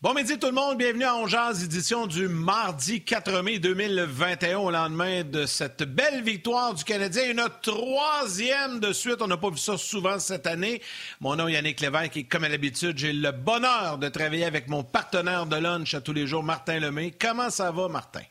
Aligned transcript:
Bon 0.00 0.14
midi 0.14 0.38
tout 0.38 0.46
le 0.46 0.52
monde, 0.52 0.78
bienvenue 0.78 1.02
à 1.02 1.16
Ongeaz, 1.16 1.64
édition 1.64 2.06
du 2.06 2.28
mardi 2.28 3.02
4 3.02 3.42
mai 3.42 3.58
2021 3.58 4.58
au 4.58 4.70
lendemain 4.70 5.24
de 5.24 5.44
cette 5.44 5.82
belle 5.82 6.22
victoire 6.22 6.72
du 6.72 6.84
Canadien, 6.84 7.32
une 7.32 7.48
troisième 7.60 8.78
de 8.78 8.92
suite, 8.92 9.16
on 9.22 9.26
n'a 9.26 9.36
pas 9.36 9.50
vu 9.50 9.58
ça 9.58 9.76
souvent 9.76 10.20
cette 10.20 10.46
année. 10.46 10.80
Mon 11.18 11.34
nom 11.34 11.48
est 11.48 11.54
Yannick 11.54 11.80
Lévesque 11.80 12.16
et 12.16 12.22
comme 12.22 12.44
à 12.44 12.48
l'habitude, 12.48 12.96
j'ai 12.96 13.12
le 13.12 13.32
bonheur 13.32 13.98
de 13.98 14.08
travailler 14.08 14.44
avec 14.44 14.68
mon 14.68 14.84
partenaire 14.84 15.46
de 15.46 15.56
lunch 15.56 15.94
à 15.94 16.00
tous 16.00 16.12
les 16.12 16.28
jours, 16.28 16.44
Martin 16.44 16.78
Lemay. 16.78 17.10
Comment 17.10 17.50
ça 17.50 17.72
va 17.72 17.88
Martin? 17.88 18.22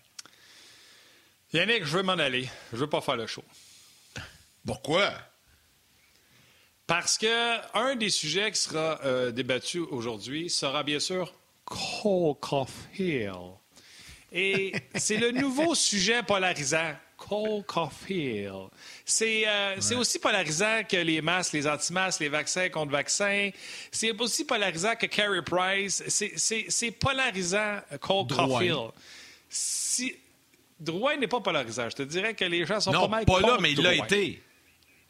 Yannick, 1.52 1.84
je 1.84 1.98
veux 1.98 2.04
m'en 2.04 2.14
aller, 2.14 2.48
je 2.72 2.78
veux 2.78 2.88
pas 2.88 3.02
faire 3.02 3.18
le 3.18 3.28
show. 3.28 3.44
Pourquoi? 4.66 5.12
Parce 6.88 7.18
que 7.18 7.78
un 7.78 7.98
des 7.98 8.10
sujets 8.10 8.54
qui 8.54 8.62
sera 8.62 9.02
euh, 9.04 9.32
débattu 9.32 9.80
aujourd'hui 9.80 10.50
sera 10.50 10.84
bien 10.84 11.02
sûr 11.02 11.34
Cole 11.68 12.36
Caulfield. 12.40 13.56
Et 14.32 14.74
c'est 14.96 15.18
le 15.18 15.32
nouveau 15.32 15.76
sujet 15.76 16.24
polarisant. 16.24 16.94
Cole 17.18 17.64
Caulfield. 17.66 18.70
C'est 19.04 19.48
euh, 19.48 19.76
aussi 19.98 20.20
polarisant 20.20 20.84
que 20.88 20.98
les 20.98 21.22
masques, 21.22 21.54
les 21.54 21.68
anti-masques, 21.68 22.20
les 22.20 22.30
vaccins 22.30 22.70
contre 22.70 22.92
vaccins. 22.92 23.50
C'est 23.92 24.18
aussi 24.20 24.46
polarisant 24.46 24.96
que 24.96 25.08
Carey 25.08 25.42
Price. 25.42 26.04
C'est 26.08 26.92
polarisant, 26.92 27.80
Cole 28.00 28.28
Caulfield. 28.28 28.92
Si... 29.50 30.16
Drouin 30.80 31.18
n'est 31.18 31.28
pas 31.28 31.42
polarisant. 31.42 31.90
Je 31.90 31.96
te 31.96 32.04
dirais 32.04 32.36
que 32.36 32.46
les 32.46 32.64
gens 32.64 32.80
sont 32.80 32.92
pas 32.92 33.08
mal 33.08 33.26
pas 33.26 33.42
là, 33.42 33.58
mais 33.60 33.72
il 33.72 33.82
l'a 33.82 33.96
été. 33.96 34.44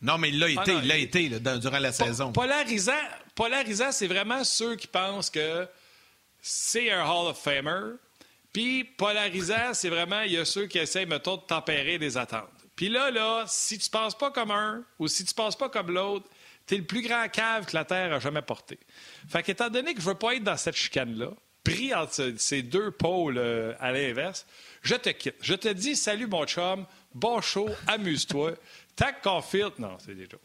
Non, 0.02 0.17
mais 0.17 0.30
il 0.30 0.39
l'a 0.39 0.45
ah 0.45 0.61
été, 0.61 0.73
il 0.73 0.88
l'a 0.88 0.97
été 0.97 1.30
durant 1.59 1.80
la 1.80 1.92
saison. 1.92 2.31
Polarisant, 2.31 2.94
polarisant 3.36 3.92
c'est 3.92 4.08
vraiment 4.08 4.45
ceux 4.45 4.75
qui 4.75 4.88
pensent 4.88 5.30
que 5.30 5.67
c'est 6.41 6.91
un 6.91 7.03
Hall 7.03 7.27
of 7.27 7.41
Famer. 7.41 7.95
Puis 8.53 8.83
polarisant, 8.83 9.73
c'est 9.73 9.89
vraiment, 9.89 10.21
il 10.21 10.33
y 10.33 10.38
a 10.38 10.45
ceux 10.45 10.67
qui 10.67 10.80
essayent, 10.80 11.05
mettons, 11.05 11.38
de 11.38 11.41
tempérer 11.41 11.99
des 11.99 12.17
attentes. 12.17 12.49
Puis 12.75 12.89
là, 12.89 13.11
là, 13.11 13.45
si 13.47 13.77
tu 13.77 13.89
penses 13.89 14.17
pas 14.17 14.31
comme 14.31 14.52
un 14.52 14.83
ou 14.99 15.08
si 15.08 15.25
tu 15.25 15.33
penses 15.33 15.58
pas 15.58 15.69
comme 15.69 15.91
l'autre, 15.91 16.27
t'es 16.65 16.77
le 16.77 16.83
plus 16.83 17.02
grand 17.02 17.27
cave 17.30 17.65
que 17.65 17.75
la 17.75 17.85
Terre 17.85 18.13
a 18.13 18.19
jamais 18.19 18.41
porté. 18.41 18.77
Fait 19.27 19.43
qu'étant 19.43 19.69
donné 19.69 19.93
que 19.93 20.02
je 20.02 20.05
veux 20.05 20.15
pas 20.15 20.35
être 20.35 20.43
dans 20.43 20.58
cette 20.58 20.75
chicane-là, 20.75 21.31
pris 21.63 21.93
entre 21.93 22.33
ces 22.38 22.61
deux 22.61 22.91
pôles 22.91 23.38
euh, 23.38 23.73
à 23.80 23.91
l'inverse, 23.91 24.45
je 24.81 24.95
te 24.95 25.09
quitte. 25.09 25.35
Je 25.41 25.53
te 25.53 25.67
dis 25.67 25.95
salut 25.95 26.27
mon 26.27 26.45
chum, 26.45 26.85
bon 27.13 27.41
show, 27.41 27.69
amuse-toi. 27.88 28.53
Tac 28.95 29.21
Caulfield, 29.21 29.73
non, 29.80 29.97
c'est 29.99 30.15
déjà 30.15 30.38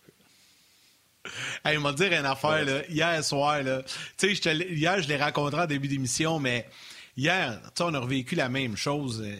Hey, 1.65 1.75
il 1.75 1.81
m'a 1.81 1.93
dit 1.93 2.05
une 2.05 2.27
affaire, 2.27 2.65
là, 2.65 2.83
hier 2.89 3.23
soir, 3.25 3.63
là. 3.63 3.83
Tu 4.19 4.35
sais, 4.35 4.55
hier, 4.57 5.01
je 5.01 5.09
l'ai 5.09 5.17
rencontré 5.17 5.61
en 5.61 5.67
début 5.67 5.89
d'émission, 5.89 6.41
mais 6.41 6.69
hier, 7.17 7.61
on 7.81 7.95
a 7.95 7.99
revécu 8.01 8.35
la 8.35 8.49
même 8.49 8.77
chose. 8.77 9.23
Euh, 9.25 9.37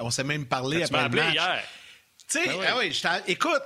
on 0.00 0.10
s'est 0.10 0.24
même 0.24 0.46
parlé 0.46 0.82
après 0.82 1.08
le 1.08 1.14
match. 1.14 1.34
hier? 1.34 1.62
Tu 2.28 2.38
sais, 2.38 2.46
ben 2.46 2.74
oui. 2.78 3.00
ah 3.04 3.20
écoute, 3.26 3.62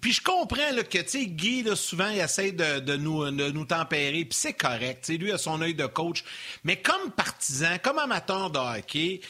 puis 0.00 0.12
je 0.12 0.22
comprends 0.22 0.72
là, 0.72 0.82
que 0.82 1.24
Guy, 1.24 1.62
là, 1.62 1.76
souvent, 1.76 2.08
il 2.08 2.18
essaie 2.18 2.52
de, 2.52 2.80
de, 2.80 2.96
nous, 2.96 3.30
de 3.30 3.50
nous 3.50 3.64
tempérer, 3.64 4.24
puis 4.24 4.36
c'est 4.36 4.54
correct. 4.54 5.08
Lui 5.08 5.30
a 5.30 5.38
son 5.38 5.60
œil 5.60 5.74
de 5.74 5.86
coach. 5.86 6.24
Mais 6.64 6.76
comme 6.76 7.10
partisan, 7.12 7.76
comme 7.82 7.98
amateur 7.98 8.50
de 8.50 8.58
hockey, 8.58 9.20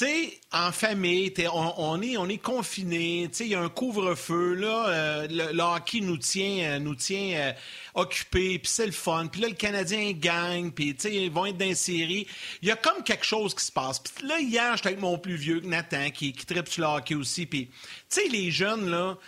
tu 0.00 0.06
sais, 0.06 0.40
en 0.50 0.72
famille, 0.72 1.30
on, 1.52 2.00
est, 2.00 2.16
on 2.16 2.26
est 2.26 2.38
confiné, 2.38 3.28
il 3.38 3.46
y 3.46 3.54
a 3.54 3.60
un 3.60 3.68
couvre-feu, 3.68 4.54
là, 4.54 4.88
euh, 4.88 5.28
le, 5.28 5.62
hockey 5.62 6.00
nous 6.00 6.16
tient, 6.16 6.70
euh, 6.70 6.78
nous 6.78 6.94
tient 6.94 7.34
euh, 7.36 7.52
occupés, 7.94 8.58
puis 8.58 8.72
c'est 8.72 8.86
le 8.86 8.92
fun. 8.92 9.26
Puis 9.26 9.42
là, 9.42 9.48
le 9.48 9.54
Canadien 9.54 10.12
gagne, 10.12 10.70
puis 10.70 10.96
ils 11.04 11.30
vont 11.30 11.44
être 11.44 11.58
dans 11.58 11.74
série. 11.74 12.26
Il 12.62 12.68
y 12.68 12.70
a 12.70 12.76
comme 12.76 13.02
quelque 13.02 13.26
chose 13.26 13.54
qui 13.54 13.62
se 13.62 13.70
passe. 13.70 13.98
Puis 13.98 14.26
là, 14.26 14.40
hier, 14.40 14.74
j'étais 14.74 14.88
avec 14.88 15.00
mon 15.00 15.18
plus 15.18 15.36
vieux, 15.36 15.60
Nathan, 15.60 16.08
qui, 16.08 16.32
qui 16.32 16.46
tripe 16.46 16.68
sur 16.68 16.82
le 16.82 16.96
hockey 16.96 17.14
aussi. 17.14 17.44
Puis, 17.44 17.66
tu 17.66 17.74
sais, 18.08 18.28
les 18.28 18.50
jeunes, 18.50 18.88
là, 18.88 19.18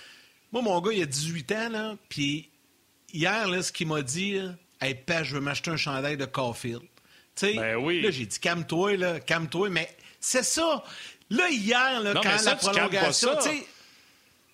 moi, 0.52 0.62
mon 0.62 0.80
gars, 0.80 0.92
il 0.94 1.02
a 1.02 1.06
18 1.06 1.52
ans, 1.52 1.68
là, 1.68 1.96
puis 2.08 2.48
hier, 3.12 3.46
là, 3.46 3.62
ce 3.62 3.72
qu'il 3.72 3.88
m'a 3.88 4.00
dit, 4.00 4.38
hey, 4.80 4.94
Père, 4.94 5.22
je 5.22 5.34
veux 5.34 5.42
m'acheter 5.42 5.70
un 5.70 5.76
chandail 5.76 6.16
de 6.16 6.24
Caulfield. 6.24 6.80
Tu 7.34 7.46
sais, 7.46 7.54
ben 7.56 7.76
oui. 7.76 8.00
là, 8.00 8.10
j'ai 8.10 8.24
dit, 8.24 8.40
calme-toi, 8.40 8.96
là, 8.96 9.20
calme-toi, 9.20 9.68
mais 9.68 9.94
c'est 10.22 10.44
ça. 10.44 10.82
Là, 11.28 11.50
hier, 11.50 12.00
là, 12.00 12.14
quand 12.14 12.44
la 12.44 12.56
prolongation. 12.56 13.30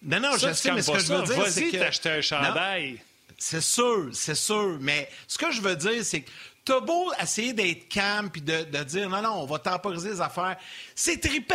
Non, 0.02 0.20
non, 0.20 0.30
je 0.38 0.52
sais, 0.52 0.72
mais 0.72 0.82
ce 0.82 0.90
que 0.92 0.98
je 0.98 1.12
veux 1.12 1.22
dire, 1.22 1.46
c'est 1.48 1.70
que. 1.70 1.76
t'acheter 1.76 2.10
un 2.10 2.20
chandail. 2.20 3.00
C'est 3.36 3.60
sûr, 3.60 4.10
c'est 4.12 4.34
sûr. 4.34 4.78
Mais 4.80 5.08
ce 5.28 5.38
que 5.38 5.52
je 5.52 5.60
veux 5.60 5.76
dire, 5.76 6.04
c'est 6.04 6.22
que 6.22 6.30
t'as 6.64 6.80
beau 6.80 7.12
essayer 7.20 7.52
d'être 7.52 7.88
calme 7.88 8.30
puis 8.30 8.42
de, 8.42 8.62
dire 8.84 9.08
non, 9.08 9.22
non, 9.22 9.42
on 9.42 9.46
va 9.46 9.58
temporiser 9.58 10.10
les 10.10 10.20
affaires. 10.20 10.56
C'est 10.94 11.20
trippant. 11.20 11.54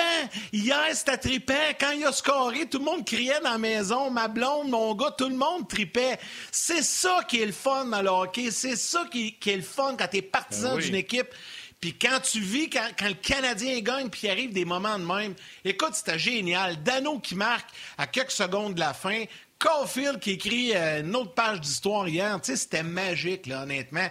Hier, 0.51 0.88
c'était 0.94 1.18
trippant. 1.18 1.53
Quand 1.80 1.91
il 1.91 2.06
a 2.06 2.12
scoré, 2.12 2.68
tout 2.68 2.80
le 2.80 2.85
monde 2.85 3.06
criait 3.06 3.40
dans 3.44 3.51
la 3.51 3.57
maison. 3.57 4.09
Ma 4.09 4.28
blonde, 4.28 4.69
mon 4.69 4.94
gars, 4.95 5.13
tout 5.18 5.30
le 5.30 5.35
monde 5.35 5.68
tripait. 5.68 6.19
C'est 6.51 6.84
ça 6.84 7.19
qui 7.28 7.41
est 7.41 7.45
le 7.45 7.51
fun 7.51 7.85
dans 7.85 8.01
le 8.01 8.09
hockey. 8.09 8.51
C'est 8.51 8.75
ça 8.75 9.06
qui, 9.12 9.38
est 9.45 9.56
le 9.56 9.62
fun 9.62 9.95
quand 9.97 10.07
t'es 10.07 10.22
partisan 10.22 10.75
ben 10.75 10.81
d'une 10.81 10.95
équipe. 10.95 11.34
Puis 11.83 11.95
quand 11.95 12.21
tu 12.21 12.39
vis, 12.39 12.69
quand, 12.69 12.88
le 13.01 13.13
Canadien 13.13 13.77
gagne, 13.81 14.07
puis 14.07 14.21
il 14.23 14.29
arrive 14.29 14.53
des 14.53 14.63
moments 14.63 14.97
de 14.97 15.03
même, 15.03 15.33
écoute, 15.66 15.95
c'était 15.95 16.17
génial. 16.17 16.81
Dano 16.81 17.19
qui 17.19 17.35
marque 17.35 17.69
à 17.97 18.07
quelques 18.07 18.31
secondes 18.31 18.75
de 18.75 18.79
la 18.79 18.94
fin. 18.94 19.25
Caulfield 19.59 20.21
qui 20.21 20.31
écrit 20.31 20.73
euh, 20.73 21.01
une 21.01 21.13
autre 21.13 21.33
page 21.33 21.59
d'histoire 21.59 22.07
hier. 22.07 22.39
Tu 22.39 22.51
sais, 22.51 22.55
c'était 22.55 22.83
magique, 22.83 23.47
là, 23.47 23.63
honnêtement. 23.63 24.07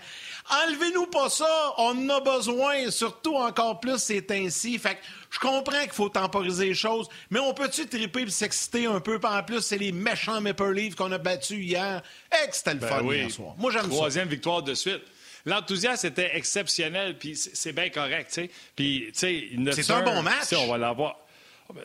Enlevez-nous 0.50 1.06
pas 1.06 1.30
ça. 1.30 1.72
On 1.78 1.96
en 1.96 2.08
a 2.10 2.20
besoin. 2.20 2.90
Surtout 2.90 3.36
encore 3.36 3.80
plus, 3.80 3.96
c'est 3.96 4.30
ainsi. 4.32 4.78
Fait 4.78 4.96
que 4.96 5.00
je 5.30 5.38
comprends 5.38 5.80
qu'il 5.80 5.92
faut 5.92 6.10
temporiser 6.10 6.66
les 6.66 6.74
choses, 6.74 7.08
mais 7.30 7.40
on 7.40 7.54
peut-tu 7.54 7.86
triper 7.86 8.24
et 8.24 8.30
s'exciter 8.30 8.84
un 8.84 9.00
peu? 9.00 9.18
En 9.24 9.42
plus, 9.42 9.62
c'est 9.62 9.78
les 9.78 9.92
méchants 9.92 10.42
Maple 10.42 10.74
Leafs 10.74 10.94
qu'on 10.94 11.10
a 11.10 11.16
battus 11.16 11.64
hier. 11.64 12.02
Que 12.30 12.36
c'était 12.54 12.74
le 12.74 12.80
ben 12.80 12.88
fun 12.88 13.14
hier 13.14 13.30
soir. 13.30 13.54
Moi, 13.56 13.70
j'aime 13.70 13.84
ça. 13.84 13.88
Troisième 13.88 14.28
victoire 14.28 14.62
de 14.62 14.74
suite 14.74 15.00
l'enthousiasme 15.46 16.06
était 16.08 16.36
exceptionnel, 16.36 17.18
puis 17.18 17.36
c'est 17.36 17.72
bien 17.72 17.88
correct. 17.90 18.40
Puis, 18.76 19.10
c'est 19.12 19.50
un 19.90 20.02
bon 20.02 20.22
match. 20.22 20.52
On 20.52 20.68
va 20.68 20.78
l'avoir. 20.78 21.16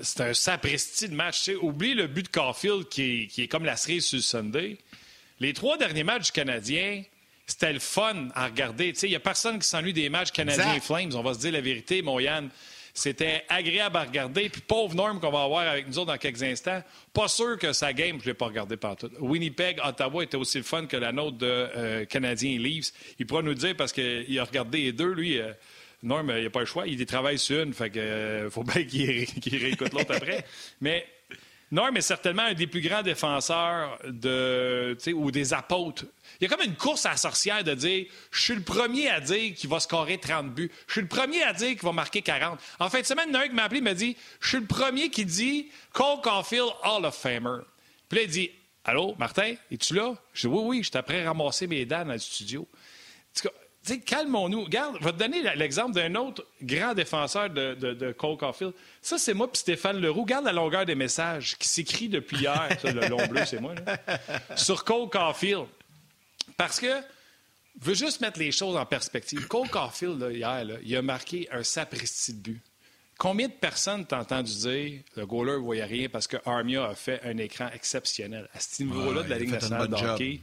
C'est 0.02 0.22
un 0.22 0.34
sapristi 0.34 1.08
de 1.08 1.16
match. 1.16 1.42
sais. 1.42 1.56
Oublie 1.56 1.94
le 1.94 2.08
but 2.08 2.24
de 2.24 2.30
Caulfield 2.30 2.90
qui 2.90 3.32
est, 3.38 3.48
comme 3.48 3.66
la 3.66 3.78
cerise 3.78 4.06
sur 4.06 4.18
le 4.18 4.22
Sunday. 4.22 4.78
Les 5.40 5.54
trois 5.54 5.78
derniers 5.78 6.04
matchs 6.04 6.26
du 6.26 6.32
Canadien, 6.32 7.04
c'était 7.46 7.72
le 7.72 7.80
fun 7.80 8.30
à 8.36 8.48
regarder. 8.48 8.94
Il 9.04 9.10
n'y 9.10 9.16
a 9.16 9.20
personne 9.20 9.60
qui 9.60 9.68
s'ennuie 9.68 9.94
des 9.94 10.10
matchs 10.10 10.32
Canadiens 10.32 10.80
Flames. 10.82 11.12
On 11.14 11.22
va 11.22 11.34
se 11.34 11.40
dire 11.40 11.52
la 11.54 11.62
vérité, 11.62 12.02
mon 12.02 12.20
Yann. 12.20 12.50
C'était 12.98 13.44
agréable 13.48 13.96
à 13.98 14.06
regarder. 14.06 14.50
Puis 14.50 14.62
pauvre 14.62 14.96
Norm 14.96 15.20
qu'on 15.20 15.30
va 15.30 15.44
avoir 15.44 15.68
avec 15.68 15.88
nous 15.88 16.00
autres 16.00 16.12
dans 16.12 16.18
quelques 16.18 16.42
instants. 16.42 16.82
Pas 17.14 17.28
sûr 17.28 17.60
que 17.60 17.72
sa 17.72 17.94
game, 17.94 18.18
je 18.18 18.24
ne 18.24 18.30
l'ai 18.30 18.34
pas 18.34 18.48
regardé 18.48 18.76
partout. 18.76 19.12
Winnipeg, 19.20 19.80
Ottawa 19.86 20.24
était 20.24 20.36
aussi 20.36 20.58
le 20.58 20.64
fun 20.64 20.88
que 20.88 20.98
la 20.98 21.12
nôtre 21.12 21.38
de 21.38 21.46
euh, 21.46 22.06
Canadiens 22.06 22.58
Leafs. 22.58 22.92
Il 23.20 23.28
pourra 23.28 23.44
nous 23.44 23.54
dire 23.54 23.76
parce 23.78 23.94
qu'il 23.94 24.40
a 24.40 24.44
regardé 24.44 24.80
les 24.80 24.94
deux, 24.94 25.14
lui. 25.14 25.40
Euh, 25.40 25.54
Norm, 26.02 26.34
il 26.36 26.46
n'a 26.46 26.50
pas 26.50 26.62
le 26.62 26.66
choix. 26.66 26.88
Il 26.88 27.06
travaille 27.06 27.38
sur 27.38 27.62
une. 27.62 27.72
Fait 27.76 27.92
que 27.92 28.00
euh, 28.00 28.50
faut 28.50 28.64
bien 28.64 28.84
qu'il 28.86 29.58
réécoute 29.58 29.94
l'autre 29.94 30.16
après. 30.16 30.44
Mais 30.82 31.06
Norm 31.72 31.96
est 31.98 32.02
certainement 32.02 32.44
un 32.44 32.54
des 32.54 32.68
plus 32.68 32.82
grands 32.82 33.04
défenseurs 33.04 34.00
ou 35.14 35.32
des 35.32 35.54
apôtres 35.54 36.06
il 36.40 36.44
y 36.44 36.54
a 36.54 36.56
comme 36.56 36.66
une 36.66 36.76
course 36.76 37.06
à 37.06 37.12
la 37.12 37.18
sorcière 37.18 37.64
de 37.64 37.74
dire 37.74 38.06
je 38.32 38.42
suis 38.42 38.56
le 38.56 38.62
premier 38.62 39.10
à 39.10 39.20
dire 39.20 39.56
qu'il 39.56 39.70
va 39.70 39.80
scorer 39.80 40.20
30 40.20 40.54
buts. 40.54 40.72
Je 40.88 40.94
suis 40.94 41.02
le 41.02 41.08
premier 41.08 41.42
à 41.44 41.54
dire 41.54 41.70
qu'il 41.70 41.82
va 41.82 41.92
marquer 41.92 42.22
40. 42.22 42.60
En 42.80 42.90
fin 42.90 43.02
de 43.02 43.06
semaine, 43.06 43.36
un 43.36 43.48
qui 43.48 43.56
m'a 43.56 43.64
appelé 43.64 43.82
m'a 43.82 43.94
dit 43.94 44.16
je 44.40 44.50
suis 44.50 44.60
le 44.60 44.66
premier 44.66 45.10
qui 45.10 45.26
dit 45.26 45.70
Cole 45.94 46.22
Caulfield 46.22 46.70
Hall 46.84 47.06
of 47.06 47.16
Famer. 47.16 47.62
Puis 48.08 48.20
là, 48.20 48.24
il 48.26 48.30
dit 48.30 48.52
Allô, 48.86 49.16
Martin, 49.18 49.56
es-tu 49.72 49.96
là? 49.96 50.14
Je 50.34 50.48
dis 50.48 50.54
Oui, 50.54 50.62
oui, 50.64 50.84
je 50.84 50.98
prêt 51.00 51.24
à 51.24 51.30
ramasser 51.30 51.68
mes 51.68 51.86
dents 51.86 52.06
dans 52.06 52.14
le 52.14 52.20
studio. 52.20 52.68
Calmons-nous. 54.06 54.64
Regarde, 54.66 54.98
je 55.00 55.06
vais 55.06 55.14
te 55.14 55.18
donner 55.18 55.42
l'exemple 55.56 55.94
d'un 55.94 56.14
autre 56.16 56.46
grand 56.62 56.94
défenseur 56.94 57.50
de, 57.50 57.74
de, 57.74 58.12
Cole 58.12 58.38
Caulfield. 58.38 58.74
Ça, 59.02 59.18
c'est 59.18 59.34
moi 59.34 59.52
puis 59.52 59.60
Stéphane 59.60 60.00
Leroux. 60.00 60.24
Regarde 60.24 60.46
la 60.46 60.54
longueur 60.54 60.86
des 60.86 60.96
messages 60.96 61.58
qui 61.58 61.68
s'écrit 61.68 62.10
depuis 62.10 62.38
hier. 62.38 62.70
le 62.84 63.08
long 63.08 63.26
bleu, 63.28 63.46
c'est 63.46 63.62
moi. 63.62 63.76
Sur 64.56 64.84
Cole 64.84 65.10
Caulfield. 65.10 65.66
Parce 66.58 66.80
que, 66.80 67.02
je 67.80 67.86
veux 67.86 67.94
juste 67.94 68.22
mettre 68.22 68.40
les 68.40 68.52
choses 68.52 68.76
en 68.76 68.86
perspective. 68.86 69.48
Cole 69.48 69.70
Caulfield, 69.70 70.26
hier, 70.32 70.66
il 70.84 70.96
a 70.96 71.02
marqué 71.02 71.48
un 71.52 71.64
sapristi 71.64 72.34
de 72.34 72.40
but. 72.40 72.62
Combien 73.18 73.48
de 73.48 73.54
personnes 73.54 74.06
t'ont 74.06 74.18
entendu 74.18 74.54
dire 74.54 75.02
le 75.16 75.26
goaler 75.26 75.54
ne 75.54 75.58
voyait 75.58 75.86
rien 75.86 76.08
parce 76.08 76.28
que 76.28 76.38
Armia 76.46 76.86
a 76.86 76.94
fait 76.94 77.20
un 77.24 77.38
écran 77.38 77.68
exceptionnel? 77.74 78.48
À 78.54 78.60
ce 78.60 78.84
niveau-là 78.84 79.24
de 79.24 79.30
la 79.30 79.40
Ligue 79.40 79.52
nationale 79.52 79.88
de 79.88 79.96
hockey, 79.96 80.40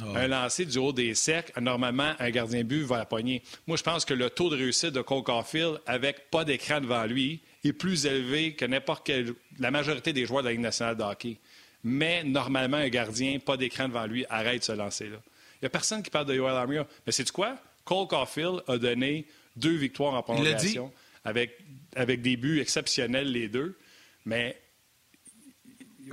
un 0.00 0.26
lancer 0.26 0.64
du 0.64 0.78
haut 0.78 0.92
des 0.92 1.14
cercles, 1.14 1.60
normalement, 1.60 2.12
un 2.18 2.30
gardien 2.30 2.64
but 2.64 2.82
va 2.82 2.98
la 2.98 3.06
poigner. 3.06 3.42
Moi, 3.66 3.76
je 3.76 3.82
pense 3.82 4.04
que 4.04 4.14
le 4.14 4.30
taux 4.30 4.50
de 4.50 4.56
réussite 4.56 4.90
de 4.90 5.00
Cole 5.02 5.22
Caulfield, 5.22 5.80
avec 5.86 6.30
pas 6.30 6.44
d'écran 6.44 6.80
devant 6.80 7.04
lui, 7.04 7.40
est 7.64 7.72
plus 7.72 8.06
élevé 8.06 8.54
que 8.54 8.64
n'importe 8.64 9.06
quel... 9.06 9.34
la 9.58 9.70
majorité 9.70 10.12
des 10.12 10.26
joueurs 10.26 10.42
de 10.42 10.48
la 10.48 10.52
Ligue 10.52 10.60
nationale 10.60 10.96
de 10.96 11.02
hockey 11.02 11.38
mais 11.84 12.24
normalement, 12.24 12.78
un 12.78 12.88
gardien, 12.88 13.38
pas 13.38 13.58
d'écran 13.58 13.88
devant 13.88 14.06
lui, 14.06 14.24
arrête 14.30 14.60
de 14.60 14.64
se 14.64 14.72
lancer 14.72 15.10
là. 15.10 15.18
Il 15.56 15.64
n'y 15.64 15.66
a 15.66 15.70
personne 15.70 16.02
qui 16.02 16.10
parle 16.10 16.26
de 16.26 16.34
Yoel 16.34 16.54
Armia. 16.54 16.86
Mais 17.06 17.12
c'est 17.12 17.30
quoi? 17.30 17.58
Cole 17.84 18.08
Caulfield 18.08 18.62
a 18.66 18.78
donné 18.78 19.26
deux 19.54 19.76
victoires 19.76 20.14
en 20.14 20.22
prolongation 20.22 20.90
avec, 21.24 21.58
avec 21.94 22.22
des 22.22 22.38
buts 22.38 22.60
exceptionnels 22.60 23.30
les 23.30 23.48
deux. 23.48 23.78
Mais 24.24 24.58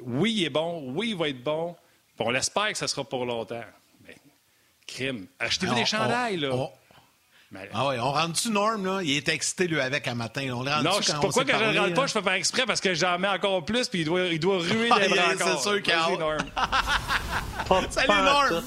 oui, 0.04 0.34
il 0.38 0.44
est 0.44 0.50
bon, 0.50 0.92
oui, 0.94 1.12
il 1.12 1.16
va 1.16 1.30
être 1.30 1.42
bon. 1.42 1.76
On 2.26 2.30
l'espère 2.32 2.72
que 2.72 2.78
ça 2.78 2.88
sera 2.88 3.04
pour 3.04 3.26
longtemps. 3.26 3.64
Mais 4.06 4.16
crime. 4.88 5.28
Achetez-vous 5.40 5.76
des 5.76 5.86
chandails, 5.86 6.38
là? 6.38 6.70
Ah 7.74 7.88
oui, 7.90 7.96
on 8.00 8.12
rentre-tu 8.12 8.50
Norm, 8.50 8.86
là? 8.86 9.02
Il 9.04 9.12
est 9.12 9.28
excité, 9.28 9.68
lui, 9.68 9.82
avec 9.82 10.08
un 10.08 10.16
matin. 10.16 10.50
On 10.54 10.64
le 10.64 10.84
non, 10.84 11.02
je, 11.02 11.12
pourquoi 11.20 11.44
que 11.44 11.52
je 11.52 11.58
ne 11.58 11.80
rentre 11.80 11.94
pas, 11.94 12.08
je 12.08 12.14
fais 12.14 12.22
pas 12.22 12.38
exprès 12.38 12.66
parce 12.66 12.80
que 12.80 12.94
j'en 12.94 13.20
mets 13.20 13.28
encore 13.28 13.66
plus 13.66 13.90
puis 13.90 14.02
il 14.02 14.06
doit, 14.06 14.22
il 14.28 14.40
doit 14.40 14.60
ruer 14.60 14.90
ah, 14.90 15.00
des 15.00 15.10
bras 15.10 15.34
encore. 15.34 15.62
C'est 15.62 15.70
sûr 15.70 15.82
qu'il 15.82 15.94
a 15.94 16.18
Norm. 16.18 16.38
Salut, 17.90 18.08
Norm! 18.08 18.64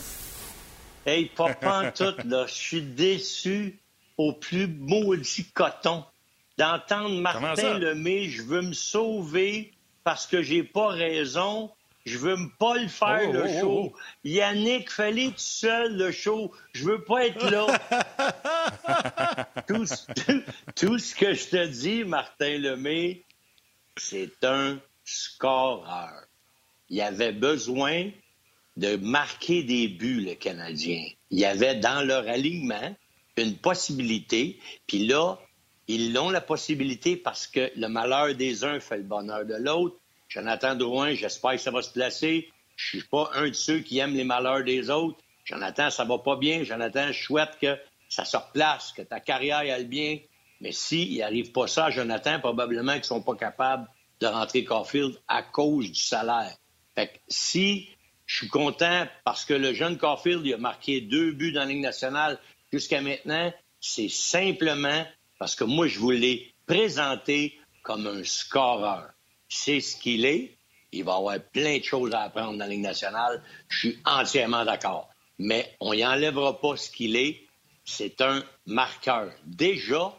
Hey, 1.06 1.26
pas 1.26 1.54
tout, 1.92 2.14
là. 2.26 2.46
Je 2.46 2.52
suis 2.52 2.82
déçu 2.82 3.78
au 4.18 4.32
plus 4.32 4.66
maudit 4.66 5.46
coton 5.52 6.04
d'entendre 6.56 7.20
Martin 7.20 7.78
Lemay, 7.78 8.28
je 8.28 8.42
veux 8.42 8.62
me 8.62 8.72
sauver 8.72 9.72
parce 10.04 10.26
que 10.26 10.42
j'ai 10.42 10.62
pas 10.62 10.88
raison. 10.88 11.70
Je 12.04 12.18
veux 12.18 12.36
pas 12.58 12.76
le 12.76 12.88
faire, 12.88 13.22
oh, 13.28 13.32
le 13.32 13.44
oh, 13.44 13.60
show. 13.60 13.92
Oh, 13.94 13.98
Yannick, 14.24 14.90
fallait 14.90 15.28
tout 15.28 15.34
seul, 15.38 15.96
le 15.96 16.12
show. 16.12 16.52
Je 16.74 16.84
veux 16.84 17.02
pas 17.02 17.26
être 17.26 17.50
là. 17.50 17.66
tout, 19.66 19.86
tout, 20.76 20.98
ce 20.98 21.14
que 21.14 21.32
je 21.32 21.48
te 21.48 21.66
dis, 21.66 22.04
Martin 22.04 22.58
Lemay, 22.58 23.22
c'est 23.96 24.44
un 24.44 24.78
scoreur. 25.04 26.24
Il 26.90 27.00
avait 27.00 27.32
besoin 27.32 28.10
de 28.76 28.96
marquer 28.96 29.62
des 29.62 29.88
buts, 29.88 30.20
le 30.20 30.34
Canadien. 30.34 31.04
Il 31.30 31.38
y 31.38 31.44
avait 31.44 31.76
dans 31.76 32.06
leur 32.06 32.28
alignement 32.28 32.94
une 33.36 33.56
possibilité. 33.56 34.58
Puis 34.86 35.06
là, 35.06 35.38
ils 35.88 36.16
ont 36.18 36.30
la 36.30 36.40
possibilité 36.40 37.16
parce 37.16 37.46
que 37.46 37.70
le 37.76 37.88
malheur 37.88 38.34
des 38.34 38.64
uns 38.64 38.80
fait 38.80 38.98
le 38.98 39.02
bonheur 39.04 39.44
de 39.44 39.54
l'autre. 39.54 39.96
Jonathan 40.34 40.74
Drouin, 40.74 41.14
j'espère 41.14 41.52
que 41.52 41.58
ça 41.58 41.70
va 41.70 41.80
se 41.80 41.92
placer. 41.92 42.50
Je 42.74 42.88
suis 42.88 43.02
pas 43.04 43.30
un 43.34 43.46
de 43.46 43.52
ceux 43.52 43.78
qui 43.78 43.98
aiment 43.98 44.16
les 44.16 44.24
malheurs 44.24 44.64
des 44.64 44.90
autres. 44.90 45.18
Jonathan, 45.44 45.90
ça 45.90 46.04
va 46.04 46.18
pas 46.18 46.34
bien. 46.34 46.64
Jonathan, 46.64 47.12
je 47.12 47.22
souhaite 47.22 47.56
que 47.60 47.78
ça 48.08 48.24
se 48.24 48.36
replace, 48.36 48.90
que 48.90 49.02
ta 49.02 49.20
carrière 49.20 49.58
aille 49.58 49.84
bien. 49.84 50.18
Mais 50.60 50.72
s'il 50.72 51.06
si 51.06 51.18
n'arrive 51.18 51.52
pas 51.52 51.68
ça, 51.68 51.90
Jonathan, 51.90 52.40
probablement 52.40 52.94
qu'ils 52.94 53.04
sont 53.04 53.22
pas 53.22 53.36
capables 53.36 53.88
de 54.18 54.26
rentrer 54.26 54.64
Caulfield 54.64 55.16
à 55.28 55.44
cause 55.44 55.92
du 55.92 56.00
salaire. 56.00 56.56
Fait 56.96 57.06
que 57.06 57.18
si 57.28 57.88
je 58.26 58.38
suis 58.38 58.48
content 58.48 59.06
parce 59.24 59.44
que 59.44 59.54
le 59.54 59.72
jeune 59.72 59.98
Caulfield, 59.98 60.44
a 60.52 60.56
marqué 60.56 61.00
deux 61.00 61.30
buts 61.30 61.52
dans 61.52 61.60
la 61.60 61.66
Ligue 61.66 61.82
nationale 61.82 62.40
jusqu'à 62.72 63.00
maintenant, 63.00 63.52
c'est 63.80 64.08
simplement 64.08 65.06
parce 65.38 65.54
que 65.54 65.62
moi, 65.62 65.86
je 65.86 66.00
vous 66.00 66.10
l'ai 66.10 66.52
présenté 66.66 67.56
comme 67.84 68.08
un 68.08 68.24
scoreur. 68.24 69.10
C'est 69.48 69.80
ce 69.80 69.96
qu'il 69.96 70.24
est. 70.24 70.56
Il 70.92 71.04
va 71.04 71.16
avoir 71.16 71.40
plein 71.40 71.78
de 71.78 71.84
choses 71.84 72.12
à 72.14 72.22
apprendre 72.22 72.52
dans 72.52 72.58
la 72.64 72.68
Ligue 72.68 72.80
nationale. 72.80 73.42
Je 73.68 73.78
suis 73.78 73.98
entièrement 74.04 74.64
d'accord. 74.64 75.08
Mais 75.38 75.74
on 75.80 75.94
n'y 75.94 76.04
enlèvera 76.04 76.60
pas 76.60 76.76
ce 76.76 76.90
qu'il 76.90 77.16
est. 77.16 77.40
C'est 77.84 78.20
un 78.20 78.42
marqueur. 78.66 79.32
Déjà, 79.44 80.16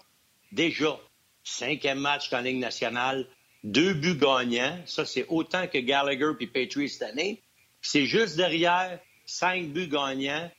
déjà, 0.52 1.00
cinquième 1.44 2.00
match 2.00 2.30
dans 2.30 2.38
la 2.38 2.44
Ligue 2.44 2.60
nationale, 2.60 3.26
deux 3.64 3.94
buts 3.94 4.18
gagnants. 4.18 4.80
Ça, 4.86 5.06
c'est 5.06 5.26
autant 5.30 5.68
que 5.68 5.78
Gallagher 5.78 6.32
puis 6.38 6.48
Petrie 6.48 6.90
cette 6.90 7.10
année. 7.10 7.42
C'est 7.82 8.06
juste 8.06 8.36
derrière, 8.36 9.00
cinq 9.26 9.70
buts 9.70 9.88
gagnants, 9.88 10.52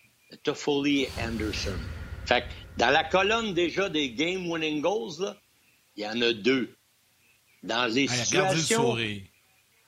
Toffoli 0.42 1.02
et 1.02 1.08
Anderson. 1.22 1.76
Fait 2.26 2.42
que 2.42 2.46
dans 2.76 2.90
la 2.90 3.04
colonne 3.04 3.54
déjà 3.54 3.88
des 3.88 4.10
game 4.10 4.50
winning 4.50 4.80
goals, 4.80 5.36
il 5.96 6.04
y 6.04 6.06
en 6.06 6.20
a 6.20 6.32
deux. 6.32 6.75
Dans 7.62 7.86
les 7.86 8.06
situations. 8.08 8.96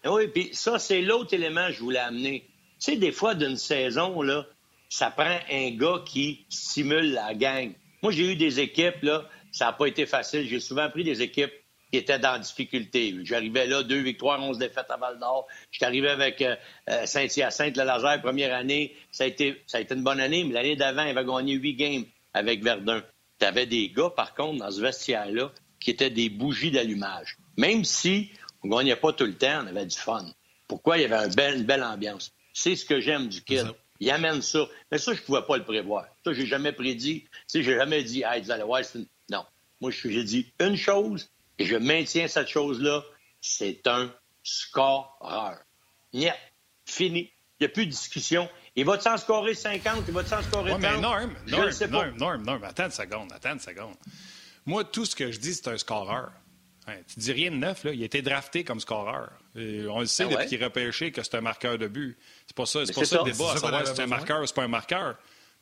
Oui, 0.05 0.29
puis 0.29 0.51
ça, 0.53 0.79
c'est 0.79 1.03
l'autre 1.03 1.35
élément 1.35 1.67
que 1.67 1.75
je 1.75 1.81
voulais 1.81 1.99
amener. 1.99 2.45
Tu 2.81 2.93
sais, 2.93 2.97
des 2.97 3.13
fois, 3.13 3.35
d'une 3.35 3.57
saison, 3.57 4.23
là, 4.23 4.47
ça 4.89 5.11
prend 5.11 5.39
un 5.51 5.71
gars 5.71 6.03
qui 6.07 6.47
stimule 6.49 7.13
la 7.13 7.35
gang. 7.35 7.73
Moi, 8.03 8.13
j'ai 8.13 8.33
eu 8.33 8.37
des 8.37 8.61
équipes, 8.61 9.03
là, 9.03 9.29
ça 9.51 9.67
n'a 9.67 9.73
pas 9.73 9.87
été 9.87 10.07
facile. 10.07 10.47
J'ai 10.49 10.61
souvent 10.61 10.89
pris 10.89 11.05
des 11.05 11.21
équipes 11.21 11.53
qui 11.91 11.99
étaient 11.99 12.19
dans 12.19 12.39
difficulté. 12.39 13.15
J'arrivais 13.25 13.67
là, 13.67 13.83
deux 13.83 14.01
victoires, 14.01 14.41
onze 14.41 14.59
défaites 14.59 14.91
à 14.91 14.97
Val 14.97 15.19
d'Or. 15.19 15.47
J'étais 15.71 15.87
arrivé 15.87 16.09
avec 16.09 16.41
euh, 16.43 16.55
euh, 16.91 17.07
Saint-Hyacinthe, 17.07 17.77
le 17.77 17.85
Laser, 17.85 18.21
première 18.21 18.55
année. 18.55 18.95
Ça 19.11 19.25
a, 19.25 19.27
été, 19.27 19.63
ça 19.67 19.79
a 19.79 19.81
été 19.81 19.95
une 19.95 20.05
bonne 20.05 20.21
année, 20.21 20.45
mais 20.45 20.53
l'année 20.53 20.77
d'avant, 20.77 21.05
il 21.05 21.17
avait 21.17 21.25
gagné 21.25 21.55
huit 21.55 21.75
games 21.75 22.05
avec 22.35 22.63
Verdun. 22.63 23.03
Tu 23.41 23.47
avais 23.47 23.67
des 23.67 23.89
gars, 23.89 24.11
par 24.11 24.35
contre, 24.35 24.59
dans 24.59 24.71
ce 24.71 24.81
vestiaire-là, 24.81 25.51
qui 25.81 25.91
étaient 25.91 26.11
des 26.11 26.29
bougies 26.29 26.71
d'allumage. 26.71 27.37
Même 27.59 27.85
si 27.85 28.31
on 28.63 28.69
ne 28.69 28.77
gagnait 28.77 28.97
pas 28.97 29.13
tout 29.13 29.27
le 29.27 29.37
temps, 29.37 29.65
on 29.65 29.67
avait 29.67 29.85
du 29.85 29.97
fun. 29.97 30.25
Pourquoi? 30.67 30.97
Il 30.97 31.03
y 31.03 31.13
avait 31.13 31.55
une 31.55 31.65
belle, 31.65 31.83
ambiance? 31.83 32.33
C'est 32.55 32.77
ce 32.77 32.87
que 32.87 33.01
j'aime 33.01 33.29
du 33.29 33.43
kid. 33.43 33.67
Il 34.01 34.11
amène 34.11 34.41
ça. 34.41 34.67
Mais 34.91 34.99
ça, 34.99 35.13
je 35.13 35.21
ne 35.21 35.25
pouvais 35.27 35.43
pas 35.43 35.57
le 35.57 35.65
prévoir. 35.65 36.07
Ça, 36.25 36.33
j'ai 36.33 36.47
jamais 36.47 36.73
prédit. 36.73 37.25
Tu 37.25 37.29
sais, 37.49 37.63
j'ai 37.63 37.75
jamais 37.75 38.03
dit, 38.05 38.23
hey, 38.25 38.41
vous 38.41 38.51
allez 38.51 38.63
voir, 38.63 38.81
non. 39.29 39.45
Moi, 39.81 39.91
j'ai 39.91 40.25
dit 40.25 40.53
une 40.61 40.77
chose, 40.77 41.29
et 41.59 41.65
je 41.65 41.77
maintiens 41.77 42.29
cette 42.29 42.49
chose-là, 42.49 43.03
c'est 43.41 43.87
un 43.87 44.13
scoreur. 44.43 45.59
Niet. 46.13 46.33
Fini. 46.87 47.31
Il 47.61 47.65
n'y 47.65 47.67
a 47.67 47.69
plus 47.71 47.87
de 47.87 47.91
discussion. 47.91 48.49
Il 48.77 48.85
va 48.85 49.01
s'en 49.01 49.17
scorer 49.17 49.55
50? 49.55 50.05
Il 50.07 50.15
va 50.15 50.25
s'en 50.25 50.43
scorer 50.43 50.73
ouais, 50.73 50.81
30? 50.81 50.95
Mais 50.95 51.01
Norm, 51.01 51.35
Norm, 51.49 51.71
Norm, 51.91 52.17
Norm, 52.17 52.43
Norm, 52.45 52.65
attends 52.65 52.85
une 52.85 52.91
seconde, 52.93 53.33
attends 53.33 53.55
une 53.55 53.61
seconde. 53.61 53.95
Moi, 54.65 54.85
tout 54.85 55.05
ce 55.05 55.17
que 55.17 55.33
je 55.33 55.39
dis, 55.39 55.55
c'est 55.55 55.69
un 55.69 55.77
scoreur. 55.77 56.31
Hein, 56.89 56.95
tu 57.07 57.21
dis 57.21 57.33
rien 57.33 57.51
de 57.51 57.57
neuf, 57.57 57.85
là. 57.85 57.93
Il 57.93 58.03
a 58.03 58.07
été 58.07 58.23
drafté 58.23 58.65
comme 58.65 58.81
scoreur. 58.81 59.31
on 59.55 60.01
le 60.01 60.07
sait 60.07 60.25
ah 60.25 60.31
depuis 60.31 60.47
qu'il 60.47 60.61
est 60.61 60.65
repêché 60.65 61.13
que 61.13 61.23
c'est 61.23 61.35
un 61.35 61.41
marqueur 61.41 61.79
de 61.79 61.87
but. 61.87 62.17
C'est 62.47 62.57
pas 62.57 62.67
ça, 62.67 62.87
c'est 62.87 62.95
pas 62.95 63.05
ça, 63.05 63.19
le 63.19 63.31
débat, 63.31 63.53
à 63.53 63.57
savoir 63.57 63.87
si 63.87 63.95
c'est 63.95 64.03
un 64.03 64.07
marqueur 64.07 64.43
ou 64.43 64.47
c'est 64.47 64.55
pas 64.55 64.65
un 64.65 64.69
marqueur. 64.69 65.17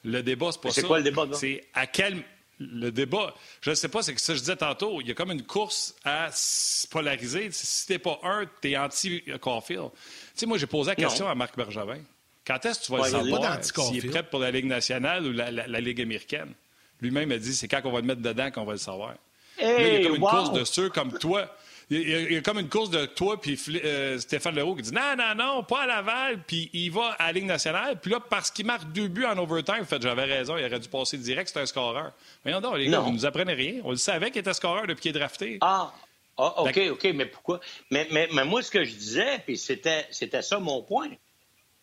Le 0.04 0.22
débat, 0.22 0.52
c'est 0.52 0.60
pas 0.60 0.70
ça. 0.70 0.80
C'est 0.80 0.86
quoi 0.86 0.98
le 0.98 1.04
débat, 1.04 1.26
C'est 1.32 1.64
à 1.74 1.86
quel 1.86 2.22
le 2.58 2.90
débat, 2.90 3.34
je 3.60 3.70
ne 3.70 3.74
sais 3.74 3.88
pas, 3.88 4.02
c'est 4.02 4.14
que 4.14 4.20
ça, 4.20 4.34
je 4.34 4.40
disais 4.40 4.56
tantôt, 4.56 5.00
il 5.00 5.08
y 5.08 5.10
a 5.10 5.14
comme 5.14 5.30
une 5.30 5.42
course 5.42 5.94
à 6.04 6.30
se 6.32 6.86
polariser. 6.88 7.50
Si 7.50 7.86
t'es 7.86 7.98
pas 7.98 8.18
un, 8.22 8.46
t'es 8.60 8.76
anti-Caulfield. 8.76 9.90
Tu 9.92 9.98
sais, 10.34 10.46
moi, 10.46 10.56
j'ai 10.56 10.66
posé 10.66 10.90
la 10.90 10.96
question 10.96 11.28
à 11.28 11.34
Marc 11.34 11.56
Bergevin. 11.56 12.00
Quand 12.46 12.64
est-ce 12.64 12.80
que 12.80 12.84
tu 12.86 12.92
vas 12.92 12.98
le 12.98 13.10
savoir 13.10 13.64
s'il 13.64 14.06
est 14.06 14.08
prêt 14.08 14.22
pour 14.22 14.40
la 14.40 14.50
Ligue 14.50 14.66
nationale 14.66 15.26
ou 15.26 15.32
la, 15.32 15.80
Ligue 15.80 16.00
américaine? 16.00 16.54
Lui-même 17.00 17.30
a 17.32 17.38
dit, 17.38 17.54
c'est 17.54 17.68
quand 17.68 17.82
qu'on 17.82 17.92
va 17.92 18.00
le 18.00 18.06
mettre 18.06 18.22
dedans 18.22 18.50
qu'on 18.50 18.64
va 18.64 18.72
le 18.72 18.78
savoir. 18.78 19.16
Il 19.60 19.66
y 19.66 19.96
a 19.96 20.02
comme 20.04 20.16
une 20.16 20.20
course 20.20 20.52
de 20.52 20.64
ceux 20.64 20.88
comme 20.88 21.12
toi. 21.18 21.48
Il 21.88 22.32
y, 22.32 22.36
a, 22.36 22.40
comme 22.40 22.58
une 22.58 22.68
course 22.68 22.90
de 22.90 23.06
toi 23.06 23.40
puis 23.40 23.56
euh, 23.84 24.18
Stéphane 24.18 24.56
Leroux 24.56 24.74
qui 24.74 24.82
dit 24.82 24.92
non, 24.92 25.14
non, 25.16 25.36
non, 25.36 25.62
pas 25.62 25.82
à 25.82 25.86
Laval, 25.86 26.42
puis 26.44 26.68
il 26.72 26.90
va 26.90 27.14
à 27.16 27.28
la 27.28 27.32
Ligue 27.32 27.44
nationale. 27.44 28.00
Puis 28.00 28.10
là, 28.10 28.18
parce 28.18 28.50
qu'il 28.50 28.66
marque 28.66 28.90
deux 28.90 29.06
buts 29.06 29.24
en 29.24 29.38
overtime, 29.38 29.84
fait, 29.84 30.02
j'avais 30.02 30.24
raison, 30.24 30.56
il 30.56 30.64
aurait 30.64 30.80
dû 30.80 30.88
passer 30.88 31.16
direct, 31.16 31.48
c'est 31.52 31.60
un 31.60 31.66
scoreur. 31.66 32.10
Mais 32.44 32.58
non, 32.58 32.74
les 32.74 32.88
gars, 32.88 32.98
vous 32.98 33.12
nous 33.12 33.24
apprenez 33.24 33.54
rien. 33.54 33.80
On 33.84 33.90
le 33.90 33.96
savait 33.96 34.32
qu'il 34.32 34.40
était 34.40 34.52
scoreur 34.52 34.88
depuis 34.88 35.02
qu'il 35.02 35.16
est 35.16 35.18
drafté. 35.18 35.58
Ah, 35.60 35.92
ah 36.38 36.62
OK, 36.62 36.80
OK, 36.90 37.04
mais 37.14 37.26
pourquoi? 37.26 37.60
Mais, 37.92 38.08
mais, 38.10 38.28
mais, 38.32 38.44
moi, 38.44 38.62
ce 38.62 38.70
que 38.72 38.82
je 38.84 38.92
disais, 38.92 39.38
puis 39.46 39.56
c'était 39.56 40.08
ça 40.42 40.58
mon 40.58 40.82
point. 40.82 41.10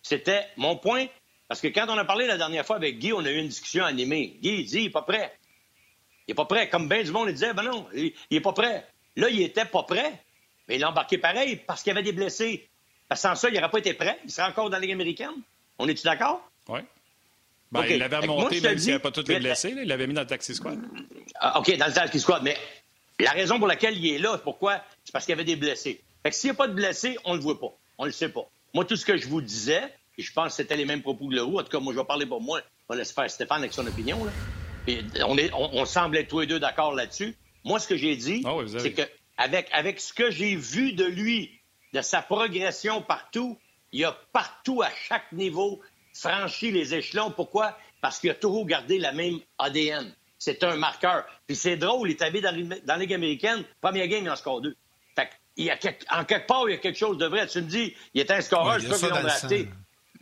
C'était 0.01 0.47
mon 0.57 0.75
point. 0.75 1.07
Parce 1.47 1.61
que 1.61 1.67
quand 1.67 1.85
on 1.87 1.97
a 1.97 2.03
parlé 2.03 2.27
la 2.27 2.37
dernière 2.37 2.65
fois 2.65 2.75
avec 2.75 2.99
Guy, 2.99 3.13
on 3.13 3.23
a 3.23 3.31
eu 3.31 3.37
une 3.37 3.47
discussion 3.47 3.85
animée. 3.85 4.37
Guy, 4.41 4.49
il 4.49 4.65
dit, 4.65 4.77
il 4.79 4.83
n'est 4.83 4.89
pas 4.89 5.01
prêt. 5.01 5.33
Il 6.27 6.31
n'est 6.31 6.35
pas 6.35 6.45
prêt. 6.45 6.69
Comme 6.69 6.87
ben 6.87 7.03
du 7.03 7.11
monde, 7.11 7.27
il 7.29 7.33
disait, 7.33 7.53
ben 7.53 7.63
non, 7.63 7.87
il 7.93 8.13
n'est 8.31 8.41
pas 8.41 8.53
prêt. 8.53 8.85
Là, 9.15 9.29
il 9.29 9.41
était 9.41 9.65
pas 9.65 9.83
prêt. 9.83 10.13
Mais 10.67 10.75
il 10.75 10.81
l'a 10.81 10.89
embarqué 10.89 11.17
pareil 11.17 11.57
parce 11.57 11.83
qu'il 11.83 11.91
y 11.91 11.95
avait 11.95 12.03
des 12.03 12.13
blessés. 12.13 12.67
Parce 13.09 13.21
que 13.21 13.27
sans 13.27 13.35
ça, 13.35 13.49
il 13.49 13.55
n'aurait 13.55 13.69
pas 13.69 13.79
été 13.79 13.93
prêt. 13.93 14.19
Il 14.23 14.31
serait 14.31 14.47
encore 14.47 14.69
dans 14.69 14.77
la 14.77 14.81
Ligue 14.81 14.93
américaine. 14.93 15.33
On 15.77 15.87
est-tu 15.87 16.03
d'accord? 16.03 16.49
Oui. 16.69 16.79
Ben, 17.71 17.85
Il 17.85 17.97
l'avait 17.97 18.17
remonté, 18.17 18.61
même 18.61 18.77
s'il 18.77 18.87
n'y 18.87 18.93
avait 18.93 19.01
pas 19.01 19.11
tous 19.11 19.27
les 19.27 19.39
blessés. 19.39 19.73
il 19.75 19.87
l'avait 19.87 20.07
mis 20.07 20.13
dans 20.13 20.21
le 20.21 20.27
taxi 20.27 20.53
squad. 20.55 20.79
Ah, 21.35 21.59
OK, 21.59 21.75
dans 21.75 21.87
le 21.87 21.93
taxi 21.93 22.19
squad. 22.19 22.43
Mais 22.43 22.55
la 23.19 23.31
raison 23.31 23.57
pour 23.57 23.67
laquelle 23.67 23.97
il 23.97 24.13
est 24.13 24.19
là, 24.19 24.37
pourquoi? 24.37 24.81
C'est 25.03 25.11
parce 25.11 25.25
qu'il 25.25 25.33
y 25.33 25.35
avait 25.35 25.43
des 25.43 25.55
blessés. 25.55 26.01
Fait 26.21 26.29
que 26.29 26.35
s'il 26.35 26.49
n'y 26.49 26.55
a 26.55 26.57
pas 26.57 26.67
de 26.67 26.73
blessés, 26.73 27.17
on 27.25 27.31
ne 27.31 27.37
le 27.37 27.43
voit 27.43 27.59
pas. 27.59 27.75
On 27.97 28.03
ne 28.03 28.09
le 28.09 28.13
sait 28.13 28.29
pas. 28.29 28.47
Moi, 28.73 28.85
tout 28.85 28.95
ce 28.95 29.05
que 29.05 29.17
je 29.17 29.27
vous 29.27 29.41
disais, 29.41 29.83
et 30.17 30.21
je 30.21 30.31
pense 30.31 30.49
que 30.49 30.53
c'était 30.53 30.77
les 30.77 30.85
mêmes 30.85 31.01
propos 31.01 31.27
que 31.27 31.33
Leroux, 31.35 31.59
en 31.59 31.63
tout 31.63 31.69
cas, 31.69 31.79
moi, 31.79 31.93
je 31.93 31.99
vais 31.99 32.05
parler 32.05 32.25
pour 32.25 32.41
moi. 32.41 32.61
On 32.89 32.93
laisse 32.93 33.11
faire 33.11 33.29
Stéphane 33.29 33.59
avec 33.59 33.73
son 33.73 33.85
opinion. 33.85 34.19
On, 35.25 35.37
est, 35.37 35.51
on, 35.53 35.85
semble 35.85 36.17
être 36.17 36.29
tous 36.29 36.41
les 36.41 36.47
deux 36.47 36.59
d'accord 36.59 36.93
là-dessus. 36.93 37.35
Moi, 37.63 37.79
ce 37.79 37.87
que 37.87 37.95
j'ai 37.95 38.15
dit, 38.15 38.43
ah 38.45 38.55
c'est 38.67 38.93
que 38.93 39.03
avec, 39.37 39.69
avec 39.71 39.99
ce 39.99 40.13
que 40.13 40.29
j'ai 40.31 40.55
vu 40.55 40.93
de 40.93 41.05
lui, 41.05 41.51
de 41.93 42.01
sa 42.01 42.21
progression 42.21 43.01
partout, 43.01 43.57
il 43.91 44.03
a 44.05 44.17
partout, 44.31 44.81
à 44.81 44.89
chaque 45.07 45.31
niveau, 45.31 45.81
franchi 46.13 46.71
les 46.71 46.93
échelons. 46.95 47.31
Pourquoi? 47.31 47.77
Parce 48.01 48.19
qu'il 48.19 48.29
a 48.31 48.35
toujours 48.35 48.65
gardé 48.65 48.97
la 48.97 49.11
même 49.11 49.39
ADN. 49.59 50.13
C'est 50.37 50.63
un 50.63 50.75
marqueur. 50.75 51.25
Puis 51.47 51.55
c'est 51.55 51.77
drôle, 51.77 52.09
il 52.09 52.13
est 52.13 52.21
arrivé 52.21 52.41
dans, 52.41 52.51
la 52.85 52.97
Ligue 52.97 53.13
américaine, 53.13 53.63
première 53.79 54.07
game, 54.07 54.23
il 54.23 54.29
en 54.29 54.35
score 54.35 54.61
deux. 54.61 54.75
Fait 55.15 55.29
il 55.55 55.65
y 55.65 55.69
a 55.69 55.77
en 56.11 56.25
quelque 56.25 56.47
part, 56.47 56.67
il 56.67 56.71
y 56.71 56.75
a 56.75 56.79
quelque 56.79 56.97
chose 56.97 57.17
de 57.17 57.27
vrai. 57.27 57.45
Tu 57.47 57.61
me 57.61 57.67
dis, 57.67 57.93
il 58.13 58.21
était 58.21 58.33
un 58.33 58.41
scoreur, 58.41 58.79
je 58.79 58.87
sais 58.87 58.89
pas 58.89 58.97
qu'ils 58.97 59.09
l'ont 59.09 59.21
drafté. 59.21 59.69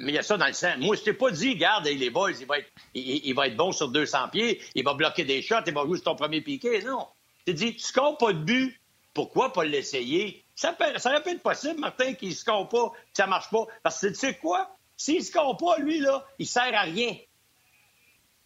Mais 0.01 0.11
il 0.11 0.15
y 0.15 0.17
a 0.17 0.23
ça 0.23 0.37
dans 0.37 0.47
le 0.47 0.53
sang. 0.53 0.77
Moi, 0.79 0.95
je 0.95 1.03
t'ai 1.03 1.13
pas 1.13 1.31
dit, 1.31 1.55
garde, 1.55 1.85
les 1.85 2.09
boys, 2.09 2.31
il 2.31 2.45
va, 2.45 2.59
être, 2.59 2.69
il, 2.93 3.33
va 3.33 3.47
être 3.47 3.55
bon 3.55 3.71
sur 3.71 3.89
200 3.89 4.29
pieds, 4.29 4.61
il 4.75 4.83
va 4.83 4.93
bloquer 4.93 5.23
des 5.23 5.41
shots, 5.41 5.63
il 5.67 5.73
va 5.73 5.83
jouer 5.83 5.97
sur 5.97 6.05
ton 6.05 6.15
premier 6.15 6.41
piqué. 6.41 6.81
Non. 6.83 7.07
Tu 7.45 7.53
dit, 7.53 7.75
tu 7.75 7.83
scores 7.83 8.17
pas 8.17 8.33
de 8.33 8.39
but, 8.39 8.79
pourquoi 9.13 9.53
pas 9.53 9.63
l'essayer? 9.63 10.43
Ça, 10.55 10.75
ça 10.97 11.09
aurait 11.09 11.23
pu 11.23 11.29
être 11.31 11.41
possible, 11.41 11.79
Martin, 11.79 12.13
qu'il 12.13 12.29
ne 12.29 12.33
score 12.33 12.67
pas, 12.69 12.89
que 12.89 12.97
ça 13.13 13.27
marche 13.27 13.49
pas. 13.49 13.65
Parce 13.83 14.01
que 14.01 14.07
tu 14.07 14.15
sais 14.15 14.35
quoi? 14.35 14.75
S'il 14.97 15.19
ne 15.19 15.23
score 15.23 15.57
pas, 15.57 15.77
lui, 15.79 15.99
là, 15.99 16.25
il 16.37 16.47
sert 16.47 16.73
à 16.75 16.81
rien. 16.81 17.15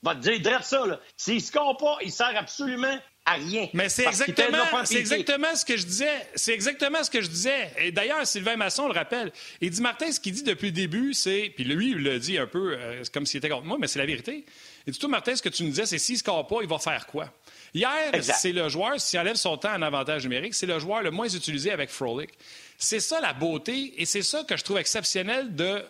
Va 0.04 0.16
te 0.16 0.20
dire, 0.20 0.40
dresse 0.42 0.68
ça, 0.68 0.86
là. 0.86 1.00
S'il 1.18 1.36
ne 1.36 1.40
score 1.40 1.78
pas, 1.78 1.98
il 2.02 2.12
sert 2.12 2.36
absolument 2.38 2.98
à 3.26 3.34
rien. 3.34 3.68
Mais 3.74 3.90
c'est 3.90 4.06
exactement, 4.06 4.58
c'est 4.84 5.00
exactement 5.00 5.56
ce 5.56 5.66
que 5.66 5.76
je 5.78 5.86
disais. 5.86 6.28
C'est 6.36 6.54
exactement 6.54 7.04
ce 7.04 7.10
que 7.10 7.22
je 7.22 7.28
disais. 7.28 7.72
Et 7.80 7.92
d'ailleurs, 7.92 8.26
Sylvain 8.26 8.56
Masson 8.56 8.88
le 8.88 8.94
rappelle. 8.94 9.32
Il 9.62 9.72
dit, 9.72 9.82
Martin, 9.82 10.12
ce 10.12 10.20
qu'il 10.20 10.34
dit 10.34 10.44
depuis 10.44 10.68
le 10.68 10.74
début, 10.74 11.14
c'est. 11.14 11.52
Puis 11.56 11.64
lui, 11.64 11.92
il 11.92 11.98
le 11.98 12.20
dit 12.20 12.38
un 12.38 12.46
peu 12.46 12.76
euh, 12.78 13.04
comme 13.12 13.26
s'il 13.26 13.40
était 13.40 13.50
contre 13.50 13.66
moi, 13.66 13.78
mais 13.80 13.88
c'est 13.88 14.00
la 14.00 14.06
vérité. 14.06 14.46
Et 14.86 14.92
dit, 14.92 15.00
toi, 15.00 15.10
Martin, 15.10 15.36
ce 15.36 15.42
que 15.42 15.50
tu 15.50 15.64
nous 15.64 15.70
disais, 15.70 15.88
c'est 15.88 15.98
s'il 15.98 16.16
ne 16.16 16.20
score 16.20 16.46
pas, 16.46 16.58
il 16.62 16.70
va 16.70 16.78
faire 16.78 17.08
quoi? 17.08 17.32
Hier, 17.74 18.12
c'est 18.22 18.54
le 18.54 18.70
joueur, 18.70 19.02
s'il 19.02 19.20
enlève 19.20 19.36
son 19.36 19.58
temps 19.58 19.74
en 19.74 19.82
avantage 19.82 20.24
numérique, 20.24 20.54
c'est 20.54 20.68
le 20.68 20.80
joueur 20.80 21.02
le 21.02 21.12
moins 21.12 21.28
utilisé 21.28 21.72
avec 21.72 21.90
Frolic. 21.90 22.30
C'est 22.78 23.00
ça 23.00 23.20
la 23.20 23.34
beauté 23.34 23.94
et 23.98 24.06
c'est 24.06 24.22
ça 24.22 24.44
que 24.44 24.56
je 24.56 24.64
trouve 24.64 24.78
exceptionnel 24.78 25.56
de. 25.56 25.84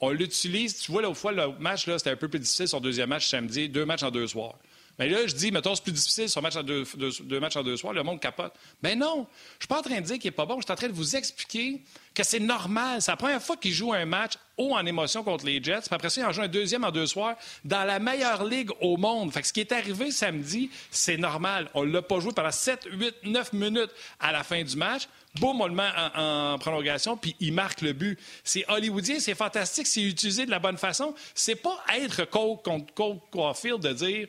On 0.00 0.10
l'utilise. 0.10 0.78
Tu 0.78 0.92
vois, 0.92 1.00
l'autre 1.00 1.16
fois, 1.16 1.32
le 1.32 1.52
match, 1.58 1.86
là, 1.86 1.98
c'était 1.98 2.10
un 2.10 2.16
peu 2.16 2.28
plus 2.28 2.38
difficile, 2.38 2.68
son 2.68 2.80
deuxième 2.80 3.08
match 3.08 3.26
samedi, 3.26 3.70
deux 3.70 3.86
matchs 3.86 4.02
en 4.02 4.10
deux 4.10 4.26
soirs. 4.26 4.58
Mais 4.98 5.08
là, 5.08 5.26
je 5.26 5.34
dis, 5.34 5.50
mettons, 5.52 5.74
c'est 5.74 5.82
plus 5.82 5.92
difficile 5.92 6.28
sur 6.28 6.40
match 6.40 6.56
en 6.56 6.62
deux, 6.62 6.84
matchs 7.40 7.56
en 7.56 7.62
deux 7.62 7.76
soirs, 7.76 7.92
le 7.92 8.02
monde 8.02 8.20
capote. 8.20 8.52
Ben 8.82 8.98
non, 8.98 9.26
je 9.58 9.64
suis 9.64 9.68
pas 9.68 9.80
en 9.80 9.82
train 9.82 10.00
de 10.00 10.06
dire 10.06 10.18
qu'il 10.18 10.28
est 10.28 10.32
pas 10.32 10.46
bon, 10.46 10.58
je 10.60 10.64
suis 10.64 10.72
en 10.72 10.76
train 10.76 10.88
de 10.88 10.92
vous 10.92 11.16
expliquer 11.16 11.82
que 12.14 12.22
c'est 12.22 12.40
normal. 12.40 13.02
C'est 13.02 13.10
la 13.10 13.16
première 13.16 13.42
fois 13.42 13.56
qu'il 13.56 13.72
joue 13.72 13.92
un 13.92 14.06
match 14.06 14.32
haut 14.56 14.74
en 14.74 14.86
émotion 14.86 15.22
contre 15.22 15.44
les 15.44 15.62
Jets, 15.62 15.82
puis 15.82 15.94
après 15.94 16.08
ça, 16.08 16.22
il 16.22 16.24
en 16.24 16.32
joue 16.32 16.42
un 16.42 16.48
deuxième 16.48 16.84
en 16.84 16.90
deux 16.90 17.06
soirs 17.06 17.36
dans 17.64 17.84
la 17.84 17.98
meilleure 17.98 18.44
ligue 18.44 18.70
au 18.80 18.96
monde. 18.96 19.30
Fait 19.32 19.42
que 19.42 19.48
ce 19.48 19.52
qui 19.52 19.60
est 19.60 19.72
arrivé 19.72 20.10
samedi, 20.10 20.70
c'est 20.90 21.18
normal. 21.18 21.70
On 21.74 21.82
l'a 21.82 22.00
pas 22.00 22.18
joué 22.20 22.32
pendant 22.32 22.50
7, 22.50 22.88
8, 22.90 23.14
9 23.24 23.52
minutes 23.52 23.90
à 24.18 24.32
la 24.32 24.44
fin 24.44 24.62
du 24.62 24.76
match. 24.76 25.08
Boum, 25.38 25.60
on 25.60 25.66
le 25.66 25.74
met 25.74 25.90
en, 26.14 26.58
prolongation, 26.58 27.18
puis 27.18 27.36
il 27.40 27.52
marque 27.52 27.82
le 27.82 27.92
but. 27.92 28.18
C'est 28.42 28.64
hollywoodien, 28.68 29.20
c'est 29.20 29.34
fantastique, 29.34 29.86
c'est 29.86 30.02
utilisé 30.02 30.46
de 30.46 30.50
la 30.50 30.58
bonne 30.58 30.78
façon. 30.78 31.14
C'est 31.34 31.56
pas 31.56 31.78
être 31.94 32.24
Cole 32.24 32.56
contre 32.64 32.94
Cole 32.94 33.18
Caulfield 33.30 33.80
de 33.80 33.92
dire 33.92 34.28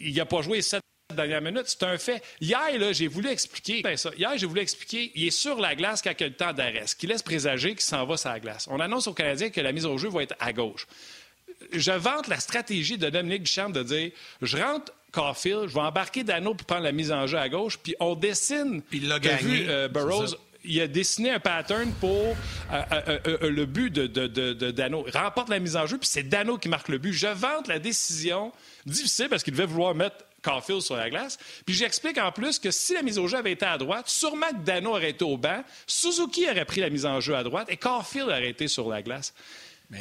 il 0.00 0.14
n'a 0.14 0.26
pas 0.26 0.42
joué 0.42 0.62
sept 0.62 0.82
dernières 1.14 1.40
minutes. 1.40 1.66
C'est 1.66 1.82
un 1.82 1.98
fait. 1.98 2.22
Hier, 2.40 2.70
j'ai 2.92 3.06
voulu 3.06 3.28
expliquer 3.28 3.82
ben 3.82 3.96
ça. 3.96 4.10
Hier, 4.16 4.36
j'ai 4.36 4.46
voulu 4.46 4.60
expliquer, 4.60 5.12
il 5.14 5.26
est 5.26 5.30
sur 5.30 5.58
la 5.60 5.74
glace 5.74 6.02
quand 6.02 6.12
il 6.18 6.24
a 6.24 6.28
le 6.28 6.34
temps 6.34 6.52
d'arrêt, 6.52 6.86
ce 6.86 6.94
qui 6.94 7.06
laisse 7.06 7.22
présager 7.22 7.70
qu'il 7.70 7.80
s'en 7.80 8.04
va 8.06 8.16
sur 8.16 8.30
la 8.30 8.40
glace. 8.40 8.66
On 8.70 8.80
annonce 8.80 9.06
aux 9.06 9.14
Canadiens 9.14 9.50
que 9.50 9.60
la 9.60 9.72
mise 9.72 9.86
au 9.86 9.98
jeu 9.98 10.08
va 10.08 10.22
être 10.22 10.34
à 10.40 10.52
gauche. 10.52 10.86
Je 11.72 11.92
vante 11.92 12.28
la 12.28 12.40
stratégie 12.40 12.96
de 12.96 13.10
Dominique 13.10 13.42
Duchamp 13.42 13.70
de 13.70 13.82
dire 13.82 14.10
je 14.40 14.56
rentre 14.56 14.92
Caulfield, 15.12 15.68
je 15.68 15.74
vais 15.74 15.80
embarquer 15.80 16.24
Dano 16.24 16.54
pour 16.54 16.66
prendre 16.66 16.84
la 16.84 16.92
mise 16.92 17.12
en 17.12 17.26
jeu 17.26 17.38
à 17.38 17.48
gauche, 17.48 17.78
puis 17.78 17.94
on 18.00 18.14
dessine. 18.14 18.82
Puis 18.82 18.98
il 18.98 19.08
l'a 19.08 19.18
gagné. 19.18 19.66
Euh, 19.68 19.88
Burroughs, 19.88 20.36
il 20.64 20.80
a 20.80 20.88
dessiné 20.88 21.30
un 21.30 21.40
pattern 21.40 21.90
pour 22.00 22.36
euh, 22.72 22.82
euh, 23.26 23.50
le 23.50 23.66
but 23.66 23.90
de, 23.90 24.06
de, 24.06 24.70
Dano. 24.70 25.04
Il 25.06 25.16
remporte 25.16 25.48
la 25.48 25.58
mise 25.58 25.76
en 25.76 25.86
jeu, 25.86 25.98
puis 25.98 26.08
c'est 26.08 26.22
Dano 26.22 26.58
qui 26.58 26.68
marque 26.68 26.88
le 26.88 26.98
but. 26.98 27.12
Je 27.12 27.28
vante 27.28 27.68
la 27.68 27.78
décision 27.78 28.52
difficile 28.86 29.28
parce 29.28 29.42
qu'il 29.42 29.52
devait 29.52 29.66
vouloir 29.66 29.94
mettre 29.94 30.16
Caulfield 30.42 30.80
sur 30.80 30.96
la 30.96 31.10
glace. 31.10 31.38
Puis 31.66 31.74
j'explique 31.74 32.18
en 32.18 32.32
plus 32.32 32.58
que 32.58 32.70
si 32.70 32.94
la 32.94 33.02
mise 33.02 33.18
au 33.18 33.28
jeu 33.28 33.38
avait 33.38 33.52
été 33.52 33.66
à 33.66 33.78
droite, 33.78 34.08
sûrement 34.08 34.48
que 34.50 34.64
Dano 34.64 34.90
aurait 34.90 35.10
été 35.10 35.24
au 35.24 35.36
banc, 35.36 35.62
Suzuki 35.86 36.48
aurait 36.48 36.64
pris 36.64 36.80
la 36.80 36.90
mise 36.90 37.06
en 37.06 37.20
jeu 37.20 37.36
à 37.36 37.42
droite 37.42 37.68
et 37.70 37.76
Caulfield 37.76 38.28
aurait 38.28 38.50
été 38.50 38.68
sur 38.68 38.88
la 38.88 39.02
glace. 39.02 39.34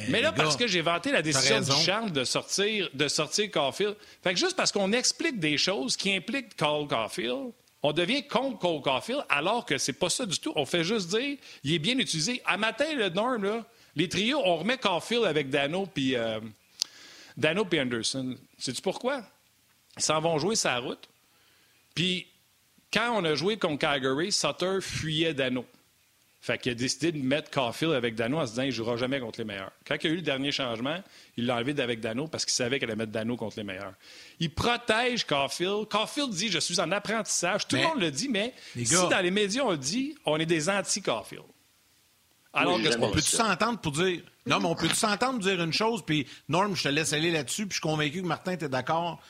Mais, 0.10 0.22
là, 0.22 0.32
parce 0.32 0.56
que 0.56 0.68
j'ai 0.68 0.82
vanté 0.82 1.12
la 1.12 1.24
décision 1.24 1.62
du 1.62 1.72
charme 1.72 2.12
de 2.12 2.24
sortir, 2.24 2.89
de 2.94 3.08
sortir 3.08 3.50
Caulfield, 3.50 3.96
fait 4.24 4.34
que 4.34 4.39
juste 4.39 4.56
parce 4.56 4.72
qu'on 4.72 4.92
explique 4.92 5.39
des 5.39 5.58
choses 5.58 5.98
qui 5.98 6.16
impliquent 6.16 6.56
Cole 6.56 6.88
Caulfield, 6.88 7.51
on 7.82 7.94
devient 7.94 8.28
contre 8.28 8.60
Cole 8.60 8.82
Caulfield, 8.82 9.24
alors 9.30 9.66
que 9.66 9.78
c'est 9.78 9.94
pas 9.94 10.10
ça 10.10 10.26
du 10.26 10.38
tout. 10.40 10.52
On 10.56 10.66
fait 10.66 10.84
juste 10.84 11.10
dire, 11.10 11.38
il 11.64 11.74
est 11.74 11.80
bien 11.80 11.98
utilisé. 11.98 12.42
À 12.46 12.58
matin, 12.58 12.94
le 12.94 13.10
norm, 13.10 13.44
là, 13.44 13.66
les 13.96 14.10
trios, 14.10 14.42
on 14.44 14.58
remet 14.58 14.78
Caulfield 14.78 15.26
avec 15.26 15.50
Dano 15.50 15.86
puis 15.86 16.16
euh, 16.16 16.40
Dano 17.38 17.66
et 17.72 17.80
Anderson. 17.82 18.36
Sais-tu 18.58 18.82
pourquoi? 18.82 19.24
Ils 19.98 20.04
s'en 20.04 20.20
vont 20.20 20.38
jouer 20.38 20.56
sa 20.56 20.78
route. 20.78 21.08
Puis, 21.96 22.28
quand 22.92 23.14
on 23.16 23.24
a 23.24 23.36
joué 23.36 23.58
contre 23.58 23.80
Calgary, 23.80 24.32
Sutter 24.32 24.80
fuyait 24.82 25.34
Dano. 25.34 25.66
Fait 26.41 26.58
qu'il 26.58 26.72
a 26.72 26.75
décidé 26.75 27.12
de 27.12 27.17
mettre 27.17 27.51
Caulfield 27.51 27.93
avec 27.93 28.15
Dano 28.15 28.39
en 28.39 28.46
se 28.46 28.51
disant 28.51 28.62
qu'il 28.62 28.72
ne 28.72 28.75
jouera 28.75 28.96
jamais 28.96 29.19
contre 29.19 29.39
les 29.39 29.46
meilleurs. 29.46 29.72
Quand 29.86 29.96
il 30.01 30.08
y 30.08 30.10
a 30.10 30.13
eu 30.13 30.15
le 30.15 30.22
dernier 30.22 30.53
changement, 30.53 31.03
il 31.36 31.46
l'a 31.46 31.58
enlevé 31.58 31.81
avec 31.81 32.00
Dano 32.00 32.27
parce 32.27 32.46
qu'il 32.46 32.53
savait 32.53 32.79
qu'elle 32.79 32.89
allait 32.89 32.98
mettre 32.98 33.12
Dano 33.12 33.36
contre 33.36 33.58
les 33.58 33.65
meilleurs. 33.65 33.93
Il 34.39 34.53
protège 34.53 35.25
Caulfield. 35.25 35.89
Caulfield 35.89 36.31
dit 36.31 36.50
Je 36.50 36.60
suis 36.60 36.79
en 36.79 36.91
apprentissage. 36.91 37.67
Tout 37.67 37.75
le 37.75 37.84
monde 37.84 38.00
le 38.00 38.10
dit, 38.10 38.29
mais 38.29 38.53
si 38.75 38.93
dans 38.93 39.22
les 39.22 39.31
médias 39.31 39.63
on 39.63 39.72
le 39.72 39.77
dit, 39.77 40.15
on 40.25 40.38
est 40.38 40.46
des 40.46 40.69
anti-Caulfield. 40.69 41.43
Alors 42.53 42.79
on 43.00 43.12
peut-tu 43.12 43.29
s'entendre 43.29 43.79
pour 43.79 43.91
dire. 43.91 44.22
Non, 44.46 44.60
mais 44.60 44.67
on 44.67 44.75
peut 44.75 44.89
s'entendre 44.89 45.34
pour 45.34 45.48
dire 45.48 45.62
une 45.62 45.74
chose, 45.74 46.03
puis 46.03 46.25
Norm, 46.48 46.75
je 46.75 46.84
te 46.84 46.89
laisse 46.89 47.13
aller 47.13 47.31
là-dessus, 47.31 47.67
puis 47.67 47.75
je 47.75 47.81
suis 47.81 47.81
convaincu 47.81 48.22
que 48.22 48.27
Martin 48.27 48.53
était 48.53 48.69
d'accord. 48.69 49.22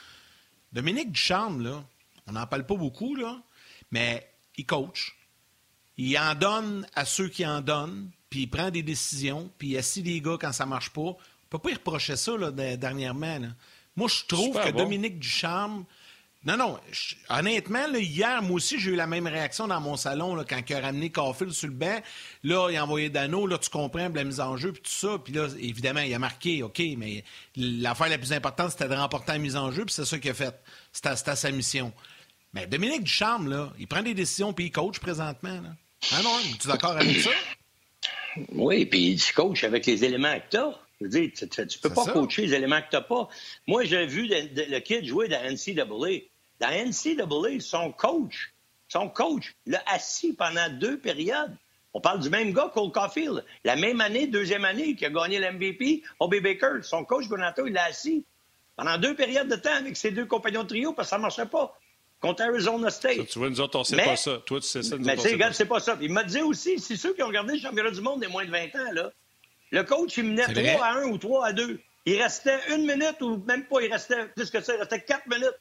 Dominique 0.71 1.11
Ducharme, 1.11 1.61
là, 1.61 1.83
on 2.27 2.33
n'en 2.33 2.45
parle 2.45 2.65
pas 2.65 2.75
beaucoup, 2.75 3.15
là, 3.15 3.41
mais 3.91 4.31
il 4.55 4.65
coach. 4.65 5.18
Il 6.01 6.17
en 6.17 6.33
donne 6.33 6.87
à 6.95 7.03
ceux 7.03 7.27
qui 7.27 7.45
en 7.45 7.59
donnent, 7.59 8.09
puis 8.29 8.43
il 8.43 8.47
prend 8.47 8.71
des 8.71 8.83
décisions, 8.83 9.51
puis 9.57 9.69
il 9.69 9.77
assis 9.77 10.01
les 10.01 10.21
gars 10.21 10.37
quand 10.39 10.53
ça 10.53 10.65
marche 10.65 10.91
pas. 10.91 11.01
On 11.01 11.17
peut 11.49 11.59
pas 11.59 11.71
y 11.71 11.73
reprocher 11.73 12.15
ça 12.15 12.37
là, 12.37 12.51
dernièrement. 12.77 13.39
Moi, 13.97 14.07
je 14.07 14.25
trouve 14.25 14.55
que 14.63 14.69
Dominique 14.71 15.19
Ducharme, 15.19 15.83
non, 16.45 16.55
non. 16.55 16.79
honnêtement, 17.27 17.85
hier, 17.95 18.41
moi 18.41 18.55
aussi, 18.55 18.79
j'ai 18.79 18.91
eu 18.91 18.95
la 18.95 19.07
même 19.07 19.27
réaction 19.27 19.67
dans 19.67 19.81
mon 19.81 19.97
salon 19.97 20.35
là, 20.35 20.45
quand 20.47 20.61
il 20.69 20.73
a 20.73 20.79
ramené 20.79 21.09
Caulfield 21.09 21.51
sur 21.51 21.67
le 21.67 21.73
banc. 21.73 21.99
Là, 22.45 22.69
il 22.71 22.77
a 22.77 22.83
envoyé 22.85 23.09
Dano. 23.09 23.45
Là, 23.45 23.57
tu 23.57 23.69
comprends 23.69 24.07
la 24.07 24.23
mise 24.23 24.39
en 24.39 24.55
jeu 24.55 24.71
puis 24.71 24.81
tout 24.81 24.89
ça. 24.89 25.17
Puis 25.21 25.33
là, 25.33 25.49
évidemment, 25.59 25.99
il 25.99 26.13
a 26.13 26.19
marqué, 26.19 26.63
OK, 26.63 26.81
mais 26.97 27.25
l'affaire 27.57 28.07
la 28.07 28.17
plus 28.17 28.31
importante, 28.31 28.71
c'était 28.71 28.87
de 28.87 28.93
remporter 28.93 29.33
la 29.33 29.39
mise 29.39 29.57
en 29.57 29.69
jeu, 29.73 29.83
puis 29.83 29.93
c'est 29.93 30.05
ça 30.05 30.17
qu'il 30.17 30.31
a 30.31 30.33
fait. 30.33 30.55
C'était 30.93 31.35
sa 31.35 31.51
mission. 31.51 31.91
Mais 32.53 32.67
Dominique 32.67 33.03
Ducharme, 33.03 33.49
là, 33.49 33.73
il 33.77 33.87
prend 33.87 34.01
des 34.01 34.13
décisions 34.13 34.53
puis 34.53 34.67
il 34.67 34.71
coach 34.71 34.99
présentement. 34.99 35.59
Là. 35.59 35.75
Ah 36.11 36.21
non, 36.23 36.37
tu 36.59 36.67
es 36.67 36.71
d'accord 36.71 36.91
avec 36.91 37.19
ça? 37.19 37.31
Oui, 38.53 38.85
puis 38.85 39.13
il 39.13 39.33
coach 39.33 39.63
avec 39.63 39.85
les 39.85 40.05
éléments 40.05 40.39
que 40.39 40.51
tu 40.51 40.57
as. 40.57 40.79
Je 40.99 41.05
veux 41.05 41.09
dire, 41.09 41.31
tu, 41.33 41.45
ne 41.45 41.81
peux 41.81 41.93
pas 41.93 42.05
coacher 42.05 42.43
les 42.45 42.53
éléments 42.53 42.79
que 42.81 42.89
tu 42.89 42.95
n'as 42.95 43.01
pas. 43.01 43.27
Moi, 43.67 43.85
j'ai 43.85 44.05
vu 44.05 44.27
le, 44.29 44.79
kid 44.79 45.03
jouer 45.03 45.27
dans 45.27 45.41
NCAA. 45.41 46.27
Dans 46.59 46.69
NCAA, 46.69 47.59
son 47.59 47.91
coach, 47.91 48.53
son 48.87 49.09
coach 49.09 49.55
l'a 49.65 49.81
assis 49.87 50.33
pendant 50.33 50.69
deux 50.69 50.99
périodes. 50.99 51.55
On 51.93 52.01
parle 52.01 52.19
du 52.19 52.29
même 52.29 52.53
gars, 52.53 52.71
Cole 52.73 52.91
Caulfield. 52.91 53.43
La 53.63 53.75
même 53.75 53.99
année, 53.99 54.27
deuxième 54.27 54.63
année, 54.63 54.95
qui 54.95 55.05
a 55.05 55.09
gagné 55.09 55.39
l'MVP, 55.39 56.03
O.B. 56.19 56.35
Baker. 56.41 56.81
Son 56.83 57.03
coach, 57.05 57.27
Bonato, 57.27 57.65
il 57.65 57.73
l'a 57.73 57.85
assis 57.85 58.25
pendant 58.75 58.97
deux 58.97 59.15
périodes 59.15 59.47
de 59.47 59.55
temps 59.55 59.73
avec 59.73 59.97
ses 59.97 60.11
deux 60.11 60.25
compagnons 60.25 60.63
de 60.63 60.69
trio 60.69 60.93
parce 60.93 61.07
que 61.07 61.09
ça 61.11 61.17
ne 61.17 61.23
marchait 61.23 61.45
pas 61.45 61.78
contre 62.19 62.43
Arizona 62.43 62.89
State. 62.89 63.27
tu 63.27 63.39
vois, 63.39 63.49
nous 63.49 63.61
autres, 63.61 63.77
on 63.77 63.81
ne 63.81 63.85
sait 63.85 63.97
pas 63.97 64.15
ça. 64.15 64.41
Toi, 64.45 64.59
tu 64.59 64.67
sais 64.67 64.83
ça. 64.83 64.97
Nous 64.97 65.05
mais 65.05 65.15
tu 65.15 65.21
sais, 65.21 65.37
c'est 65.53 65.65
pas 65.65 65.79
ça. 65.79 65.97
Il 66.01 66.11
m'a 66.11 66.23
dit 66.23 66.41
aussi, 66.41 66.79
c'est 66.79 66.97
ceux 66.97 67.13
qui 67.13 67.23
ont 67.23 67.27
regardé 67.27 67.53
le 67.53 67.59
championnat 67.59 67.91
du 67.91 68.01
monde 68.01 68.21
des 68.21 68.27
moins 68.27 68.45
de 68.45 68.51
20 68.51 68.75
ans, 68.75 68.91
là, 68.93 69.11
le 69.71 69.83
coach, 69.83 70.17
il 70.17 70.25
menait 70.25 70.75
3 70.75 70.85
à 70.85 70.93
1 70.99 71.03
ou 71.05 71.17
3 71.17 71.45
à 71.45 71.53
2. 71.53 71.79
Il 72.05 72.21
restait 72.21 72.59
une 72.69 72.85
minute 72.85 73.21
ou 73.21 73.37
même 73.45 73.65
pas, 73.65 73.81
il 73.81 73.91
restait 73.91 74.25
plus 74.35 74.49
que 74.49 74.61
ça, 74.61 74.73
il 74.73 74.79
restait 74.79 75.01
4 75.01 75.27
minutes. 75.27 75.59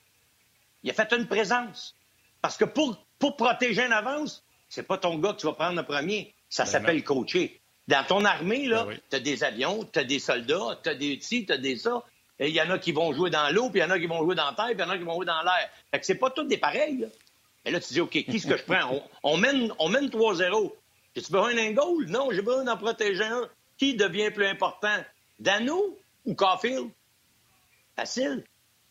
Il 0.83 0.91
a 0.91 0.95
fait 0.95 1.13
une 1.13 1.27
présence. 1.27 1.95
Parce 2.41 2.57
que 2.57 2.65
pour, 2.65 3.05
pour 3.19 3.37
protéger 3.37 3.85
une 3.85 3.93
avance, 3.93 4.45
c'est 4.69 4.85
pas 4.85 4.97
ton 4.97 5.19
gars 5.19 5.33
que 5.33 5.41
tu 5.41 5.47
vas 5.47 5.53
prendre 5.53 5.77
le 5.77 5.83
premier. 5.83 6.33
Ça 6.49 6.65
ben 6.65 6.71
s'appelle 6.71 7.05
coacher. 7.05 7.61
Dans 7.89 8.05
ton 8.05 8.25
armée, 8.25 8.67
là, 8.67 8.85
ben 8.85 8.99
tu 9.11 9.17
as 9.17 9.21
des 9.21 9.45
avions, 9.45 9.85
tu 9.93 9.99
as 9.99 10.05
des 10.05 10.19
soldats, 10.19 10.79
tu 10.83 10.89
as 10.89 10.95
des 10.95 11.19
ci, 11.21 11.45
tu 11.45 11.53
as 11.53 11.59
des 11.59 11.77
ça. 11.77 12.03
Il 12.41 12.51
y 12.51 12.61
en 12.61 12.71
a 12.71 12.79
qui 12.79 12.93
vont 12.93 13.13
jouer 13.13 13.31
dans 13.31 13.53
l'eau, 13.53 13.69
puis 13.69 13.81
il 13.81 13.83
y 13.83 13.87
en 13.87 13.91
a 13.91 13.99
qui 13.99 14.07
vont 14.07 14.23
jouer 14.23 14.35
dans 14.35 14.47
la 14.47 14.53
terre, 14.53 14.67
puis 14.67 14.77
il 14.79 14.81
y 14.81 14.85
en 14.85 14.91
a 14.91 14.99
qui 14.99 15.05
vont 15.05 15.15
jouer 15.15 15.27
dans 15.27 15.43
l'air. 15.43 15.69
Fait 15.91 15.99
que 15.99 16.07
c'est 16.07 16.15
pas 16.15 16.31
tous 16.31 16.45
des 16.45 16.59
pareils. 16.59 16.99
Là. 16.99 17.09
Et 17.65 17.71
là, 17.71 17.81
tu 17.81 17.93
dis, 17.93 18.01
OK, 18.01 18.11
qui 18.11 18.25
est-ce 18.29 18.47
que 18.47 18.57
je 18.57 18.65
prends? 18.65 19.03
On, 19.23 19.37
mène, 19.37 19.73
on 19.79 19.89
mène 19.89 20.09
3-0. 20.09 20.73
As-tu 21.17 21.33
besoin 21.33 21.55
d'un 21.55 21.73
goal? 21.73 22.07
Non, 22.07 22.31
j'ai 22.31 22.43
besoin 22.43 22.65
d'en 22.65 22.77
protéger 22.77 23.25
un. 23.25 23.49
Qui 23.77 23.95
devient 23.95 24.31
plus 24.31 24.47
important? 24.47 25.05
Dano 25.39 25.99
ou 26.25 26.35
Caulfield? 26.35 26.91
Facile. 27.97 28.45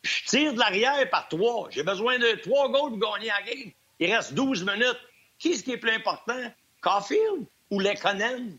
Je 0.04 0.26
tire 0.26 0.54
de 0.54 0.60
l'arrière 0.60 1.10
par 1.10 1.28
trois. 1.28 1.70
J'ai 1.72 1.84
besoin 1.84 2.20
de 2.20 2.40
trois 2.42 2.70
goals 2.70 3.00
pour 3.00 3.14
gagner 3.14 3.28
la 3.28 3.42
game. 3.42 3.72
Il 4.00 4.14
reste 4.14 4.34
12 4.34 4.66
minutes. 4.66 5.00
Qui 5.40 5.52
est-ce 5.52 5.64
qui 5.64 5.72
est 5.72 5.78
plus 5.78 5.92
important? 5.92 6.40
Caulfield 6.82 7.46
ou 7.72 7.80
Lekonen? 7.80 8.58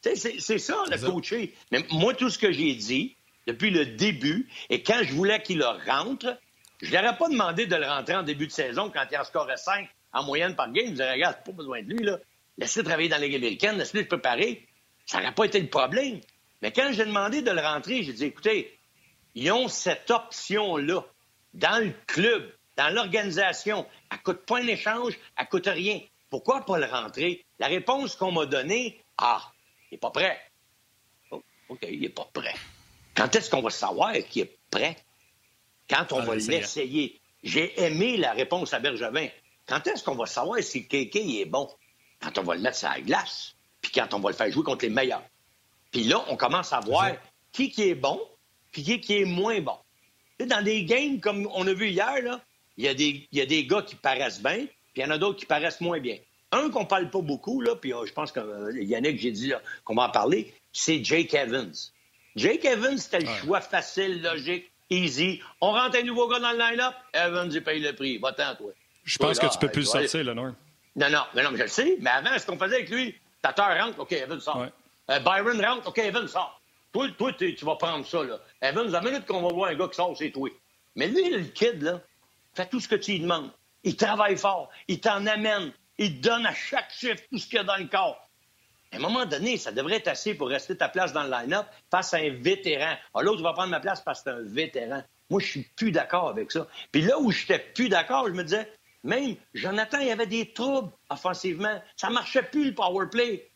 C'est 0.00 0.58
ça, 0.58 0.84
le 0.88 0.98
coacher. 0.98 1.54
Mais 1.72 1.84
moi, 1.90 2.14
tout 2.14 2.30
ce 2.30 2.38
que 2.38 2.52
j'ai 2.52 2.74
dit 2.74 3.16
depuis 3.48 3.70
le 3.70 3.86
début, 3.86 4.46
et 4.68 4.82
quand 4.82 5.00
je 5.02 5.14
voulais 5.14 5.42
qu'il 5.42 5.58
le 5.58 5.64
rentre, 5.64 6.38
je 6.82 6.94
n'aurais 6.94 7.16
pas 7.16 7.28
demandé 7.30 7.66
de 7.66 7.76
le 7.76 7.86
rentrer 7.86 8.14
en 8.14 8.22
début 8.22 8.46
de 8.46 8.52
saison 8.52 8.90
quand 8.90 9.04
il 9.10 9.16
en 9.16 9.24
scorait 9.24 9.56
5 9.56 9.88
en 10.12 10.22
moyenne 10.22 10.54
par 10.54 10.70
game. 10.70 10.84
Je 10.84 10.90
disais, 10.90 11.10
regarde, 11.10 11.42
pas 11.44 11.52
besoin 11.52 11.82
de 11.82 11.88
lui, 11.88 12.04
là. 12.04 12.18
Laissez-le 12.58 12.84
travailler 12.84 13.08
dans 13.08 13.16
les 13.16 13.34
américaine, 13.34 13.78
laissez-le 13.78 14.02
se 14.02 14.08
préparer. 14.08 14.68
Ça 15.06 15.18
n'aurait 15.18 15.34
pas 15.34 15.46
été 15.46 15.60
le 15.60 15.68
problème. 15.68 16.20
Mais 16.60 16.72
quand 16.72 16.90
j'ai 16.92 17.06
demandé 17.06 17.40
de 17.40 17.50
le 17.50 17.60
rentrer, 17.60 18.02
j'ai 18.02 18.12
dit, 18.12 18.24
écoutez, 18.26 18.78
ils 19.34 19.50
ont 19.50 19.68
cette 19.68 20.10
option-là 20.10 21.00
dans 21.54 21.82
le 21.82 21.94
club, 22.06 22.52
dans 22.76 22.92
l'organisation. 22.92 23.86
Elle 24.12 24.18
coûte 24.18 24.44
pas 24.44 24.58
un 24.58 24.66
échange, 24.66 25.18
elle 25.38 25.48
coûte 25.48 25.68
rien. 25.68 26.00
Pourquoi 26.28 26.66
pas 26.66 26.78
le 26.78 26.86
rentrer? 26.86 27.46
La 27.58 27.68
réponse 27.68 28.14
qu'on 28.14 28.30
m'a 28.30 28.44
donnée, 28.44 29.02
ah, 29.16 29.40
il 29.90 29.94
n'est 29.94 29.98
pas 29.98 30.10
prêt. 30.10 30.38
Oh, 31.30 31.42
OK, 31.70 31.86
il 31.90 32.00
n'est 32.00 32.10
pas 32.10 32.28
prêt. 32.34 32.54
Quand 33.18 33.34
est-ce 33.34 33.50
qu'on 33.50 33.62
va 33.62 33.70
savoir 33.70 34.12
qu'il 34.30 34.42
est 34.42 34.58
prêt? 34.70 34.96
Quand 35.90 36.12
on 36.12 36.20
Ah, 36.20 36.24
va 36.24 36.34
l'essayer? 36.36 37.20
J'ai 37.42 37.80
aimé 37.82 38.16
la 38.16 38.32
réponse 38.32 38.72
à 38.72 38.78
Bergevin. 38.78 39.28
Quand 39.66 39.84
est-ce 39.88 40.04
qu'on 40.04 40.14
va 40.14 40.26
savoir 40.26 40.60
si 40.62 40.86
Kéké 40.86 41.40
est 41.40 41.44
bon? 41.44 41.68
Quand 42.20 42.38
on 42.38 42.42
va 42.42 42.54
le 42.54 42.60
mettre 42.60 42.76
sur 42.76 42.88
la 42.88 43.00
glace, 43.00 43.54
puis 43.80 43.90
quand 43.92 44.14
on 44.14 44.20
va 44.20 44.30
le 44.30 44.36
faire 44.36 44.50
jouer 44.52 44.62
contre 44.64 44.84
les 44.84 44.90
meilleurs. 44.90 45.24
Puis 45.90 46.04
là, 46.04 46.24
on 46.28 46.36
commence 46.36 46.72
à 46.72 46.80
voir 46.80 47.12
qui 47.52 47.70
qui 47.70 47.88
est 47.88 47.94
bon, 47.94 48.20
puis 48.72 48.82
qui 48.84 49.00
qui 49.00 49.18
est 49.18 49.24
moins 49.24 49.60
bon. 49.60 49.76
Dans 50.38 50.62
des 50.64 50.84
games 50.84 51.20
comme 51.20 51.48
on 51.54 51.66
a 51.66 51.72
vu 51.72 51.88
hier, 51.88 52.22
là, 52.22 52.40
il 52.76 52.84
y, 52.84 52.88
a 52.88 52.94
des- 52.94 53.26
il 53.32 53.38
y 53.38 53.40
a 53.40 53.46
des 53.46 53.66
gars 53.66 53.82
qui 53.82 53.96
paraissent 53.96 54.40
bien, 54.40 54.58
puis 54.92 54.96
il 54.96 55.02
y 55.02 55.04
en 55.04 55.10
a 55.10 55.18
d'autres 55.18 55.38
qui 55.40 55.46
paraissent 55.46 55.80
moins 55.80 55.98
bien. 55.98 56.18
Un 56.52 56.70
qu'on 56.70 56.86
parle 56.86 57.10
pas 57.10 57.20
beaucoup, 57.20 57.60
là, 57.60 57.74
puis 57.74 57.92
euh, 57.92 58.06
je 58.06 58.12
pense 58.12 58.30
que 58.32 58.38
euh, 58.40 58.72
Yannick, 58.82 59.18
j'ai 59.20 59.32
dit 59.32 59.52
qu'on 59.84 59.94
va 59.96 60.04
en 60.04 60.10
parler, 60.10 60.54
c'est 60.72 61.02
Jake 61.04 61.34
Evans. 61.34 61.72
Jake 62.36 62.64
Evans, 62.64 62.98
c'était 62.98 63.20
le 63.20 63.26
choix 63.26 63.60
facile, 63.60 64.22
logique, 64.22 64.70
easy. 64.90 65.40
On 65.60 65.72
rentre 65.72 65.98
un 65.98 66.02
nouveau 66.02 66.28
gars 66.28 66.38
dans 66.38 66.52
le 66.52 66.58
line-up, 66.58 66.94
Evans, 67.12 67.50
il 67.52 67.62
paye 67.62 67.80
le 67.80 67.94
prix. 67.94 68.18
Va-t'en, 68.18 68.54
toi. 68.54 68.70
Je 69.04 69.18
pense 69.18 69.38
que 69.38 69.46
tu 69.46 69.58
peux 69.58 69.68
plus 69.68 69.80
le 69.80 69.86
sortir, 69.86 70.34
Norm. 70.34 70.54
non, 70.96 71.10
non, 71.10 71.22
mais 71.34 71.42
non, 71.42 71.50
mais 71.50 71.58
je 71.58 71.62
le 71.62 71.68
sais. 71.68 71.96
Mais 72.00 72.10
avant, 72.10 72.38
ce 72.38 72.46
qu'on 72.46 72.58
faisait 72.58 72.76
avec 72.76 72.90
lui, 72.90 73.14
Tatar 73.42 73.78
rentre, 73.78 74.00
OK, 74.00 74.12
Evan 74.12 74.40
sort. 74.40 74.58
Ouais. 74.58 74.72
Euh, 75.10 75.18
Byron 75.20 75.64
rentre, 75.64 75.88
OK, 75.88 75.98
Evan 75.98 76.28
sort. 76.28 76.60
Toi, 76.92 77.08
toi 77.16 77.32
tu 77.32 77.64
vas 77.64 77.76
prendre 77.76 78.06
ça, 78.06 78.22
là. 78.22 78.38
Evan, 78.60 78.90
la 78.90 79.00
minute 79.00 79.26
qu'on 79.26 79.42
va 79.42 79.48
voir 79.48 79.70
un 79.70 79.74
gars 79.74 79.88
qui 79.88 79.96
sort, 79.96 80.14
c'est 80.16 80.30
toi. 80.30 80.50
Mais 80.96 81.08
lui, 81.08 81.30
le 81.30 81.44
kid, 81.44 81.82
là, 81.82 82.00
fait 82.54 82.66
tout 82.66 82.80
ce 82.80 82.88
que 82.88 82.96
tu 82.96 83.12
lui 83.12 83.20
demandes. 83.20 83.50
Il 83.84 83.96
travaille 83.96 84.36
fort, 84.36 84.68
il 84.88 85.00
t'en 85.00 85.24
amène, 85.26 85.72
il 85.96 86.20
te 86.20 86.28
donne 86.28 86.44
à 86.44 86.54
chaque 86.54 86.90
chiffre 86.90 87.22
tout 87.30 87.38
ce 87.38 87.46
qu'il 87.46 87.56
y 87.56 87.58
a 87.58 87.64
dans 87.64 87.76
le 87.76 87.86
corps. 87.86 88.27
À 88.92 88.96
un 88.96 89.00
moment 89.00 89.26
donné, 89.26 89.56
ça 89.58 89.70
devrait 89.72 89.96
être 89.96 90.08
assez 90.08 90.34
pour 90.34 90.48
rester 90.48 90.76
ta 90.76 90.88
place 90.88 91.12
dans 91.12 91.22
le 91.24 91.30
line-up 91.30 91.66
face 91.90 92.14
à 92.14 92.18
un 92.18 92.30
vétéran. 92.30 92.94
Ah, 93.14 93.22
l'autre 93.22 93.42
va 93.42 93.52
prendre 93.52 93.70
ma 93.70 93.80
place 93.80 94.00
parce 94.00 94.22
que 94.22 94.30
c'est 94.30 94.36
un 94.36 94.42
vétéran. 94.42 95.02
Moi, 95.30 95.40
je 95.40 95.46
suis 95.46 95.62
plus 95.76 95.92
d'accord 95.92 96.28
avec 96.28 96.50
ça. 96.50 96.66
Puis 96.90 97.02
là 97.02 97.18
où 97.18 97.30
j'étais 97.30 97.58
plus 97.58 97.88
d'accord, 97.90 98.26
je 98.28 98.32
me 98.32 98.44
disais, 98.44 98.72
même 99.04 99.36
Jonathan, 99.52 99.98
il 100.00 100.08
y 100.08 100.10
avait 100.10 100.26
des 100.26 100.52
troubles 100.52 100.90
offensivement. 101.10 101.82
Ça 101.96 102.08
marchait 102.08 102.42
plus, 102.42 102.64
le 102.66 102.74
power 102.74 103.06
play. 103.10 103.50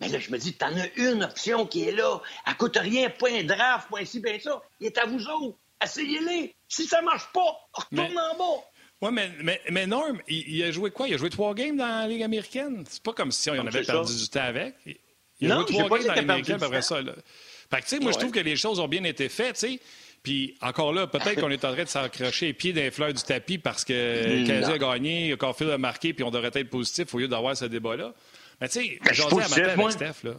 Mais 0.00 0.08
là, 0.08 0.20
je 0.20 0.30
me 0.30 0.38
dis, 0.38 0.52
t'en 0.56 0.74
as 0.76 0.86
une 0.96 1.24
option 1.24 1.66
qui 1.66 1.88
est 1.88 1.92
là. 1.92 2.20
Elle 2.46 2.56
coûte 2.56 2.76
rien, 2.76 3.10
pas 3.10 3.30
un 3.32 3.42
draft, 3.42 3.90
pas 3.90 4.04
ci, 4.04 4.20
bien 4.20 4.38
ça. 4.38 4.62
Il 4.78 4.86
est 4.86 4.98
à 4.98 5.06
vous 5.06 5.26
autres. 5.28 5.58
Essayez-les. 5.82 6.54
Si 6.68 6.86
ça 6.86 7.02
marche 7.02 7.26
pas, 7.32 7.68
retourne 7.72 8.12
Mais- 8.14 8.20
en 8.20 8.36
bas. 8.38 8.62
Oui, 9.00 9.10
mais, 9.12 9.30
mais, 9.42 9.60
mais 9.70 9.86
Norm, 9.86 10.20
il, 10.26 10.56
il 10.56 10.62
a 10.64 10.70
joué 10.72 10.90
quoi? 10.90 11.06
Il 11.08 11.14
a 11.14 11.18
joué 11.18 11.30
trois 11.30 11.54
games 11.54 11.76
dans 11.76 11.86
la 11.86 12.06
Ligue 12.08 12.22
américaine? 12.22 12.84
C'est 12.88 13.02
pas 13.02 13.12
comme 13.12 13.30
si 13.30 13.48
on 13.50 13.54
avait 13.66 13.82
perdu 13.84 14.12
ça. 14.12 14.18
du 14.18 14.28
temps 14.28 14.40
avec. 14.42 14.74
Il 15.40 15.52
a 15.52 15.54
Non, 15.54 15.66
joué 15.66 15.76
trois 15.84 15.98
games 15.98 16.06
dans 16.08 16.14
la 16.14 16.20
Ligue 16.20 16.30
américaine 16.30 16.62
après 16.62 16.82
ça. 16.82 17.00
Là. 17.00 17.12
Fait 17.70 17.76
que, 17.78 17.82
tu 17.82 17.88
sais, 17.90 17.98
moi, 18.00 18.10
je 18.12 18.18
trouve 18.18 18.32
que 18.32 18.40
les 18.40 18.56
choses 18.56 18.80
ont 18.80 18.88
bien 18.88 19.04
été 19.04 19.28
faites, 19.28 19.54
tu 19.54 19.60
sais. 19.74 19.80
Puis 20.22 20.56
encore 20.60 20.92
là, 20.92 21.06
peut-être 21.06 21.40
qu'on 21.40 21.50
est 21.50 21.64
en 21.64 21.72
train 21.72 21.84
de 21.84 21.88
s'accrocher 21.88 22.46
les 22.46 22.52
pieds 22.52 22.72
d'un 22.72 22.90
fleur 22.90 23.12
du 23.14 23.22
tapis 23.22 23.58
parce 23.58 23.84
que 23.84 23.92
le 23.92 24.46
Canadien 24.46 24.74
a 24.74 24.78
gagné, 24.78 25.36
Caulfield 25.38 25.70
a 25.70 25.78
marqué, 25.78 26.12
puis 26.12 26.24
on 26.24 26.30
devrait 26.32 26.50
être 26.52 26.68
positif 26.68 27.14
au 27.14 27.18
lieu 27.18 27.28
d'avoir 27.28 27.56
ce 27.56 27.66
débat-là. 27.66 28.12
Mais 28.60 28.68
tu 28.68 28.80
sais, 28.80 28.98
je 29.10 29.14
j'en 29.14 29.28
dis 29.28 29.34
à 29.36 29.48
matin 29.48 29.62
avec 29.80 29.92
Steph, 29.92 30.24
là. 30.24 30.32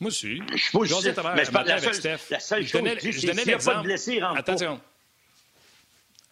Moi 0.00 0.08
aussi. 0.08 0.40
Je 0.50 0.56
suis 0.56 0.70
positif, 0.72 1.12
mais 1.16 1.44
matin 1.44 1.62
la 1.64 1.74
avec 1.74 1.94
Steph. 1.94 2.18
la 2.30 2.40
seule 2.40 2.66
Je 2.66 2.72
donnais- 2.72 2.98
chose, 2.98 3.10
je 3.10 3.26
donnais 3.26 3.44
l'exemple. 3.44 3.76
pas. 3.76 4.80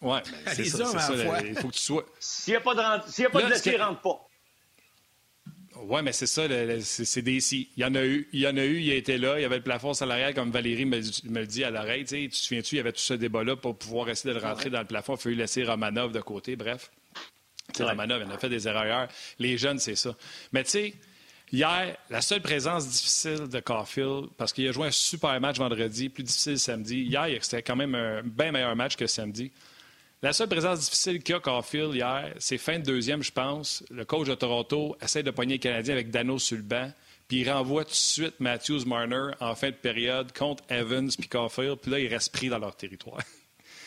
Ouais, 0.01 0.21
ben, 0.45 0.53
c'est 0.55 0.65
ça, 0.65 0.83
la 1.15 1.41
Il 1.43 1.55
faut 1.55 1.69
que 1.69 1.73
tu 1.73 1.79
sois. 1.81 2.05
S'il 2.19 2.53
n'y 2.53 2.57
a 2.57 2.61
pas 2.61 2.75
de, 2.75 3.09
s'il 3.11 3.23
y 3.23 3.27
a 3.27 3.29
pas 3.29 3.39
Là, 3.39 3.45
de 3.45 3.49
blessé, 3.51 3.71
il 3.73 3.81
rentre 3.81 4.01
pas. 4.01 4.21
Oui, 5.77 6.01
mais 6.03 6.13
c'est 6.13 6.27
ça, 6.27 6.47
le- 6.47 6.65
le- 6.65 6.81
c'est 6.81 7.03
c'est 7.05 7.21
des 7.21 7.39
si. 7.41 7.69
Il 7.75 7.81
y 7.81 7.85
en 7.85 7.93
a 7.95 8.03
eu, 8.05 8.29
il 8.31 8.39
y 8.39 8.47
en 8.47 8.55
a 8.55 8.63
eu, 8.63 8.79
il 8.79 8.91
été 8.93 9.17
là, 9.17 9.37
il 9.37 9.41
y 9.41 9.45
avait 9.45 9.57
le 9.57 9.63
plafond 9.63 9.93
salarial, 9.93 10.33
comme 10.33 10.49
Valérie 10.49 10.85
me, 10.85 11.01
me 11.29 11.39
le 11.41 11.47
dit 11.47 11.63
à 11.65 11.69
l'oreille. 11.69 12.05
Tu 12.05 12.29
te 12.29 12.35
souviens-tu, 12.35 12.75
il 12.75 12.77
y 12.77 12.79
avait 12.79 12.93
tout 12.93 12.99
ce 13.01 13.13
débat-là 13.13 13.57
pour 13.57 13.77
pouvoir 13.77 14.07
essayer 14.09 14.33
de 14.33 14.39
le 14.39 14.45
rentrer 14.45 14.69
dans 14.69 14.79
le 14.79 14.85
plafond. 14.87 15.15
Il 15.15 15.21
faut 15.21 15.29
laisser 15.29 15.63
Romanov 15.65 16.13
de 16.13 16.21
côté, 16.21 16.55
bref. 16.55 16.91
Ouais. 17.77 17.85
Romanov, 17.85 18.21
il 18.25 18.31
en 18.31 18.35
a 18.35 18.37
fait 18.37 18.47
des 18.49 18.67
erreurs. 18.69 19.09
Les 19.37 19.57
jeunes, 19.57 19.79
c'est 19.79 19.95
ça. 19.97 20.15
Mais 20.53 20.63
tu 20.63 20.69
sais, 20.71 20.93
hier, 21.51 21.97
la 22.09 22.21
seule 22.21 22.41
présence 22.41 22.87
difficile 22.87 23.49
de 23.49 23.59
Caulfield, 23.59 24.27
parce 24.37 24.53
qu'il 24.53 24.67
a 24.69 24.71
joué 24.71 24.87
un 24.87 24.91
super 24.91 25.39
match 25.41 25.57
vendredi, 25.57 26.07
plus 26.07 26.23
difficile 26.23 26.57
samedi. 26.57 27.01
Hier, 27.01 27.27
c'était 27.43 27.63
quand 27.63 27.75
même 27.75 27.95
un 27.95 28.21
bien 28.23 28.53
meilleur 28.53 28.75
match 28.77 28.95
que 28.95 29.07
samedi. 29.07 29.51
La 30.25 30.33
seule 30.33 30.47
présence 30.47 30.79
difficile 30.79 31.21
qu'il 31.21 31.35
y 31.35 31.37
a 31.37 31.39
Caulfield 31.39 31.93
hier, 31.93 32.33
c'est 32.39 32.57
fin 32.57 32.79
de 32.79 32.83
deuxième, 32.83 33.21
je 33.21 33.31
pense. 33.31 33.83
Le 33.91 34.05
coach 34.05 34.27
de 34.27 34.33
Toronto 34.33 34.97
essaie 34.99 35.21
de 35.21 35.29
pogner 35.29 35.53
les 35.53 35.59
Canadiens 35.59 35.93
avec 35.93 36.09
Dano 36.09 36.39
sur 36.39 36.57
le 36.57 36.63
banc, 36.63 36.91
puis 37.27 37.41
il 37.41 37.51
renvoie 37.51 37.83
tout 37.83 37.91
de 37.91 37.95
suite 37.95 38.33
Matthews 38.39 38.85
Marner 38.87 39.33
en 39.39 39.53
fin 39.53 39.69
de 39.69 39.75
période 39.75 40.35
contre 40.35 40.63
Evans 40.67 41.11
puis 41.15 41.27
Caulfield, 41.27 41.77
puis 41.77 41.91
là, 41.91 41.99
il 41.99 42.07
reste 42.07 42.33
pris 42.33 42.49
dans 42.49 42.57
leur 42.57 42.75
territoire. 42.75 43.19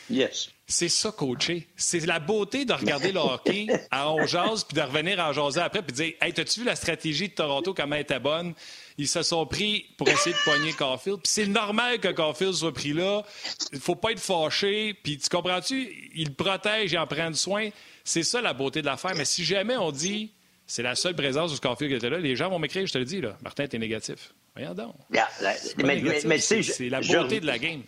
Yes. 0.09 0.49
C'est 0.65 0.89
ça, 0.89 1.11
coacher. 1.11 1.67
C'est 1.75 2.05
la 2.05 2.19
beauté 2.19 2.63
de 2.63 2.73
regarder 2.73 3.11
le 3.11 3.19
hockey 3.19 3.67
à 3.91 4.09
on 4.09 4.25
jase, 4.25 4.63
puis 4.63 4.75
de 4.75 4.81
revenir 4.81 5.19
en 5.19 5.33
jaser 5.33 5.59
après, 5.59 5.81
puis 5.81 5.91
de 5.91 5.97
dire 5.97 6.13
Hey, 6.21 6.33
t'as-tu 6.33 6.61
vu 6.61 6.65
la 6.65 6.75
stratégie 6.75 7.29
de 7.29 7.33
Toronto, 7.33 7.73
comment 7.73 7.95
elle 7.95 8.03
était 8.03 8.19
bonne? 8.19 8.53
Ils 9.01 9.07
se 9.07 9.23
sont 9.23 9.45
pris 9.45 9.85
pour 9.97 10.09
essayer 10.09 10.35
de 10.35 10.43
pogner 10.43 10.73
Caulfield. 10.73 11.19
Puis 11.23 11.31
c'est 11.31 11.47
normal 11.47 11.99
que 11.99 12.09
Caulfield 12.09 12.53
soit 12.53 12.73
pris 12.73 12.91
là. 12.91 13.23
Il 13.71 13.79
faut 13.79 13.95
pas 13.95 14.11
être 14.11 14.19
fâché. 14.19 14.93
Puis 14.93 15.17
tu 15.17 15.29
comprends-tu? 15.29 16.11
Il 16.15 16.27
le 16.27 16.33
protège, 16.33 16.91
il 16.91 16.97
en 16.97 17.07
prend 17.07 17.33
soin. 17.33 17.69
C'est 18.03 18.23
ça 18.23 18.41
la 18.41 18.51
beauté 18.53 18.81
de 18.81 18.87
l'affaire. 18.87 19.15
Mais 19.15 19.23
si 19.23 19.45
jamais 19.45 19.77
on 19.77 19.91
dit 19.91 20.33
c'est 20.67 20.83
la 20.83 20.95
seule 20.95 21.15
présence 21.15 21.55
où 21.55 21.59
Caulfield 21.59 21.93
était 21.93 22.09
là, 22.09 22.19
les 22.19 22.35
gens 22.35 22.49
vont 22.49 22.59
m'écrire, 22.59 22.85
je 22.85 22.91
te 22.93 22.97
le 22.97 23.05
dis, 23.05 23.21
là. 23.21 23.37
Martin, 23.41 23.67
t'es 23.67 23.77
négatif. 23.79 24.33
Voyons 24.53 24.73
donc. 24.73 24.93
Yeah, 25.13 25.29
la- 25.41 25.55
C'est 25.55 25.77
mais, 25.77 25.95
négatif, 25.95 26.25
mais 26.25 26.89
la 26.89 27.01
je- 27.01 27.13
beauté 27.17 27.39
de 27.39 27.45
la 27.45 27.57
game. 27.57 27.81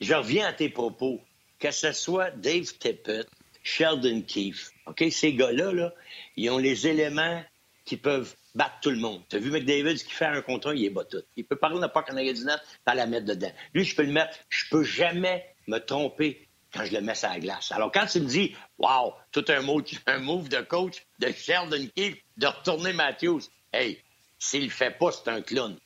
je 0.00 0.14
reviens 0.14 0.46
à 0.46 0.52
tes 0.52 0.68
propos. 0.68 1.20
Que 1.58 1.72
ce 1.72 1.90
soit 1.92 2.30
Dave 2.30 2.72
Tippett, 2.78 3.26
Sheldon 3.64 4.22
Keefe, 4.22 4.70
OK? 4.86 5.04
Ces 5.10 5.32
gars-là, 5.34 5.72
là, 5.72 5.92
ils 6.36 6.48
ont 6.50 6.58
les 6.58 6.86
éléments 6.86 7.42
qui 7.88 7.96
peuvent 7.96 8.34
battre 8.54 8.76
tout 8.82 8.90
le 8.90 8.98
monde. 8.98 9.22
Tu 9.28 9.36
as 9.36 9.38
vu 9.38 9.50
McDavid 9.50 9.96
qui 9.96 10.10
fait 10.12 10.26
un 10.26 10.42
contrat, 10.42 10.74
il 10.74 10.84
est 10.84 10.90
bat 10.90 11.04
tout. 11.04 11.22
Il 11.36 11.44
peut 11.44 11.56
parler 11.56 11.78
n'importe 11.78 12.06
pas 12.08 12.12
en 12.12 12.16
arrière 12.16 12.34
du 12.34 12.44
net, 12.44 12.60
pas 12.84 12.94
la 12.94 13.06
mettre 13.06 13.26
dedans. 13.26 13.50
Lui, 13.74 13.84
je 13.84 13.96
peux 13.96 14.02
le 14.02 14.12
mettre. 14.12 14.36
Je 14.50 14.64
peux 14.70 14.84
jamais 14.84 15.44
me 15.66 15.78
tromper 15.78 16.46
quand 16.72 16.84
je 16.84 16.92
le 16.92 17.00
mets 17.00 17.14
sur 17.14 17.28
la 17.30 17.40
glace. 17.40 17.72
Alors, 17.72 17.90
quand 17.90 18.06
tu 18.06 18.20
me 18.20 18.26
dis, 18.26 18.54
wow, 18.78 19.14
tout 19.32 19.44
un 19.48 19.60
move, 19.62 19.84
un 20.06 20.18
move 20.18 20.48
de 20.48 20.60
coach 20.60 21.02
de 21.18 21.32
Sheldon 21.32 21.86
Keefe, 21.96 22.16
de 22.36 22.46
retourner 22.46 22.92
Matthews, 22.92 23.40
hey, 23.72 23.98
s'il 24.38 24.64
le 24.64 24.70
fait 24.70 24.90
pas, 24.98 25.10
c'est 25.12 25.28
un 25.30 25.40
clown. 25.40 25.76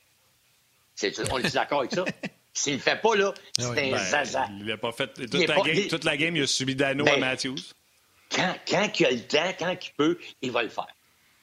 On 1.31 1.39
est 1.39 1.55
d'accord 1.55 1.81
avec 1.81 1.93
ça? 1.93 2.05
S'il 2.55 2.75
le 2.75 2.79
fait 2.81 3.01
pas, 3.01 3.17
là, 3.17 3.33
c'est 3.59 3.65
un 3.65 3.73
Ben, 3.75 3.97
zaza. 3.97 4.47
il 4.61 4.71
a 4.71 4.77
pas 4.77 4.93
fait. 4.93 5.07
Toute, 5.15 5.33
la 5.49 5.55
pas- 5.55 5.63
game, 5.63 5.75
il- 5.75 5.89
toute 5.89 6.05
la 6.05 6.17
game, 6.19 6.37
il 6.37 6.43
a 6.43 6.47
subi 6.47 6.75
Dano 6.77 7.03
Ben, 7.05 7.15
à 7.15 7.17
Matthews. 7.17 7.57
Quand, 8.31 8.55
quand 8.69 9.01
il 9.01 9.07
a 9.07 9.11
le 9.11 9.21
temps, 9.27 9.55
quand 9.59 9.75
il 9.83 9.93
peut, 9.97 10.19
il 10.43 10.51
va 10.51 10.63
le 10.63 10.69
faire. 10.69 10.87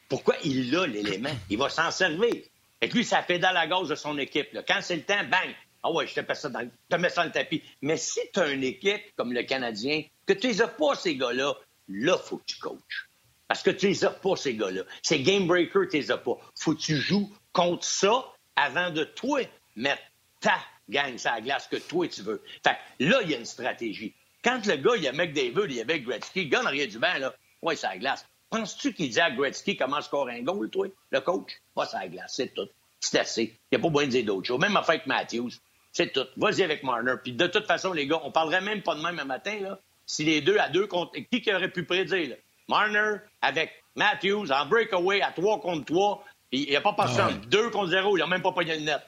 Pourquoi 0.09 0.35
il 0.43 0.75
a 0.75 0.87
l'élément? 0.87 1.35
Il 1.49 1.57
va 1.57 1.69
s'en 1.69 1.91
servir. 1.91 2.33
Et 2.81 2.87
lui, 2.87 3.05
ça 3.05 3.21
pédale 3.21 3.55
à 3.57 3.67
gauche 3.67 3.89
de 3.89 3.95
son 3.95 4.17
équipe. 4.17 4.57
Quand 4.67 4.79
c'est 4.81 4.95
le 4.95 5.03
temps, 5.03 5.23
bang! 5.23 5.55
Ah 5.81 5.91
ouais, 5.91 6.07
je 6.07 6.19
te 6.19 6.33
ça 6.33 6.49
dans, 6.49 6.69
te 6.89 6.95
mets 6.97 7.09
ça 7.09 7.21
dans 7.21 7.27
le 7.27 7.31
tapis. 7.31 7.63
Mais 7.81 7.95
si 7.95 8.19
tu 8.33 8.39
as 8.39 8.49
une 8.49 8.63
équipe 8.63 9.01
comme 9.15 9.31
le 9.31 9.43
Canadien, 9.43 10.03
que 10.25 10.33
tu 10.33 10.47
les 10.47 10.61
as 10.61 10.67
pas, 10.67 10.95
ces 10.95 11.15
gars-là, 11.15 11.53
là, 11.87 12.17
faut 12.17 12.37
que 12.37 12.45
tu 12.45 12.59
coaches. 12.59 13.09
Parce 13.47 13.63
que 13.63 13.71
tu 13.71 13.87
les 13.87 14.03
as 14.03 14.09
pas, 14.09 14.35
ces 14.35 14.55
gars-là. 14.55 14.83
Ces 15.01 15.21
game 15.21 15.47
breakers, 15.47 15.87
tu 15.89 15.97
les 15.97 16.11
as 16.11 16.17
pas. 16.17 16.37
Faut 16.59 16.75
que 16.75 16.81
tu 16.81 16.95
joues 16.97 17.31
contre 17.53 17.85
ça 17.85 18.25
avant 18.55 18.89
de 18.89 19.03
toi 19.03 19.41
mettre 19.75 20.01
ta 20.41 20.59
gang 20.89 21.17
sur 21.17 21.31
la 21.31 21.41
glace 21.41 21.67
que 21.67 21.77
toi 21.77 22.07
tu 22.07 22.21
veux. 22.21 22.43
Fait 22.63 22.75
que 22.97 23.05
là, 23.05 23.21
il 23.23 23.31
y 23.31 23.35
a 23.35 23.37
une 23.37 23.45
stratégie. 23.45 24.13
Quand 24.43 24.65
le 24.65 24.75
gars, 24.75 24.95
il 24.95 25.03
y 25.03 25.07
a 25.07 25.13
McDavid, 25.13 25.65
il 25.69 25.75
y 25.75 25.81
avait 25.81 25.99
Gretzky, 26.01 26.43
le 26.43 26.49
gars 26.49 26.61
en 26.61 26.65
arrière 26.65 26.87
du 26.87 26.99
banc, 26.99 27.17
là, 27.17 27.33
ouais, 27.61 27.75
c'est 27.75 27.87
la 27.87 27.97
glace. 27.97 28.25
Penses-tu 28.49 28.93
qu'il 28.93 29.09
dit 29.09 29.19
à 29.19 29.29
Gretzky 29.31 29.77
comment 29.77 30.01
scorer 30.01 30.39
un 30.39 30.41
goal, 30.43 30.69
toi, 30.69 30.87
le 31.11 31.21
coach? 31.21 31.51
Pas 31.75 31.85
sur 31.85 31.99
la 31.99 32.07
glace, 32.07 32.33
c'est 32.35 32.53
tout. 32.53 32.67
C'est 32.99 33.19
assez. 33.19 33.57
Il 33.71 33.77
n'y 33.77 33.81
a 33.81 33.81
pas 33.81 33.89
besoin 33.89 34.05
de 34.05 34.11
dire 34.11 34.25
d'autres 34.25 34.47
choses. 34.47 34.59
Même 34.59 34.75
affaire 34.75 34.95
avec 34.95 35.05
Matthews. 35.07 35.51
C'est 35.91 36.11
tout. 36.11 36.25
Vas-y 36.37 36.63
avec 36.63 36.83
Marner. 36.83 37.13
Puis 37.23 37.33
de 37.33 37.47
toute 37.47 37.65
façon, 37.65 37.93
les 37.93 38.07
gars, 38.07 38.19
on 38.23 38.31
parlerait 38.31 38.61
même 38.61 38.81
pas 38.81 38.95
de 38.95 39.01
même 39.01 39.19
un 39.19 39.25
matin, 39.25 39.57
là, 39.61 39.79
si 40.05 40.23
les 40.25 40.41
deux 40.41 40.57
à 40.57 40.69
deux 40.69 40.87
contre. 40.87 41.13
Qui 41.31 41.41
qui 41.41 41.53
aurait 41.53 41.69
pu 41.69 41.83
prédire, 41.83 42.29
là? 42.29 42.35
Marner 42.67 43.17
avec 43.41 43.71
Matthews 43.95 44.51
en 44.51 44.65
breakaway 44.65 45.21
à 45.21 45.31
3 45.31 45.61
contre 45.61 45.85
3. 45.85 46.23
Puis 46.51 46.63
il 46.63 46.69
n'y 46.69 46.75
a 46.75 46.81
pas 46.81 46.93
personne. 46.93 47.41
2 47.47 47.69
contre 47.69 47.89
0, 47.89 48.17
ils 48.17 48.19
n'ont 48.21 48.27
même 48.27 48.41
pas 48.41 48.51
pogné 48.51 48.75
le 48.77 48.83
net. 48.85 49.01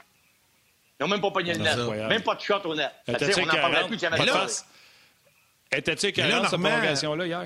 Ils 0.99 1.03
n'ont 1.03 1.09
même 1.09 1.21
pas 1.21 1.31
pogné 1.31 1.53
le 1.53 1.59
net. 1.59 1.73
incroyable. 1.77 2.09
Même 2.09 2.23
pas 2.23 2.35
de 2.35 2.41
shot 2.41 2.61
au 2.65 2.75
net. 2.75 2.91
On 3.07 3.11
n'en 3.11 3.17
parlerait 3.53 3.87
plus 3.87 3.97
qu'il 3.97 4.03
y 4.03 4.05
avait 4.13 4.17
Pas 4.17 4.25
de. 4.45 4.51
Étais-tu 5.73 6.07
Mais 6.07 6.11
là, 6.23 6.27
écœurant, 6.27 6.43
cette 6.43 6.51
Normand- 6.53 6.69
prolongation-là, 6.69 7.25
hier? 7.25 7.39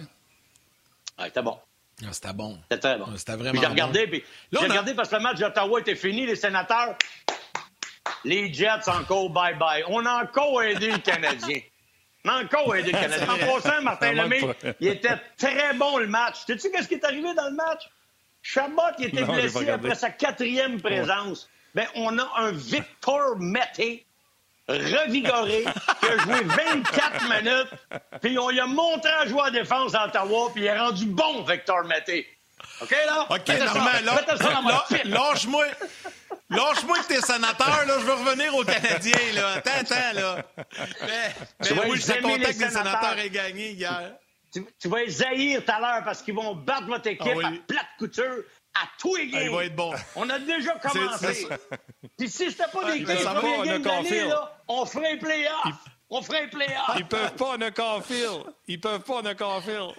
Ouais, 1.20 1.26
c'était 1.26 1.42
bon. 1.42 1.58
Ah, 2.04 2.08
C'était 2.12 2.34
bon. 2.34 2.58
C'était 2.64 2.80
très 2.82 2.98
bon. 2.98 3.06
Ah, 3.08 3.14
C'était 3.18 3.36
vraiment 3.36 3.62
J'ai 3.62 3.68
regardé, 3.68 4.06
bon. 4.06 4.12
puis 4.12 4.24
j'ai 4.52 4.58
regardé 4.60 4.94
parce 4.94 5.10
que 5.10 5.16
le 5.16 5.22
match 5.22 5.38
d'Ottawa 5.38 5.80
était 5.80 5.96
fini, 5.96 6.26
les 6.26 6.36
sénateurs. 6.36 6.96
Les 8.24 8.54
Jets, 8.54 8.88
encore 8.90 9.30
bye-bye. 9.32 9.84
On 9.88 10.06
a 10.06 10.24
encore 10.24 10.62
aidé 10.64 10.92
le 10.92 10.98
Canadien. 11.00 11.60
On 12.26 12.30
a 12.30 12.44
encore 12.44 12.76
aidé 12.76 12.92
le 12.92 12.98
Canadien. 13.00 13.28
En 13.30 13.38
passant, 13.62 13.82
Martin 13.82 14.14
Lemay, 14.14 14.42
il 14.80 14.88
était 14.90 15.16
très 15.38 15.74
bon 15.76 15.98
le 16.00 16.08
match. 16.08 16.38
Sais-tu 16.46 16.72
qu'est-ce 16.72 16.88
qui 16.88 16.96
est 16.96 17.06
arrivé 17.06 17.34
dans 17.34 17.50
le 17.50 17.56
match? 17.56 17.90
Chabot, 18.42 18.82
il 19.00 19.06
était 19.08 19.24
blessé 19.24 19.70
après 19.70 19.96
sa 19.96 20.10
quatrième 20.12 20.82
présence. 20.82 21.50
Ben, 21.74 21.88
on 21.96 22.18
a 22.20 22.30
un 22.38 22.52
Victor 22.52 23.38
Mété 23.38 24.05
revigoré, 24.68 25.64
qui 26.00 26.06
a 26.06 26.18
joué 26.18 26.44
24 26.44 27.24
minutes, 27.30 28.02
puis 28.22 28.38
on 28.40 28.50
lui 28.50 28.60
a 28.60 28.68
montré 28.68 29.12
à 29.12 29.26
jouer 29.28 29.42
en 29.42 29.52
défense 29.52 29.96
à 29.96 30.06
Ottawa, 30.06 30.50
puis 30.54 30.64
il 30.64 30.68
est 30.68 30.78
rendu 30.78 31.06
bon, 31.06 31.44
Victor 31.44 31.84
Mété. 31.86 32.28
OK, 32.82 32.92
là? 32.92 33.28
OK, 33.30 33.48
Normand, 33.48 33.92
lâche-moi. 35.06 35.66
Lâche-moi 36.50 36.98
que 37.00 37.08
t'es 37.08 37.22
sénateur, 37.22 37.86
là. 37.88 37.94
Je 38.00 38.06
veux 38.06 38.14
revenir 38.14 38.56
aux 38.56 38.64
Canadiens, 38.64 39.34
là. 39.34 39.54
Attends, 39.56 39.72
attends, 39.80 40.14
là. 40.14 40.46
Mais, 41.02 41.36
mais 41.62 41.90
oui, 41.90 41.98
j'étais 42.00 42.22
content 42.22 42.36
que 42.36 42.48
les 42.48 42.54
sénateurs 42.54 43.18
aient 43.18 43.30
gagné 43.30 43.72
hier. 43.72 44.14
Tu, 44.54 44.66
tu 44.80 44.88
vas 44.88 45.04
les 45.04 45.62
tout 45.62 45.72
à 45.72 45.80
l'heure 45.80 46.04
parce 46.06 46.22
qu'ils 46.22 46.34
vont 46.34 46.56
battre 46.56 46.88
votre 46.88 47.08
équipe 47.08 47.28
ah, 47.30 47.36
oui. 47.36 47.46
à 47.46 47.52
plate 47.68 47.88
couture 48.00 48.44
à 48.74 48.88
tous 49.00 49.16
les 49.16 49.28
games. 49.28 49.42
Ah, 49.42 49.46
il 49.46 49.52
va 49.52 49.66
être 49.66 49.76
bon. 49.76 49.94
On 50.16 50.30
a 50.30 50.40
déjà 50.40 50.76
commencé. 50.76 51.48
Puis 52.18 52.30
si 52.30 52.52
c'était 52.52 52.64
pas 52.72 52.92
des 52.92 53.02
games, 53.02 53.18
premiers 53.18 53.80
games 53.80 54.30
là, 54.30 54.58
on 54.68 54.86
ferait 54.86 55.14
un 55.14 55.18
play-off. 55.18 55.74
On 56.10 56.22
ferait 56.22 56.44
un 56.44 56.48
play-off. 56.48 56.96
Ils 56.98 57.08
peuvent 57.08 57.36
pas, 57.36 57.56
on 57.58 57.62
a 57.62 57.72
Caulfield. 57.72 58.44
Ils 58.68 58.80
peuvent 58.80 59.02
pas, 59.02 59.16
on 59.16 59.26
a 59.26 59.36
Caulfield. 59.36 59.92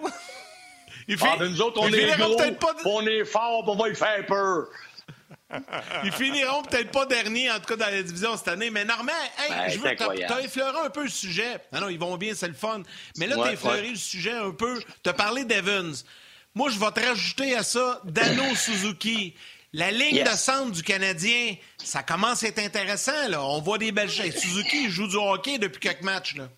Il 1.07 1.17
fait... 1.17 1.27
Ah, 1.29 1.35
ben 1.37 1.49
nous 1.49 1.61
autres, 1.61 1.79
on 1.81 1.87
est 1.87 2.17
gros, 2.17 2.35
pas... 2.35 2.73
on 2.85 3.05
est 3.05 3.23
fort, 3.23 3.63
on 3.67 3.75
va 3.75 3.89
y 3.89 3.95
faire 3.95 4.25
peur. 4.25 4.67
Ils 6.03 6.11
finiront 6.11 6.61
peut-être 6.63 6.91
pas 6.91 7.05
dernier, 7.05 7.49
en 7.49 7.59
tout 7.59 7.65
cas 7.65 7.75
dans 7.77 7.93
la 7.93 8.03
division 8.03 8.35
cette 8.35 8.49
année. 8.49 8.69
Mais 8.69 8.83
Normand, 8.83 9.11
hey, 9.39 9.49
ben, 9.49 9.69
je 9.69 9.79
veux 9.79 9.95
t'as 10.27 10.41
effleuré 10.41 10.77
un 10.85 10.89
peu 10.89 11.03
le 11.03 11.09
sujet. 11.09 11.59
Non, 11.71 11.81
non, 11.81 11.89
ils 11.89 11.99
vont 11.99 12.17
bien, 12.17 12.33
c'est 12.35 12.47
le 12.47 12.53
fun. 12.53 12.83
Mais 13.17 13.27
là, 13.27 13.35
t'as 13.37 13.53
effleuré 13.53 13.89
le 13.89 13.95
sujet 13.95 14.33
un 14.33 14.51
peu. 14.51 14.81
T'as 15.03 15.13
parlé 15.13 15.45
d'Evans. 15.45 16.03
Moi, 16.53 16.69
je 16.69 16.79
vais 16.79 16.91
te 16.91 16.99
rajouter 16.99 17.55
à 17.55 17.63
ça 17.63 18.01
Dano 18.03 18.43
Suzuki. 18.55 19.35
La 19.77 19.91
ligne 19.91 20.23
de 20.23 20.29
centre 20.29 20.71
du 20.71 20.81
Canadien, 20.81 21.53
ça 21.77 22.01
commence 22.01 22.43
à 22.43 22.47
être 22.47 22.57
intéressant. 22.57 23.27
Là. 23.29 23.45
On 23.45 23.61
voit 23.61 23.77
des 23.77 23.91
belles 23.91 24.09
choses. 24.09 24.35
Suzuki 24.35 24.89
joue 24.89 25.07
du 25.07 25.17
hockey 25.17 25.59
depuis 25.59 25.79
quelques 25.79 26.01
matchs. 26.01 26.35
Là. 26.35 26.49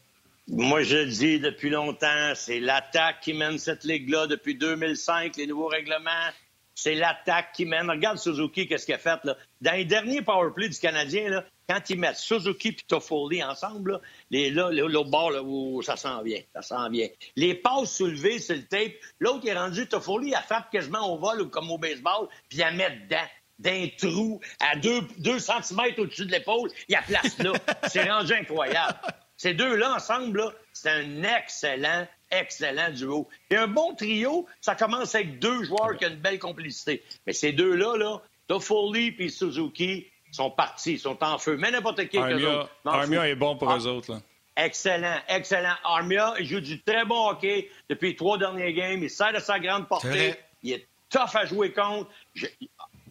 Moi, 0.47 0.83
je 0.83 0.95
le 0.95 1.07
dis 1.07 1.37
depuis 1.37 1.69
longtemps, 1.69 2.31
c'est 2.33 2.61
l'attaque 2.61 3.19
qui 3.19 3.33
mène 3.33 3.57
cette 3.57 3.83
ligue-là 3.83 4.27
depuis 4.27 4.55
2005, 4.55 5.35
les 5.35 5.47
nouveaux 5.47 5.67
règlements. 5.67 6.29
C'est 6.75 6.95
l'attaque 6.95 7.51
qui 7.51 7.65
mène. 7.65 7.89
Regarde 7.89 8.19
Suzuki, 8.19 8.69
qu'est-ce 8.69 8.85
qu'il 8.85 8.95
a 8.95 8.97
fait. 8.97 9.19
Là. 9.25 9.35
Dans 9.59 9.73
les 9.73 9.83
derniers 9.83 10.21
powerplay 10.21 10.69
du 10.69 10.79
Canadien, 10.79 11.27
là, 11.27 11.45
quand 11.67 11.89
ils 11.89 11.99
mettent 11.99 12.15
Suzuki 12.15 12.69
et 12.69 12.77
Toffoli 12.87 13.43
ensemble, 13.43 13.91
là, 13.91 14.01
les, 14.29 14.51
là, 14.51 14.69
l'autre 14.71 15.09
bord, 15.09 15.31
là, 15.31 15.41
où 15.43 15.81
ça 15.81 15.95
s'en 15.95 16.21
vient, 16.21 16.41
ça 16.53 16.61
s'en 16.61 16.89
vient. 16.89 17.07
Les 17.35 17.55
passes 17.55 17.95
soulevées 17.95 18.39
sur 18.39 18.55
le 18.55 18.65
tape, 18.65 18.93
l'autre 19.19 19.47
est 19.47 19.57
rendu 19.57 19.87
Toffoli, 19.87 20.33
elle 20.35 20.43
frappe 20.43 20.71
quasiment 20.71 21.13
au 21.13 21.17
vol 21.17 21.49
comme 21.49 21.71
au 21.71 21.77
baseball, 21.77 22.27
puis 22.47 22.61
elle 22.61 22.75
met 22.75 22.89
dedans 22.91 23.27
d'un 23.59 23.87
trou 23.97 24.39
à 24.61 24.75
2 24.77 25.01
cm 25.39 25.79
au-dessus 25.97 26.25
de 26.25 26.31
l'épaule, 26.31 26.69
il 26.87 26.93
y 26.93 26.95
a 26.95 27.01
place 27.01 27.37
là. 27.39 27.53
C'est 27.89 28.09
rendu 28.09 28.33
incroyable. 28.33 28.95
Ces 29.35 29.53
deux-là, 29.53 29.95
ensemble, 29.95 30.53
c'est 30.73 30.89
un 30.89 31.23
excellent 31.23 32.05
excellent 32.31 32.91
duo. 32.91 33.27
Et 33.49 33.55
un 33.55 33.67
bon 33.67 33.95
trio, 33.95 34.47
ça 34.61 34.75
commence 34.75 35.15
avec 35.15 35.39
deux 35.39 35.63
joueurs 35.63 35.97
qui 35.97 36.05
ont 36.05 36.09
une 36.09 36.15
belle 36.15 36.39
complicité. 36.39 37.03
Mais 37.25 37.33
ces 37.33 37.51
deux-là, 37.51 37.97
là, 37.97 38.21
Toffoli 38.47 39.15
et 39.19 39.29
Suzuki, 39.29 40.07
sont 40.31 40.51
partis, 40.51 40.97
sont 40.97 41.23
en 41.23 41.37
feu. 41.37 41.57
Mais 41.57 41.71
n'importe 41.71 42.07
qui 42.07 42.17
Armia, 42.17 42.69
Armia 42.85 43.27
est 43.27 43.35
bon 43.35 43.55
pour 43.55 43.71
ah, 43.71 43.77
eux 43.77 43.87
autres. 43.87 44.13
Là. 44.13 44.21
Excellent, 44.55 45.17
excellent. 45.27 45.75
Armia, 45.83 46.33
il 46.39 46.45
joue 46.45 46.59
du 46.59 46.81
très 46.81 47.05
bon 47.05 47.29
hockey 47.29 47.69
depuis 47.89 48.09
les 48.09 48.15
trois 48.15 48.37
derniers 48.37 48.73
games. 48.73 49.01
Il 49.01 49.09
sert 49.09 49.33
de 49.33 49.39
sa 49.39 49.59
grande 49.59 49.87
portée. 49.87 50.35
Il 50.63 50.73
est 50.73 50.87
tough 51.09 51.35
à 51.35 51.45
jouer 51.45 51.71
contre. 51.71 52.09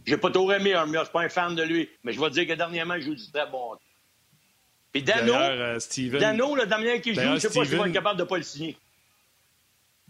J'ai 0.07 0.17
pas 0.17 0.31
trop 0.31 0.51
aimé 0.53 0.75
Armia, 0.75 1.01
je 1.01 1.05
suis 1.05 1.13
pas 1.13 1.23
un 1.23 1.29
fan 1.29 1.55
de 1.55 1.63
lui. 1.63 1.89
Mais 2.05 2.13
je 2.13 2.21
vais 2.21 2.31
dire 2.31 2.47
que 2.47 2.53
dernièrement, 2.53 2.95
il 2.95 3.03
joue 3.03 3.15
du 3.15 3.31
très 3.31 3.47
bon 3.47 3.73
hockey. 3.73 3.83
Puis 4.93 5.03
Dano, 5.03 5.35
euh, 5.35 5.79
Dano, 6.19 6.57
le 6.57 6.67
Damien 6.67 6.99
qui 6.99 7.15
joue, 7.15 7.21
je 7.21 7.39
sais 7.39 7.51
pas 7.51 7.65
s'il 7.65 7.77
va 7.77 7.87
être 7.87 7.93
capable 7.93 8.19
de 8.19 8.25
pas 8.25 8.39
le 8.39 8.43
signer. 8.43 8.77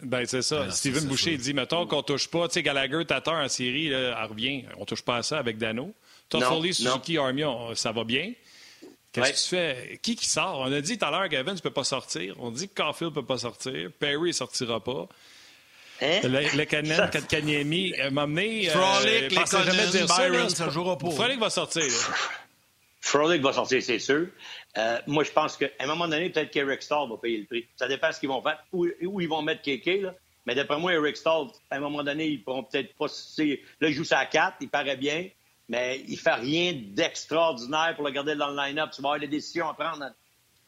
Ben, 0.03 0.25
c'est 0.27 0.43
ça. 0.43 0.65
Ben, 0.65 0.71
Steven 0.71 1.05
Boucher 1.07 1.37
dit, 1.37 1.53
mettons 1.53 1.87
qu'on 1.87 2.03
touche 2.03 2.29
pas, 2.29 2.47
tu 2.47 2.55
sais, 2.55 2.63
Gallagher, 2.63 3.05
Tatar 3.05 3.35
en 3.35 3.49
série, 3.49 3.89
là, 3.89 4.17
elle 4.21 4.31
revient. 4.31 4.65
On 4.77 4.85
touche 4.85 5.03
pas 5.03 5.17
à 5.17 5.23
ça 5.23 5.39
avec 5.39 5.59
Dano. 5.59 5.93
Toffoli, 6.29 6.75
Suzuki, 6.75 7.19
Armia, 7.19 7.51
ça 7.75 7.93
va 7.93 8.05
bien. 8.05 8.33
Qu'est-ce 9.13 9.33
que 9.33 9.37
tu 9.37 9.49
fais? 9.49 9.99
Qui 10.03 10.17
qui 10.17 10.29
sort? 10.29 10.61
On 10.61 10.73
a 10.73 10.81
dit 10.81 10.99
tout 10.99 11.05
à 11.05 11.11
l'heure 11.11 11.29
qu'Evans 11.29 11.55
ne 11.55 11.59
peut 11.59 11.71
pas 11.71 11.85
sortir. 11.85 12.35
On 12.39 12.51
dit 12.51 12.69
que 12.69 12.75
Caulfield 12.75 13.15
ne 13.15 13.21
peut 13.21 13.27
pas 13.27 13.39
sortir. 13.39 13.91
Perry 13.99 14.29
ne 14.29 14.33
sortira 14.33 14.83
pas. 14.83 15.09
Hein? 16.01 16.21
Le, 16.23 16.57
le 16.57 16.65
Canen, 16.65 17.11
Kanyemi 17.29 17.95
m'a 18.13 18.23
amené. 18.23 18.69
Euh, 18.69 18.73
Frolic, 18.73 19.31
les 19.31 19.65
jamais 19.65 19.87
dire 19.89 20.07
Byron, 20.07 20.49
ça, 20.49 20.69
jouera 20.71 20.97
pas. 20.97 21.11
Frolic 21.11 21.41
va 21.41 21.51
sortir. 21.51 21.85
Frolic 23.01 23.43
va 23.43 23.53
sortir, 23.53 23.83
c'est 23.83 23.99
sûr. 23.99 24.29
Euh, 24.77 24.99
moi, 25.07 25.25
je 25.25 25.31
pense 25.31 25.57
qu'à 25.57 25.69
un 25.81 25.87
moment 25.87 26.07
donné, 26.07 26.31
peut-être 26.31 26.51
qu'Eric 26.51 26.83
Stahl 26.83 27.09
va 27.09 27.17
payer 27.17 27.39
le 27.39 27.47
prix. 27.47 27.67
Ça 27.77 27.89
dépend 27.89 28.09
de 28.09 28.15
ce 28.15 28.21
qu'ils 28.21 28.29
vont 28.29 28.43
faire, 28.43 28.63
où, 28.73 28.87
ils 29.21 29.29
vont 29.29 29.43
mettre 29.43 29.63
KK. 29.63 30.03
Là. 30.03 30.15
Mais 30.47 30.55
d'après 30.55 30.79
moi, 30.79 30.93
Eric 30.93 31.17
Stahl, 31.17 31.47
à 31.71 31.77
un 31.77 31.81
moment 31.81 32.05
donné, 32.05 32.27
ils 32.27 32.43
pourront 32.43 32.63
peut-être 32.63 32.95
pas. 32.95 33.07
Là, 33.07 33.89
il 33.89 33.95
joue 33.95 34.05
sa 34.05 34.25
4, 34.25 34.59
il 34.61 34.69
paraît 34.69 34.97
bien, 34.97 35.29
mais 35.69 36.03
il 36.09 36.19
fait 36.19 36.35
rien 36.35 36.73
d'extraordinaire 36.73 37.95
pour 37.95 38.05
le 38.05 38.13
garder 38.13 38.35
dans 38.35 38.51
le 38.51 38.57
line-up. 38.57 38.91
Tu 38.95 39.03
vas 39.03 39.09
avoir 39.09 39.21
des 39.21 39.29
décisions 39.29 39.69
à 39.69 39.75
prendre. 39.75 40.05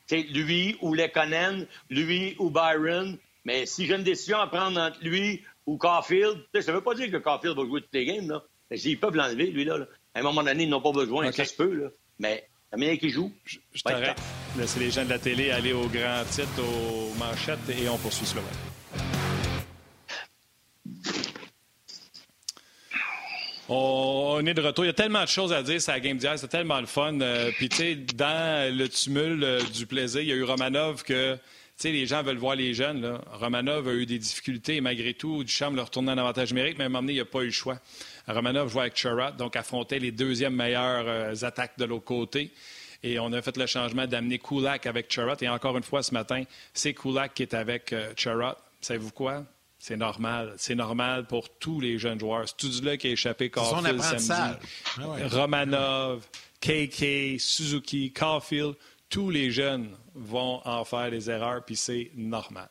C'est 0.06 0.22
lui 0.22 0.76
ou 0.80 0.94
Lekonen, 0.94 1.66
lui 1.88 2.36
ou 2.38 2.50
Byron. 2.50 3.16
Mais 3.44 3.64
si 3.66 3.86
j'ai 3.86 3.94
une 3.94 4.02
décision 4.02 4.38
à 4.38 4.46
prendre 4.46 4.78
entre 4.78 4.98
lui 5.02 5.42
ou 5.66 5.78
Caulfield, 5.78 6.44
ça 6.60 6.72
ne 6.72 6.76
veut 6.76 6.82
pas 6.82 6.94
dire 6.94 7.10
que 7.10 7.16
Caulfield 7.16 7.56
va 7.56 7.64
jouer 7.64 7.80
toutes 7.80 7.94
les 7.94 8.04
games. 8.04 8.28
Là. 8.28 8.42
Mais 8.70 8.78
ils 8.80 8.98
peuvent 8.98 9.14
l'enlever, 9.14 9.46
lui, 9.46 9.64
là, 9.64 9.78
À 10.14 10.20
un 10.20 10.22
moment 10.22 10.42
donné, 10.42 10.64
ils 10.64 10.68
n'ont 10.68 10.82
pas 10.82 10.92
besoin, 10.92 11.30
ça 11.32 11.44
se 11.44 11.54
peut. 11.54 11.72
Là. 11.72 11.88
Mais 12.18 12.46
la 12.70 12.78
meilleure 12.78 12.98
qui 12.98 13.10
joue. 13.10 13.32
Je, 13.44 13.58
je 13.72 13.82
t'arrête. 13.82 14.16
Laissez 14.58 14.80
les 14.80 14.90
gens 14.90 15.04
de 15.04 15.10
la 15.10 15.18
télé 15.18 15.50
aller 15.50 15.72
au 15.72 15.86
grand 15.86 16.24
titre, 16.30 16.60
aux 16.60 17.14
manchettes 17.18 17.58
et 17.70 17.88
on 17.88 17.96
poursuit 17.96 18.26
ce 18.26 18.36
On 23.72 24.44
est 24.46 24.52
de 24.52 24.60
retour. 24.60 24.84
Il 24.84 24.88
y 24.88 24.90
a 24.90 24.94
tellement 24.94 25.22
de 25.22 25.28
choses 25.28 25.52
à 25.52 25.62
dire 25.62 25.80
sur 25.80 25.92
la 25.92 26.00
game 26.00 26.16
d'hier. 26.16 26.36
C'était 26.36 26.58
tellement 26.58 26.80
le 26.80 26.86
fun. 26.86 27.20
Euh, 27.20 27.52
puis, 27.56 27.68
tu 27.68 27.76
sais, 27.76 27.94
dans 27.94 28.76
le 28.76 28.88
tumulte 28.88 29.44
euh, 29.44 29.62
du 29.62 29.86
plaisir, 29.86 30.22
il 30.22 30.26
y 30.26 30.32
a 30.32 30.34
eu 30.34 30.42
Romanov 30.42 31.04
que, 31.04 31.34
tu 31.34 31.40
sais, 31.76 31.92
les 31.92 32.04
gens 32.04 32.20
veulent 32.24 32.36
voir 32.36 32.56
les 32.56 32.74
jeunes. 32.74 33.20
Romanov 33.30 33.86
a 33.86 33.92
eu 33.92 34.06
des 34.06 34.18
difficultés 34.18 34.74
et 34.74 34.80
malgré 34.80 35.14
tout, 35.14 35.44
Duchamp 35.44 35.70
l'a 35.70 35.84
retourné 35.84 36.10
en 36.10 36.18
avantage 36.18 36.52
numérique, 36.52 36.78
mais 36.78 36.84
à 36.84 36.86
un 36.86 36.88
moment 36.88 37.02
donné, 37.02 37.12
il 37.12 37.18
n'a 37.18 37.24
pas 37.24 37.42
eu 37.42 37.46
le 37.46 37.50
choix. 37.52 37.78
Romanov 38.26 38.72
jouait 38.72 38.80
avec 38.80 38.96
Charat, 38.96 39.30
donc 39.30 39.54
affrontait 39.54 40.00
les 40.00 40.10
deuxièmes 40.10 40.56
meilleures 40.56 41.06
euh, 41.06 41.34
attaques 41.42 41.78
de 41.78 41.84
l'autre 41.84 42.06
côté. 42.06 42.50
Et 43.04 43.20
on 43.20 43.32
a 43.32 43.40
fait 43.40 43.56
le 43.56 43.66
changement 43.66 44.08
d'amener 44.08 44.40
Kulak 44.40 44.86
avec 44.86 45.12
Charat. 45.12 45.36
Et 45.42 45.48
encore 45.48 45.76
une 45.76 45.84
fois, 45.84 46.02
ce 46.02 46.12
matin, 46.12 46.42
c'est 46.74 46.92
Kulak 46.92 47.34
qui 47.34 47.44
est 47.44 47.54
avec 47.54 47.92
euh. 47.92 48.12
Savez-vous 48.80 49.12
quoi? 49.12 49.44
C'est 49.82 49.96
normal. 49.96 50.54
C'est 50.58 50.74
normal 50.74 51.26
pour 51.26 51.48
tous 51.48 51.80
les 51.80 51.98
jeunes 51.98 52.20
joueurs. 52.20 52.44
C'est 52.46 52.84
là 52.84 52.98
qui 52.98 53.08
a 53.08 53.10
échappé 53.12 53.48
Caulfield 53.48 54.00
samedi. 54.02 54.30
Ah 54.30 54.58
Romanov, 55.30 56.26
KK, 56.60 57.40
Suzuki, 57.40 58.12
Caulfield, 58.12 58.74
tous 59.08 59.30
les 59.30 59.50
jeunes 59.50 59.96
vont 60.14 60.60
en 60.66 60.84
faire 60.84 61.10
des 61.10 61.30
erreurs, 61.30 61.64
puis 61.64 61.76
c'est 61.76 62.10
normal. 62.14 62.68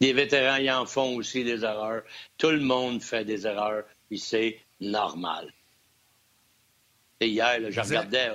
Les 0.00 0.12
vétérans, 0.12 0.56
ils 0.56 0.70
en 0.70 0.84
font 0.84 1.14
aussi 1.14 1.44
des 1.44 1.64
erreurs. 1.64 2.02
Tout 2.36 2.50
le 2.50 2.60
monde 2.60 3.00
fait 3.00 3.24
des 3.24 3.46
erreurs, 3.46 3.84
puis 4.08 4.18
c'est 4.18 4.60
normal. 4.80 5.52
Et 7.20 7.28
hier, 7.28 7.60
là, 7.60 7.70
je 7.70 7.80
regardais 7.80 8.32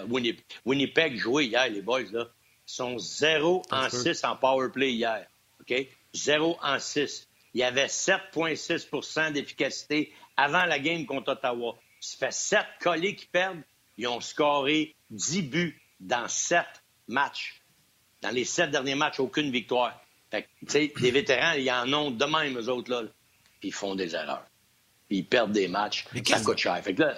Winnipeg 0.65 1.17
jouer 1.17 1.45
hier, 1.45 1.69
les 1.69 1.81
boys. 1.81 2.09
Là, 2.11 2.29
ils 2.67 2.73
sont 2.73 2.97
0 2.97 3.63
en 3.69 3.89
6 3.89 4.23
en 4.23 4.37
power 4.37 4.69
play 4.69 4.93
hier. 4.93 5.27
OK? 5.59 5.87
0 6.15 6.57
en 6.63 6.79
6. 6.79 7.27
Il 7.53 7.59
y 7.59 7.63
avait 7.63 7.87
7,6% 7.87 9.33
d'efficacité 9.33 10.13
avant 10.37 10.65
la 10.65 10.79
game 10.79 11.05
contre 11.05 11.33
Ottawa. 11.33 11.77
Ça 11.99 12.17
fait 12.17 12.33
7 12.33 12.59
collés 12.79 13.15
qui 13.15 13.25
perdent. 13.25 13.61
Ils 13.97 14.07
ont 14.07 14.21
scoré 14.21 14.95
10 15.09 15.41
buts 15.43 15.81
dans 15.99 16.27
7 16.27 16.65
matchs. 17.07 17.61
Dans 18.21 18.31
les 18.31 18.45
7 18.45 18.71
derniers 18.71 18.95
matchs, 18.95 19.19
aucune 19.19 19.51
victoire. 19.51 20.01
Fait 20.31 20.47
que, 20.65 21.01
les 21.01 21.11
vétérans, 21.11 21.53
ils 21.53 21.69
en 21.69 21.91
ont 21.93 22.11
de 22.11 22.25
même, 22.25 22.57
eux 22.57 22.69
autres, 22.69 22.89
là. 22.89 23.03
Puis 23.59 23.69
ils 23.69 23.73
font 23.73 23.95
des 23.95 24.15
erreurs. 24.15 24.45
Puis 25.07 25.17
ils 25.17 25.27
perdent 25.27 25.51
des 25.51 25.67
matchs. 25.67 26.05
Mais 26.13 26.23
ça 26.23 26.39
coûte 26.39 26.57
cher. 26.57 26.81
Fait 26.81 26.95
que 26.95 27.01
là, 27.01 27.15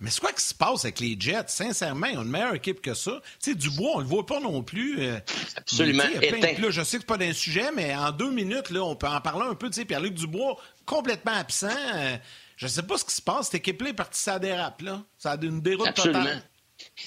mais 0.00 0.10
c'est 0.10 0.20
quoi 0.20 0.32
qui 0.32 0.42
se 0.42 0.54
passe 0.54 0.84
avec 0.84 1.00
les 1.00 1.16
Jets? 1.18 1.48
Sincèrement, 1.48 2.06
ils 2.06 2.18
ont 2.18 2.22
une 2.22 2.30
meilleure 2.30 2.54
équipe 2.54 2.80
que 2.80 2.94
ça. 2.94 3.20
Tu 3.42 3.50
sais, 3.50 3.54
Dubois, 3.54 3.92
on 3.94 3.98
le 3.98 4.06
voit 4.06 4.26
pas 4.26 4.40
non 4.40 4.62
plus. 4.62 5.00
Euh, 5.00 5.18
Absolument. 5.56 6.04
là, 6.04 6.70
je 6.70 6.82
sais 6.82 6.96
que 6.96 7.02
c'est 7.02 7.06
pas 7.06 7.16
d'un 7.16 7.32
sujet, 7.32 7.70
mais 7.74 7.94
en 7.94 8.12
deux 8.12 8.30
minutes, 8.30 8.70
là, 8.70 8.82
on 8.84 8.94
peut 8.94 9.08
en 9.08 9.20
parler 9.20 9.46
un 9.48 9.54
peu. 9.54 9.68
Tu 9.68 9.80
sais, 9.80 9.84
Pierre-Luc 9.84 10.14
Dubois, 10.14 10.56
complètement 10.86 11.32
absent. 11.32 11.68
Je 11.68 11.98
euh, 11.98 12.16
je 12.56 12.66
sais 12.66 12.82
pas 12.82 12.98
ce 12.98 13.04
qui 13.04 13.14
se 13.14 13.22
passe. 13.22 13.46
Cette 13.46 13.56
équipe-là 13.56 13.90
est 13.90 13.94
partie, 13.94 14.20
ça 14.20 14.38
dérape, 14.38 14.82
là. 14.82 15.02
Ça 15.16 15.32
a 15.32 15.36
une 15.42 15.60
déroute 15.60 15.88
Absolument. 15.88 16.24
totale. 16.24 16.42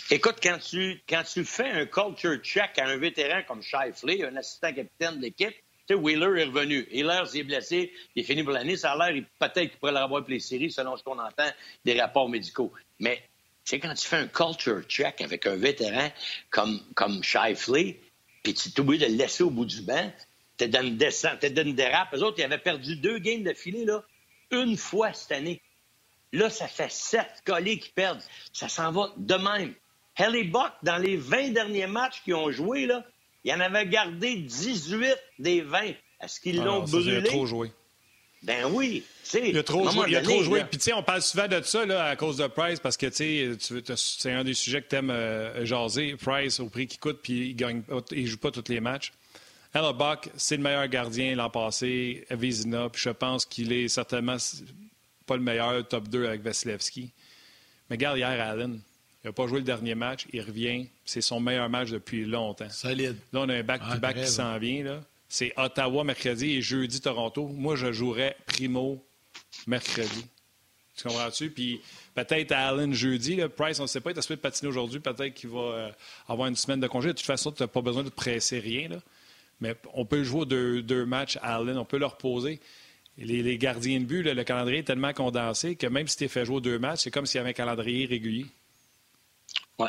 Écoute, 0.09 0.35
quand 0.43 0.57
tu, 0.57 1.01
quand 1.07 1.23
tu 1.23 1.45
fais 1.45 1.69
un 1.69 1.85
culture 1.85 2.37
check 2.43 2.77
à 2.77 2.87
un 2.87 2.97
vétéran 2.97 3.41
comme 3.47 3.61
Shifley, 3.61 4.23
un 4.25 4.35
assistant 4.35 4.73
capitaine 4.73 5.19
d'équipe, 5.19 5.49
tu 5.49 5.70
Wheeler 5.93 6.41
est 6.41 6.45
revenu. 6.45 6.87
Hiller 6.91 7.23
s'est 7.25 7.43
blessé, 7.43 7.91
il 8.15 8.21
est 8.21 8.25
fini 8.25 8.43
pour 8.43 8.53
l'année. 8.53 8.77
Ça 8.77 8.93
a 8.93 9.11
l'air, 9.11 9.23
peut-être 9.39 9.69
qu'il 9.69 9.79
pourrait 9.79 9.91
l'avoir 9.91 10.21
pour 10.21 10.31
les 10.31 10.39
séries, 10.39 10.71
selon 10.71 10.97
ce 10.97 11.03
qu'on 11.03 11.19
entend 11.19 11.49
des 11.85 11.99
rapports 11.99 12.29
médicaux. 12.29 12.71
Mais, 12.99 13.17
tu 13.63 13.71
sais, 13.71 13.79
quand 13.79 13.93
tu 13.93 14.07
fais 14.07 14.17
un 14.17 14.27
culture 14.27 14.81
check 14.83 15.21
avec 15.21 15.45
un 15.45 15.55
vétéran 15.55 16.11
comme, 16.49 16.79
comme 16.95 17.23
Shifley, 17.23 17.99
puis 18.43 18.53
tu 18.53 18.71
t'oublies 18.71 18.97
de 18.97 19.05
le 19.05 19.15
laisser 19.15 19.43
au 19.43 19.49
bout 19.49 19.65
du 19.65 19.81
banc, 19.81 20.11
t'es 20.57 20.67
dans 20.67 20.81
une 20.81 20.97
descente, 20.97 21.39
t'es 21.39 21.49
dans 21.49 21.63
une 21.63 21.75
dérape. 21.75 22.13
Eux 22.13 22.23
autres, 22.23 22.39
ils 22.39 22.43
avaient 22.43 22.57
perdu 22.57 22.95
deux 22.95 23.19
games 23.19 23.43
de 23.43 23.53
filet, 23.53 23.85
là, 23.85 24.03
une 24.51 24.77
fois 24.77 25.13
cette 25.13 25.31
année. 25.31 25.61
Là, 26.33 26.49
ça 26.49 26.67
fait 26.67 26.91
sept 26.91 27.41
collés 27.45 27.77
qui 27.79 27.89
perdent. 27.89 28.21
Ça 28.53 28.69
s'en 28.69 28.91
va 28.91 29.13
de 29.17 29.35
même. 29.35 29.73
Helly 30.15 30.45
Buck, 30.45 30.71
dans 30.83 30.97
les 30.97 31.17
20 31.17 31.49
derniers 31.49 31.87
matchs 31.87 32.21
qu'ils 32.23 32.35
ont 32.35 32.51
joué, 32.51 32.85
là, 32.85 33.05
il 33.43 33.53
en 33.53 33.59
avait 33.59 33.87
gardé 33.87 34.35
18 34.35 35.17
des 35.39 35.61
20. 35.61 35.79
Est-ce 36.21 36.39
qu'ils 36.39 36.61
ah 36.61 36.65
l'ont 36.65 36.83
brûlé? 36.83 37.11
Il 37.11 37.17
a 37.17 37.21
trop 37.23 37.45
joué. 37.45 37.71
Ben 38.43 38.65
oui. 38.71 39.03
Il 39.33 39.57
a 39.57 39.63
trop 39.63 39.89
joué. 39.89 40.05
Il 40.07 40.15
a 40.15 40.21
trop 40.21 40.43
joué. 40.43 40.63
Puis, 40.63 40.77
tu 40.77 40.85
sais, 40.85 40.93
on 40.93 41.03
parle 41.03 41.21
souvent 41.21 41.47
de 41.47 41.61
ça 41.61 41.85
là, 41.85 42.05
à 42.05 42.15
cause 42.15 42.37
de 42.37 42.47
Price 42.47 42.79
parce 42.79 42.97
que, 42.97 43.05
tu 43.05 43.57
sais, 43.59 43.95
c'est 43.95 44.31
un 44.31 44.43
des 44.43 44.55
sujets 44.55 44.81
que 44.81 44.87
tu 44.87 44.95
aimes 44.95 45.11
euh, 45.11 45.63
jaser. 45.63 46.15
Price, 46.15 46.59
au 46.59 46.67
prix 46.67 46.87
qu'il 46.87 46.99
coûte, 46.99 47.19
puis 47.21 47.49
il 47.49 47.55
gagne, 47.55 47.83
il 48.11 48.27
joue 48.27 48.37
pas 48.37 48.51
tous 48.51 48.69
les 48.69 48.79
matchs. 48.79 49.11
Buck, 49.73 50.29
c'est 50.35 50.57
le 50.57 50.63
meilleur 50.63 50.87
gardien 50.87 51.35
l'an 51.35 51.49
passé, 51.49 52.25
Vizina, 52.29 52.89
puis 52.89 53.01
je 53.01 53.09
pense 53.09 53.45
qu'il 53.45 53.71
est 53.71 53.87
certainement 53.87 54.35
pas 55.25 55.37
le 55.37 55.43
meilleur 55.43 55.87
top 55.87 56.09
2 56.09 56.25
avec 56.25 56.41
Vasilevski. 56.41 57.11
Mais 57.89 57.95
regarde 57.95 58.17
hier, 58.17 58.29
Allen. 58.29 58.81
Il 59.23 59.27
n'a 59.27 59.33
pas 59.33 59.47
joué 59.47 59.59
le 59.59 59.65
dernier 59.65 59.93
match. 59.93 60.25
Il 60.33 60.41
revient. 60.41 60.87
C'est 61.05 61.21
son 61.21 61.39
meilleur 61.39 61.69
match 61.69 61.91
depuis 61.91 62.25
longtemps. 62.25 62.69
Solide. 62.69 63.17
Là, 63.31 63.41
on 63.41 63.49
a 63.49 63.55
un 63.55 63.63
back-to-back 63.63 64.17
qui 64.17 64.27
s'en 64.27 64.57
vient. 64.57 65.01
C'est 65.29 65.53
Ottawa 65.57 66.03
mercredi 66.03 66.57
et 66.57 66.61
jeudi 66.61 66.99
Toronto. 66.99 67.47
Moi, 67.47 67.75
je 67.75 67.91
jouerais 67.91 68.35
primo 68.47 69.03
mercredi. 69.67 70.25
Tu 70.97 71.07
comprends-tu? 71.07 71.51
Puis 71.51 71.81
peut-être 72.15 72.51
Allen 72.51 72.93
jeudi. 72.93 73.39
Price, 73.55 73.79
on 73.79 73.83
ne 73.83 73.87
sait 73.87 74.01
pas, 74.01 74.11
il 74.11 74.17
est 74.17 74.29
de 74.29 74.35
patiner 74.35 74.69
aujourd'hui. 74.69 74.99
Peut-être 74.99 75.33
qu'il 75.33 75.49
va 75.49 75.59
euh, 75.59 75.91
avoir 76.27 76.47
une 76.47 76.55
semaine 76.55 76.79
de 76.79 76.87
congé. 76.87 77.09
De 77.09 77.13
toute 77.13 77.25
façon, 77.25 77.51
tu 77.51 77.61
n'as 77.63 77.67
pas 77.67 77.81
besoin 77.81 78.03
de 78.03 78.09
presser 78.09 78.59
rien. 78.59 78.89
Mais 79.61 79.75
on 79.93 80.05
peut 80.05 80.23
jouer 80.23 80.45
deux, 80.45 80.81
deux 80.81 81.05
matchs 81.05 81.37
à 81.43 81.57
Allen. 81.57 81.77
On 81.77 81.85
peut 81.85 81.99
le 81.99 82.07
reposer. 82.07 82.59
Les, 83.17 83.57
gardiens 83.57 83.99
de 83.99 84.05
but, 84.05 84.23
le 84.23 84.43
calendrier 84.43 84.79
est 84.79 84.83
tellement 84.83 85.13
condensé 85.13 85.75
que 85.75 85.85
même 85.85 86.07
si 86.07 86.17
tu 86.17 86.23
es 86.23 86.27
fait 86.27 86.45
jouer 86.45 86.59
deux 86.59 86.79
matchs, 86.79 87.01
c'est 87.03 87.11
comme 87.11 87.27
s'il 87.27 87.37
y 87.37 87.41
avait 87.41 87.51
un 87.51 87.53
calendrier 87.53 88.05
régulier 88.05 88.47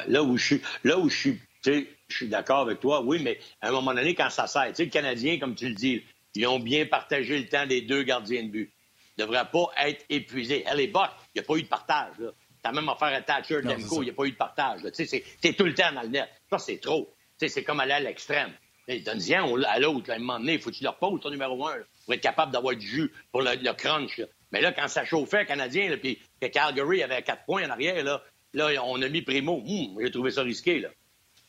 là 0.07 0.23
où 0.23 0.37
je 0.37 0.45
suis, 0.45 0.63
là 0.85 0.99
où 0.99 1.09
je 1.09 1.17
suis, 1.17 1.41
je 1.65 1.85
suis 2.09 2.29
d'accord 2.29 2.61
avec 2.61 2.81
toi, 2.81 3.03
oui, 3.03 3.21
mais 3.23 3.39
à 3.61 3.69
un 3.69 3.73
moment 3.73 3.95
donné, 3.95 4.15
quand 4.15 4.31
ça 4.31 4.47
sert, 4.47 4.69
tu 4.69 4.77
sais, 4.77 4.85
le 4.85 4.91
Canadien, 4.91 5.39
comme 5.39 5.55
tu 5.55 5.69
le 5.69 5.75
dis, 5.75 6.03
ils 6.35 6.47
ont 6.47 6.61
bien 6.61 6.87
partagé 6.87 7.39
le 7.39 7.49
temps 7.49 7.67
des 7.67 7.83
deux 7.83 8.03
gardiens 8.03 8.45
de 8.45 8.49
but. 8.49 8.73
Ils 9.17 9.23
ne 9.23 9.27
devraient 9.27 9.51
pas 9.51 9.71
être 9.85 10.05
épuisés. 10.09 10.65
Elle 10.67 10.81
est 10.81 10.87
Buck, 10.87 11.11
il 11.35 11.41
n'y 11.41 11.45
a 11.45 11.45
pas 11.45 11.57
eu 11.57 11.63
de 11.63 11.69
partage. 11.69 12.15
Tu 12.17 12.69
as 12.69 12.73
même 12.73 12.89
affaire 12.89 13.15
à 13.15 13.21
Thatcher, 13.21 13.61
Demko, 13.63 14.03
il 14.03 14.07
n'y 14.07 14.11
a 14.11 14.15
pas 14.15 14.25
eu 14.25 14.33
de 14.33 14.37
partage. 14.37 14.81
Tu 14.95 15.07
sais, 15.07 15.25
es 15.43 15.53
tout 15.53 15.65
le 15.65 15.75
temps 15.75 15.93
dans 15.93 16.03
le 16.03 16.09
net. 16.09 16.29
Ça, 16.49 16.59
c'est 16.59 16.79
trop. 16.79 17.13
C'est 17.37 17.65
comme 17.65 17.81
aller 17.81 17.93
à 17.93 18.01
l'extrême. 18.01 18.53
Donne-y 18.89 19.35
à 19.35 19.79
l'autre, 19.79 20.11
à 20.11 20.15
un 20.15 20.19
moment 20.19 20.39
donné, 20.39 20.55
il 20.55 20.61
faut 20.61 20.71
que 20.71 20.77
tu 20.77 20.85
leur 20.85 20.97
poses 20.97 21.21
ton 21.21 21.31
numéro 21.31 21.67
un 21.67 21.77
pour 22.05 22.15
être 22.15 22.21
capable 22.21 22.53
d'avoir 22.53 22.75
du 22.75 22.87
jus 22.87 23.13
pour 23.31 23.43
le, 23.43 23.73
crunch. 23.73 24.21
Mais 24.51 24.61
là, 24.61 24.73
quand 24.73 24.89
ça 24.89 25.05
chauffait, 25.05 25.47
Canadien, 25.47 25.97
puis 25.99 26.19
que 26.41 26.47
Calgary 26.47 27.03
avait 27.03 27.23
quatre 27.23 27.45
points 27.45 27.67
en 27.67 27.71
arrière, 27.71 28.03
là, 28.03 28.23
Là, 28.55 28.71
on 28.85 29.01
a 29.01 29.09
mis 29.09 29.23
Primo. 29.23 29.63
Hum, 29.67 29.99
j'ai 30.01 30.11
trouvé 30.11 30.31
ça 30.31 30.43
risqué. 30.43 30.81
Là. 30.81 30.89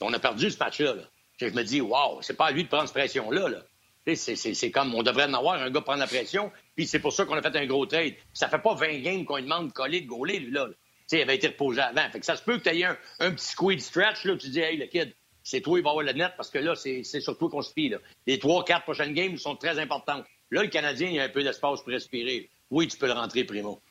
On 0.01 0.13
a 0.13 0.19
perdu 0.19 0.49
ce 0.49 0.57
match-là. 0.57 0.95
Je 1.39 1.47
me 1.47 1.63
dis, 1.63 1.81
waouh, 1.81 2.21
c'est 2.21 2.35
pas 2.35 2.47
à 2.47 2.51
lui 2.51 2.63
de 2.63 2.69
prendre 2.69 2.85
cette 2.85 2.93
pression-là. 2.93 3.49
C'est 4.15 4.71
comme, 4.71 4.93
on 4.95 5.03
devrait 5.03 5.25
en 5.25 5.33
avoir 5.33 5.61
un 5.61 5.69
gars 5.69 5.81
prendre 5.81 5.99
la 5.99 6.07
pression, 6.07 6.51
puis 6.75 6.87
c'est 6.87 6.99
pour 6.99 7.13
ça 7.13 7.25
qu'on 7.25 7.35
a 7.35 7.41
fait 7.41 7.55
un 7.55 7.65
gros 7.65 7.85
trade. 7.85 8.15
Ça 8.33 8.49
fait 8.49 8.59
pas 8.59 8.75
20 8.75 8.99
games 8.99 9.25
qu'on 9.25 9.37
lui 9.37 9.43
demande 9.43 9.69
de 9.69 9.73
coller, 9.73 10.01
de 10.01 10.07
gauler, 10.07 10.39
lui, 10.39 10.51
là. 10.51 10.67
il 11.11 11.21
avait 11.21 11.35
été 11.35 11.47
reposé 11.47 11.79
avant. 11.79 12.09
Fait 12.11 12.23
ça 12.23 12.35
se 12.35 12.43
peut 12.43 12.57
que 12.57 12.69
tu 12.69 12.77
aies 12.77 12.83
un, 12.83 13.31
petit 13.31 13.45
squeeze 13.45 13.85
stretch, 13.85 14.25
là, 14.25 14.35
tu 14.35 14.49
dis, 14.49 14.59
hey, 14.59 14.77
le 14.77 14.87
kid, 14.87 15.13
c'est 15.41 15.61
toi, 15.61 15.79
il 15.79 15.83
va 15.83 15.91
avoir 15.91 16.05
le 16.05 16.11
net, 16.11 16.33
parce 16.35 16.49
que 16.49 16.59
là, 16.59 16.75
c'est 16.75 17.03
sur 17.03 17.37
toi 17.37 17.49
qu'on 17.49 17.61
se 17.61 17.71
fie. 17.71 17.89
Là. 17.89 17.97
Les 18.27 18.39
trois, 18.39 18.65
quatre 18.65 18.83
prochaines 18.83 19.13
games 19.13 19.37
sont 19.37 19.55
très 19.55 19.79
importantes. 19.79 20.25
Là, 20.51 20.63
le 20.63 20.69
Canadien, 20.69 21.09
il 21.09 21.19
a 21.19 21.23
un 21.23 21.29
peu 21.29 21.43
d'espace 21.43 21.81
pour 21.81 21.91
respirer. 21.91 22.49
Oui, 22.69 22.87
tu 22.87 22.97
peux 22.97 23.07
le 23.07 23.13
rentrer, 23.13 23.45
Primo. 23.45 23.81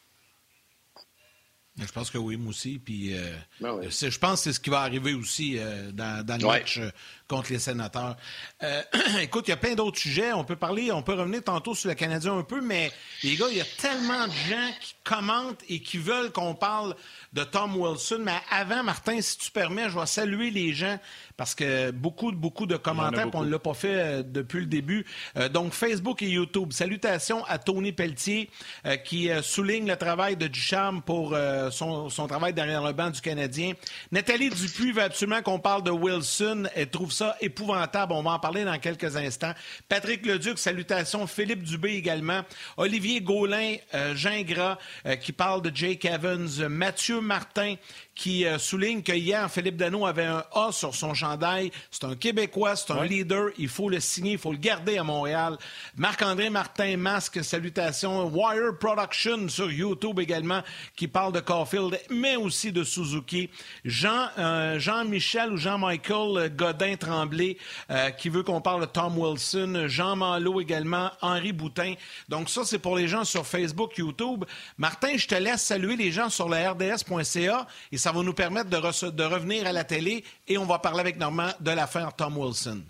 Je 1.78 1.90
pense 1.90 2.10
que 2.10 2.18
oui, 2.18 2.36
moi 2.36 2.50
aussi. 2.50 2.78
Puis, 2.78 3.16
euh, 3.16 3.34
ben 3.60 3.80
je 3.88 4.18
pense 4.18 4.40
que 4.40 4.44
c'est 4.44 4.52
ce 4.52 4.60
qui 4.60 4.68
va 4.68 4.80
arriver 4.80 5.14
aussi 5.14 5.58
euh, 5.58 5.90
dans, 5.90 6.24
dans, 6.24 6.36
le 6.36 6.46
match 6.46 6.78
euh, 6.78 6.90
contre 7.32 7.52
les 7.52 7.58
sénateurs. 7.58 8.16
écoute, 9.20 9.44
il 9.48 9.50
y 9.50 9.54
a 9.54 9.56
plein 9.56 9.74
d'autres 9.74 9.98
sujets. 9.98 10.32
On 10.32 10.44
peut 10.44 10.56
parler, 10.56 10.92
on 10.92 11.02
peut 11.02 11.14
revenir 11.14 11.42
tantôt 11.42 11.74
sur 11.74 11.88
le 11.88 11.94
Canadien 11.94 12.36
un 12.36 12.42
peu, 12.42 12.60
mais 12.60 12.92
les 13.22 13.36
gars, 13.36 13.46
il 13.50 13.56
y 13.56 13.60
a 13.60 13.66
tellement 13.78 14.26
de 14.26 14.32
gens 14.32 14.70
qui 14.80 14.94
commentent 15.02 15.62
et 15.68 15.80
qui 15.80 15.98
veulent 15.98 16.30
qu'on 16.30 16.54
parle 16.54 16.94
de 17.32 17.42
Tom 17.44 17.76
Wilson. 17.76 18.20
Mais 18.20 18.36
avant, 18.50 18.82
Martin, 18.82 19.20
si 19.20 19.38
tu 19.38 19.50
permets, 19.50 19.88
je 19.88 19.98
vais 19.98 20.06
saluer 20.06 20.50
les 20.50 20.72
gens 20.74 20.98
parce 21.36 21.54
que 21.54 21.90
beaucoup, 21.90 22.30
beaucoup 22.32 22.66
de 22.66 22.76
commentaires, 22.76 23.28
on 23.32 23.42
ne 23.42 23.50
l'a 23.50 23.58
pas 23.58 23.74
fait 23.74 23.94
euh, 23.94 24.22
depuis 24.22 24.60
le 24.60 24.66
début. 24.66 25.04
Euh, 25.36 25.48
donc, 25.48 25.72
Facebook 25.72 26.22
et 26.22 26.28
YouTube. 26.28 26.72
Salutations 26.72 27.44
à 27.46 27.58
Tony 27.58 27.92
Pelletier 27.92 28.50
euh, 28.86 28.96
qui 28.96 29.30
souligne 29.42 29.88
le 29.88 29.96
travail 29.96 30.36
de 30.36 30.46
Ducharme 30.46 31.02
pour 31.02 31.36
son, 31.70 32.08
son, 32.10 32.26
travail 32.26 32.52
derrière 32.52 32.82
le 32.82 32.92
banc 32.92 33.10
du 33.10 33.20
Canadien. 33.20 33.72
Nathalie 34.10 34.50
Dupuis 34.50 34.92
veut 34.92 35.02
absolument 35.02 35.42
qu'on 35.42 35.58
parle 35.58 35.82
de 35.82 35.90
Wilson. 35.90 36.64
Elle 36.74 36.90
trouve 36.90 37.12
ça 37.12 37.21
épouvantable. 37.40 38.12
On 38.12 38.22
va 38.22 38.32
en 38.32 38.38
parler 38.38 38.64
dans 38.64 38.78
quelques 38.78 39.16
instants. 39.16 39.52
Patrick 39.88 40.24
Leduc, 40.26 40.58
salutations. 40.58 41.26
Philippe 41.26 41.62
Dubé 41.62 41.94
également. 41.94 42.42
Olivier 42.76 43.20
Gaulin, 43.20 43.76
Gingras 44.14 44.78
qui 45.20 45.32
parle 45.32 45.62
de 45.62 45.74
Jake 45.74 46.04
Evans. 46.04 46.68
Mathieu 46.68 47.20
Martin 47.20 47.76
qui 48.14 48.44
euh, 48.44 48.58
souligne 48.58 49.02
que 49.02 49.12
hier, 49.12 49.50
Philippe 49.50 49.76
Dano 49.76 50.06
avait 50.06 50.24
un 50.24 50.44
A 50.52 50.70
sur 50.70 50.94
son 50.94 51.14
chandail. 51.14 51.72
C'est 51.90 52.04
un 52.04 52.14
Québécois, 52.14 52.76
c'est 52.76 52.92
un 52.92 53.04
leader. 53.04 53.48
Il 53.58 53.68
faut 53.68 53.88
le 53.88 54.00
signer, 54.00 54.32
il 54.32 54.38
faut 54.38 54.52
le 54.52 54.58
garder 54.58 54.98
à 54.98 55.04
Montréal. 55.04 55.56
Marc-André 55.96 56.50
Martin, 56.50 56.96
masque, 56.96 57.42
salutations. 57.42 58.26
Wire 58.26 58.78
Production 58.78 59.48
sur 59.48 59.70
YouTube 59.70 60.20
également, 60.20 60.62
qui 60.94 61.08
parle 61.08 61.32
de 61.32 61.40
Caulfield, 61.40 61.98
mais 62.10 62.36
aussi 62.36 62.70
de 62.70 62.84
Suzuki. 62.84 63.48
Jean, 63.84 64.28
euh, 64.38 64.78
Jean-Michel 64.78 65.52
ou 65.52 65.56
Jean-Michael 65.56 66.54
Godin-Tremblay, 66.54 67.56
euh, 67.90 68.10
qui 68.10 68.28
veut 68.28 68.42
qu'on 68.42 68.60
parle 68.60 68.82
de 68.82 68.86
Tom 68.86 69.18
Wilson. 69.18 69.84
Jean 69.86 70.16
Malo 70.16 70.60
également. 70.60 71.10
Henri 71.22 71.52
Boutin. 71.52 71.94
Donc 72.28 72.50
ça, 72.50 72.62
c'est 72.64 72.78
pour 72.78 72.96
les 72.96 73.08
gens 73.08 73.24
sur 73.24 73.46
Facebook, 73.46 73.96
YouTube. 73.96 74.44
Martin, 74.76 75.16
je 75.16 75.26
te 75.26 75.34
laisse 75.34 75.62
saluer 75.62 75.96
les 75.96 76.12
gens 76.12 76.28
sur 76.28 76.48
la 76.48 76.72
RDS.ca 76.72 77.66
ça 78.02 78.10
va 78.10 78.20
nous 78.22 78.34
permettre 78.34 78.68
de, 78.68 79.10
de 79.10 79.22
revenir 79.22 79.64
à 79.64 79.72
la 79.72 79.84
télé 79.84 80.24
et 80.48 80.58
on 80.58 80.66
va 80.66 80.80
parler 80.80 80.98
avec 80.98 81.18
Normand 81.18 81.50
de 81.60 81.70
l'affaire 81.70 82.12
Tom 82.16 82.36
Wilson. 82.36 82.82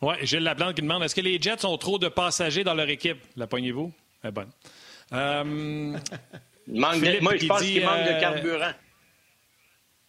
Oui, 0.00 0.14
Gilles 0.22 0.44
Laplante 0.44 0.76
qui 0.76 0.82
demande 0.82 1.02
est-ce 1.02 1.14
que 1.14 1.20
les 1.20 1.42
Jets 1.42 1.64
ont 1.64 1.76
trop 1.76 1.98
de 1.98 2.06
passagers 2.06 2.62
dans 2.62 2.74
leur 2.74 2.88
équipe 2.88 3.18
La 3.36 3.48
poignez-vous 3.48 3.92
Elle 4.22 4.28
est 4.28 4.32
bonne. 4.32 4.50
Euh, 5.12 5.42
moi, 6.68 6.92
je 6.94 7.46
pense 7.46 7.62
qu'il 7.62 7.84
manque 7.84 8.04
de 8.04 8.10
euh, 8.10 8.20
carburant. 8.20 8.72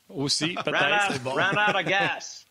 Aussi, 0.10 0.54
peut-être. 0.54 1.26
Run 1.26 1.52
out 1.52 1.76
of 1.76 1.84
gas. 1.84 2.46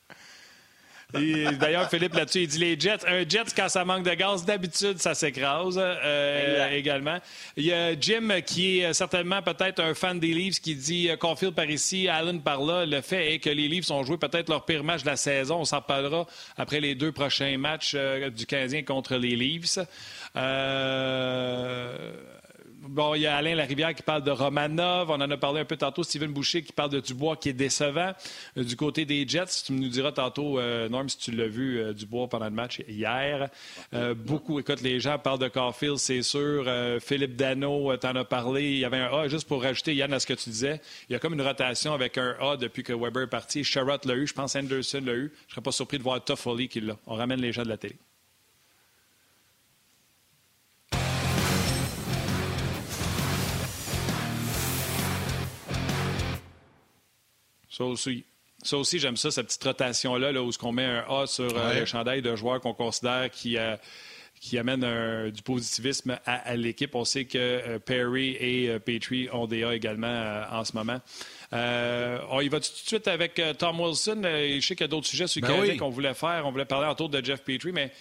D'ailleurs, 1.58 1.88
Philippe, 1.90 2.14
là-dessus, 2.14 2.42
il 2.42 2.48
dit 2.48 2.58
les 2.58 2.78
Jets. 2.78 3.06
Un 3.06 3.28
jet, 3.28 3.52
quand 3.54 3.68
ça 3.68 3.84
manque 3.84 4.04
de 4.04 4.14
gaz, 4.14 4.44
d'habitude, 4.44 4.98
ça 4.98 5.14
s'écrase 5.14 5.78
euh, 5.78 6.70
également. 6.70 7.18
Il 7.56 7.64
y 7.64 7.72
a 7.72 7.98
Jim, 7.98 8.28
qui 8.44 8.80
est 8.80 8.92
certainement 8.92 9.42
peut-être 9.42 9.80
un 9.80 9.94
fan 9.94 10.18
des 10.18 10.32
Leafs, 10.32 10.60
qui 10.60 10.74
dit 10.74 11.10
euh, 11.10 11.16
Caulfield 11.16 11.54
par 11.54 11.68
ici, 11.70 12.08
Allen 12.08 12.40
par 12.40 12.60
là. 12.62 12.86
Le 12.86 13.00
fait 13.00 13.34
est 13.34 13.38
que 13.38 13.50
les 13.50 13.68
Leafs 13.68 13.90
ont 13.90 14.02
joué 14.04 14.16
peut-être 14.16 14.48
leur 14.48 14.64
pire 14.64 14.84
match 14.84 15.02
de 15.02 15.08
la 15.08 15.16
saison. 15.16 15.60
On 15.60 15.64
s'en 15.64 15.82
parlera 15.82 16.26
après 16.56 16.80
les 16.80 16.94
deux 16.94 17.12
prochains 17.12 17.56
matchs 17.58 17.92
euh, 17.94 18.30
du 18.30 18.46
Canadien 18.46 18.82
contre 18.82 19.16
les 19.16 19.36
Leafs. 19.36 19.78
Euh 20.36 22.12
Bon, 22.88 23.14
il 23.14 23.22
y 23.22 23.26
a 23.26 23.36
Alain 23.36 23.54
Larivière 23.54 23.94
qui 23.94 24.02
parle 24.02 24.22
de 24.22 24.30
Romanov. 24.30 25.10
On 25.10 25.14
en 25.14 25.30
a 25.30 25.36
parlé 25.36 25.60
un 25.60 25.64
peu 25.64 25.76
tantôt. 25.76 26.04
Steven 26.04 26.30
Boucher 26.32 26.62
qui 26.62 26.72
parle 26.72 26.90
de 26.90 27.00
Dubois 27.00 27.36
qui 27.36 27.48
est 27.48 27.52
décevant. 27.52 28.12
Euh, 28.56 28.62
du 28.62 28.76
côté 28.76 29.04
des 29.04 29.26
Jets, 29.26 29.64
tu 29.66 29.72
nous 29.72 29.88
diras 29.88 30.12
tantôt, 30.12 30.58
euh, 30.58 30.88
Norm, 30.88 31.08
si 31.08 31.18
tu 31.18 31.32
l'as 31.32 31.48
vu, 31.48 31.78
euh, 31.78 31.92
Dubois 31.92 32.28
pendant 32.28 32.44
le 32.44 32.52
match 32.52 32.82
hier. 32.86 33.48
beaucoup, 34.16 34.60
écoute, 34.60 34.82
les 34.82 35.00
gens 35.00 35.18
parlent 35.18 35.38
de 35.38 35.48
Caulfield, 35.48 35.96
c'est 35.96 36.22
sûr. 36.22 36.70
Philippe 37.00 37.36
Dano, 37.36 37.96
t'en 37.96 38.14
as 38.14 38.24
parlé. 38.24 38.70
Il 38.70 38.78
y 38.78 38.84
avait 38.84 38.98
un 38.98 39.12
A, 39.12 39.28
juste 39.28 39.48
pour 39.48 39.62
rajouter, 39.62 39.94
Yann, 39.94 40.12
à 40.12 40.20
ce 40.20 40.26
que 40.26 40.34
tu 40.34 40.50
disais. 40.50 40.80
Il 41.08 41.12
y 41.12 41.16
a 41.16 41.18
comme 41.18 41.34
une 41.34 41.42
rotation 41.42 41.92
avec 41.92 42.18
un 42.18 42.36
A 42.40 42.56
depuis 42.56 42.82
que 42.82 42.92
Weber 42.92 43.24
est 43.24 43.26
parti. 43.26 43.64
Sherrod 43.64 44.04
l'a 44.04 44.14
eu. 44.14 44.26
Je 44.26 44.34
pense 44.34 44.54
Anderson 44.54 45.02
l'a 45.04 45.14
eu. 45.14 45.16
Je 45.16 45.46
ne 45.46 45.50
serais 45.50 45.62
pas 45.62 45.72
surpris 45.72 45.98
de 45.98 46.02
voir 46.02 46.22
Toffoli 46.22 46.68
qui 46.68 46.80
l'a. 46.80 46.96
On 47.06 47.14
ramène 47.14 47.40
les 47.40 47.52
gens 47.52 47.62
de 47.62 47.68
la 47.68 47.78
télé. 47.78 47.96
Ça 57.76 57.84
aussi. 57.84 58.24
Ça 58.62 58.78
aussi, 58.78 58.98
j'aime 58.98 59.18
ça, 59.18 59.30
cette 59.30 59.46
petite 59.46 59.64
rotation-là, 59.64 60.32
là, 60.32 60.42
où 60.42 60.50
on 60.62 60.72
met 60.72 60.84
un 60.84 61.04
A 61.08 61.26
sur 61.26 61.46
le 61.46 61.84
chandail 61.84 62.22
de 62.22 62.34
joueurs 62.34 62.60
qu'on 62.60 62.72
considère 62.72 63.30
qui, 63.30 63.58
qui 64.40 64.58
amène 64.58 65.30
du 65.30 65.42
positivisme 65.42 66.18
à, 66.24 66.56
l'équipe. 66.56 66.94
On 66.94 67.04
sait 67.04 67.26
que 67.26 67.76
Perry 67.78 68.30
et 68.40 68.78
Petrie 68.80 69.28
ont 69.30 69.46
des 69.46 69.62
A 69.62 69.74
également 69.74 70.42
en 70.50 70.64
ce 70.64 70.72
moment. 70.72 71.00
on 71.52 72.40
y 72.40 72.48
va 72.48 72.58
tout 72.60 72.72
de 72.72 72.88
suite 72.88 73.06
avec 73.08 73.40
Tom 73.58 73.78
Wilson? 73.78 74.22
je 74.24 74.60
sais 74.66 74.74
qu'il 74.74 74.84
y 74.84 74.84
a 74.84 74.88
d'autres 74.88 75.06
sujets 75.06 75.26
sur 75.26 75.42
ben 75.42 75.76
qu'on 75.76 75.90
voulait 75.90 76.14
faire. 76.14 76.44
On 76.46 76.50
voulait 76.50 76.64
parler 76.64 76.90
autour 76.90 77.10
de 77.10 77.22
Jeff 77.22 77.42
Petrie, 77.42 77.72
mais 77.72 77.92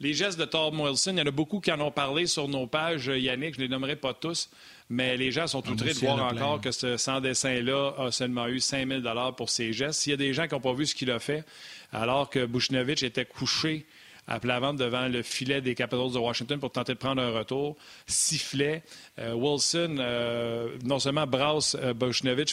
les 0.00 0.12
gestes 0.12 0.38
de 0.38 0.44
Tom 0.44 0.80
Wilson, 0.80 1.12
il 1.12 1.18
y 1.18 1.22
en 1.22 1.26
a 1.26 1.30
beaucoup 1.30 1.60
qui 1.60 1.70
en 1.70 1.80
ont 1.80 1.92
parlé 1.92 2.26
sur 2.26 2.48
nos 2.48 2.66
pages, 2.66 3.06
Yannick, 3.06 3.54
je 3.54 3.60
ne 3.60 3.64
les 3.64 3.68
nommerai 3.68 3.96
pas 3.96 4.14
tous, 4.14 4.50
mais 4.90 5.16
les 5.16 5.30
gens 5.30 5.46
sont 5.46 5.66
outrés 5.70 5.94
de 5.94 5.98
voir 5.98 6.32
encore 6.32 6.60
que 6.60 6.72
ce 6.72 6.96
sans 6.96 7.20
dessin-là 7.20 7.94
a 7.96 8.10
seulement 8.10 8.48
eu 8.48 8.58
5 8.58 8.88
000 8.88 9.02
pour 9.36 9.48
ses 9.48 9.72
gestes. 9.72 10.00
S'il 10.00 10.10
y 10.10 10.14
a 10.14 10.16
des 10.16 10.34
gens 10.34 10.48
qui 10.48 10.54
n'ont 10.54 10.60
pas 10.60 10.72
vu 10.72 10.84
ce 10.84 10.96
qu'il 10.96 11.10
a 11.12 11.20
fait, 11.20 11.44
alors 11.92 12.28
que 12.28 12.44
Bushnovich 12.44 13.04
était 13.04 13.24
couché 13.24 13.86
à 14.26 14.38
plat 14.40 14.60
ventre 14.60 14.78
devant 14.78 15.08
le 15.08 15.22
filet 15.22 15.60
des 15.60 15.74
Capitals 15.74 16.12
de 16.12 16.18
Washington 16.18 16.58
pour 16.58 16.70
tenter 16.70 16.94
de 16.94 16.98
prendre 16.98 17.22
un 17.22 17.30
retour, 17.30 17.76
sifflet. 18.06 18.82
Euh, 19.18 19.32
Wilson, 19.32 19.96
euh, 19.98 20.76
non 20.84 20.98
seulement 20.98 21.26
brasse 21.26 21.76
euh, 21.80 21.94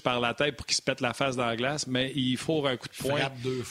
par 0.03 0.19
la 0.19 0.33
tête 0.33 0.55
pour 0.55 0.65
qu'il 0.65 0.75
se 0.75 0.81
pète 0.81 1.01
la 1.01 1.13
face 1.13 1.35
dans 1.35 1.45
la 1.45 1.55
glace, 1.55 1.87
mais 1.87 2.11
il 2.15 2.37
faut 2.37 2.65
un 2.65 2.77
coup 2.77 2.87
de 2.87 3.07
poing 3.07 3.19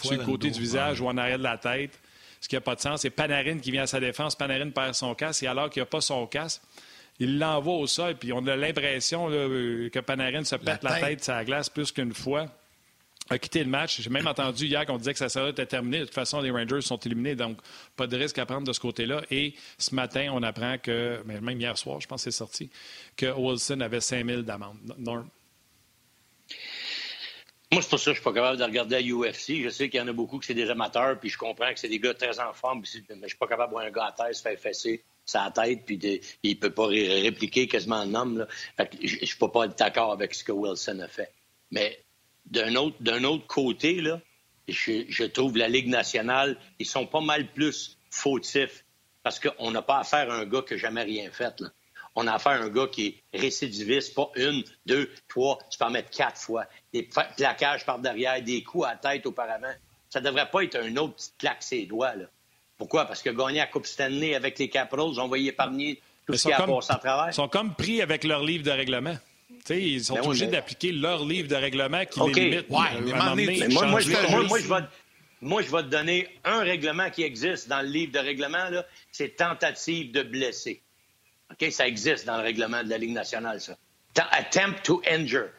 sur 0.02 0.12
le 0.12 0.24
côté 0.24 0.50
du 0.50 0.60
visage 0.60 1.00
ou 1.00 1.08
en 1.08 1.16
arrière 1.16 1.38
de 1.38 1.44
la 1.44 1.58
tête 1.58 1.98
ce 2.40 2.48
qui 2.48 2.54
n'a 2.54 2.60
pas 2.60 2.74
de 2.74 2.80
sens. 2.80 3.00
C'est 3.00 3.10
Panarin 3.10 3.58
qui 3.58 3.70
vient 3.70 3.82
à 3.82 3.86
sa 3.86 3.98
défense. 3.98 4.36
Panarin 4.36 4.70
perd 4.70 4.94
son 4.94 5.14
casque 5.14 5.42
et 5.42 5.46
alors 5.46 5.70
qu'il 5.70 5.82
n'a 5.82 5.86
pas 5.86 6.00
son 6.00 6.26
casque, 6.26 6.62
il 7.18 7.38
l'envoie 7.38 7.76
au 7.76 7.86
sol. 7.86 8.16
Puis 8.16 8.32
on 8.32 8.46
a 8.46 8.56
l'impression 8.56 9.28
que 9.28 10.00
Panarin 10.00 10.44
se 10.44 10.56
pète 10.56 10.82
la 10.82 11.00
tête, 11.00 11.24
sur 11.24 11.34
la 11.34 11.44
glace 11.44 11.68
plus 11.68 11.92
qu'une 11.92 12.14
fois. 12.14 12.46
A 13.28 13.38
quitté 13.38 13.64
le 13.64 13.70
match. 13.70 14.00
J'ai 14.00 14.08
même 14.08 14.28
entendu 14.28 14.66
hier 14.66 14.86
qu'on 14.86 14.98
disait 14.98 15.12
que 15.12 15.18
ça 15.18 15.28
serait 15.28 15.52
terminé. 15.52 15.98
De 15.98 16.04
toute 16.04 16.14
façon, 16.14 16.40
les 16.40 16.52
Rangers 16.52 16.82
sont 16.82 16.98
éliminés, 16.98 17.34
donc 17.34 17.58
pas 17.96 18.06
de 18.06 18.16
risque 18.16 18.38
à 18.38 18.46
prendre 18.46 18.64
de 18.64 18.72
ce 18.72 18.78
côté-là. 18.78 19.22
Et 19.32 19.54
ce 19.78 19.96
matin, 19.96 20.30
on 20.32 20.44
apprend 20.44 20.78
que, 20.78 21.20
même 21.24 21.60
hier 21.60 21.76
soir, 21.76 22.00
je 22.00 22.06
pense 22.06 22.24
que 22.24 22.30
c'est 22.30 22.36
sorti, 22.36 22.70
que 23.16 23.26
Wilson 23.26 23.80
avait 23.80 24.00
5 24.00 24.24
000 24.24 24.42
d'amende. 24.42 24.78
Moi, 27.72 27.82
c'est 27.82 27.90
pour 27.90 27.98
ça 27.98 28.12
que 28.12 28.14
je 28.14 28.20
suis 28.20 28.22
pas 28.22 28.32
capable 28.32 28.58
de 28.58 28.64
regarder 28.64 28.94
à 28.94 29.00
UFC. 29.00 29.60
Je 29.64 29.70
sais 29.70 29.88
qu'il 29.88 29.98
y 29.98 30.02
en 30.02 30.06
a 30.06 30.12
beaucoup 30.12 30.38
qui 30.38 30.46
c'est 30.46 30.54
des 30.54 30.70
amateurs, 30.70 31.18
puis 31.18 31.28
je 31.28 31.36
comprends 31.36 31.72
que 31.72 31.80
c'est 31.80 31.88
des 31.88 31.98
gars 31.98 32.14
très 32.14 32.38
en 32.38 32.52
forme, 32.52 32.82
mais 32.82 33.16
je 33.22 33.26
suis 33.26 33.36
pas 33.36 33.48
capable 33.48 33.70
de 33.70 33.74
voir 33.74 33.86
un 33.86 33.90
gars 33.90 34.04
à 34.04 34.12
terre 34.12 34.32
se 34.32 34.40
faire 34.40 34.56
fesser 34.56 35.02
sa 35.26 35.50
tête, 35.50 35.84
puis 35.84 35.98
de, 35.98 36.20
il 36.42 36.58
peut 36.58 36.72
pas 36.72 36.86
répliquer 36.86 37.68
quasiment 37.68 37.96
un 37.96 38.14
homme. 38.14 38.46
je, 39.02 39.16
ne 39.16 39.38
peux 39.38 39.50
pas 39.50 39.66
être 39.66 39.78
d'accord 39.78 40.12
avec 40.12 40.34
ce 40.34 40.42
que 40.42 40.52
Wilson 40.52 41.00
a 41.00 41.08
fait. 41.08 41.30
Mais 41.70 41.98
d'un 42.46 42.74
autre, 42.76 42.96
autre 43.24 43.46
côté, 43.46 44.00
là, 44.00 44.20
je, 44.68 45.24
trouve 45.24 45.58
la 45.58 45.68
Ligue 45.68 45.88
nationale, 45.88 46.56
ils 46.78 46.86
sont 46.86 47.06
pas 47.06 47.20
mal 47.20 47.52
plus 47.52 47.98
fautifs 48.10 48.84
parce 49.22 49.40
qu'on 49.40 49.70
n'a 49.72 49.82
pas 49.82 49.98
affaire 49.98 50.30
à 50.30 50.36
un 50.36 50.46
gars 50.46 50.62
qui 50.62 50.74
n'a 50.74 50.78
jamais 50.78 51.02
rien 51.02 51.30
fait. 51.30 51.60
Là 51.60 51.68
on 52.16 52.26
a 52.26 52.32
affaire 52.32 52.52
à 52.52 52.64
un 52.64 52.70
gars 52.70 52.88
qui 52.88 53.22
est 53.32 53.38
récidiviste, 53.38 54.14
pas 54.14 54.30
une, 54.36 54.64
deux, 54.86 55.10
trois, 55.28 55.58
tu 55.70 55.78
peux 55.78 55.84
en 55.84 55.90
mettre 55.90 56.10
quatre 56.10 56.40
fois. 56.40 56.66
Des 56.92 57.02
plaquages 57.36 57.84
par 57.84 57.98
derrière, 57.98 58.42
des 58.42 58.62
coups 58.64 58.86
à 58.86 58.92
la 58.92 58.96
tête 58.96 59.26
auparavant. 59.26 59.74
Ça 60.08 60.20
devrait 60.20 60.50
pas 60.50 60.64
être 60.64 60.76
un 60.76 60.96
autre 60.96 61.14
petit 61.14 61.32
claque 61.38 61.62
ses 61.62 61.84
doigts. 61.84 62.14
Là. 62.16 62.26
Pourquoi? 62.78 63.06
Parce 63.06 63.22
que 63.22 63.30
gagner 63.30 63.58
la 63.58 63.66
Coupe 63.66 63.86
Stanley 63.86 64.34
avec 64.34 64.58
les 64.58 64.68
Capitals, 64.68 65.18
on 65.18 65.28
va 65.28 65.38
y 65.38 65.48
épargner 65.48 66.00
tout 66.26 66.34
ce 66.34 66.48
qui 66.48 66.52
a 66.52 66.62
passé 66.62 66.92
à 66.92 66.96
travers. 66.96 67.28
Ils 67.30 67.34
sont 67.34 67.48
comme 67.48 67.74
pris 67.74 68.02
avec 68.02 68.24
leur 68.24 68.42
livre 68.42 68.64
de 68.64 68.70
règlement. 68.70 69.16
ils 69.70 70.04
sont 70.04 70.14
ben 70.14 70.26
obligés 70.26 70.46
d'appliquer 70.46 70.92
leur 70.92 71.24
livre 71.24 71.48
de 71.48 71.54
règlement 71.54 72.04
qui 72.04 72.20
les 72.34 72.50
limite. 72.50 72.68
moi, 75.42 75.62
je 75.62 75.70
vais, 75.70 75.82
te 75.82 75.88
donner 75.88 76.28
un 76.44 76.60
règlement 76.60 77.10
qui 77.10 77.22
existe 77.22 77.68
dans 77.68 77.82
le 77.82 77.88
livre 77.88 78.12
de 78.12 78.18
règlement, 78.18 78.68
c'est 79.12 79.36
tentative 79.36 80.12
de 80.12 80.22
blesser. 80.22 80.82
OK, 81.50 81.70
ça 81.70 81.86
existe 81.86 82.26
dans 82.26 82.38
le 82.38 82.42
règlement 82.42 82.82
de 82.82 82.88
la 82.88 82.98
Ligue 82.98 83.12
nationale, 83.12 83.60
ça. 83.60 83.76
Attempt 84.32 84.82
to 84.82 85.02
injure. 85.08 85.50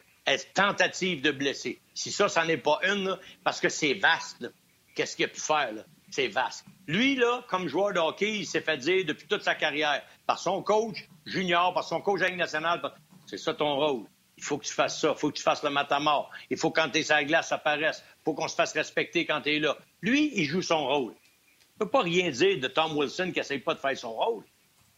Tentative 0.52 1.22
de 1.22 1.30
blesser? 1.30 1.80
Si 1.94 2.12
ça, 2.12 2.28
ça 2.28 2.44
n'est 2.44 2.58
pas 2.58 2.78
une, 2.82 3.16
parce 3.44 3.60
que 3.60 3.70
c'est 3.70 3.94
vaste, 3.94 4.52
qu'est-ce 4.94 5.16
qu'il 5.16 5.24
a 5.24 5.28
pu 5.28 5.40
faire, 5.40 5.72
là? 5.72 5.82
C'est 6.10 6.28
vaste. 6.28 6.64
Lui, 6.86 7.16
là, 7.16 7.44
comme 7.48 7.68
joueur 7.68 7.92
de 7.92 7.98
hockey, 7.98 8.38
il 8.38 8.46
s'est 8.46 8.60
fait 8.60 8.78
dire 8.78 9.04
depuis 9.04 9.26
toute 9.26 9.42
sa 9.42 9.54
carrière, 9.54 10.02
par 10.26 10.38
son 10.38 10.62
coach 10.62 11.08
junior, 11.26 11.74
par 11.74 11.84
son 11.84 12.00
coach 12.00 12.20
la 12.20 12.28
Ligue 12.28 12.38
nationale, 12.38 12.80
c'est 13.26 13.36
ça 13.36 13.54
ton 13.54 13.76
rôle. 13.76 14.04
Il 14.38 14.44
faut 14.44 14.56
que 14.56 14.64
tu 14.64 14.72
fasses 14.72 15.00
ça. 15.00 15.12
Il 15.16 15.18
faut 15.18 15.30
que 15.30 15.36
tu 15.36 15.42
fasses 15.42 15.62
le 15.62 15.70
matamor. 15.70 16.30
Il 16.48 16.56
faut 16.56 16.70
que 16.70 16.80
quand 16.80 16.88
tu 16.90 16.98
es 16.98 17.02
sur 17.02 17.16
la 17.16 17.24
glace, 17.24 17.48
ça 17.48 17.58
paraisse. 17.58 18.02
Il 18.20 18.24
faut 18.24 18.34
qu'on 18.34 18.48
se 18.48 18.54
fasse 18.54 18.72
respecter 18.72 19.26
quand 19.26 19.42
tu 19.42 19.56
es 19.56 19.58
là. 19.58 19.76
Lui, 20.00 20.32
il 20.34 20.44
joue 20.44 20.62
son 20.62 20.86
rôle. 20.86 21.12
Il 21.12 21.74
ne 21.80 21.84
peut 21.84 21.90
pas 21.90 22.02
rien 22.02 22.30
dire 22.30 22.58
de 22.58 22.68
Tom 22.68 22.96
Wilson 22.96 23.30
qui 23.32 23.40
n'essaye 23.40 23.58
pas 23.58 23.74
de 23.74 23.80
faire 23.80 23.98
son 23.98 24.12
rôle. 24.12 24.44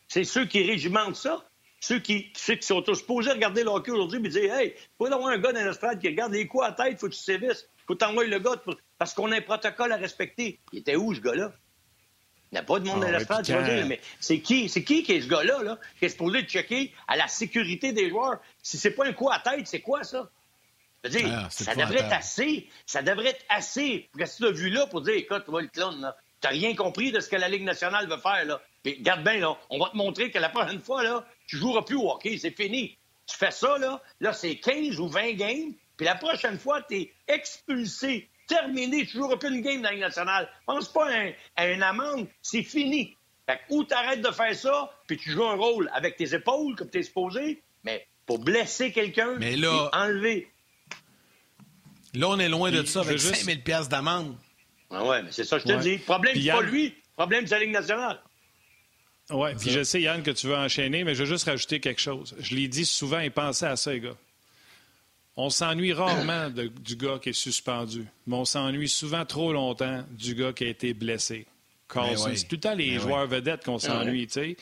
C'est 0.08 0.24
ceux 0.24 0.44
qui 0.44 0.62
régimentent 0.62 1.16
ça. 1.16 1.44
Ceux 1.80 1.98
qui, 1.98 2.30
ceux 2.36 2.56
qui 2.56 2.66
sont 2.66 2.84
supposés 2.94 3.30
regarder 3.30 3.64
le 3.64 3.70
hockey 3.70 3.90
aujourd'hui 3.90 4.20
et 4.22 4.28
dire 4.28 4.54
Hey, 4.54 4.74
il 4.76 4.82
faut 4.98 5.06
avoir 5.06 5.28
un 5.28 5.38
gars 5.38 5.52
dans 5.52 5.64
l'estrade 5.64 5.98
qui 5.98 6.08
regarde 6.08 6.32
les 6.32 6.46
coups 6.46 6.64
à 6.66 6.72
tête, 6.72 7.00
faut 7.00 7.08
que 7.08 7.14
tu 7.14 7.20
sévisses, 7.20 7.66
faut 7.86 7.94
t'envoyer 7.94 8.28
le 8.28 8.38
gars 8.38 8.56
parce 9.00 9.14
qu'on 9.14 9.32
a 9.32 9.36
un 9.38 9.40
protocole 9.40 9.92
à 9.92 9.96
respecter. 9.96 10.60
Il 10.74 10.80
était 10.80 10.94
où, 10.94 11.14
ce 11.14 11.20
gars-là? 11.20 11.50
Il 12.52 12.56
n'y 12.56 12.58
a 12.58 12.62
pas 12.62 12.78
de 12.80 12.84
monde 12.84 13.00
dans 13.00 13.10
l'estrade, 13.10 13.46
tu 13.46 13.52
vas 13.52 13.62
dire, 13.62 13.86
mais 13.86 13.98
c'est 14.20 14.40
qui, 14.40 14.68
c'est 14.68 14.84
qui 14.84 15.02
qui 15.02 15.12
est 15.12 15.22
ce 15.22 15.26
gars-là, 15.26 15.62
là, 15.62 15.78
qui 15.98 16.04
est 16.04 16.10
supposé 16.10 16.42
checker 16.42 16.92
à 17.08 17.16
la 17.16 17.26
sécurité 17.26 17.92
des 17.92 18.10
joueurs? 18.10 18.40
Si 18.62 18.76
c'est 18.76 18.90
pas 18.90 19.06
un 19.06 19.14
coup 19.14 19.30
à 19.30 19.38
tête, 19.38 19.66
c'est 19.66 19.80
quoi 19.80 20.04
ça? 20.04 20.28
Je 21.02 21.08
veux 21.08 21.18
dire, 21.18 21.30
ah, 21.32 21.48
ça 21.48 21.74
devrait 21.74 22.00
être 22.00 22.12
assez, 22.12 22.68
ça 22.84 23.00
devrait 23.00 23.30
être 23.30 23.44
assez 23.48 24.10
pour 24.12 24.20
que 24.20 24.36
tu 24.36 24.42
l'as 24.42 24.50
vu 24.50 24.68
là 24.68 24.86
pour 24.86 25.00
dire, 25.00 25.14
écoute, 25.14 25.44
tu 25.46 25.50
vois 25.50 25.62
le 25.62 25.68
clown, 25.68 25.98
là. 25.98 26.14
T'as 26.42 26.50
rien 26.50 26.74
compris 26.74 27.10
de 27.10 27.20
ce 27.20 27.30
que 27.30 27.36
la 27.36 27.48
Ligue 27.48 27.64
nationale 27.64 28.06
veut 28.06 28.18
faire, 28.18 28.44
là. 28.44 28.60
Puis, 28.82 28.96
regarde 28.98 29.24
bien, 29.24 29.38
là, 29.38 29.56
on 29.70 29.78
va 29.78 29.88
te 29.88 29.96
montrer 29.96 30.30
que 30.30 30.38
la 30.38 30.50
prochaine 30.50 30.80
fois, 30.80 31.02
là, 31.02 31.24
tu 31.46 31.56
joueras 31.56 31.82
plus 31.82 31.96
au 31.96 32.10
hockey, 32.10 32.36
c'est 32.36 32.54
fini. 32.54 32.98
Tu 33.26 33.34
fais 33.34 33.50
ça, 33.50 33.78
là, 33.78 34.02
là, 34.20 34.34
c'est 34.34 34.56
15 34.56 35.00
ou 35.00 35.08
20 35.08 35.32
games, 35.32 35.72
puis 35.96 36.04
la 36.04 36.16
prochaine 36.16 36.58
fois, 36.58 36.82
tu 36.82 36.96
es 36.96 37.12
expulsé, 37.28 38.28
terminé, 38.50 39.06
tu 39.06 39.18
joueras 39.18 39.36
plus 39.36 39.54
une 39.54 39.62
game 39.62 39.82
dans 39.82 39.88
la 39.88 39.92
Ligue 39.92 40.00
nationale. 40.02 40.48
Pense 40.66 40.92
pas 40.92 41.08
à, 41.56 41.68
une 41.68 41.82
amende, 41.82 42.26
c'est 42.42 42.62
fini. 42.62 43.16
Fait 43.48 43.56
que, 43.56 43.74
ou 43.74 43.84
t'arrêtes 43.84 44.22
de 44.22 44.30
faire 44.30 44.54
ça, 44.54 44.92
puis 45.06 45.16
tu 45.16 45.30
joues 45.30 45.44
un 45.44 45.56
rôle 45.56 45.90
avec 45.94 46.16
tes 46.16 46.34
épaules, 46.34 46.74
comme 46.76 46.90
t'es 46.90 47.02
supposé, 47.02 47.62
mais 47.84 48.06
pour 48.26 48.38
blesser 48.38 48.92
quelqu'un, 48.92 49.36
mais 49.38 49.56
là, 49.56 49.88
enlever. 49.92 50.48
Là, 52.14 52.28
on 52.28 52.38
est 52.38 52.48
loin 52.48 52.70
de 52.70 52.84
ça 52.84 53.00
avec 53.00 53.18
juste... 53.18 53.36
5000 53.36 53.62
pièces 53.62 53.88
d'amende. 53.88 54.36
Ah 54.90 55.04
ouais, 55.04 55.22
mais 55.22 55.30
c'est 55.30 55.44
ça, 55.44 55.58
je 55.58 55.64
te 55.64 55.80
dis. 55.80 55.98
Le 55.98 56.02
problème, 56.02 56.34
c'est 56.36 56.50
pas 56.50 56.62
lui. 56.62 56.88
Le 56.88 56.94
problème, 57.16 57.46
c'est 57.46 57.54
la 57.54 57.60
Ligue 57.60 57.72
nationale. 57.72 58.20
Oui, 59.30 59.50
puis 59.58 59.70
je 59.70 59.84
sais, 59.84 60.00
Yann, 60.00 60.24
que 60.24 60.32
tu 60.32 60.48
veux 60.48 60.56
enchaîner, 60.56 61.04
mais 61.04 61.14
je 61.14 61.20
veux 61.20 61.28
juste 61.28 61.44
rajouter 61.44 61.78
quelque 61.78 62.00
chose. 62.00 62.34
Je 62.40 62.56
l'ai 62.56 62.66
dit 62.66 62.84
souvent 62.84 63.20
et 63.20 63.30
pensez 63.30 63.64
à 63.64 63.76
ça, 63.76 63.92
les 63.92 64.00
gars. 64.00 64.16
On 65.36 65.48
s'ennuie 65.48 65.92
rarement 65.92 66.50
du 66.50 66.96
gars 66.96 67.18
qui 67.22 67.30
est 67.30 67.34
suspendu, 67.34 68.06
mais 68.26 68.36
on 68.36 68.44
s'ennuie 68.44 68.88
souvent 68.88 69.24
trop 69.24 69.52
longtemps 69.52 70.04
du 70.10 70.34
gars 70.34 70.52
qui 70.52 70.64
a 70.64 70.68
été 70.68 70.92
blessé. 70.92 71.46
Ben 71.94 72.16
c'est 72.16 72.46
tout 72.46 72.56
le 72.56 72.60
temps 72.60 72.74
les 72.74 72.92
ben 72.92 73.00
joueurs 73.00 73.26
vedettes 73.26 73.64
qu'on 73.64 73.78
s'ennuie. 73.78 74.26
sais. 74.30 74.56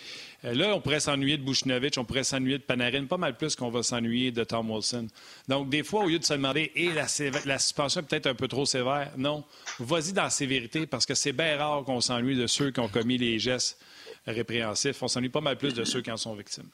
Euh, 0.44 0.54
là, 0.54 0.74
on 0.74 0.80
pourrait 0.80 1.00
s'ennuyer 1.00 1.36
de 1.36 1.42
Bushnovich, 1.42 1.98
on 1.98 2.04
pourrait 2.04 2.24
s'ennuyer 2.24 2.58
de 2.58 2.62
Panarin, 2.62 3.04
pas 3.04 3.16
mal 3.16 3.36
plus 3.36 3.56
qu'on 3.56 3.70
va 3.70 3.82
s'ennuyer 3.82 4.30
de 4.30 4.44
Tom 4.44 4.70
Wilson. 4.70 5.08
Donc, 5.48 5.68
des 5.68 5.82
fois, 5.82 6.04
au 6.04 6.08
lieu 6.08 6.18
de 6.18 6.24
se 6.24 6.34
demander, 6.34 6.70
et 6.74 6.90
la, 6.90 7.06
la 7.44 7.58
suspension 7.58 8.00
est 8.00 8.04
peut-être 8.04 8.26
un 8.28 8.34
peu 8.34 8.48
trop 8.48 8.64
sévère, 8.64 9.10
non, 9.16 9.44
vas-y 9.80 10.12
dans 10.12 10.22
la 10.24 10.30
sévérité 10.30 10.86
parce 10.86 11.06
que 11.06 11.14
c'est 11.14 11.32
bien 11.32 11.56
rare 11.58 11.84
qu'on 11.84 12.00
s'ennuie 12.00 12.36
de 12.36 12.46
ceux 12.46 12.70
qui 12.70 12.80
ont 12.80 12.88
commis 12.88 13.18
les 13.18 13.38
gestes 13.38 13.78
répréhensifs. 14.26 15.02
On 15.02 15.08
s'ennuie 15.08 15.28
pas 15.28 15.40
mal 15.40 15.58
plus 15.58 15.74
de 15.74 15.84
ceux 15.84 16.00
qui 16.00 16.10
en 16.10 16.16
sont 16.16 16.34
victimes. 16.34 16.68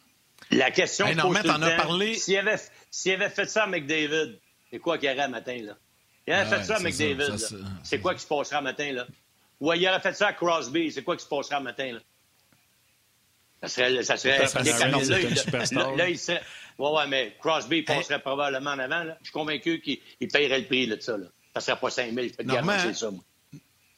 La 0.51 0.71
question 0.71 1.07
hey, 1.07 1.19
as 1.19 1.77
parlé? 1.77 2.15
S'il 2.15 2.37
avait, 2.37 2.57
avait, 3.07 3.31
fait 3.31 3.47
ça 3.47 3.65
avec 3.65 3.87
David, 3.87 4.39
c'est 4.71 4.79
quoi 4.79 4.99
qu'il 4.99 5.11
y 5.11 5.13
aurait 5.13 5.29
matin, 5.29 5.59
là? 5.63 5.77
Il 6.27 6.33
avait 6.33 6.57
fait 6.57 6.65
ça 6.65 6.77
avec 6.77 6.97
David, 6.97 7.37
c'est 7.83 8.01
quoi 8.01 8.15
qui 8.15 8.21
se 8.21 8.27
passera 8.27 8.61
matin, 8.61 8.93
là? 8.93 9.07
Ou 9.61 9.73
il 9.73 9.89
aurait 9.89 10.01
fait 10.01 10.15
ça 10.15 10.29
à 10.29 10.33
Crosby, 10.33 10.93
c'est 10.93 11.03
quoi 11.03 11.17
qui 11.17 11.25
se 11.25 11.29
passera 11.29 11.61
matin, 11.61 11.93
là? 11.93 12.01
Ça 13.63 13.69
serait. 13.69 14.03
Ça 14.03 14.17
serait 14.17 14.39
là, 15.97 16.09
il 16.09 16.19
serait. 16.19 16.43
Ouais, 16.79 16.91
ouais, 16.91 17.07
mais 17.07 17.37
Crosby 17.41 17.83
passerait 17.83 18.19
probablement 18.19 18.71
en 18.71 18.79
avant. 18.79 19.05
Là. 19.05 19.17
Je 19.21 19.27
suis 19.27 19.33
convaincu 19.33 19.81
qu'il 19.81 20.29
paierait 20.29 20.61
le 20.61 20.67
prix 20.67 20.87
là, 20.87 20.97
de 20.97 21.01
ça. 21.01 21.17
Là. 21.17 21.27
Ça 21.55 21.61
serait 21.61 21.79
pas 21.79 21.91
5 21.91 22.13
000, 22.13 22.27
je 22.27 22.33
peux 22.35 22.45
te 22.45 22.49
garantir 22.49 22.97
ça, 22.97 23.11
moi. 23.11 23.23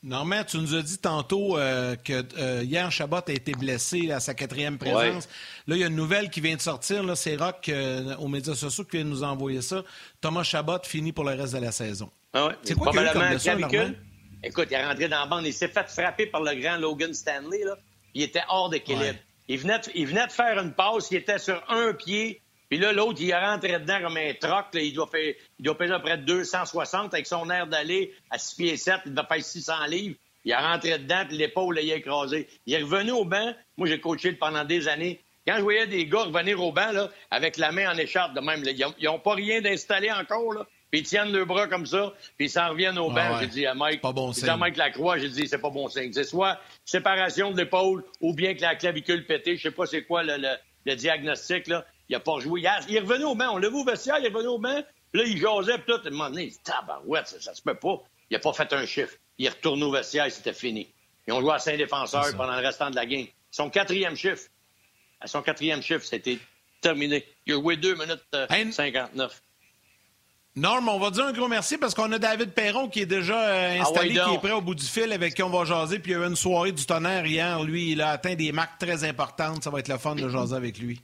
Normand, 0.07 0.45
tu 0.45 0.59
nous 0.59 0.73
as 0.77 0.83
dit 0.83 0.99
tantôt 0.99 1.59
euh, 1.59 1.97
que 1.97 2.25
euh, 2.39 2.63
hier, 2.63 2.93
Chabot 2.93 3.17
a 3.17 3.33
été 3.33 3.51
blessé 3.55 4.13
à 4.13 4.21
sa 4.21 4.35
quatrième 4.35 4.79
présence. 4.79 5.29
Là, 5.67 5.75
il 5.75 5.81
y 5.81 5.83
a 5.83 5.89
une 5.89 5.97
nouvelle 5.97 6.31
qui 6.31 6.41
vient 6.41 6.55
de 6.55 6.61
sortir. 6.61 7.05
C'est 7.17 7.35
Rock 7.35 7.69
euh, 7.69 8.15
aux 8.19 8.29
médias 8.29 8.55
sociaux 8.55 8.85
qui 8.85 8.99
vient 8.99 9.05
de 9.05 9.11
nous 9.11 9.25
envoyer 9.25 9.63
ça. 9.63 9.83
Thomas 10.21 10.45
Chabot 10.45 10.79
finit 10.85 11.13
pour 11.13 11.25
le 11.25 11.33
reste 11.33 11.55
de 11.55 11.59
la 11.59 11.73
saison. 11.73 12.09
Ah 12.33 12.47
ouais. 12.47 12.53
C'est 12.63 12.75
quoi 12.77 12.93
comme 12.93 13.03
blessure, 13.03 13.59
Écoute, 14.45 14.69
il 14.71 14.75
est 14.75 14.87
rentré 14.87 15.09
dans 15.09 15.19
la 15.19 15.27
bande. 15.27 15.45
Il 15.45 15.53
s'est 15.53 15.67
fait 15.67 15.89
frapper 15.89 16.27
par 16.27 16.41
le 16.41 16.55
grand 16.55 16.77
Logan 16.77 17.13
Stanley. 17.13 17.65
Là. 17.65 17.77
Il 18.15 18.23
était 18.23 18.45
hors 18.49 18.71
d'équilibre. 18.71 19.19
Il, 19.49 19.59
venait 19.59 19.81
de, 19.81 19.91
il 19.97 20.07
venait 20.07 20.29
de 20.29 20.33
faire 20.33 20.57
une 20.61 20.73
passe. 20.73 21.11
Il 21.11 21.17
était 21.17 21.41
sur 21.41 21.61
un 21.69 21.93
pied. 21.95 22.43
Puis 22.77 22.85
là, 22.85 22.93
l'autre, 22.93 23.19
il 23.23 23.31
est 23.31 23.35
rentré 23.35 23.73
dedans 23.79 24.03
comme 24.03 24.19
un 24.19 24.35
troc. 24.35 24.67
il, 24.75 24.93
doit 24.93 25.07
faire, 25.07 25.33
il 25.59 25.65
doit 25.65 25.79
peser 25.79 25.95
à 25.95 25.99
près 25.99 26.19
260 26.19 27.15
avec 27.15 27.27
son 27.27 27.49
air 27.49 27.67
d'aller 27.67 28.13
à 28.29 28.37
6 28.37 28.55
pieds 28.55 28.77
7. 28.77 28.97
Il 29.07 29.15
doit 29.15 29.25
faire 29.25 29.43
600 29.43 29.87
livres. 29.87 30.17
Il 30.45 30.53
est 30.53 30.57
rentré 30.57 30.99
dedans, 30.99 31.25
puis 31.27 31.39
l'épaule 31.39 31.77
l'a 31.77 31.81
écrasé. 31.81 32.47
Il 32.67 32.75
est 32.75 32.83
revenu 32.83 33.13
au 33.13 33.25
banc. 33.25 33.55
Moi, 33.79 33.89
j'ai 33.89 33.99
coaché 33.99 34.33
pendant 34.33 34.63
des 34.63 34.89
années. 34.89 35.23
Quand 35.49 35.57
je 35.57 35.63
voyais 35.63 35.87
des 35.87 36.05
gars 36.05 36.25
revenir 36.25 36.63
au 36.63 36.71
banc, 36.71 36.93
là, 36.93 37.09
avec 37.31 37.57
la 37.57 37.73
main 37.73 37.91
en 37.91 37.97
écharpe 37.97 38.35
de 38.35 38.41
même, 38.41 38.63
ils 38.67 39.07
n'ont 39.07 39.21
pas 39.21 39.33
rien 39.33 39.63
d'installé 39.63 40.13
encore, 40.13 40.53
là. 40.53 40.67
Puis 40.91 41.01
ils 41.01 41.07
tiennent 41.07 41.33
le 41.33 41.47
bras 41.47 41.69
comme 41.69 41.87
ça, 41.87 42.13
puis 42.37 42.49
ils 42.49 42.51
s'en 42.51 42.69
reviennent 42.69 42.99
au 42.99 43.11
banc. 43.11 43.39
J'ai 43.41 43.47
dit 43.47 43.67
à 43.67 43.75
Mike, 43.75 44.03
pas 44.03 44.13
bon 44.13 44.33
à 44.33 44.57
Mike 44.59 44.77
Lacroix, 44.77 45.17
j'ai 45.17 45.31
dit, 45.31 45.49
c'est 45.49 45.59
pas 45.59 45.71
bon 45.71 45.89
signe. 45.89 46.13
C'est 46.13 46.25
soit 46.25 46.61
séparation 46.85 47.53
de 47.53 47.57
l'épaule 47.57 48.05
ou 48.21 48.35
bien 48.35 48.55
que 48.55 48.61
la 48.61 48.77
clavicule 48.77 49.25
pétée. 49.25 49.57
Je 49.57 49.63
sais 49.63 49.71
pas 49.71 49.87
c'est 49.87 50.03
quoi 50.03 50.23
le, 50.23 50.37
le, 50.85 50.95
diagnostic, 50.95 51.69
là. 51.69 51.87
Il 52.09 52.15
a 52.15 52.21
pas 52.21 52.39
joué. 52.41 52.61
Il, 52.61 52.97
est 52.97 53.01
revenu 53.01 53.25
au 53.25 53.35
banc. 53.35 53.51
On 53.53 53.59
l'a 53.59 53.69
vu 53.69 53.77
au 53.77 53.85
vestiaire, 53.85 54.19
il 54.19 54.27
est 54.27 54.29
revenu 54.29 54.49
au 54.49 54.59
banc. 54.59 54.83
Là, 55.13 55.23
il 55.25 55.39
jasait, 55.39 55.79
puis 55.79 55.87
tout. 55.87 56.01
À 56.05 56.09
un 56.09 56.11
moment 56.11 56.31
donné, 56.31 56.45
il 56.45 56.51
dit, 56.51 56.59
tabarouette, 56.63 57.29
ça, 57.29 57.41
ça 57.41 57.55
se 57.55 57.63
peut 57.63 57.75
pas. 57.75 58.03
Il 58.31 58.37
a 58.37 58.41
pas 58.41 58.53
fait 58.53 58.73
un 58.73 58.87
chiffre. 58.87 59.15
Il 59.39 59.47
est 59.47 59.51
retourné 59.51 59.85
au 59.85 59.91
vestiaire, 59.91 60.31
c'était 60.31 60.53
fini. 60.53 60.89
Ils 61.27 61.33
ont 61.33 61.41
joué 61.41 61.53
à 61.53 61.59
cinq 61.59 61.77
défenseurs 61.77 62.37
pendant 62.37 62.55
le 62.55 62.65
restant 62.67 62.91
de 62.91 62.97
la 62.97 63.07
game. 63.07 63.27
Son 63.51 63.71
quatrième 63.71 64.17
chiffre, 64.17 64.45
à 65.21 65.27
son 65.27 65.43
quatrième 65.43 65.83
chiffre, 65.83 66.05
c'était 66.05 66.39
terminé. 66.81 67.25
Il 67.47 67.55
a 67.55 67.57
joué 67.57 67.77
2 67.77 67.95
minutes 67.95 68.23
59. 68.51 69.33
Euh, 69.33 69.47
Norm, 70.57 70.89
on 70.89 70.99
va 70.99 71.11
dire 71.11 71.27
un 71.27 71.33
gros 71.33 71.49
merci 71.49 71.77
parce 71.77 71.95
qu'on 71.95 72.11
a 72.13 72.19
David 72.19 72.53
Perron 72.53 72.89
qui 72.89 73.01
est 73.01 73.07
déjà 73.07 73.39
euh, 73.39 73.77
ah 73.79 73.83
installé, 73.83 74.15
qui 74.15 74.35
est 74.35 74.39
prêt 74.39 74.53
au 74.53 74.63
bout 74.63 74.75
du 74.75 74.87
fil, 74.87 75.13
avec 75.13 75.35
qui 75.35 75.43
on 75.43 75.51
va 75.51 75.65
jaser. 75.65 75.99
Puis 75.99 76.13
il 76.13 76.15
y 76.15 76.19
a 76.19 76.25
eu 76.25 76.29
une 76.29 76.37
soirée 76.37 76.73
du 76.73 76.87
tonnerre 76.87 77.27
hier. 77.27 77.63
Lui, 77.63 77.93
il 77.93 78.01
a 78.01 78.11
atteint 78.11 78.35
des 78.35 78.53
marques 78.53 78.79
très 78.79 79.05
importantes. 79.05 79.65
Ça 79.65 79.71
va 79.71 79.81
être 79.81 79.89
le 79.89 79.99
fun 79.99 80.15
de 80.15 80.29
jaser 80.31 80.55
avec 80.55 80.79
lui. 80.79 81.01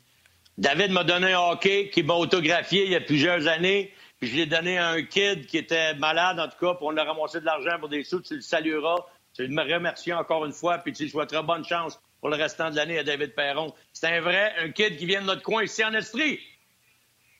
David 0.59 0.91
m'a 0.91 1.05
donné 1.05 1.33
un 1.33 1.41
hockey 1.41 1.91
qui 1.91 2.03
m'a 2.03 2.15
autographié 2.15 2.85
il 2.85 2.93
y 2.93 2.97
a 2.97 3.01
plusieurs 3.01 3.47
années. 3.49 3.93
Puis 4.21 4.31
je 4.31 4.37
l'ai 4.37 4.47
donné 4.47 4.79
à 4.79 4.91
un 4.91 5.03
kid 5.03 5.47
qui 5.47 5.59
était 5.59 5.95
malade, 5.95 6.39
en 6.39 6.47
tout 6.47 6.59
cas, 6.61 6.75
puis 6.75 6.87
on 6.89 6.97
a 6.97 7.03
ramassé 7.03 7.41
de 7.41 7.45
l'argent 7.45 7.79
pour 7.81 7.89
des 7.89 8.05
sous. 8.05 8.21
Tu 8.21 8.37
le 8.37 8.41
salueras. 8.41 8.99
Tu 9.35 9.49
me 9.49 9.63
remercies 9.63 10.13
encore 10.13 10.45
une 10.45 10.53
fois, 10.53 10.79
puis 10.79 10.93
tu 10.93 11.05
lui 11.05 11.11
souhaiteras 11.11 11.43
bonne 11.43 11.65
chance 11.65 11.99
pour 12.21 12.29
le 12.29 12.37
restant 12.37 12.71
de 12.71 12.77
l'année 12.77 12.99
à 12.99 13.03
David 13.03 13.35
Perron. 13.35 13.75
C'est 13.93 14.07
un 14.07 14.21
vrai, 14.21 14.53
un 14.63 14.71
kid 14.71 14.97
qui 14.97 15.07
vient 15.07 15.23
de 15.23 15.27
notre 15.27 15.43
coin 15.43 15.65
ici 15.65 15.85
en 15.85 15.93
Estrie. 15.95 16.39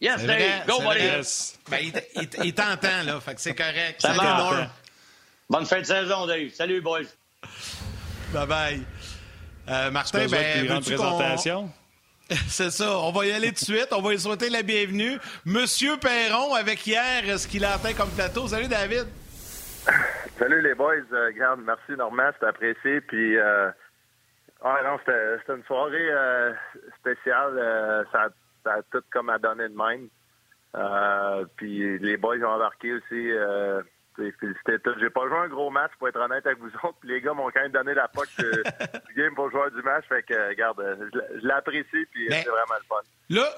Yes, 0.01 0.25
Dave. 0.25 0.67
Go, 0.67 0.81
buddy. 0.81 1.01
Ben, 1.71 1.79
il, 2.17 2.29
il, 2.43 2.55
t'entend, 2.55 3.05
là. 3.05 3.21
Fait 3.21 3.37
que 3.37 3.41
c'est 3.41 3.55
correct. 3.55 4.01
Ça 4.01 4.15
Salut, 4.15 4.69
Bonne 5.49 5.67
fin 5.67 5.79
de 5.79 5.85
saison, 5.85 6.27
Dave. 6.27 6.49
Salut, 6.53 6.81
boys. 6.81 7.03
Bye-bye. 8.33 8.83
Euh, 9.69 9.91
Martin, 9.93 10.27
ben, 10.27 10.67
grande 10.67 10.83
présentation. 10.83 11.71
C'est 12.49 12.71
ça. 12.71 12.99
On 12.99 13.13
va 13.13 13.27
y 13.27 13.33
aller 13.33 13.49
tout 13.49 13.65
de 13.73 13.77
suite. 13.77 13.89
On 13.93 14.01
va 14.01 14.11
lui 14.11 14.19
souhaiter 14.19 14.49
la 14.49 14.63
bienvenue. 14.63 15.19
Monsieur 15.45 15.97
Perron, 15.99 16.55
avec 16.55 16.87
hier, 16.87 17.39
ce 17.39 17.47
qu'il 17.47 17.65
a 17.65 17.75
atteint 17.75 17.93
comme 17.93 18.11
plateau. 18.11 18.47
Salut, 18.47 18.69
David. 18.69 19.07
Salut, 20.39 20.63
les 20.63 20.75
boys. 20.75 20.95
Euh, 21.13 21.57
merci, 21.59 21.93
Normand. 21.93 22.31
C'était 22.35 22.47
apprécié. 22.47 23.01
Puis, 23.03 23.37
euh, 23.37 23.71
non, 24.65 24.99
c'était 25.05 25.55
une 25.55 25.65
soirée 25.65 26.11
euh, 26.11 26.53
spéciale. 27.01 27.59
Euh, 27.59 28.05
ça, 28.13 28.29
ça, 28.65 28.75
a 28.75 28.83
tout 28.91 29.03
comme 29.11 29.29
à 29.29 29.39
donner 29.39 29.69
de 29.69 29.77
même. 29.77 30.09
Euh, 30.75 31.45
puis 31.57 31.99
les 31.99 32.17
boys 32.17 32.39
ont 32.39 32.55
embarqué 32.55 32.95
aussi. 32.95 33.31
Euh. 34.19 34.95
J'ai 35.01 35.11
pas 35.11 35.29
joué 35.29 35.39
un 35.39 35.49
gros 35.49 35.71
match 35.71 35.93
pour 35.99 36.09
être 36.09 36.21
honnête 36.21 36.47
avec 36.47 36.59
vous 36.59 36.71
autres. 36.83 36.97
Puis 37.01 37.11
les 37.11 37.21
gars 37.21 37.35
m'ont 37.35 37.51
quand 37.51 37.63
même 37.63 37.73
donné 37.73 37.95
la 37.95 38.09
poche 38.09 38.35
du 38.39 39.15
game 39.15 39.35
pour 39.35 39.51
jouer 39.51 39.71
du 39.75 39.83
match. 39.83 40.05
Fait 40.09 40.23
que, 40.23 40.49
regarde, 40.49 40.83
je, 41.13 41.47
l'apprécie. 41.47 42.07
Puis 42.11 42.27
c'est 42.31 42.45
vraiment 42.45 42.79
le 42.79 42.87
fun. 42.89 43.01
Là, 43.31 43.49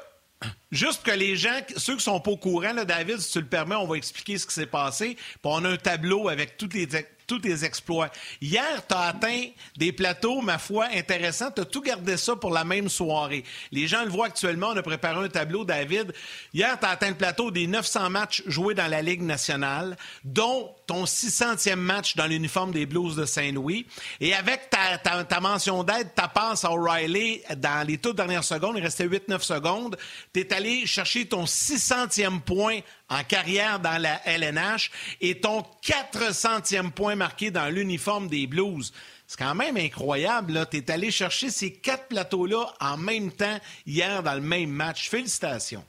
Juste 0.70 1.06
que 1.06 1.12
les 1.12 1.36
gens, 1.36 1.56
ceux 1.76 1.94
qui 1.94 2.02
sont 2.02 2.18
pas 2.18 2.32
au 2.32 2.36
courant, 2.36 2.72
là, 2.72 2.84
David, 2.84 3.18
si 3.18 3.32
tu 3.32 3.40
le 3.40 3.46
permets, 3.46 3.76
on 3.76 3.86
va 3.86 3.96
expliquer 3.96 4.38
ce 4.38 4.46
qui 4.46 4.54
s'est 4.54 4.66
passé. 4.66 5.14
Puis 5.14 5.38
on 5.44 5.64
a 5.64 5.68
un 5.70 5.76
tableau 5.76 6.28
avec 6.28 6.56
toutes 6.56 6.74
les 6.74 6.86
tous 7.26 7.38
tes 7.38 7.64
exploits. 7.64 8.10
Hier, 8.40 8.86
tu 8.86 8.94
as 8.94 9.00
atteint 9.00 9.46
des 9.76 9.92
plateaux, 9.92 10.40
ma 10.40 10.58
foi, 10.58 10.86
intéressants. 10.94 11.50
Tu 11.50 11.62
as 11.62 11.64
tout 11.64 11.80
gardé 11.80 12.16
ça 12.16 12.36
pour 12.36 12.50
la 12.50 12.64
même 12.64 12.88
soirée. 12.88 13.44
Les 13.72 13.86
gens 13.86 14.04
le 14.04 14.10
voient 14.10 14.26
actuellement. 14.26 14.68
On 14.68 14.76
a 14.76 14.82
préparé 14.82 15.24
un 15.24 15.28
tableau, 15.28 15.64
David. 15.64 16.12
Hier, 16.52 16.78
tu 16.78 16.86
as 16.86 16.90
atteint 16.90 17.10
le 17.10 17.16
plateau 17.16 17.50
des 17.50 17.66
900 17.66 18.10
matchs 18.10 18.42
joués 18.46 18.74
dans 18.74 18.86
la 18.86 19.02
Ligue 19.02 19.22
nationale, 19.22 19.96
dont 20.24 20.74
ton 20.86 21.04
600e 21.04 21.76
match 21.76 22.16
dans 22.16 22.26
l'uniforme 22.26 22.72
des 22.72 22.86
Blues 22.86 23.16
de 23.16 23.24
Saint-Louis. 23.24 23.86
Et 24.20 24.34
avec 24.34 24.70
ta, 24.70 25.40
mention 25.40 25.82
d'aide, 25.82 26.14
ta 26.14 26.28
passe 26.28 26.64
à 26.64 26.72
O'Reilly 26.72 27.42
dans 27.56 27.86
les 27.86 27.98
toutes 27.98 28.16
dernières 28.16 28.44
secondes, 28.44 28.76
il 28.76 28.82
restait 28.82 29.06
8-9 29.06 29.40
secondes, 29.40 29.96
tu 30.32 30.40
es 30.40 30.52
allé 30.52 30.86
chercher 30.86 31.26
ton 31.26 31.44
600e 31.44 32.40
point 32.40 32.80
en 33.08 33.22
carrière 33.22 33.80
dans 33.80 34.00
la 34.00 34.20
LNH 34.26 34.90
et 35.20 35.40
ton 35.40 35.60
400e 35.82 36.90
point 36.92 37.14
marqué 37.14 37.50
dans 37.50 37.72
l'uniforme 37.72 38.28
des 38.28 38.46
Blues. 38.46 38.92
C'est 39.26 39.42
quand 39.42 39.54
même 39.54 39.76
incroyable. 39.76 40.66
Tu 40.70 40.78
es 40.78 40.90
allé 40.90 41.10
chercher 41.10 41.50
ces 41.50 41.72
quatre 41.72 42.08
plateaux-là 42.08 42.66
en 42.80 42.96
même 42.96 43.30
temps 43.32 43.58
hier 43.86 44.22
dans 44.22 44.34
le 44.34 44.40
même 44.40 44.70
match. 44.70 45.08
Félicitations. 45.08 45.84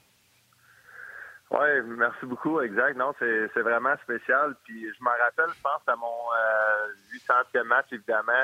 Oui, 1.51 1.67
merci 1.85 2.25
beaucoup. 2.25 2.59
Exact. 2.61 2.97
Non, 2.97 3.13
c'est 3.19 3.61
vraiment 3.61 3.95
spécial. 4.03 4.55
Puis 4.63 4.85
je 4.85 5.03
me 5.03 5.09
rappelle, 5.09 5.53
je 5.55 5.61
pense, 5.61 5.81
à 5.87 5.95
mon 5.95 6.07
800e 7.13 7.63
match, 7.63 7.87
évidemment. 7.91 8.43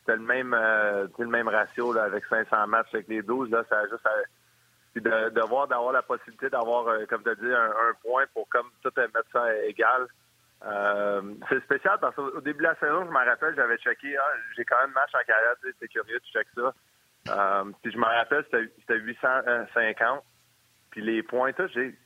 C'était 0.00 0.16
le 0.16 0.24
même 0.24 0.52
euh, 0.52 1.06
le 1.16 1.28
même 1.28 1.46
ratio 1.46 1.92
là, 1.92 2.04
avec 2.04 2.24
500 2.26 2.66
matchs 2.66 2.88
avec 2.92 3.06
les 3.08 3.22
12. 3.22 3.50
Là, 3.50 3.62
ça 3.68 3.78
a 3.78 3.82
juste 3.84 4.02
puis 4.92 5.02
de, 5.02 5.48
voir 5.48 5.68
d'avoir 5.68 5.92
la 5.92 6.02
possibilité 6.02 6.50
d'avoir, 6.50 6.86
euh, 6.88 7.06
comme 7.06 7.22
tu 7.22 7.30
as 7.30 7.34
dit, 7.34 7.52
un, 7.52 7.94
point 8.02 8.24
pour 8.34 8.48
comme 8.48 8.70
tout 8.82 8.92
mettre 8.96 9.30
ça 9.32 9.54
égal. 9.64 10.06
Euh, 10.64 11.34
c'est 11.48 11.62
spécial 11.64 11.98
parce 12.00 12.14
qu'au 12.14 12.40
début 12.40 12.58
de 12.58 12.68
la 12.68 12.76
saison, 12.76 13.04
je 13.04 13.10
me 13.10 13.24
rappelle, 13.24 13.54
j'avais 13.56 13.78
checké, 13.78 14.16
ah, 14.16 14.32
j'ai 14.56 14.64
quand 14.64 14.80
même 14.80 14.92
match 14.92 15.10
en 15.14 15.24
carrière, 15.26 15.54
c'est 15.80 15.88
curieux, 15.88 16.20
tu 16.20 16.32
checkes 16.32 16.48
ça. 16.54 16.74
Euh, 17.28 17.64
puis 17.82 17.92
je 17.92 17.98
me 17.98 18.04
rappelle, 18.04 18.44
c'était 18.44 18.98
850. 18.98 20.22
Puis 20.90 21.00
les 21.00 21.22
points, 21.22 21.52
j'ai 21.74 21.96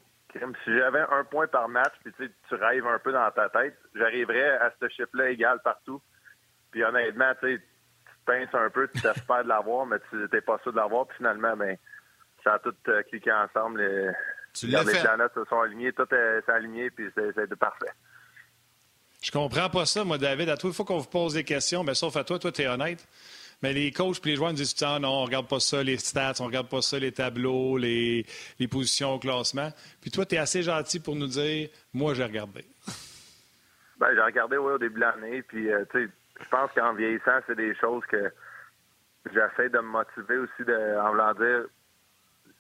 si 0.65 0.77
j'avais 0.79 1.05
un 1.11 1.25
point 1.25 1.47
par 1.47 1.69
match, 1.69 1.95
puis 2.05 2.13
tu, 2.49 2.55
rêves 2.55 2.87
un 2.87 2.99
peu 2.99 3.13
dans 3.13 3.31
ta 3.31 3.49
tête, 3.49 3.77
j'arriverais 3.95 4.59
à 4.59 4.73
ce 4.81 4.89
chiffre-là 4.89 5.31
égal 5.31 5.61
partout. 5.63 6.03
Puis 6.71 6.85
honnêtement, 6.85 7.33
tu 7.41 7.63
pinces 8.27 8.55
un 8.55 8.71
peu, 8.71 8.89
tu 8.89 9.01
t'espères 9.01 9.45
de 9.45 9.49
l'avoir, 9.49 9.87
mais 9.87 9.99
tu 10.11 10.17
n'es 10.17 10.41
pas 10.41 10.59
sûr 10.59 10.73
de 10.73 10.77
l'avoir. 10.77 11.07
Puis 11.07 11.19
finalement, 11.19 11.57
ben, 11.57 11.77
ça 12.47 12.55
a 12.55 12.59
tout 12.61 12.75
euh, 12.89 13.03
cliqué 13.03 13.33
ensemble. 13.33 13.83
Tu 14.55 14.69
les 14.69 14.77
planètes 14.77 15.33
se 15.35 15.45
sont 15.45 15.61
alignées, 15.61 15.93
tout 15.93 16.07
est, 16.15 16.49
aligné, 16.49 16.91
puis 16.91 17.07
c'est 17.15 17.57
parfait. 17.57 17.91
Je 19.23 19.31
comprends 19.31 19.69
pas 19.69 19.85
ça, 19.85 20.05
moi, 20.05 20.19
David. 20.19 20.49
À 20.49 20.57
toi, 20.57 20.71
il 20.71 20.77
faut 20.77 20.85
qu'on 20.85 20.99
vous 20.99 21.09
pose 21.09 21.35
des 21.35 21.45
questions, 21.45 21.83
mais 21.83 21.95
sauf 21.95 22.17
à 22.17 22.25
toi, 22.25 22.39
toi, 22.39 22.53
tu 22.53 22.63
es 22.63 22.69
honnête. 22.69 23.07
Mais 23.63 23.73
les 23.73 23.91
coachs 23.91 24.25
et 24.25 24.31
les 24.31 24.37
joueurs 24.37 24.51
nous 24.51 24.57
disent 24.57 24.77
ah, 24.83 24.99
non, 24.99 25.09
on 25.09 25.25
regarde 25.25 25.49
pas 25.49 25.61
ça, 25.61 25.83
les 25.83 25.97
stats, 25.97 26.35
on 26.41 26.47
regarde 26.47 26.69
pas 26.69 26.83
ça, 26.83 26.99
les 26.99 27.13
tableaux, 27.13 27.79
les, 27.79 28.25
les 28.59 28.69
positions 28.69 29.15
au 29.15 29.19
classement. 29.19 29.71
Puis 30.01 30.11
toi, 30.11 30.27
tu 30.27 30.35
es 30.35 30.39
assez 30.39 30.63
gentil 30.63 31.01
pour 31.01 31.17
nous 31.17 31.27
dire 31.27 31.69
moi, 31.93 32.15
j'ai 32.15 32.25
regardé. 32.25 32.65
Ben, 33.99 34.09
j'ai 34.15 34.21
regardé 34.21 34.59
oui, 34.59 34.73
au 34.73 34.79
début 34.79 34.97
de 34.97 35.01
l'année. 35.01 35.43
Puis, 35.43 35.73
euh, 35.73 35.85
tu 35.91 36.05
sais, 36.05 36.13
je 36.39 36.49
pense 36.51 36.71
qu'en 36.73 36.93
vieillissant, 36.93 37.41
c'est 37.47 37.57
des 37.57 37.75
choses 37.77 38.05
que 38.11 38.31
j'essaie 39.33 39.71
de 39.71 39.79
me 39.79 39.89
motiver 39.89 40.37
aussi 40.37 40.65
de, 40.65 41.01
en 41.01 41.11
voulant 41.11 41.33
dire 41.35 41.65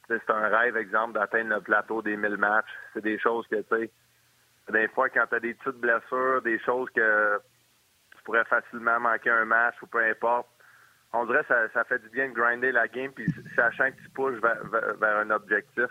c'est 0.08 0.30
un 0.30 0.48
rêve, 0.48 0.76
exemple, 0.76 1.14
d'atteindre 1.14 1.54
le 1.54 1.60
plateau 1.60 2.02
des 2.02 2.16
1000 2.16 2.36
matchs. 2.36 2.68
C'est 2.94 3.02
des 3.02 3.18
choses 3.18 3.46
que, 3.48 3.56
tu 3.56 3.64
sais, 3.70 3.90
des 4.72 4.88
fois, 4.88 5.08
quand 5.08 5.26
tu 5.28 5.34
as 5.34 5.40
des 5.40 5.54
petites 5.54 5.80
blessures, 5.80 6.42
des 6.42 6.58
choses 6.60 6.88
que 6.90 7.40
tu 8.16 8.22
pourrais 8.24 8.44
facilement 8.44 9.00
manquer 9.00 9.30
un 9.30 9.44
match 9.44 9.74
ou 9.82 9.86
peu 9.86 10.02
importe, 10.04 10.48
on 11.12 11.24
dirait 11.24 11.44
que 11.44 11.70
ça, 11.72 11.84
fait 11.84 11.98
du 12.00 12.08
bien 12.10 12.28
de 12.28 12.34
grinder 12.34 12.72
la 12.72 12.88
game, 12.88 13.12
puis 13.12 13.26
sachant 13.54 13.90
que 13.90 13.96
tu 14.02 14.10
pushes 14.10 14.40
vers, 14.40 15.18
un 15.18 15.30
objectif. 15.30 15.86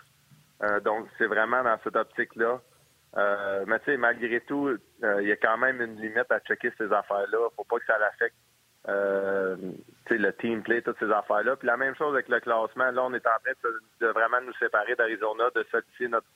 Euh, 0.64 0.80
donc, 0.82 1.08
c'est 1.18 1.26
vraiment 1.26 1.64
dans 1.64 1.78
cette 1.84 1.96
optique-là. 1.96 2.62
Euh, 3.18 3.64
mais 3.68 3.80
tu 3.80 3.86
sais, 3.86 3.98
malgré 3.98 4.42
tout, 4.42 4.68
euh, 4.68 5.22
il 5.22 5.28
y 5.28 5.32
a 5.32 5.38
quand 5.38 5.58
même 5.58 5.82
une 5.82 5.96
limite 6.02 6.30
à 6.30 6.40
checker 6.42 6.72
ces 6.78 6.92
affaires-là. 6.92 7.38
Faut 7.56 7.64
pas 7.64 7.80
que 7.80 7.86
ça 7.86 7.98
l'affecte 7.98 8.36
euh, 8.88 9.56
le 10.10 10.32
team 10.34 10.62
play, 10.62 10.82
toutes 10.82 11.00
ces 11.00 11.12
affaires-là. 11.12 11.56
Puis 11.56 11.68
la 11.68 11.78
même 11.78 11.96
chose 11.96 12.14
avec 12.14 12.30
le 12.30 12.40
classement. 12.40 12.92
Là, 12.92 13.04
on 13.04 13.14
est 13.14 13.26
en 13.26 13.40
train 13.44 13.72
de, 14.00 14.08
vraiment 14.08 14.42
nous 14.42 14.54
séparer 14.54 14.96
d'Arizona, 14.96 15.46
de 15.56 15.66
solidifier 15.72 16.08
notre, 16.08 16.28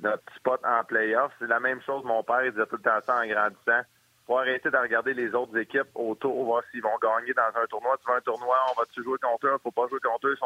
notre 0.00 0.22
spot 0.36 0.60
en 0.64 0.84
playoff. 0.84 1.32
C'est 1.38 1.48
la 1.48 1.60
même 1.60 1.80
chose, 1.82 2.04
mon 2.04 2.22
père, 2.22 2.44
il 2.44 2.52
disait 2.52 2.66
tout 2.66 2.76
le 2.76 2.82
temps 2.82 3.00
ça 3.04 3.16
en 3.16 3.26
grandissant. 3.26 3.82
Faut 4.26 4.38
arrêter 4.38 4.70
de 4.70 4.76
regarder 4.76 5.12
les 5.12 5.34
autres 5.34 5.56
équipes 5.58 5.88
autour, 5.94 6.44
voir 6.44 6.62
s'ils 6.70 6.82
vont 6.82 6.96
gagner 7.02 7.34
dans 7.34 7.60
un 7.60 7.66
tournoi. 7.66 7.98
Tu 7.98 8.10
veux 8.10 8.16
un 8.16 8.20
tournoi, 8.22 8.56
on 8.70 8.80
va-tu 8.80 9.02
jouer 9.02 9.18
contre 9.18 9.46
eux? 9.46 9.58
Faut 9.62 9.70
pas 9.70 9.86
jouer 9.88 10.00
contre 10.00 10.28
eux, 10.28 10.36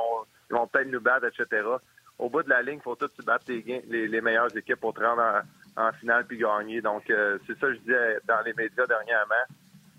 ils, 0.51 0.55
vont 0.55 0.67
peut-être 0.67 0.89
nous 0.89 1.01
battre, 1.01 1.27
etc. 1.27 1.65
Au 2.19 2.29
bout 2.29 2.43
de 2.43 2.49
la 2.49 2.63
ligne, 2.63 2.81
faut 2.81 2.97
tout 2.97 3.07
tu 3.09 3.23
battre 3.23 3.45
les, 3.47 4.09
les, 4.09 4.21
meilleures 4.21 4.57
équipes 4.57 4.81
pour 4.81 4.95
te 4.95 5.01
rendre 5.01 5.43
en, 5.77 5.93
finale 5.93 6.27
puis 6.27 6.39
gagner. 6.39 6.81
Donc, 6.81 7.09
euh, 7.09 7.39
c'est 7.47 7.55
ça 7.55 7.69
que 7.69 7.75
je 7.75 7.79
disais 7.79 8.19
dans 8.27 8.41
les 8.45 8.53
médias 8.55 8.87
dernièrement. 8.87 9.47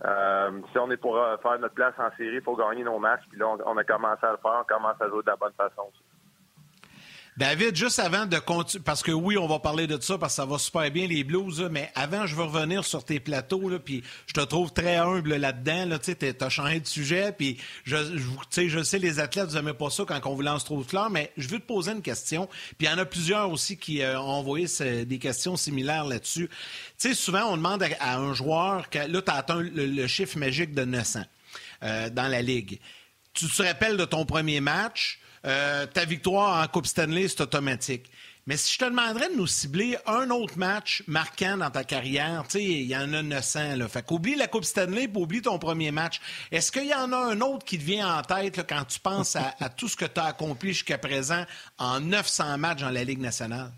Euh, 0.06 0.62
si 0.72 0.78
on 0.78 0.90
est 0.92 0.98
pour 0.98 1.18
euh, 1.18 1.38
faire 1.38 1.60
notre 1.60 1.74
place 1.74 1.94
en 1.98 2.10
série, 2.16 2.36
il 2.36 2.42
faut 2.42 2.56
gagner 2.56 2.84
nos 2.84 3.00
matchs. 3.00 3.24
Puis 3.30 3.40
là, 3.40 3.48
on, 3.66 3.78
a 3.78 3.84
commencé 3.84 4.26
à 4.26 4.32
le 4.32 4.38
faire, 4.38 4.62
on 4.62 4.64
commence 4.64 5.02
à 5.02 5.08
jouer 5.10 5.22
de 5.24 5.30
la 5.30 5.36
bonne 5.36 5.54
façon. 5.54 5.92
David, 7.40 7.74
juste 7.74 8.00
avant 8.00 8.26
de 8.26 8.38
continuer, 8.38 8.84
parce 8.84 9.02
que 9.02 9.14
oui, 9.14 9.38
on 9.38 9.48
va 9.48 9.60
parler 9.60 9.88
de 9.88 9.98
ça 10.02 10.18
parce 10.18 10.34
que 10.34 10.36
ça 10.36 10.46
va 10.46 10.58
super 10.58 10.92
bien 10.92 11.08
les 11.08 11.24
Blues, 11.24 11.66
mais 11.72 11.90
avant, 11.96 12.28
je 12.28 12.36
veux 12.36 12.44
revenir 12.44 12.84
sur 12.84 13.06
tes 13.06 13.22
plateaux, 13.22 13.70
là, 13.70 13.80
puis 13.80 14.04
je 14.28 14.34
te 14.34 14.42
trouve 14.42 14.74
très 14.74 14.98
humble 14.98 15.38
là-dedans. 15.38 15.86
Là, 15.86 16.00
tu 16.00 16.14
as 16.38 16.50
changé 16.50 16.82
de 16.82 16.86
sujet, 16.86 17.32
puis 17.32 17.58
je, 17.86 17.96
je, 18.52 18.68
je 18.68 18.84
sais, 18.84 19.00
les 19.00 19.22
athlètes, 19.22 19.48
vous 19.48 19.56
n'aimez 19.56 19.74
pas 19.74 19.90
ça 19.90 20.04
quand 20.06 20.20
on 20.26 20.36
vous 20.36 20.42
lance 20.42 20.66
trop 20.66 20.84
de 20.84 20.86
fleurs, 20.86 21.10
mais 21.10 21.32
je 21.38 21.48
veux 21.48 21.60
te 21.60 21.66
poser 21.66 21.94
une 21.94 22.02
question. 22.02 22.50
Puis 22.78 22.88
il 22.88 22.92
y 22.92 22.94
en 22.94 22.98
a 22.98 23.06
plusieurs 23.06 23.50
aussi 23.50 23.78
qui 23.78 24.02
euh, 24.02 24.20
ont 24.20 24.32
envoyé 24.32 24.68
des 25.06 25.18
questions 25.18 25.56
similaires 25.56 26.04
là-dessus. 26.04 26.50
Tu 26.50 27.08
sais, 27.08 27.14
souvent, 27.14 27.46
on 27.46 27.56
demande 27.56 27.86
à, 28.02 28.18
un 28.18 28.34
joueur, 28.34 28.90
que, 28.90 29.00
là, 29.00 29.22
tu 29.22 29.32
as 29.32 29.36
atteint 29.36 29.62
le, 29.62 30.08
chiffre 30.08 30.38
magique 30.38 30.74
de 30.74 30.84
900 30.84 31.22
euh, 31.84 32.10
dans 32.10 32.28
la 32.28 32.42
Ligue. 32.42 32.82
Tu 33.32 33.48
te 33.48 33.64
rappelles 33.64 33.96
de 33.96 34.04
ton 34.04 34.26
premier 34.26 34.60
match, 34.60 35.19
euh, 35.46 35.86
ta 35.86 36.06
victoire 36.06 36.64
en 36.64 36.68
Coupe 36.68 36.88
Stanley, 36.88 37.28
c'est 37.28 37.42
automatique. 37.42 38.10
Mais 38.50 38.58
si 38.58 38.74
je 38.74 38.80
te 38.80 38.86
demanderais 38.86 39.30
de 39.30 39.36
nous 39.36 39.46
cibler 39.46 39.96
un 40.08 40.32
autre 40.32 40.58
match 40.58 41.04
marquant 41.06 41.56
dans 41.58 41.70
ta 41.70 41.84
carrière, 41.84 42.46
tu 42.46 42.58
sais, 42.58 42.64
il 42.64 42.88
y 42.88 42.98
en 42.98 43.14
a 43.14 43.22
900, 43.22 43.76
là. 43.76 43.88
Fait 43.88 44.04
qu'oublie 44.04 44.34
la 44.34 44.48
Coupe 44.48 44.64
Stanley 44.64 45.04
et 45.04 45.12
oublie 45.14 45.44
ton 45.44 45.60
premier 45.60 45.92
match. 45.92 46.20
Est-ce 46.52 46.72
qu'il 46.72 46.88
y 46.88 46.96
en 46.96 47.14
a 47.14 47.18
un 47.18 47.42
autre 47.42 47.64
qui 47.64 47.78
te 47.78 47.84
vient 47.84 48.18
en 48.18 48.24
tête 48.24 48.66
quand 48.68 48.86
tu 48.86 49.00
penses 49.00 49.36
à, 49.36 49.70
tout 49.70 49.88
ce 49.88 49.96
que 49.96 50.06
tu 50.06 50.20
as 50.20 50.26
accompli 50.26 50.70
jusqu'à 50.70 50.98
présent 50.98 51.46
en 51.78 52.00
900 52.00 52.58
matchs 52.58 52.82
dans 52.82 52.90
la 52.90 53.04
Ligue 53.04 53.22
nationale? 53.22 53.70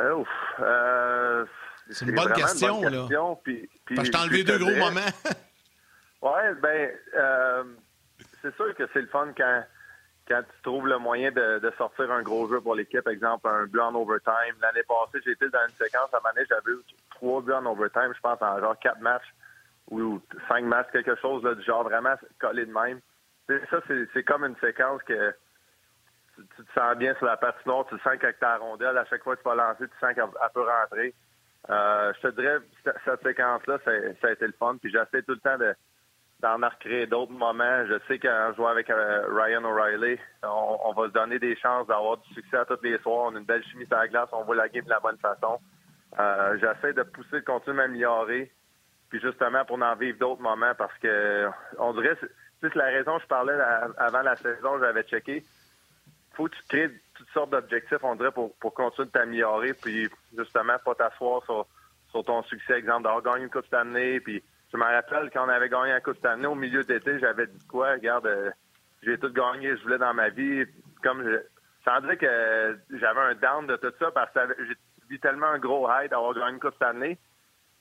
Euh, 0.00 0.24
euh, 0.58 1.44
c'est 1.90 2.04
une 2.04 2.16
bonne 2.16 2.32
question, 2.32 2.82
là. 2.82 3.06
je 3.90 4.10
t'ai 4.10 4.18
enlevé 4.18 4.42
deux 4.42 4.58
gros 4.58 4.74
moments. 4.74 5.00
oui, 6.22 6.40
ben, 6.60 6.90
c'est 8.46 8.54
sûr 8.56 8.74
que 8.74 8.84
c'est 8.92 9.00
le 9.00 9.08
fun 9.08 9.28
quand, 9.36 9.64
quand 10.28 10.42
tu 10.42 10.62
trouves 10.62 10.86
le 10.86 10.98
moyen 10.98 11.30
de, 11.32 11.72
sortir 11.76 12.10
un 12.10 12.22
gros 12.22 12.48
jeu 12.48 12.60
pour 12.60 12.74
l'équipe, 12.74 13.06
exemple 13.08 13.48
un 13.48 13.66
but 13.66 13.80
overtime. 13.80 14.54
L'année 14.60 14.84
passée, 14.86 15.18
été 15.28 15.48
dans 15.48 15.66
une 15.68 15.74
séquence 15.74 16.12
à 16.14 16.20
année, 16.28 16.46
j'avais 16.48 16.72
eu 16.72 16.82
trois 17.10 17.42
buts 17.42 17.52
en 17.52 17.66
overtime, 17.66 18.12
je 18.14 18.20
pense 18.20 18.40
en 18.40 18.60
genre 18.60 18.78
quatre 18.78 19.00
matchs 19.00 19.34
ou 19.90 20.20
cinq 20.48 20.64
matchs, 20.64 20.88
quelque 20.92 21.16
chose 21.16 21.42
du 21.56 21.62
genre 21.64 21.84
vraiment 21.84 22.14
collé 22.38 22.66
de 22.66 22.72
même. 22.72 23.00
ça, 23.48 23.80
c'est 24.12 24.24
comme 24.24 24.44
une 24.44 24.56
séquence 24.56 25.02
que 25.02 25.34
tu, 26.34 26.42
te 26.64 26.72
sens 26.72 26.96
bien 26.96 27.14
sur 27.14 27.26
la 27.26 27.36
patinoire, 27.36 27.86
tu 27.88 27.98
sens 27.98 28.16
qu'avec 28.20 28.38
ta 28.38 28.58
rondelle, 28.58 28.98
à 28.98 29.04
chaque 29.06 29.22
fois 29.22 29.36
que 29.36 29.42
tu 29.42 29.48
vas 29.48 29.54
lancer, 29.54 29.88
tu 29.88 29.98
sens 30.00 30.14
qu'elle 30.14 30.28
peut 30.54 30.66
rentrer. 30.68 31.14
Euh, 31.68 32.12
je 32.14 32.28
te 32.28 32.40
dirais, 32.40 32.58
cette 33.04 33.22
séquence-là, 33.22 33.78
ça 33.84 34.28
a 34.28 34.30
été 34.30 34.46
le 34.46 34.52
fun. 34.52 34.76
Puis 34.80 34.92
j'essaie 34.92 35.22
tout 35.22 35.32
le 35.32 35.40
temps 35.40 35.58
de, 35.58 35.74
d'en 36.40 36.56
recréer 36.56 37.06
d'autres 37.06 37.32
moments. 37.32 37.86
Je 37.86 37.98
sais 38.08 38.18
qu'en 38.18 38.52
jouant 38.54 38.68
avec 38.68 38.90
euh, 38.90 39.26
Ryan 39.28 39.64
O'Reilly, 39.64 40.18
on, 40.42 40.92
va 40.92 41.08
se 41.08 41.12
donner 41.12 41.38
des 41.38 41.56
chances 41.56 41.86
d'avoir 41.86 42.18
du 42.18 42.34
succès 42.34 42.58
à 42.58 42.64
tous 42.64 42.82
les 42.82 42.98
soirs. 42.98 43.30
On 43.30 43.36
a 43.36 43.38
une 43.38 43.44
belle 43.44 43.64
chimie 43.64 43.86
sur 43.86 43.96
la 43.96 44.08
glace, 44.08 44.28
on 44.32 44.44
voit 44.44 44.56
la 44.56 44.68
game 44.68 44.84
de 44.84 44.90
la 44.90 45.00
bonne 45.00 45.18
façon. 45.18 45.58
Euh, 46.18 46.58
j'essaie 46.60 46.92
de 46.92 47.02
pousser, 47.02 47.40
de 47.40 47.44
continuer 47.44 47.82
à 47.82 47.86
m'améliorer, 47.86 48.52
puis 49.08 49.20
justement 49.20 49.64
pour 49.64 49.80
en 49.82 49.94
vivre 49.96 50.18
d'autres 50.18 50.42
moments 50.42 50.74
parce 50.76 50.96
que 50.98 51.48
on 51.78 51.92
dirait, 51.94 52.16
c'est 52.60 52.74
la 52.74 52.86
raison 52.86 53.18
je 53.18 53.26
parlais 53.26 53.54
avant 53.98 54.22
la 54.22 54.36
saison, 54.36 54.78
j'avais 54.78 55.02
checké. 55.02 55.44
Faut 56.34 56.44
que 56.44 56.54
tu 56.54 56.62
crées 56.68 56.90
toutes 57.14 57.28
sortes 57.30 57.50
d'objectifs, 57.50 58.02
on 58.02 58.14
dirait, 58.14 58.30
pour, 58.30 58.52
continuer 58.74 59.06
de 59.06 59.12
t'améliorer, 59.12 59.72
puis 59.72 60.08
justement 60.36 60.76
pas 60.84 60.94
t'asseoir 60.94 61.42
sur, 61.44 61.66
sur 62.10 62.24
ton 62.24 62.42
succès, 62.42 62.74
exemple 62.74 63.04
d'avoir 63.04 63.22
gagné 63.22 63.44
une 63.44 63.50
Coupe 63.50 63.64
cette 63.64 63.74
année, 63.74 64.20
puis 64.20 64.42
je 64.76 64.80
me 64.80 64.84
rappelle 64.84 65.30
quand 65.30 65.46
on 65.46 65.48
avait 65.48 65.70
gagné 65.70 65.92
un 65.92 66.00
Coupe 66.00 66.24
année 66.26 66.46
au 66.46 66.54
milieu 66.54 66.84
d'été, 66.84 67.18
j'avais 67.18 67.46
dit 67.46 67.66
quoi, 67.66 67.92
regarde, 67.92 68.26
euh, 68.26 68.50
j'ai 69.02 69.18
tout 69.18 69.32
gagné, 69.32 69.74
je 69.74 69.82
voulais 69.82 69.96
dans 69.96 70.12
ma 70.12 70.28
vie. 70.28 70.66
Comme 71.02 71.24
je, 71.24 71.38
sans 71.82 72.00
dire 72.02 72.18
que 72.18 72.78
j'avais 72.90 73.20
un 73.20 73.34
down 73.36 73.66
de 73.66 73.76
tout 73.76 73.92
ça 73.98 74.10
parce 74.10 74.30
que 74.32 74.40
j'ai 74.58 74.76
vu 75.08 75.18
tellement 75.18 75.46
un 75.46 75.58
gros 75.58 75.88
high 75.88 76.10
d'avoir 76.10 76.34
gagné 76.34 76.50
une 76.50 76.60
Coupe 76.60 76.74
cette 76.74 76.88
année. 76.88 77.18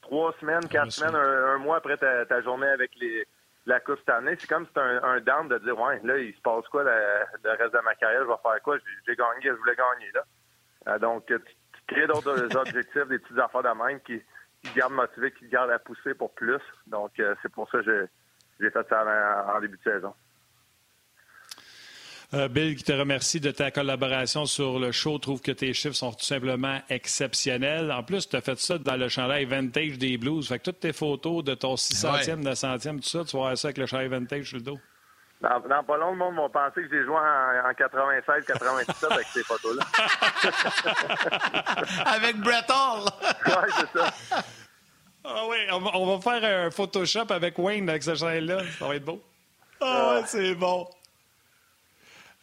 Trois 0.03 0.33
semaines, 0.39 0.67
quatre 0.69 0.91
semaines, 0.91 1.15
un, 1.15 1.57
mois 1.57 1.77
après 1.77 1.97
ta, 1.97 2.41
journée 2.41 2.67
avec 2.67 2.91
les, 2.95 3.27
la 3.65 3.81
Coupe 3.81 3.99
cette 3.99 4.09
année, 4.09 4.35
c'est 4.39 4.47
comme 4.47 4.63
si 4.63 4.69
c'était 4.69 4.79
un, 4.81 5.19
down 5.19 5.49
de 5.49 5.57
dire 5.57 5.77
ouais, 5.77 5.99
là, 6.01 6.17
il 6.17 6.33
se 6.33 6.41
passe 6.41 6.65
quoi 6.69 6.83
le, 6.83 7.49
reste 7.49 7.73
de 7.73 7.79
ma 7.83 7.95
carrière, 7.95 8.21
je 8.21 8.27
vais 8.27 8.41
faire 8.41 8.61
quoi? 8.63 8.77
J'ai 9.05 9.15
gagné, 9.17 9.41
je 9.43 9.51
voulais 9.51 9.75
gagner 9.75 10.11
là. 10.13 10.23
Euh, 10.87 10.99
donc, 10.99 11.25
tu, 11.25 11.37
crées 11.87 12.07
d'autres 12.07 12.55
objectifs, 12.55 13.07
des 13.07 13.19
petites 13.19 13.39
affaires 13.39 13.63
de 13.63 13.83
même 13.83 13.99
qui 13.99 14.21
qui 14.65 14.79
garde 14.79 14.93
motivé, 14.93 15.31
qui 15.31 15.47
garde 15.47 15.71
à 15.71 15.79
pousser 15.79 16.13
pour 16.13 16.33
plus. 16.33 16.61
Donc, 16.87 17.11
euh, 17.19 17.35
c'est 17.41 17.51
pour 17.51 17.69
ça 17.69 17.79
que 17.81 18.07
j'ai 18.59 18.69
fait 18.69 18.87
ça 18.89 19.05
en, 19.55 19.59
début 19.59 19.77
de 19.77 19.91
saison. 19.91 20.13
Euh, 22.33 22.47
Bill, 22.47 22.75
qui 22.75 22.83
te 22.83 22.91
remercie 22.91 23.39
de 23.39 23.51
ta 23.51 23.69
collaboration 23.71 24.45
sur 24.45 24.79
le 24.79 24.91
show, 24.91 25.19
trouve 25.19 25.41
que 25.41 25.51
tes 25.51 25.73
chiffres 25.73 25.95
sont 25.95 26.11
tout 26.11 26.25
simplement 26.25 26.81
exceptionnels. 26.89 27.91
En 27.91 28.03
plus, 28.03 28.27
tu 28.27 28.35
as 28.35 28.41
fait 28.41 28.57
ça 28.57 28.77
dans 28.77 28.97
le 28.97 29.07
chandail 29.09 29.45
vintage 29.45 29.97
des 29.97 30.17
Blues. 30.17 30.47
Fait 30.47 30.57
que 30.59 30.63
toutes 30.63 30.79
tes 30.79 30.93
photos 30.93 31.43
de 31.43 31.53
ton 31.53 31.75
600e, 31.75 32.41
900e, 32.43 32.97
tout 32.97 33.03
ça, 33.03 33.23
tu 33.23 33.37
vas 33.37 33.43
voir 33.43 33.57
ça 33.57 33.67
avec 33.67 33.77
le 33.77 33.85
chandail 33.85 34.07
vintage 34.07 34.49
sur 34.49 34.57
le 34.57 34.63
dos. 34.63 34.79
Dans, 35.41 35.83
pas 35.83 35.97
long, 35.97 36.11
le 36.11 36.17
monde 36.17 36.35
va 36.35 36.49
penser 36.49 36.81
que 36.81 36.89
j'ai 36.89 37.03
joué 37.03 37.15
en, 37.15 37.69
en 37.69 37.73
96, 37.73 38.45
97 38.45 39.11
avec 39.11 39.27
ces 39.27 39.43
photos-là. 39.43 39.83
avec 42.05 42.37
Brett 42.37 42.69
Hall. 42.69 43.03
oui, 43.45 43.73
c'est 43.77 43.99
ça. 43.99 44.13
Ah 45.25 45.43
oui, 45.49 45.57
on, 45.71 46.17
va 46.17 46.21
faire 46.21 46.65
un 46.67 46.71
Photoshop 46.71 47.31
avec 47.31 47.57
Wayne 47.57 47.89
avec 47.89 48.03
ce 48.03 48.15
chandail-là. 48.15 48.61
Ça 48.79 48.87
va 48.87 48.95
être 48.95 49.05
beau. 49.05 49.21
Ah 49.81 50.13
ouais, 50.13 50.23
c'est 50.25 50.55
bon. 50.55 50.87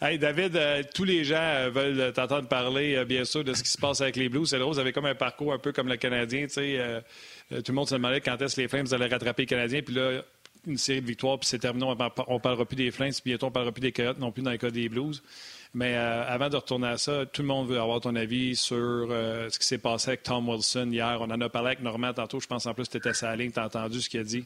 Hey 0.01 0.19
David, 0.19 0.57
euh, 0.57 0.83
tous 0.93 1.05
les 1.05 1.23
gens 1.23 1.37
euh, 1.37 1.71
veulent 1.71 2.13
t'entendre 2.13 2.49
parler, 2.49 2.97
euh, 2.97 3.05
bien 3.05 3.25
sûr, 3.25 3.45
de 3.45 3.55
ce 3.55 3.63
qui 3.63 3.71
se 3.71 3.79
passe 3.79 4.01
avec 4.01 4.17
les 4.17 4.29
Blues. 4.29 4.51
C'est 4.51 4.59
drôle, 4.59 4.75
vous 4.75 4.81
avez 4.81 4.93
comme 4.93 5.07
un 5.07 5.15
parcours 5.15 5.53
un 5.53 5.59
peu 5.59 5.71
comme 5.71 5.89
le 5.89 5.97
Canadien. 5.97 6.47
Tu 6.47 6.55
sais, 6.55 7.03
tout 7.51 7.63
le 7.69 7.75
monde 7.75 7.89
se 7.89 7.95
demandait 7.95 8.21
quand 8.21 8.41
est-ce 8.43 8.57
que 8.57 8.63
les 8.63 8.69
Flames 8.69 8.87
allaient 8.91 9.07
rattraper 9.07 9.43
les 9.43 9.47
Canadiens. 9.47 9.81
Puis 9.81 9.95
là, 9.95 10.23
une 10.67 10.79
série 10.79 11.01
de 11.01 11.07
victoires, 11.07 11.39
puis 11.39 11.49
c'est 11.49 11.59
terminé. 11.59 11.85
On 11.85 12.35
ne 12.35 12.39
parlera 12.39 12.65
plus 12.65 12.77
des 12.77 12.91
Flames, 12.91 13.13
puis 13.13 13.33
bientôt 13.33 13.47
on 13.47 13.51
ne 13.51 13.55
parlera 13.55 13.73
plus 13.73 13.81
des 13.81 13.93
Coyotes 13.93 14.19
non 14.19 14.33
plus 14.33 14.43
dans 14.43 14.51
le 14.51 14.59
cas 14.59 14.71
des 14.71 14.89
Blues. 14.89 15.23
Mais 15.75 15.95
euh, 15.97 16.25
avant 16.27 16.51
de 16.51 16.57
retourner 16.57 16.89
à 16.89 16.99
ça, 16.99 17.25
tout 17.25 17.43
le 17.43 17.49
monde 17.49 17.69
veut 17.69 17.81
avoir 17.81 18.01
ton 18.01 18.15
avis 18.15 18.57
sur 18.57 18.77
euh, 18.77 19.49
ce 19.49 19.59
qui 19.59 19.67
s'est 19.67 19.79
passé 19.79 20.11
avec 20.11 20.23
Tom 20.23 20.49
Wilson 20.49 20.89
hier. 20.91 21.19
On 21.21 21.31
en 21.31 21.41
a 21.41 21.49
parlé 21.49 21.69
avec 21.69 21.81
Normand 21.81 22.13
tantôt. 22.13 22.41
Je 22.41 22.47
pense 22.47 22.67
en 22.67 22.75
plus 22.75 22.85
que 22.85 22.93
tu 22.93 22.99
étais 22.99 23.15
sa 23.15 23.35
ligne, 23.35 23.51
tu 23.51 23.59
as 23.59 23.65
entendu 23.65 24.01
ce 24.01 24.09
qu'il 24.11 24.21
a 24.21 24.25
dit. 24.25 24.45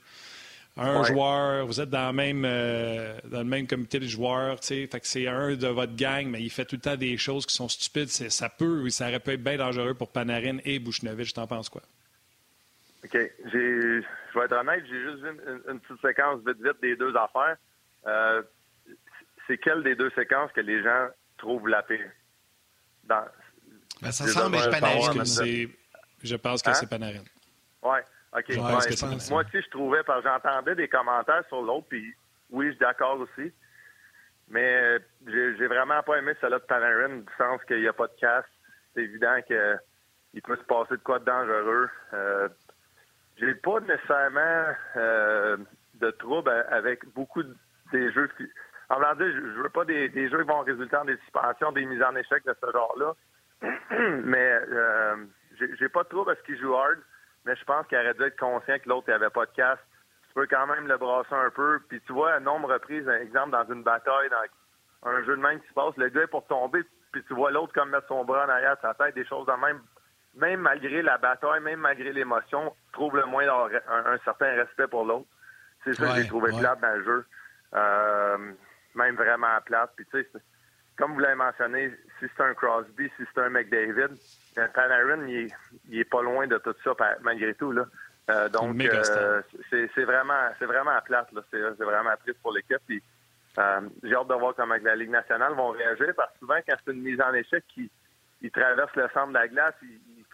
Un 0.79 1.03
joueur, 1.05 1.67
vous 1.67 1.81
êtes 1.81 1.89
dans, 1.89 2.13
même, 2.13 2.45
euh, 2.45 3.19
dans 3.31 3.39
le 3.39 3.45
même 3.45 3.67
comité 3.67 3.99
de 3.99 4.07
joueurs, 4.07 4.63
fait 4.63 4.89
que 4.89 5.07
c'est 5.07 5.27
un 5.27 5.55
de 5.55 5.69
votre 5.69 5.97
gang, 5.97 6.27
mais 6.27 6.43
il 6.43 6.51
fait 6.51 6.67
tout 6.67 6.77
le 6.77 6.83
temps 6.83 6.97
des 6.97 7.17
choses 7.17 7.47
qui 7.47 7.55
sont 7.55 7.69
stupides. 7.69 8.11
Ça 8.11 8.51
peut, 8.51 8.89
ça 8.91 9.09
aurait 9.09 9.21
pu 9.21 9.33
être 9.33 9.43
bien 9.43 9.57
dangereux 9.57 9.95
pour 9.95 10.09
Panarin 10.09 10.59
et 10.67 10.79
Bouchnovich. 10.79 11.33
T'en 11.33 11.47
penses 11.47 11.71
quoi? 11.71 11.81
OK. 13.07 13.31
Je 13.53 14.01
vais 14.35 14.45
être 14.45 14.53
honnête, 14.53 14.85
j'ai 14.87 15.01
juste 15.01 15.23
vu 15.23 15.29
une, 15.69 15.81
petite 15.81 16.01
séquence 16.01 16.41
vite 16.47 16.61
vite 16.61 16.81
des 16.83 16.97
deux 16.97 17.15
affaires. 17.17 17.57
Euh, 18.07 18.43
c'est 19.47 19.59
quelle 19.59 19.83
des 19.83 19.95
deux 19.95 20.11
séquences 20.11 20.51
que 20.53 20.61
les 20.61 20.83
gens 20.83 21.09
trouvent 21.39 21.69
la 21.69 21.83
pire? 21.83 22.11
Dans... 23.05 23.25
Ben, 24.03 24.11
ça 24.11 24.27
semble 24.27 24.57
être 24.57 24.71
Panarin. 24.71 25.25
Je 26.23 26.37
pense 26.37 26.63
que 26.63 26.73
c'est 26.73 26.89
Panarin. 26.89 27.25
Oui. 27.83 27.99
OK. 28.33 28.57
moi 28.57 28.79
aussi, 28.79 29.63
je 29.63 29.71
trouvais, 29.71 30.03
parce 30.03 30.23
que 30.25 30.29
j'entendais 30.29 30.75
des 30.75 30.89
commentaires 30.89 31.45
sur 31.49 31.63
l'autre, 31.63 31.87
puis 31.89 32.15
oui, 32.51 32.67
je 32.67 32.71
suis 32.73 32.81
d'accord 32.81 33.21
aussi. 33.21 33.53
Mais 34.49 34.99
j'ai 35.27 35.67
vraiment 35.67 36.03
pas 36.03 36.17
aimé 36.19 36.33
celle-là 36.41 36.59
de 36.59 36.65
Panarin, 36.65 37.19
du 37.19 37.33
sens 37.39 37.61
qu'il 37.67 37.81
n'y 37.81 37.89
a 37.89 37.93
pas 37.93 38.09
de 38.09 38.17
casse. 38.21 38.45
C'est 38.95 39.03
évident 39.03 39.41
qu'il 39.47 40.43
peut 40.43 40.57
se 40.57 40.65
passer 40.65 40.95
de 40.97 41.03
quoi 41.03 41.19
de 41.19 41.25
dangereux. 41.25 41.89
Euh, 42.13 42.49
j'ai 43.39 43.55
pas 43.55 43.81
nécessairement 43.81 44.75
euh, 44.97 45.57
de 45.95 46.11
trouble 46.13 46.51
avec 46.71 47.07
beaucoup 47.15 47.43
des 47.93 48.13
jeux. 48.13 48.29
Qui... 48.37 48.45
En 48.89 48.99
vrai, 48.99 49.15
je, 49.19 49.27
je 49.27 49.61
veux 49.63 49.69
pas 49.69 49.85
des, 49.85 50.11
jeux 50.29 50.43
qui 50.43 50.49
vont 50.49 50.61
résulter 50.61 50.97
en 50.97 51.05
des 51.05 51.17
suspensions, 51.19 51.73
des 51.73 51.85
mises 51.85 52.03
en 52.03 52.15
échec 52.17 52.45
de 52.45 52.57
ce 52.61 52.73
genre-là. 52.73 53.13
mais 54.25 54.61
euh, 54.71 55.17
j'ai 55.79 55.89
pas 55.89 56.03
de 56.03 56.09
trouble 56.09 56.31
à 56.31 56.37
ce 56.37 56.43
qu'il 56.43 56.59
joue 56.59 56.75
hard, 56.75 56.99
mais 57.45 57.57
je 57.57 57.65
pense 57.65 57.87
qu'il 57.87 57.99
aurait 57.99 58.15
dû 58.15 58.23
être 58.25 58.39
conscient 58.39 58.79
que 58.79 58.89
l'autre 58.89 59.11
n'avait 59.11 59.31
pas 59.31 59.47
de 59.47 59.53
casse. 59.53 59.79
Tu 60.29 60.35
peux 60.35 60.47
quand 60.47 60.67
même 60.67 60.87
le 60.87 60.99
brasser 60.99 61.35
un 61.35 61.51
peu. 61.51 61.81
Puis 61.89 62.01
tu 62.03 62.13
vois, 62.13 62.33
à 62.33 62.41
nombre 62.41 62.69
de 62.69 62.75
reprises, 62.75 63.09
exemple, 63.09 63.51
dans 63.53 63.65
une 63.73 63.83
bataille, 63.83 64.29
dans 64.29 65.11
un 65.11 65.23
jeu 65.25 65.37
de 65.37 65.41
main 65.41 65.59
qui 65.59 65.67
se 65.69 65.73
passe, 65.73 65.97
le 65.97 66.09
gars 66.09 66.23
est 66.23 66.27
pour 66.27 66.47
tomber, 66.47 66.83
puis 67.13 67.23
tu 67.25 67.35
vois 67.35 67.51
l'autre 67.51 67.73
comme 67.73 67.91
mettre 67.91 68.09
son 68.09 68.25
bras 68.25 68.45
en 68.45 68.49
arrière 68.49 68.77
de 68.77 68.83
sa 68.83 68.95
tête, 68.95 69.15
des 69.15 69.25
choses 69.25 69.47
de 69.47 69.53
même 69.53 69.81
même 70.37 70.61
malgré 70.61 71.03
la 71.03 71.19
bataille, 71.19 71.61
même 71.63 71.81
malgré 71.81 72.13
l'émotion, 72.13 72.75
trouve 72.93 73.17
le 73.17 73.27
moins 73.27 73.47
un, 73.49 74.13
un, 74.13 74.19
certain 74.19 74.55
respect 74.55 74.87
pour 74.89 75.05
l'autre. 75.05 75.27
C'est 75.85 75.95
ça 75.95 76.09
que 76.09 76.21
j'ai 76.21 76.27
trouvé 76.27 76.53
plate 76.57 76.81
dans 76.81 76.95
le 76.95 77.05
jeu. 77.05 77.27
Euh, 77.75 78.53
même 78.95 79.17
vraiment 79.17 79.61
plate. 79.65 79.93
Puis 79.97 80.07
tu 80.07 80.23
sais, 80.23 80.29
comme 80.97 81.15
vous 81.15 81.21
l'avez 81.21 81.35
mentionné, 81.35 81.93
si 82.19 82.27
c'est 82.35 82.43
un 82.43 82.55
Crosby, 82.55 83.11
si 83.17 83.25
c'est 83.35 83.41
un 83.41 83.51
McDavid, 83.51 84.17
euh, 84.59 84.69
Panarin, 84.75 85.27
il 85.27 85.37
est, 85.37 85.55
il 85.89 85.99
est, 86.01 86.05
pas 86.05 86.23
loin 86.23 86.47
de 86.47 86.59
tout 86.59 86.75
ça 86.83 86.93
malgré 87.23 87.55
tout. 87.55 87.73
Là. 87.73 87.85
Euh, 88.31 88.49
donc, 88.49 88.81
euh, 88.81 89.43
c'est 89.71 90.05
vraiment, 90.05 90.49
c'est 90.59 90.67
vraiment 90.67 90.99
plate. 91.05 91.29
C'est 91.51 91.85
vraiment 91.85 92.17
triste 92.23 92.41
pour 92.43 92.53
l'équipe. 92.53 92.81
Puis, 92.87 93.03
Euh, 93.59 93.81
j'ai 94.03 94.15
hâte 94.15 94.29
de 94.29 94.35
voir 94.35 94.55
comment 94.55 94.75
la 94.83 94.97
Ligue 94.97 95.11
nationale 95.11 95.55
vont 95.55 95.71
réagir 95.71 96.13
parce 96.15 96.31
que 96.35 96.41
souvent, 96.41 96.59
quand 96.67 96.77
c'est 96.85 96.93
une 96.93 97.01
mise 97.01 97.21
en 97.21 97.33
échec 97.33 97.65
qui 97.69 97.91
traverse 98.51 98.95
le 98.97 99.09
centre 99.15 99.29
de 99.29 99.35
la 99.35 99.49
glace, 99.49 99.75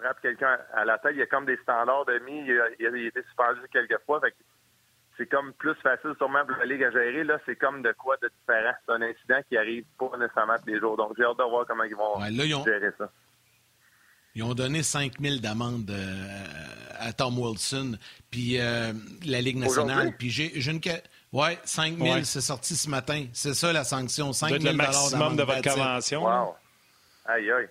frappe 0.03 0.21
quelqu'un 0.21 0.59
à 0.75 0.85
la 0.85 0.99
tête, 0.99 1.13
il 1.15 1.19
y 1.19 1.23
a 1.23 1.27
comme 1.27 1.47
des 1.47 1.57
standards 1.59 2.05
de 2.07 2.19
mis, 2.21 2.45
il 2.45 2.61
a, 2.61 2.65
il 2.79 2.87
a 2.87 3.09
été 3.09 3.23
suspendu 3.23 3.61
quelques 3.73 4.01
fois. 4.05 4.21
c'est 5.17 5.27
comme 5.27 5.53
plus 5.55 5.75
facile 5.77 6.15
sûrement 6.19 6.45
pour 6.45 6.57
la 6.57 6.67
Ligue 6.67 6.85
à 6.85 6.91
gérer. 6.91 7.25
Là, 7.25 7.39
c'est 7.47 7.57
comme 7.57 7.83
de 7.83 7.93
quoi 7.93 8.17
de 8.23 8.29
différent. 8.41 8.75
C'est 8.85 8.93
un 8.93 9.03
incident 9.03 9.41
qui 9.49 9.57
arrive 9.57 9.85
pas 9.99 10.17
nécessairement 10.19 10.59
tous 10.59 10.73
les 10.73 10.81
jours. 10.81 10.97
Donc, 10.97 11.13
j'ai 11.17 11.25
hâte 11.25 11.39
de 11.39 11.45
voir 11.45 11.67
comment 11.67 11.85
ils 11.85 11.95
vont 11.95 12.21
gérer 12.65 12.91
ça. 12.99 13.11
Ils 14.35 14.43
ont 14.43 14.55
donné 14.55 14.83
5 14.83 15.21
000 15.21 15.37
d'amende 15.41 15.91
euh, 15.91 16.45
à 16.99 17.13
Tom 17.13 17.39
Wilson, 17.39 17.99
puis 18.31 18.59
euh, 18.59 18.95
la 19.27 19.41
Ligue 19.43 19.59
nationale. 19.59 20.17
Puis 20.19 20.31
j'ai 20.31 20.71
une... 20.71 20.81
Ouais, 21.33 21.59
5 21.65 21.99
000, 21.99 22.25
c'est 22.25 22.41
sorti 22.41 22.75
ce 22.75 22.89
matin. 22.89 23.27
C'est 23.33 23.55
ça 23.55 23.73
la 23.73 23.85
sanction, 23.85 24.33
5 24.33 24.61
000 24.61 24.65
le 24.65 24.73
maximum 24.73 25.37
de 25.37 25.43
votre 25.43 25.63
convention. 25.63 26.25
Wow. 26.25 26.55
Aïe, 27.27 27.51
aïe. 27.51 27.69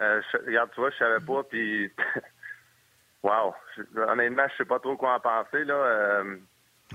Euh, 0.00 0.20
regarde, 0.46 0.70
tu 0.74 0.80
vois, 0.80 0.90
je 0.90 0.96
savais 0.96 1.24
pas, 1.24 1.42
puis... 1.44 1.90
wow. 3.22 3.54
honnêtement, 4.08 4.46
je 4.50 4.56
sais 4.56 4.64
pas 4.64 4.78
trop 4.78 4.96
quoi 4.96 5.14
en 5.14 5.20
penser, 5.20 5.64
là. 5.64 5.74
Euh, 5.74 6.36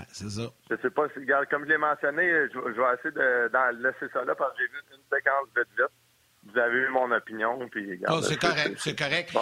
c'est 0.07 0.29
ça. 0.29 0.43
Je 0.69 0.75
sais 0.77 0.89
pas 0.89 1.07
si, 1.09 1.19
regarde, 1.19 1.47
comme 1.49 1.63
je 1.65 1.69
l'ai 1.69 1.77
mentionné, 1.77 2.27
je, 2.53 2.59
vais 2.59 2.93
essayer 2.93 3.11
de, 3.11 3.81
laisser 3.83 4.07
ça 4.13 4.23
là 4.23 4.35
parce 4.35 4.53
que 4.53 4.59
j'ai 4.59 4.67
vu 4.67 4.79
une 4.91 5.17
séquence 5.17 5.47
vite 5.55 5.67
vite 5.77 5.98
vous 6.51 6.59
avez 6.59 6.77
eu 6.79 6.87
mon 6.89 7.11
opinion. 7.11 7.59
Puis, 7.71 7.99
oh, 8.09 8.21
c'est 8.21 8.39
correct, 8.39 8.77
c'est 8.77 8.97
correct. 8.97 9.35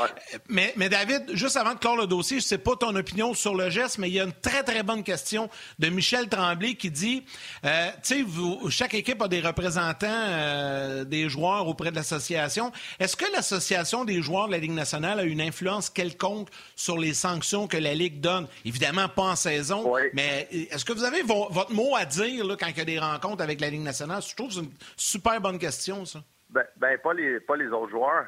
Mais, 0.49 0.74
mais, 0.76 0.89
David, 0.89 1.24
juste 1.34 1.58
avant 1.58 1.74
de 1.74 1.80
clore 1.80 1.97
le 1.97 2.08
dossier, 2.08 2.39
je 2.39 2.45
ne 2.45 2.47
sais 2.47 2.58
pas 2.58 2.76
ton 2.76 2.95
opinion 2.95 3.34
sur 3.34 3.55
le 3.55 3.70
geste, 3.70 3.97
mais 3.97 4.10
il 4.10 4.14
y 4.14 4.20
a 4.20 4.24
une 4.24 4.34
très, 4.34 4.64
très 4.64 4.84
bonne 4.84 5.03
question 5.03 5.49
de 5.80 5.89
Michel 5.89 6.30
Tremblay 6.30 6.76
qui 6.76 6.91
dit, 6.91 7.24
euh, 7.66 7.89
tu 8.03 8.26
sais, 8.26 8.70
chaque 8.70 8.93
équipe 8.93 9.22
a 9.22 9.28
des 9.28 9.41
représentants 9.41 10.08
euh, 10.10 11.03
des 11.03 11.30
joueurs 11.30 11.68
auprès 11.68 11.91
de 11.91 11.95
l'association. 11.95 12.72
Est-ce 12.99 13.16
que 13.16 13.26
l'association 13.34 14.05
des 14.05 14.22
joueurs 14.22 14.47
de 14.47 14.53
la 14.53 14.60
Ligue 14.60 14.72
nationale 14.72 15.20
a 15.20 15.24
une 15.24 15.41
influence 15.41 15.89
quelconque 15.89 16.49
sur 16.76 16.97
les 16.97 17.14
sanctions 17.14 17.68
que 17.68 17.78
la 17.78 17.93
Ligue 17.93 18.20
donne? 18.20 18.47
Évidemment, 18.66 19.08
pas 19.10 19.24
en 19.24 19.36
saison, 19.36 19.93
mais 20.14 20.47
est-ce 20.72 20.86
que 20.86 20.93
vous 20.93 21.03
avez 21.03 21.22
votre 21.24 21.72
mot 21.72 21.95
à 21.95 22.05
dire 22.05 22.45
là, 22.45 22.55
quand 22.60 22.68
il 22.68 22.78
y 22.78 22.82
a 22.82 22.86
des 22.86 22.99
rencontres 22.99 23.43
avec 23.43 23.62
la 23.62 23.70
Ligue 23.70 23.82
nationale? 23.82 24.22
Je 24.28 24.36
trouve 24.36 24.49
que 24.49 24.53
c'est 24.55 24.62
une 24.62 24.72
super 24.95 25.39
bonne 25.41 25.60
question, 25.60 26.05
ça. 26.05 26.22
Ben, 26.49 26.65
ben, 26.77 26.97
pas 26.99 27.13
les 27.13 27.39
pas 27.39 27.55
les 27.55 27.67
autres 27.67 27.91
joueurs. 27.91 28.27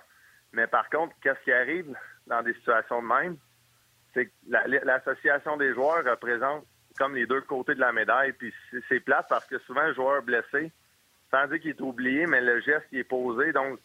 Mais 0.53 0.67
par 0.67 0.89
contre, 0.89 1.15
qu'est-ce 1.21 1.39
qui 1.43 1.51
arrive 1.51 1.95
dans 2.27 2.41
des 2.41 2.53
situations 2.53 3.01
de 3.01 3.07
même? 3.07 3.37
C'est 4.13 4.25
que 4.25 4.31
l'association 4.85 5.57
des 5.57 5.73
joueurs 5.73 6.03
représente 6.03 6.65
comme 6.97 7.15
les 7.15 7.25
deux 7.25 7.41
côtés 7.41 7.75
de 7.75 7.79
la 7.79 7.91
médaille. 7.91 8.33
Puis 8.33 8.53
c'est 8.87 8.99
plate 8.99 9.27
parce 9.29 9.45
que 9.45 9.57
souvent, 9.59 9.81
un 9.81 9.93
joueur 9.93 10.21
blessé, 10.21 10.71
sans 11.31 11.47
dire 11.47 11.59
qu'il 11.59 11.71
est 11.71 11.81
oublié, 11.81 12.25
mais 12.25 12.41
le 12.41 12.59
geste 12.61 12.87
est 12.91 13.03
posé, 13.03 13.53
donc 13.53 13.79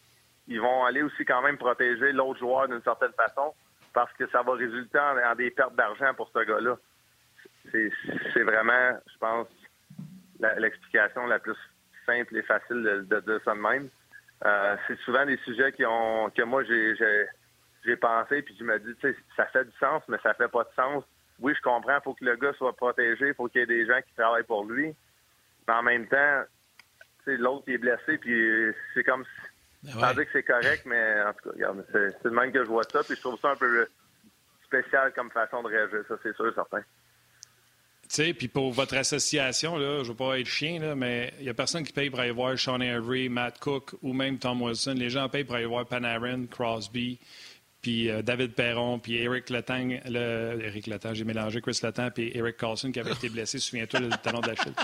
ils 0.47 0.59
vont 0.59 0.83
aller 0.83 1.01
aussi 1.01 1.23
quand 1.25 1.41
même 1.41 1.57
protéger 1.57 2.11
l'autre 2.11 2.39
joueur 2.39 2.67
d'une 2.67 2.81
certaine 2.81 3.13
façon 3.13 3.53
parce 3.93 4.11
que 4.13 4.27
ça 4.27 4.41
va 4.41 4.53
résulter 4.53 4.99
en, 4.99 5.35
des 5.35 5.51
pertes 5.51 5.75
d'argent 5.75 6.13
pour 6.15 6.29
ce 6.29 6.39
gars-là. 6.39 6.77
C'est 7.71 8.43
vraiment, 8.43 8.99
je 9.07 9.17
pense, 9.17 9.47
l'explication 10.57 11.25
la, 11.25 11.39
plus 11.39 11.55
simple 12.05 12.35
et 12.35 12.43
facile 12.43 12.83
de, 12.83 13.01
de 13.01 13.19
dire 13.21 13.39
ça 13.43 13.53
de 13.53 13.59
même. 13.59 13.89
Euh, 14.43 14.75
c'est 14.87 14.99
souvent 14.99 15.25
des 15.25 15.37
sujets 15.37 15.71
qui 15.71 15.85
ont 15.85 16.29
que 16.29 16.41
moi 16.43 16.63
j'ai 16.63 16.93
j'ai 17.85 17.95
pensé 17.95 18.41
puis 18.41 18.55
je 18.59 18.63
me 18.65 18.77
dis 18.79 18.93
tu 18.99 19.13
sais 19.13 19.17
ça 19.37 19.45
fait 19.45 19.63
du 19.63 19.71
sens 19.79 20.03
mais 20.07 20.17
ça 20.23 20.33
fait 20.33 20.49
pas 20.49 20.63
de 20.63 20.69
sens. 20.75 21.03
Oui, 21.39 21.53
je 21.55 21.61
comprends, 21.61 21.97
il 21.97 22.03
faut 22.03 22.13
que 22.13 22.23
le 22.23 22.35
gars 22.35 22.53
soit 22.53 22.75
protégé, 22.75 23.29
il 23.29 23.33
faut 23.33 23.47
qu'il 23.47 23.59
y 23.59 23.63
ait 23.63 23.67
des 23.67 23.85
gens 23.85 23.99
qui 24.01 24.13
travaillent 24.15 24.43
pour 24.43 24.65
lui. 24.65 24.95
Mais 25.67 25.73
en 25.73 25.83
même 25.83 26.07
temps, 26.07 26.43
l'autre 27.27 27.65
est 27.67 27.77
blessé 27.77 28.17
puis 28.17 28.73
c'est 28.93 29.03
comme 29.03 29.25
si 29.25 29.93
ben 29.93 30.13
que 30.15 30.31
c'est 30.31 30.43
correct, 30.43 30.83
mais 30.85 31.21
en 31.21 31.33
tout 31.33 31.49
cas, 31.49 31.55
regarde, 31.55 31.85
c'est 31.91 32.23
le 32.23 32.31
même 32.31 32.51
que 32.51 32.63
je 32.63 32.69
vois 32.69 32.83
ça, 32.83 33.03
puis 33.03 33.15
je 33.15 33.21
trouve 33.21 33.39
ça 33.39 33.51
un 33.51 33.55
peu 33.55 33.87
spécial 34.65 35.13
comme 35.13 35.29
façon 35.31 35.61
de 35.61 35.67
réagir, 35.67 35.99
ça 36.07 36.15
c'est 36.23 36.35
sûr, 36.35 36.53
certain. 36.53 36.81
Sais, 38.15 38.33
puis 38.33 38.47
pour 38.47 38.71
votre 38.71 38.95
association, 38.95 39.75
là, 39.75 39.97
je 39.97 40.03
ne 40.03 40.07
veux 40.07 40.15
pas 40.15 40.39
être 40.39 40.47
chien, 40.47 40.79
là, 40.79 40.95
mais 40.95 41.33
il 41.37 41.43
n'y 41.43 41.49
a 41.49 41.53
personne 41.53 41.83
qui 41.83 41.91
paye 41.91 42.09
pour 42.09 42.21
aller 42.21 42.31
voir 42.31 42.57
Sean 42.57 42.79
Avery, 42.79 43.27
Matt 43.27 43.59
Cook 43.59 43.93
ou 44.01 44.13
même 44.13 44.37
Tom 44.37 44.61
Wilson. 44.61 44.93
Les 44.95 45.09
gens 45.09 45.27
payent 45.27 45.43
pour 45.43 45.55
aller 45.55 45.65
voir 45.65 45.85
Panarin, 45.85 46.45
Crosby, 46.45 47.19
puis 47.81 48.09
euh, 48.09 48.21
David 48.21 48.53
Perron, 48.53 48.99
puis 48.99 49.17
Eric 49.17 49.49
Letang, 49.49 49.99
le, 50.05 50.61
Eric 50.63 50.87
Letang, 50.87 51.13
j'ai 51.13 51.25
mélangé 51.25 51.59
Chris 51.59 51.77
Letang, 51.83 52.09
puis 52.09 52.31
Eric 52.33 52.55
Carlson 52.55 52.89
qui 52.89 53.01
avait 53.01 53.11
été 53.11 53.27
blessé, 53.27 53.59
souviens-toi, 53.59 53.99
le 53.99 54.09
talon 54.23 54.39
de 54.39 54.47
la 54.47 54.55
chute. 54.55 54.79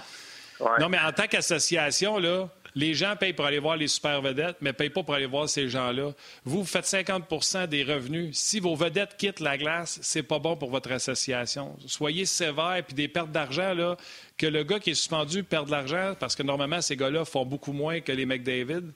Non, 0.82 0.90
mais 0.90 1.00
en 1.00 1.14
tant 1.14 1.28
qu'association, 1.28 2.20
là, 2.20 2.50
les 2.76 2.94
gens 2.94 3.16
payent 3.16 3.34
pour 3.34 3.46
aller 3.46 3.60
voir 3.60 3.76
les 3.76 3.88
super 3.88 4.22
vedettes, 4.22 4.58
mais 4.62 4.70
ne 4.70 4.76
payent 4.76 4.90
pas 4.90 5.04
pour 5.04 5.14
aller 5.14 5.26
voir 5.26 5.50
ces 5.50 5.70
gens-là. 5.70 6.12
Vous, 6.46 6.64
faites 6.64 6.86
50% 6.86 7.68
des 7.68 7.84
revenus. 7.84 8.38
Si 8.38 8.60
vos 8.60 8.76
vedettes 8.76 9.18
quittent 9.18 9.40
la 9.40 9.58
glace, 9.58 10.00
c'est 10.02 10.24
pas 10.24 10.40
bon 10.40 10.56
pour 10.56 10.70
votre 10.70 10.92
association. 10.92 11.76
Soyez 11.86 12.26
sévères, 12.26 12.84
puis 12.86 12.96
des 12.96 13.08
pertes 13.08 13.32
d'argent, 13.32 13.96
que 14.38 14.48
le 14.48 14.64
gars 14.64 14.80
qui 14.80 14.92
est 14.92 14.96
suspendu 14.96 15.44
perde 15.44 15.68
de 15.68 15.72
l'argent, 15.72 16.16
parce 16.20 16.36
que 16.36 16.44
normalement, 16.44 16.82
ces 16.82 16.96
gars-là 16.96 17.26
font 17.26 17.46
beaucoup 17.46 17.74
moins 17.74 18.00
que 18.00 18.12
les 18.12 18.26
McDavid. 18.26 18.92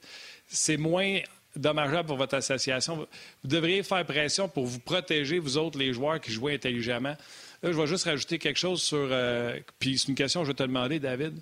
C'est 0.48 0.76
moins 0.76 1.20
dommageable 1.56 2.08
pour 2.08 2.16
votre 2.16 2.34
association. 2.34 2.96
Vous 2.96 3.48
devriez 3.48 3.82
faire 3.82 4.04
pression 4.04 4.48
pour 4.48 4.66
vous 4.66 4.78
protéger, 4.78 5.38
vous 5.38 5.56
autres, 5.56 5.78
les 5.78 5.92
joueurs 5.92 6.20
qui 6.20 6.32
jouent 6.32 6.48
intelligemment. 6.48 7.16
Là, 7.62 7.72
je 7.72 7.76
vais 7.76 7.86
juste 7.86 8.04
rajouter 8.04 8.38
quelque 8.38 8.58
chose 8.58 8.82
sur. 8.82 9.08
Euh, 9.10 9.58
puis 9.78 9.98
c'est 9.98 10.08
une 10.08 10.14
question 10.14 10.40
que 10.40 10.46
je 10.46 10.50
vais 10.50 10.56
te 10.56 10.62
demander, 10.62 10.98
David. 10.98 11.40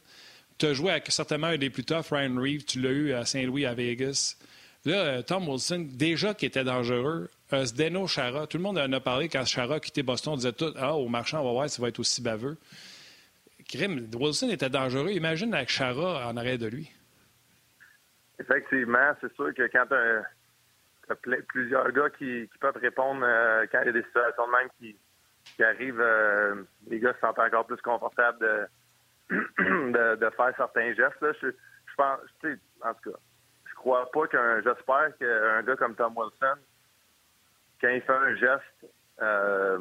Tu 0.59 0.67
as 0.67 0.73
joué 0.73 0.91
avec 0.91 1.11
certainement 1.11 1.49
un 1.49 1.59
des 1.59 1.71
plus 1.71 1.85
toughs, 1.85 2.07
Ryan 2.11 2.37
Reeves. 2.37 2.65
Tu 2.65 2.81
l'as 2.81 2.91
eu 2.91 3.13
à 3.13 3.25
Saint-Louis, 3.25 3.67
à 3.67 3.75
Vegas. 3.75 4.37
Là, 4.85 4.97
euh, 4.97 5.23
Tom 5.23 5.49
Wilson, 5.49 5.89
déjà 5.91 6.35
qui 6.35 6.45
était 6.45 6.63
dangereux, 6.63 7.31
euh, 7.53 7.65
Zdeno 7.65 8.07
Chara, 8.07 8.47
tout 8.47 8.59
le 8.59 8.63
monde 8.63 8.79
en 8.79 8.93
a 8.93 9.01
parlé 9.01 9.29
quand 9.31 9.45
Chara 9.47 9.77
a 9.77 9.81
quitté 9.81 10.03
Boston, 10.03 10.35
on 10.35 10.37
disait 10.37 10.53
tout 10.53 10.73
Ah, 10.77 10.95
au 10.95 11.09
marchand, 11.09 11.41
on 11.41 11.45
va 11.45 11.53
voir 11.53 11.67
va 11.79 11.89
être 11.89 11.99
aussi 11.99 12.23
baveux. 12.23 12.59
Krim, 13.67 14.09
Wilson 14.15 14.51
était 14.51 14.69
dangereux. 14.69 15.11
Imagine 15.11 15.55
avec 15.55 15.71
Chara 15.71 16.29
en 16.29 16.37
arrêt 16.37 16.59
de 16.59 16.67
lui. 16.67 16.91
Effectivement, 18.39 19.15
c'est 19.23 19.33
sûr 19.35 19.55
que 19.55 19.63
quand 19.73 19.87
tu 19.87 19.95
as, 19.95 21.43
plusieurs 21.49 21.91
gars 21.93 22.11
qui, 22.19 22.49
peuvent 22.61 22.77
répondre 22.77 23.23
euh, 23.25 23.65
quand 23.73 23.81
il 23.83 23.87
y 23.87 23.89
a 23.89 23.93
des 23.93 24.03
situations 24.03 24.47
de 24.47 24.53
même 24.53 24.69
qui, 24.79 25.63
arrivent, 25.63 26.05
les 26.89 27.01
gars 27.01 27.15
se 27.15 27.21
sentent 27.21 27.39
encore 27.39 27.67
plus 27.67 27.81
confortables 27.81 28.69
de, 29.31 30.31
faire 30.37 30.53
certains 30.57 30.95
gestes. 30.95 31.17
Je, 31.21 31.51
pense, 31.97 32.21
tu 32.41 32.53
sais, 32.53 32.59
en 32.83 32.95
tout 32.95 33.11
cas, 33.11 33.19
je 33.67 33.75
crois 33.75 34.11
pas 34.11 34.27
qu'un, 34.27 34.63
j'espère 34.63 35.17
qu'un 35.19 35.63
gars 35.63 35.77
comme 35.77 35.95
Tom 35.95 36.17
Wilson, 36.17 36.61
quand 37.81 37.89
il 37.89 38.03
fait 38.03 38.13
un 38.13 38.35
geste 38.35 38.87
euh, 39.23 39.79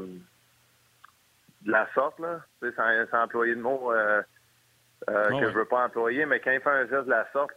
de 1.61 1.71
la 1.71 1.87
sorte, 1.93 2.19
là, 2.19 2.41
sans, 2.61 3.09
sans 3.09 3.23
employer 3.23 3.55
de 3.55 3.61
mots 3.61 3.91
euh, 3.93 4.21
euh, 5.09 5.39
que 5.39 5.49
je 5.49 5.55
veux 5.55 5.65
pas 5.65 5.85
employer, 5.85 6.25
mais 6.25 6.39
quand 6.39 6.51
il 6.51 6.61
fait 6.61 6.69
un 6.69 6.87
geste 6.87 7.05
de 7.05 7.11
la 7.11 7.29
sorte, 7.31 7.51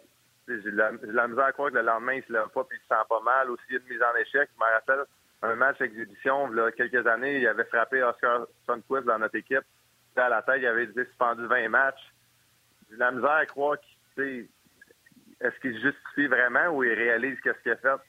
j'ai 0.49 0.70
la, 0.70 0.93
la, 1.03 1.26
misère 1.26 1.45
à 1.47 1.53
croire 1.53 1.70
que 1.70 1.76
le 1.76 1.82
lendemain, 1.82 2.14
il 2.14 2.22
se 2.22 2.32
lève 2.32 2.49
pas 2.55 2.62
puis 2.64 2.78
il 2.78 2.82
se 2.82 2.89
sent 2.89 3.03
pas 3.09 3.20
mal. 3.20 3.51
Aussi, 3.51 3.64
une 3.70 3.82
mise 3.89 4.01
en 4.01 4.14
échec. 4.16 4.49
Je 4.55 4.64
me 4.64 4.72
rappelle 4.72 5.05
un 5.43 5.55
match 5.57 5.78
d'exhibition, 5.78 6.49
il 6.53 6.57
y 6.57 6.61
a 6.61 6.70
quelques 6.70 7.05
années, 7.07 7.39
il 7.39 7.47
avait 7.49 7.64
frappé 7.64 8.03
Oscar 8.03 8.47
Sundquist 8.64 9.05
dans 9.05 9.18
notre 9.18 9.34
équipe 9.34 9.64
à 10.18 10.28
la 10.28 10.42
tête, 10.42 10.58
il 10.58 10.66
avait 10.66 10.86
suspendu 10.92 11.46
20 11.46 11.68
matchs. 11.68 12.12
J'ai 12.90 12.96
la 12.96 13.10
misère 13.10 13.30
à 13.30 13.46
croire 13.46 13.76
qu'il 14.14 14.48
est-ce 15.40 15.60
qu'il 15.60 15.74
justifie 15.80 16.26
vraiment 16.26 16.68
ou 16.68 16.84
il 16.84 16.94
réalise 16.94 17.38
qu'est-ce 17.40 17.60
qu'il 17.62 17.72
a 17.72 17.76
fait? 17.76 18.00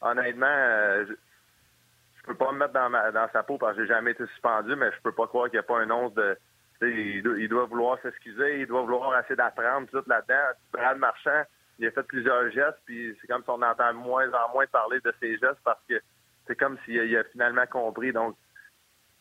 Honnêtement, 0.00 0.46
euh, 0.46 1.06
je, 1.06 2.26
peux 2.26 2.34
pas 2.34 2.52
me 2.52 2.58
mettre 2.58 2.72
dans, 2.72 2.90
dans 2.90 3.28
sa 3.32 3.42
peau 3.42 3.56
parce 3.56 3.76
que 3.76 3.82
j'ai 3.82 3.88
jamais 3.88 4.10
été 4.12 4.26
suspendu, 4.26 4.74
mais 4.74 4.90
je 4.92 5.00
peux 5.02 5.12
pas 5.12 5.26
croire 5.26 5.46
qu'il 5.46 5.54
n'y 5.54 5.60
a 5.60 5.62
pas 5.62 5.78
un 5.78 5.90
once 5.90 6.14
de. 6.14 6.36
Il 6.82 7.48
doit, 7.48 7.64
vouloir 7.64 7.98
s'excuser, 8.02 8.60
il 8.60 8.66
doit 8.66 8.82
vouloir 8.82 9.18
essayer 9.18 9.36
d'apprendre 9.36 9.88
tout 9.90 10.02
là-dedans. 10.06 10.58
Brad 10.72 10.98
Marchand, 10.98 11.42
il 11.78 11.86
a 11.86 11.90
fait 11.90 12.02
plusieurs 12.02 12.50
gestes, 12.50 12.78
puis 12.84 13.16
c'est 13.18 13.26
comme 13.28 13.42
si 13.42 13.48
on 13.48 13.62
entend 13.62 13.94
moins 13.94 14.28
en 14.30 14.52
moins 14.52 14.66
parler 14.66 15.00
de 15.00 15.10
ses 15.18 15.38
gestes 15.38 15.60
parce 15.64 15.80
que 15.88 15.98
c'est 16.46 16.56
comme 16.56 16.76
s'il 16.84 17.16
a 17.16 17.24
finalement 17.24 17.66
compris. 17.66 18.12
Donc, 18.12 18.36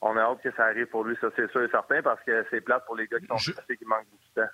on 0.01 0.15
a 0.17 0.21
hâte 0.21 0.41
que 0.43 0.51
ça 0.55 0.65
arrive 0.65 0.87
pour 0.87 1.03
lui, 1.03 1.15
ça 1.19 1.27
c'est 1.35 1.49
sûr 1.51 1.63
et 1.63 1.69
certain, 1.69 2.01
parce 2.01 2.21
que 2.23 2.45
c'est 2.49 2.61
plate 2.61 2.85
pour 2.85 2.95
les 2.95 3.07
gars 3.07 3.19
qui 3.19 3.27
sont 3.27 3.35
blessés, 3.35 3.77
qui 3.77 3.85
manquent 3.85 4.09
beaucoup 4.09 4.23
de 4.35 4.41
temps. 4.41 4.49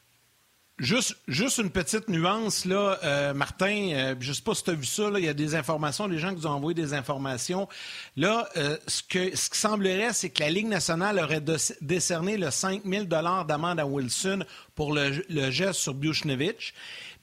Juste, 0.81 1.15
juste 1.27 1.59
une 1.59 1.69
petite 1.69 2.07
nuance, 2.07 2.65
là, 2.65 2.97
euh, 3.03 3.33
Martin, 3.35 3.89
euh, 3.93 4.15
je 4.19 4.29
ne 4.29 4.33
sais 4.33 4.41
pas 4.41 4.55
si 4.55 4.63
tu 4.63 4.71
as 4.71 4.73
vu 4.73 4.85
ça, 4.85 5.11
il 5.15 5.23
y 5.23 5.29
a 5.29 5.33
des 5.33 5.53
informations, 5.53 6.07
les 6.07 6.17
gens 6.17 6.29
qui 6.29 6.37
nous 6.37 6.47
ont 6.47 6.51
envoyé 6.51 6.73
des 6.73 6.95
informations. 6.95 7.69
Là, 8.15 8.49
euh, 8.57 8.77
ce, 8.87 9.03
que, 9.03 9.35
ce 9.35 9.51
qui 9.51 9.59
semblerait, 9.59 10.11
c'est 10.13 10.31
que 10.31 10.39
la 10.39 10.49
Ligue 10.49 10.67
nationale 10.67 11.19
aurait 11.19 11.43
décerné 11.81 12.35
le 12.37 12.49
5 12.49 12.81
000 12.83 13.05
d'amende 13.05 13.79
à 13.79 13.85
Wilson 13.85 14.43
pour 14.73 14.95
le, 14.95 15.23
le 15.29 15.51
geste 15.51 15.81
sur 15.81 15.93
Buchnevich. 15.93 16.73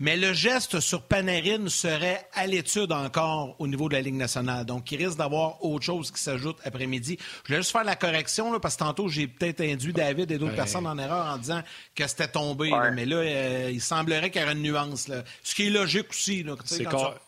Mais 0.00 0.16
le 0.16 0.32
geste 0.32 0.78
sur 0.80 1.02
Panarin 1.02 1.68
serait 1.68 2.26
à 2.32 2.46
l'étude 2.46 2.92
encore 2.92 3.56
au 3.58 3.66
niveau 3.66 3.88
de 3.88 3.94
la 3.94 4.00
Ligue 4.00 4.14
nationale. 4.14 4.64
Donc, 4.64 4.90
il 4.92 5.04
risque 5.04 5.18
d'avoir 5.18 5.64
autre 5.64 5.84
chose 5.84 6.10
qui 6.10 6.20
s'ajoute 6.20 6.56
après-midi. 6.64 7.18
Je 7.42 7.48
voulais 7.48 7.58
juste 7.58 7.72
faire 7.72 7.84
la 7.84 7.96
correction, 7.96 8.52
là, 8.52 8.60
parce 8.60 8.76
que 8.76 8.84
tantôt, 8.84 9.08
j'ai 9.08 9.26
peut-être 9.26 9.60
induit 9.60 9.92
David 9.92 10.30
et 10.30 10.38
d'autres 10.38 10.54
personnes 10.54 10.86
en 10.86 10.96
erreur 10.98 11.26
en 11.26 11.38
disant 11.38 11.62
que 11.94 12.06
c'était 12.06 12.28
tombé. 12.28 12.70
mais 12.94 13.06
là, 13.06 13.16
euh, 13.16 13.70
il 13.72 13.80
semblerait 13.80 14.30
qu'il 14.30 14.40
y 14.40 14.44
ait 14.44 14.52
une 14.52 14.62
nuance. 14.62 15.08
Là. 15.08 15.24
Ce 15.42 15.54
qui 15.54 15.66
est 15.66 15.70
logique 15.70 16.10
aussi. 16.10 16.44
Là, 16.44 16.54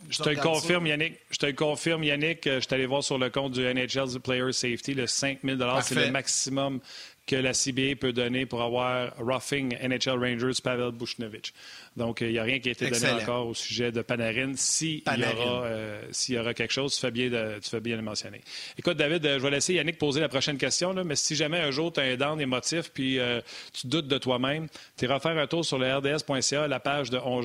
je 0.09 0.23
te 0.23 0.41
confirme, 0.41 0.87
Yannick. 0.87 1.15
Je 1.31 1.39
te 1.39 1.51
confirme, 1.51 2.05
Yannick. 2.05 2.41
Je 2.45 2.61
suis 2.61 2.75
allé 2.75 2.87
voir 2.87 3.03
sur 3.03 3.19
le 3.19 3.31
compte 3.31 3.53
du 3.53 3.63
NHL 3.63 4.21
Player 4.23 4.53
Safety, 4.53 4.95
le 4.95 5.07
5 5.07 5.39
000 5.43 5.59
c'est 5.83 5.95
le 5.95 6.11
maximum 6.11 6.81
que 7.27 7.37
la 7.37 7.53
CBA 7.53 7.97
peut 7.99 8.13
donner 8.13 8.47
pour 8.47 8.63
avoir 8.63 9.13
roughing 9.19 9.77
NHL 9.81 10.19
Rangers 10.19 10.61
Pavel 10.63 10.91
Bushnovich. 10.93 11.53
Donc, 11.97 12.21
il 12.23 12.31
n'y 12.31 12.39
a 12.39 12.43
rien 12.43 12.59
qui 12.59 12.69
a 12.69 12.73
été 12.73 12.91
donné 12.91 13.11
encore 13.11 13.47
au 13.47 13.55
sujet 13.55 13.93
de 13.93 14.03
Panarin. 14.03 14.53
S'il 14.57 14.99
y, 14.99 15.25
aura, 15.25 15.65
euh, 15.65 16.03
y 16.29 16.39
aura 16.39 16.55
quelque 16.55 16.73
chose, 16.73 16.95
tu 16.95 17.01
fais, 17.01 17.11
bien 17.11 17.29
de, 17.29 17.59
tu 17.61 17.71
fais 17.71 17.81
bien 17.81 17.97
le 17.97 18.03
mentionner. 18.03 18.41
Écoute, 18.79 18.97
David, 18.97 19.25
euh, 19.27 19.39
je 19.39 19.45
vais 19.45 19.51
laisser 19.51 19.75
Yannick 19.75 19.99
poser 19.99 20.21
la 20.21 20.29
prochaine 20.29 20.59
question, 20.59 20.93
là, 20.93 21.05
mais 21.05 21.17
si 21.17 21.37
jamais 21.37 21.61
un 21.61 21.71
jour 21.71 21.93
tu 21.93 22.01
as 22.01 22.05
un 22.05 22.17
down 22.17 22.41
émotif 22.41 22.91
puis 22.93 23.19
euh, 23.19 23.41
tu 23.73 23.87
doutes 23.87 24.09
de 24.09 24.19
toi-même, 24.19 24.67
tu 24.97 25.05
iras 25.05 25.21
faire 25.21 25.37
un 25.37 25.47
tour 25.47 25.65
sur 25.65 25.79
le 25.79 25.95
rds.ca, 25.97 26.69
la 26.69 26.81
page 26.81 27.11
de 27.11 27.19
On 27.25 27.41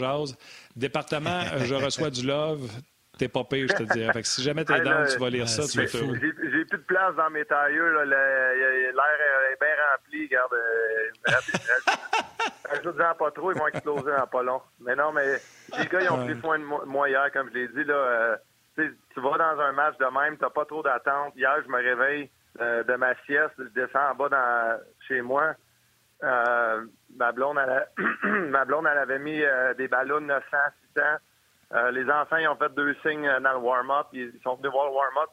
Département 0.76 1.42
Je 1.66 1.76
reçois 1.76 2.10
du 2.10 2.26
love. 2.26 2.70
T'es 3.18 3.30
pas 3.30 3.46
pire, 3.46 3.68
je 3.70 3.84
te 3.84 3.94
dirais. 3.94 4.12
Fait 4.12 4.22
que 4.22 4.28
si 4.28 4.44
jamais 4.44 4.66
t'es 4.66 4.82
dans, 4.82 5.06
tu 5.10 5.18
vas 5.20 5.30
lire 5.30 5.48
ça, 5.48 5.66
tu 5.68 5.78
vas 5.78 5.86
de 5.86 5.90
place 6.86 7.16
dans 7.16 7.30
mes 7.30 7.46
tailleux. 7.46 8.04
L'air 8.04 8.92
est 9.52 9.60
bien 9.60 9.76
rempli. 9.92 10.24
Regarde. 10.26 10.56
Ajoute-en 12.72 13.16
pas 13.16 13.32
trop, 13.32 13.52
ils 13.52 13.58
vont 13.58 13.68
exploser 13.68 14.12
en 14.12 14.28
pas 14.28 14.44
long. 14.44 14.62
Mais 14.80 14.96
non, 14.96 15.12
mais 15.12 15.38
les 15.78 15.86
gars, 15.86 16.02
ils 16.02 16.10
ont 16.10 16.26
pris 16.26 16.40
soin 16.40 16.60
de 16.60 16.64
moi 16.64 17.10
hier, 17.10 17.32
comme 17.32 17.50
je 17.50 17.54
l'ai 17.54 17.68
dit. 17.68 17.84
Là, 17.84 17.94
euh, 17.94 18.38
tu 18.78 19.22
vas 19.22 19.38
dans 19.38 19.62
un 19.62 19.72
match 19.72 19.98
de 19.98 20.06
même, 20.06 20.38
t'as 20.38 20.50
pas 20.50 20.66
trop 20.66 20.82
d'attente. 20.82 21.34
Hier, 21.36 21.56
je 21.64 21.70
me 21.70 21.78
réveille 21.78 22.30
euh, 22.60 22.84
de 22.84 22.96
ma 22.96 23.16
sieste, 23.26 23.54
je 23.58 23.64
descends 23.66 24.12
en 24.12 24.16
bas 24.16 24.30
dans, 24.30 24.80
chez 25.08 25.22
moi. 25.22 25.54
Euh, 26.24 26.86
ma 27.16 27.32
blonde, 27.32 27.60
elle, 27.60 27.88
ma 28.50 28.66
blonde, 28.66 28.88
elle 28.92 28.98
avait 28.98 29.20
mis 29.20 29.42
des 29.78 29.88
ballons 29.88 30.22
900, 30.22 30.46
600. 30.96 31.06
Euh, 31.74 31.92
les 31.92 32.10
enfants, 32.10 32.38
ils 32.38 32.48
ont 32.48 32.56
fait 32.56 32.74
deux 32.76 32.96
signes 33.02 33.30
dans 33.42 33.54
le 33.54 33.58
warm-up. 33.60 34.08
Ils 34.14 34.32
sont 34.44 34.56
venus 34.56 34.72
voir 34.72 34.86
le 34.86 34.92
warm-up 34.92 35.30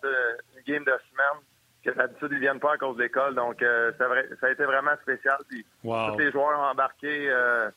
d'une 0.54 0.74
game 0.74 0.84
de 0.84 0.98
semaine 1.10 1.42
que 1.84 1.90
d'habitude, 1.90 2.28
ils 2.32 2.38
viennent 2.38 2.60
pas 2.60 2.74
à 2.74 2.78
cause 2.78 2.96
de 2.96 3.02
l'école. 3.02 3.34
Donc, 3.34 3.60
euh, 3.62 3.92
ça 3.98 4.46
a 4.46 4.50
été 4.50 4.64
vraiment 4.64 4.96
spécial. 5.02 5.36
Puis, 5.48 5.66
Tous 6.12 6.18
les 6.18 6.30
joueurs 6.30 6.58
ont 6.58 6.70
embarqué, 6.70 7.28
euh, 7.30 7.70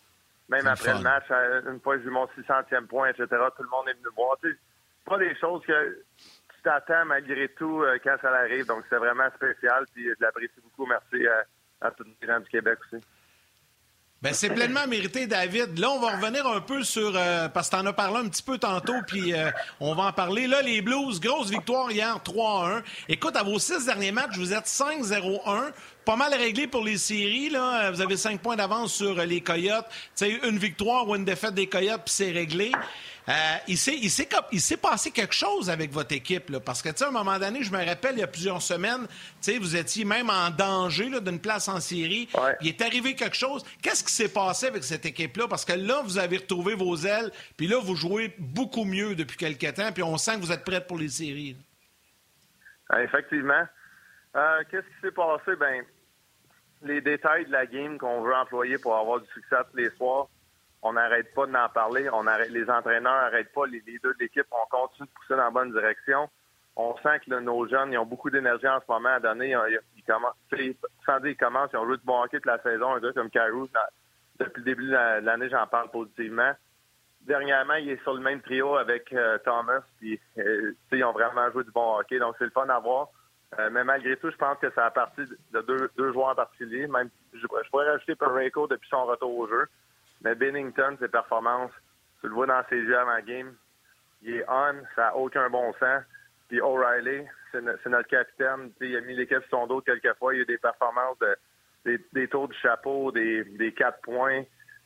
même 0.48 0.68
après 0.68 0.94
le 0.94 1.00
match. 1.02 1.26
Une 1.30 1.80
fois 1.82 1.96
que 1.96 2.04
j'ai 2.04 2.08
eu 2.08 2.12
mon 2.12 2.28
600e 2.28 2.88
point, 2.88 3.10
etc., 3.10 3.28
tout 3.58 3.64
le 3.64 3.70
monde 3.70 3.90
est 3.90 3.94
venu 3.94 4.08
voir. 4.16 4.38
C'est 4.44 4.58
pas 5.06 5.18
des 5.18 5.36
choses 5.36 5.64
que 5.66 6.04
tu 6.20 6.62
t'attends 6.64 7.06
malgré 7.06 7.50
tout 7.50 7.84
quand 8.04 8.16
ça 8.22 8.32
arrive. 8.32 8.68
Donc, 8.68 8.84
c'est 8.90 8.98
vraiment 8.98 9.30
spécial. 9.36 9.86
Puis, 9.94 10.06
je 10.06 10.24
l'apprécie 10.24 10.62
beaucoup. 10.64 10.86
Merci 10.86 11.28
à, 11.28 11.88
à 11.88 11.92
tous 11.92 12.06
les 12.22 12.28
gens 12.28 12.40
du 12.40 12.50
Québec 12.50 12.80
aussi. 12.86 13.04
Ben, 14.22 14.34
c'est 14.34 14.50
pleinement 14.50 14.88
mérité, 14.88 15.28
David. 15.28 15.78
Là, 15.78 15.92
on 15.92 16.00
va 16.00 16.16
revenir 16.18 16.48
un 16.48 16.62
peu 16.62 16.84
sur... 16.84 17.14
Euh, 17.16 17.48
parce 17.48 17.70
que 17.70 17.76
tu 17.76 17.82
en 17.82 17.86
as 17.86 17.94
parlé 17.94 18.26
un 18.26 18.30
petit 18.30 18.42
peu 18.42 18.58
tantôt, 18.58 18.96
puis 19.06 19.34
euh, 19.34 19.52
on 19.80 19.94
va 19.94 20.04
en 20.04 20.14
parler. 20.14 20.48
Là, 20.48 20.62
les 20.62 20.82
Blues, 20.82 21.20
grosse 21.20 21.50
victoire 21.50 21.92
hier, 21.92 22.18
3-1. 22.26 22.82
Écoute, 23.08 23.36
à 23.36 23.44
vos 23.44 23.60
six 23.60 23.86
derniers 23.86 24.12
matchs, 24.12 24.38
vous 24.38 24.54
êtes 24.54 24.66
5-0-1 24.66 25.72
pas 26.06 26.16
mal 26.16 26.34
réglé 26.34 26.68
pour 26.68 26.84
les 26.84 26.98
séries. 26.98 27.50
Là. 27.50 27.92
Vous 27.92 28.00
avez 28.00 28.16
cinq 28.16 28.40
points 28.40 28.56
d'avance 28.56 28.94
sur 28.94 29.16
les 29.16 29.42
Coyotes. 29.42 29.88
sais, 30.14 30.40
une 30.48 30.60
victoire 30.60 31.10
ou 31.10 31.16
une 31.16 31.26
défaite 31.26 31.56
des 31.56 31.68
Coyotes, 31.68 32.04
puis 32.06 32.14
c'est 32.14 32.32
réglé. 32.32 32.72
Euh, 33.28 33.34
il 33.68 33.78
s'est 33.78 34.78
passé 34.78 35.12
quelque 35.12 35.34
chose 35.34 35.70
avec 35.70 35.92
votre 35.92 36.14
équipe, 36.14 36.50
là, 36.50 36.60
parce 36.60 36.82
que 36.82 36.90
à 36.90 37.08
un 37.08 37.12
moment 37.12 37.40
donné, 37.40 37.64
je 37.64 37.72
me 37.72 37.84
rappelle, 37.84 38.16
il 38.16 38.20
y 38.20 38.24
a 38.24 38.28
plusieurs 38.28 38.62
semaines, 38.62 39.08
vous 39.60 39.76
étiez 39.76 40.06
même 40.06 40.30
en 40.30 40.50
danger 40.52 41.10
d'une 41.22 41.40
place 41.40 41.68
en 41.68 41.80
série. 41.80 42.30
Il 42.62 42.68
est 42.68 42.82
arrivé 42.82 43.16
quelque 43.16 43.36
chose. 43.36 43.64
Qu'est-ce 43.82 44.04
qui 44.04 44.12
s'est 44.12 44.32
passé 44.32 44.68
avec 44.68 44.84
cette 44.84 45.06
équipe-là? 45.06 45.48
Parce 45.48 45.66
que 45.66 45.74
là, 45.74 46.02
vous 46.04 46.18
avez 46.18 46.38
retrouvé 46.38 46.76
vos 46.76 46.96
ailes, 46.98 47.32
puis 47.58 47.68
là, 47.68 47.80
vous 47.80 47.96
jouez 47.96 48.34
beaucoup 48.38 48.86
mieux 48.86 49.16
depuis 49.16 49.38
quelques 49.38 49.74
temps, 49.74 49.92
puis 49.92 50.04
on 50.04 50.18
sent 50.18 50.36
que 50.36 50.42
vous 50.42 50.52
êtes 50.52 50.64
prête 50.64 50.88
pour 50.88 50.98
les 50.98 51.10
séries. 51.10 51.56
Ah, 52.90 53.02
effectivement. 53.02 53.64
Euh, 54.36 54.64
qu'est-ce 54.70 54.86
qui 54.86 55.02
s'est 55.02 55.12
passé? 55.12 55.56
Ben, 55.56 55.84
les 56.84 57.02
détails 57.02 57.46
de 57.46 57.52
la 57.52 57.66
game 57.66 57.98
qu'on 57.98 58.22
veut 58.22 58.36
employer 58.36 58.78
pour 58.78 58.96
avoir 58.96 59.20
du 59.20 59.28
succès 59.34 59.56
tous 59.72 59.78
les 59.78 59.90
soirs, 59.92 60.28
on 60.86 60.94
n'arrête 60.94 61.34
pas 61.34 61.48
d'en 61.48 61.68
parler. 61.70 62.08
On 62.14 62.28
arrête, 62.28 62.52
les 62.52 62.70
entraîneurs 62.70 63.24
n'arrêtent 63.24 63.52
pas. 63.54 63.66
Les 63.66 63.80
leaders 63.80 64.14
de 64.14 64.20
l'équipe, 64.20 64.46
on 64.52 64.68
continue 64.70 65.08
de 65.08 65.14
pousser 65.14 65.36
dans 65.36 65.46
la 65.46 65.50
bonne 65.50 65.72
direction. 65.72 66.30
On 66.76 66.96
sent 66.98 67.22
que 67.26 67.40
nos 67.40 67.68
jeunes, 67.68 67.92
ils 67.92 67.98
ont 67.98 68.06
beaucoup 68.06 68.30
d'énergie 68.30 68.68
en 68.68 68.80
ce 68.80 68.86
moment 68.88 69.10
à 69.10 69.20
donner. 69.20 69.56
Ils, 69.96 70.04
commencent, 70.04 70.36
sans 71.06 71.20
dire 71.22 71.32
ils 71.32 71.38
commencent, 71.38 71.72
ils 71.74 71.78
ont 71.78 71.86
joué 71.88 71.98
du 71.98 72.06
bon 72.06 72.22
hockey 72.22 72.38
toute 72.38 72.46
la 72.46 72.62
saison. 72.62 72.94
Un 72.94 73.14
comme 73.14 73.32
Carou, 73.32 73.68
depuis 74.40 74.60
le 74.60 74.64
début 74.64 74.86
de 74.86 75.26
l'année, 75.26 75.50
j'en 75.50 75.66
parle 75.66 75.90
positivement. 75.90 76.52
Dernièrement, 77.22 77.76
il 77.76 77.90
est 77.90 78.02
sur 78.04 78.14
le 78.14 78.22
même 78.22 78.42
trio 78.42 78.76
avec 78.76 79.12
euh, 79.12 79.40
Thomas. 79.40 79.82
Puis, 79.98 80.20
euh, 80.38 80.74
ils 80.92 81.04
ont 81.04 81.14
vraiment 81.14 81.50
joué 81.52 81.64
du 81.64 81.72
bon 81.72 81.98
hockey. 81.98 82.20
Donc, 82.20 82.36
c'est 82.38 82.46
le 82.46 82.52
fun 82.52 82.70
à 82.70 82.78
voir. 82.78 83.08
Euh, 83.58 83.70
mais 83.72 83.84
malgré 83.84 84.18
tout, 84.18 84.30
je 84.30 84.38
pense 84.38 84.60
que 84.60 84.70
ça 84.74 84.86
a 84.86 84.92
parti 84.92 85.22
de 85.52 85.62
deux, 85.62 86.14
joueurs 86.14 86.28
en 86.28 86.36
particulier. 86.36 86.86
Même, 86.86 87.10
je, 87.34 87.48
pourrais 87.72 87.90
rajouter 87.90 88.14
Pareko 88.14 88.68
depuis 88.68 88.90
son 88.90 89.06
retour 89.06 89.36
au 89.36 89.48
jeu. 89.48 89.66
Mais 90.22 90.36
Bennington, 90.36 90.98
ses 91.00 91.08
performances, 91.08 91.72
tu 92.22 92.28
le 92.28 92.34
vois 92.34 92.48
dans 92.48 92.64
ses 92.70 92.78
yeux 92.78 92.98
avant 92.98 93.20
game, 93.26 93.56
il 94.22 94.36
est 94.36 94.46
on, 94.48 94.74
ça 94.96 95.04
n'a 95.04 95.16
aucun 95.16 95.50
bon 95.50 95.74
sens. 95.74 96.04
Puis 96.48 96.62
O'Reilly, 96.62 97.26
c'est 97.52 97.62
notre 97.62 98.08
capitaine. 98.08 98.72
il 98.82 98.96
a 98.96 99.02
mis 99.02 99.16
l'équipe 99.16 99.40
sur 99.42 99.50
son 99.50 99.68
dos 99.68 99.82
quelquefois. 99.82 100.34
Il 100.34 100.38
y 100.38 100.40
a 100.40 100.44
eu 100.44 100.46
des 100.46 100.58
performances, 100.58 101.18
de, 101.20 102.00
des, 102.14 102.28
tours 102.28 102.48
du 102.48 102.58
chapeau, 102.58 103.12
des, 103.12 103.44
des 103.44 103.74
quatre 103.74 104.02
points. 104.02 104.44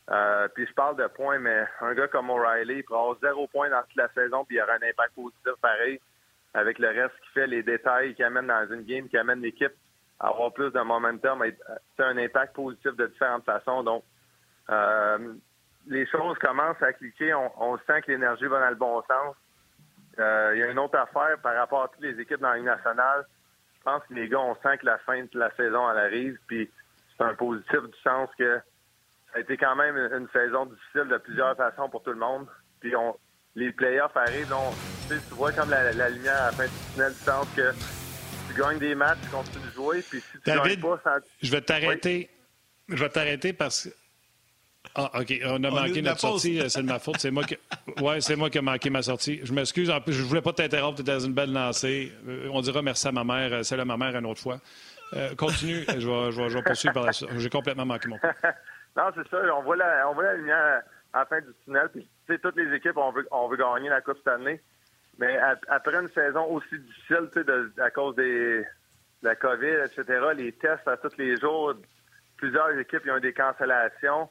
Euh, 0.09 0.47
puis 0.49 0.65
je 0.65 0.73
parle 0.73 0.97
de 0.97 1.07
points, 1.07 1.39
mais 1.39 1.65
un 1.81 1.93
gars 1.93 2.07
comme 2.07 2.29
O'Reilly, 2.29 2.77
il 2.77 2.83
prend 2.83 3.01
avoir 3.01 3.19
zéro 3.21 3.47
point 3.47 3.69
dans 3.69 3.81
toute 3.83 3.95
la 3.95 4.09
saison, 4.09 4.43
puis 4.45 4.57
il 4.57 4.61
aura 4.61 4.73
un 4.73 4.89
impact 4.89 5.13
positif 5.13 5.53
pareil 5.61 5.99
avec 6.53 6.79
le 6.79 6.87
reste 6.87 7.15
qui 7.21 7.29
fait 7.33 7.47
les 7.47 7.63
détails 7.63 8.15
qui 8.15 8.23
amènent 8.23 8.47
dans 8.47 8.67
une 8.71 8.83
game, 8.83 9.07
qui 9.07 9.17
amène 9.17 9.41
l'équipe 9.41 9.73
à 10.19 10.29
avoir 10.29 10.51
plus 10.51 10.71
de 10.71 10.79
momentum, 10.81 11.43
c'est 11.95 12.03
un 12.03 12.17
impact 12.17 12.55
positif 12.55 12.95
de 12.95 13.07
différentes 13.07 13.45
façons. 13.45 13.83
Donc, 13.83 14.03
euh, 14.69 15.33
les 15.87 16.05
choses 16.07 16.37
commencent 16.39 16.81
à 16.81 16.93
cliquer. 16.93 17.33
On, 17.33 17.77
sent 17.87 18.01
que 18.01 18.11
l'énergie 18.11 18.45
va 18.45 18.59
dans 18.59 18.69
le 18.69 18.75
bon 18.75 19.01
sens. 19.01 19.35
Euh, 20.19 20.51
il 20.53 20.59
y 20.59 20.63
a 20.63 20.67
une 20.67 20.79
autre 20.79 20.97
affaire 20.97 21.39
par 21.41 21.55
rapport 21.55 21.83
à 21.83 21.87
toutes 21.87 22.03
les 22.03 22.19
équipes 22.19 22.41
dans 22.41 22.49
la 22.49 22.57
Ligue 22.57 22.65
nationale. 22.65 23.25
Je 23.77 23.83
pense 23.83 24.03
que 24.07 24.13
les 24.13 24.27
gars, 24.27 24.39
on 24.39 24.55
sent 24.55 24.77
que 24.79 24.85
la 24.85 24.97
fin 24.99 25.23
de 25.23 25.39
la 25.39 25.49
saison, 25.55 25.89
elle 25.91 25.97
arrive. 25.97 26.37
Puis 26.47 26.69
c'est 27.17 27.23
un 27.23 27.33
positif 27.33 27.81
du 27.81 27.97
sens 28.03 28.29
que 28.37 28.59
ça 29.31 29.37
a 29.37 29.39
été 29.39 29.57
quand 29.57 29.75
même 29.75 29.95
une 29.97 30.27
saison 30.29 30.65
difficile 30.65 31.07
de 31.09 31.17
plusieurs 31.17 31.55
façons 31.55 31.89
pour 31.89 32.03
tout 32.03 32.11
le 32.11 32.17
monde. 32.17 32.47
Puis 32.81 32.95
on, 32.95 33.17
les 33.55 33.71
playoffs 33.71 34.15
arrivent. 34.15 34.53
tu 35.07 35.15
vois 35.35 35.51
comme 35.51 35.69
la, 35.69 36.09
lumière 36.09 36.41
à 36.41 36.45
la 36.47 36.51
fin 36.51 36.65
du 36.65 36.93
tunnel 36.93 37.13
du 37.13 37.19
sens 37.19 37.47
que 37.55 37.71
tu 38.47 38.59
gagnes 38.59 38.79
des 38.79 38.95
matchs, 38.95 39.19
tu 39.23 39.29
continues 39.29 39.65
de 39.65 39.71
jouer. 39.71 40.01
Puis 40.01 40.21
si 40.21 40.31
tu 40.39 40.41
David, 40.45 40.81
gagnes 40.81 40.97
pas, 40.97 41.19
je 41.41 41.51
vais 41.51 41.61
t'arrêter. 41.61 42.29
Je 42.87 42.95
vais 42.95 43.09
t'arrêter 43.09 43.53
parce 43.53 43.87
que 43.87 43.89
ah, 44.95 45.19
OK. 45.19 45.33
On 45.45 45.63
a 45.63 45.69
manqué 45.69 46.01
notre 46.01 46.19
sortie. 46.19 46.59
Euh, 46.59 46.69
c'est 46.69 46.81
de 46.81 46.87
ma 46.87 46.99
faute. 46.99 47.17
C'est 47.19 47.31
moi 47.31 47.43
qui... 47.43 47.57
Ouais, 48.01 48.21
c'est 48.21 48.35
moi 48.35 48.49
qui 48.49 48.57
ai 48.57 48.61
manqué 48.61 48.89
ma 48.89 49.01
sortie. 49.01 49.39
Je 49.43 49.53
m'excuse. 49.53 49.89
En 49.89 50.01
plus, 50.01 50.13
je 50.13 50.23
voulais 50.23 50.41
pas 50.41 50.53
t'interrompre. 50.53 50.95
Tu 50.95 51.01
étais 51.01 51.11
dans 51.11 51.19
une 51.19 51.33
belle 51.33 51.51
lancée. 51.51 52.11
Euh, 52.27 52.49
on 52.51 52.61
dira 52.61 52.81
merci 52.81 53.07
à 53.07 53.11
ma 53.11 53.23
mère. 53.23 53.63
C'est 53.63 53.79
à 53.79 53.85
ma 53.85 53.97
mère 53.97 54.15
une 54.15 54.25
autre 54.25 54.41
fois. 54.41 54.59
Euh, 55.13 55.35
continue. 55.35 55.83
je, 55.87 56.07
vais, 56.07 56.31
je, 56.31 56.55
vais, 56.55 56.63
poursuivre 56.63 56.93
par 56.93 57.05
la 57.05 57.11
suite. 57.11 57.29
J'ai 57.37 57.49
complètement 57.49 57.85
manqué 57.85 58.07
mon 58.07 58.17
coup. 58.17 58.27
non, 58.97 59.03
c'est 59.15 59.27
ça. 59.29 59.37
On 59.55 59.63
voit, 59.63 59.75
la, 59.75 60.09
on 60.09 60.13
voit 60.13 60.23
la 60.23 60.33
lumière 60.35 60.81
à 61.13 61.19
la 61.19 61.25
fin 61.25 61.39
du 61.41 61.53
tunnel. 61.63 61.89
Puis, 61.93 62.39
toutes 62.39 62.55
les 62.55 62.75
équipes, 62.75 62.97
on 62.97 63.11
veut, 63.11 63.27
on 63.31 63.47
veut 63.47 63.57
gagner 63.57 63.89
la 63.89 64.01
Coupe 64.01 64.17
cette 64.17 64.27
année. 64.27 64.61
Mais 65.17 65.37
après 65.67 65.95
une 65.95 66.09
saison 66.09 66.45
aussi 66.45 66.79
difficile, 66.79 67.29
de, 67.35 67.73
à 67.81 67.89
cause 67.89 68.15
des, 68.15 68.59
de 68.61 68.65
la 69.23 69.35
COVID, 69.35 69.83
etc., 69.85 70.05
les 70.35 70.53
tests 70.53 70.87
à 70.87 70.95
tous 70.95 71.17
les 71.17 71.35
jours, 71.35 71.73
plusieurs 72.37 72.69
équipes 72.79 73.01
ont 73.09 73.17
eu 73.17 73.21
des 73.21 73.33
cancellations 73.33 74.29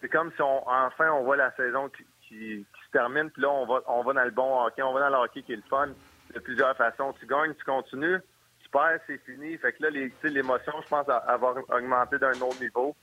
c'est 0.00 0.08
comme 0.08 0.32
si 0.32 0.42
on, 0.42 0.68
enfin 0.68 1.10
on 1.10 1.24
voit 1.24 1.36
la 1.36 1.50
saison 1.56 1.88
qui, 1.88 2.04
se 2.30 2.90
termine, 2.92 3.30
puis 3.30 3.42
là 3.42 3.50
on 3.50 3.66
va 3.66 3.80
on 3.86 4.02
va 4.02 4.12
dans 4.12 4.24
le 4.24 4.30
bon 4.30 4.64
hockey, 4.64 4.82
on 4.82 4.92
va 4.92 5.00
dans 5.00 5.08
le 5.08 5.24
hockey 5.24 5.42
qui 5.42 5.54
est 5.54 5.56
le 5.56 5.62
fun 5.62 5.88
de 6.34 6.38
plusieurs 6.40 6.76
façons. 6.76 7.14
Tu 7.18 7.26
gagnes, 7.26 7.54
tu 7.54 7.64
continues, 7.64 8.20
tu 8.62 8.68
perds, 8.70 9.00
c'est 9.06 9.18
fini. 9.24 9.56
Fait 9.58 9.72
que 9.72 9.82
là, 9.82 9.90
l'émotion, 10.24 10.72
je 10.82 10.88
pense, 10.88 11.08
avoir 11.08 11.56
augmenté 11.70 12.18
d'un 12.18 12.38
autre 12.40 12.60
niveau. 12.60 12.94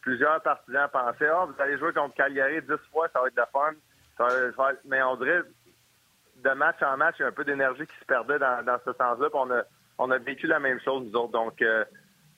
Plusieurs 0.00 0.42
partisans 0.42 0.88
pensaient 0.92 1.28
Ah, 1.28 1.46
vous 1.46 1.62
allez 1.62 1.78
jouer 1.78 1.92
contre 1.92 2.14
Cagliari 2.14 2.60
dix 2.60 2.90
fois, 2.92 3.08
ça 3.12 3.20
va 3.20 3.28
être 3.28 3.36
de 3.36 3.42
fun. 3.52 4.76
Mais 4.84 5.02
on 5.02 5.16
dirait 5.16 5.42
de 6.36 6.50
match 6.50 6.82
en 6.82 6.96
match, 6.96 7.16
il 7.18 7.22
y 7.22 7.24
a 7.24 7.28
un 7.28 7.32
peu 7.32 7.44
d'énergie 7.44 7.86
qui 7.86 7.96
se 7.98 8.04
perdait 8.04 8.38
dans, 8.38 8.78
ce 8.84 8.92
sens-là. 8.92 9.28
On 9.32 9.50
a, 9.50 9.62
on 9.98 10.10
a 10.10 10.18
vécu 10.18 10.46
la 10.46 10.60
même 10.60 10.80
chose, 10.80 11.06
nous 11.06 11.18
autres. 11.18 11.32
Donc 11.32 11.62
euh, 11.62 11.84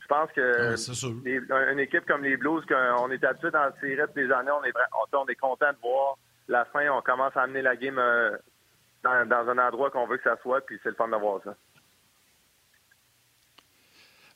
je 0.06 0.14
pense 0.14 0.30
que 0.32 1.72
une 1.72 1.80
équipe 1.80 2.06
comme 2.06 2.22
les 2.22 2.36
Blues, 2.36 2.64
qu'on 2.66 3.10
est 3.10 3.24
habitué 3.24 3.50
dans 3.50 3.64
le 3.64 3.72
série 3.80 3.96
des 4.14 4.32
années, 4.32 4.52
on 4.52 4.64
est, 4.64 4.72
on, 5.12 5.26
est 5.26 5.34
content 5.34 5.72
de 5.72 5.78
voir 5.82 6.16
la 6.48 6.64
fin, 6.66 6.88
on 6.90 7.02
commence 7.02 7.36
à 7.36 7.42
amener 7.42 7.62
la 7.62 7.74
game 7.74 7.98
euh, 7.98 8.30
dans, 9.02 9.28
dans, 9.28 9.48
un 9.48 9.58
endroit 9.58 9.90
qu'on 9.90 10.06
veut 10.06 10.18
que 10.18 10.22
ça 10.22 10.36
soit, 10.42 10.60
puis 10.60 10.78
c'est 10.82 10.90
le 10.90 10.94
fun 10.94 11.08
de 11.08 11.16
voir 11.16 11.40
ça. 11.44 11.54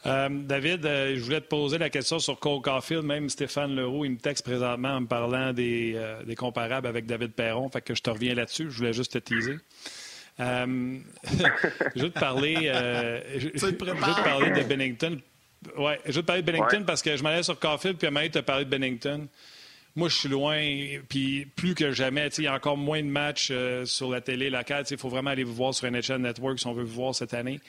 Euh, 0.07 0.29
David, 0.31 0.87
euh, 0.87 1.15
je 1.15 1.23
voulais 1.23 1.43
te 1.43 1.49
poser 1.49 1.79
la 1.79 1.91
question 1.91 2.19
sur 2.19 2.39
Cole 2.41 2.63
Caulfield. 2.63 3.05
Même 3.05 3.29
Stéphane 3.29 3.77
Leroux, 3.77 4.05
il 4.07 4.13
me 4.13 4.17
texte 4.17 4.45
présentement 4.45 4.95
en 4.95 5.03
me 5.03 5.07
parlant 5.07 5.53
des, 5.53 5.93
euh, 5.95 6.23
des 6.25 6.37
comparables 6.37 6.87
avec 6.87 7.07
David 7.07 7.33
Perron. 7.33 7.69
Fait 7.69 7.83
que 7.83 7.95
je 7.95 8.03
te 8.03 8.11
reviens 8.11 8.35
là-dessus. 8.35 8.71
Je 8.71 8.79
voulais 8.79 8.95
juste 8.95 9.13
te 9.13 9.19
teaser. 9.19 9.59
je 10.41 12.03
veux 12.03 12.11
te 12.11 12.19
parler, 12.19 12.73
je, 13.37 13.51
je, 13.55 13.67
veux 13.67 13.77
te 13.77 14.25
parler 14.25 14.51
de 14.51 14.63
Bennington. 14.67 15.21
Ouais, 15.77 16.01
je 16.07 16.13
veux 16.13 16.23
te 16.23 16.27
parler 16.27 16.43
de 16.43 16.47
Bennington 16.47 16.79
ouais. 16.79 16.85
parce 16.85 17.03
que 17.03 17.17
je 17.17 17.23
m'allais 17.23 17.43
sur 17.43 17.59
Caulfield, 17.59 17.99
puis 17.99 18.07
à 18.07 18.29
te 18.29 18.39
parler 18.41 18.65
de 18.65 18.71
Bennington. 18.71 19.29
Moi, 19.97 20.09
je 20.09 20.15
suis 20.15 20.29
loin, 20.29 20.59
puis 21.09 21.47
plus 21.57 21.75
que 21.75 21.91
jamais, 21.91 22.29
il 22.39 22.45
y 22.45 22.47
a 22.47 22.55
encore 22.55 22.77
moins 22.77 23.03
de 23.03 23.09
matchs 23.09 23.53
sur 23.85 24.11
la 24.11 24.21
télé 24.21 24.49
locale. 24.49 24.85
Il 24.91 24.97
faut 24.97 25.09
vraiment 25.09 25.31
aller 25.31 25.45
vous 25.45 25.55
voir 25.55 25.75
sur 25.75 25.91
NHL 25.91 26.19
Network 26.19 26.59
si 26.59 26.67
on 26.67 26.73
veut 26.73 26.85
vous 26.85 26.95
voir 26.95 27.15
cette 27.15 27.35
année. 27.35 27.61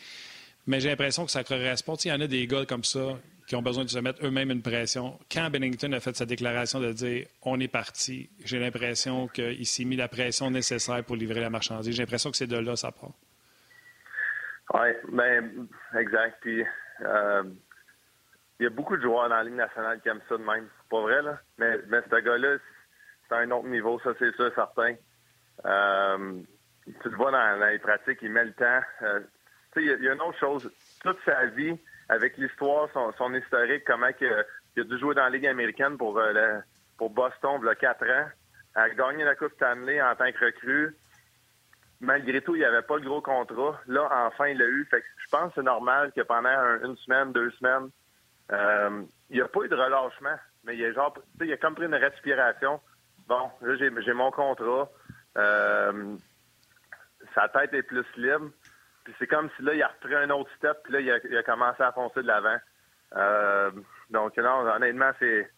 Mais 0.67 0.79
j'ai 0.79 0.89
l'impression 0.89 1.25
que 1.25 1.31
ça 1.31 1.43
correspond. 1.43 1.95
Il 1.95 2.09
y 2.09 2.11
en 2.11 2.21
a 2.21 2.27
des 2.27 2.45
gars 2.45 2.65
comme 2.65 2.83
ça 2.83 3.17
qui 3.47 3.55
ont 3.55 3.61
besoin 3.61 3.83
de 3.83 3.89
se 3.89 3.99
mettre 3.99 4.25
eux-mêmes 4.25 4.51
une 4.51 4.61
pression. 4.61 5.19
Quand 5.29 5.49
Bennington 5.49 5.91
a 5.93 5.99
fait 5.99 6.15
sa 6.15 6.25
déclaration 6.25 6.79
de 6.79 6.93
dire 6.93 7.25
on 7.41 7.59
est 7.59 7.67
parti, 7.67 8.29
j'ai 8.45 8.59
l'impression 8.59 9.27
qu'il 9.27 9.65
s'est 9.65 9.83
mis 9.83 9.95
la 9.95 10.07
pression 10.07 10.51
nécessaire 10.51 11.03
pour 11.03 11.15
livrer 11.15 11.41
la 11.41 11.49
marchandise. 11.49 11.93
J'ai 11.93 12.03
l'impression 12.03 12.31
que 12.31 12.37
c'est 12.37 12.47
de 12.47 12.57
là 12.57 12.75
ça 12.75 12.91
part. 12.91 13.11
Oui, 14.73 14.87
ben, 15.11 15.67
exact. 15.99 16.37
Puis, 16.39 16.63
euh, 17.01 17.43
il 18.61 18.65
y 18.65 18.67
a 18.67 18.69
beaucoup 18.69 18.95
de 18.95 19.01
joueurs 19.01 19.27
dans 19.27 19.37
la 19.37 19.43
Ligue 19.43 19.55
nationale 19.55 19.99
qui 20.01 20.09
aiment 20.09 20.21
ça 20.29 20.37
de 20.37 20.43
même. 20.43 20.69
C'est 20.77 20.89
pas 20.89 21.01
vrai, 21.01 21.23
là. 21.23 21.39
Mais, 21.57 21.79
mais 21.87 21.99
ce 22.07 22.15
gars-là, 22.15 22.57
c'est 23.27 23.35
un 23.35 23.49
autre 23.49 23.67
niveau, 23.67 23.99
ça, 24.01 24.11
c'est 24.19 24.35
sûr, 24.35 24.51
certain. 24.53 24.93
Euh, 25.65 26.41
tu 27.01 27.09
le 27.09 27.15
vois 27.15 27.31
dans, 27.31 27.65
les 27.65 27.79
pratiques, 27.79 28.19
il 28.21 28.31
met 28.31 28.45
le 28.45 28.53
temps. 28.53 28.81
Euh, 29.01 29.21
il 29.77 29.85
y, 29.85 30.07
a 30.07 30.13
une 30.13 30.21
autre 30.21 30.37
chose. 30.37 30.71
Toute 31.01 31.17
sa 31.25 31.47
vie, 31.47 31.75
avec 32.07 32.37
l'histoire, 32.37 32.87
son, 33.17 33.33
historique, 33.33 33.83
comment 33.83 34.09
il 34.21 34.27
a, 34.27 34.83
dû 34.83 34.99
jouer 34.99 35.15
dans 35.15 35.23
la 35.23 35.31
Ligue 35.31 35.47
américaine 35.47 35.97
pour, 35.97 36.19
euh, 36.19 36.59
Boston 36.99 37.59
il 37.63 37.65
y 37.65 37.69
a 37.69 37.73
quatre 37.73 38.05
ans, 38.05 38.29
a 38.75 38.89
gagné 38.91 39.23
la 39.23 39.33
Coupe 39.33 39.53
Stanley 39.53 39.99
en 39.99 40.15
tant 40.15 40.31
que 40.31 40.45
recrue. 40.45 40.95
Malgré 41.99 42.41
tout, 42.41 42.55
il 42.55 42.59
n'y 42.59 42.65
avait 42.65 42.83
pas 42.83 42.97
le 42.97 43.05
gros 43.05 43.21
contrat. 43.21 43.81
Là, 43.87 44.07
enfin, 44.27 44.49
il 44.49 44.59
l'a 44.59 44.65
eu. 44.65 44.85
Fait 44.85 45.01
que 45.01 45.07
je 45.17 45.29
pense 45.31 45.49
que 45.49 45.53
c'est 45.55 45.65
normal 45.65 46.11
que 46.15 46.21
pendant 46.21 46.77
une 46.83 46.95
semaine, 46.97 47.31
deux 47.31 47.49
semaines, 47.51 47.89
il 48.51 49.35
n'y 49.35 49.41
a 49.41 49.47
pas 49.47 49.61
eu 49.63 49.69
de 49.69 49.75
relâchement. 49.75 50.37
Mais 50.63 50.77
il 50.77 50.85
a 50.85 50.93
genre, 50.93 51.13
il 51.41 51.51
a 51.51 51.57
comme 51.57 51.75
pris 51.75 51.85
une 51.85 51.95
respiration. 51.95 52.79
Bon, 53.27 53.49
là, 53.61 53.75
j'ai 53.75 54.13
mon 54.13 54.31
contrat. 54.31 54.89
Euh, 55.37 56.15
sa 57.33 57.47
tête 57.49 57.73
est 57.73 57.83
plus 57.83 58.05
libre. 58.17 58.49
Puis 59.03 59.15
c'est 59.17 59.27
comme 59.27 59.49
si 59.55 59.63
là, 59.63 59.73
il 59.73 59.81
a 59.81 59.87
repris 59.87 60.13
un 60.15 60.29
autre 60.29 60.51
step, 60.57 60.83
puis 60.83 60.93
là, 60.93 60.99
il 60.99 61.11
a, 61.11 61.17
il 61.29 61.37
a 61.37 61.43
commencé 61.43 61.81
à 61.81 61.91
foncer 61.91 62.21
de 62.21 62.27
l'avant. 62.27 62.57
Euh, 63.15 63.71
donc, 64.11 64.37
non, 64.37 64.67
honnêtement, 64.69 65.11
c'est, 65.19 65.49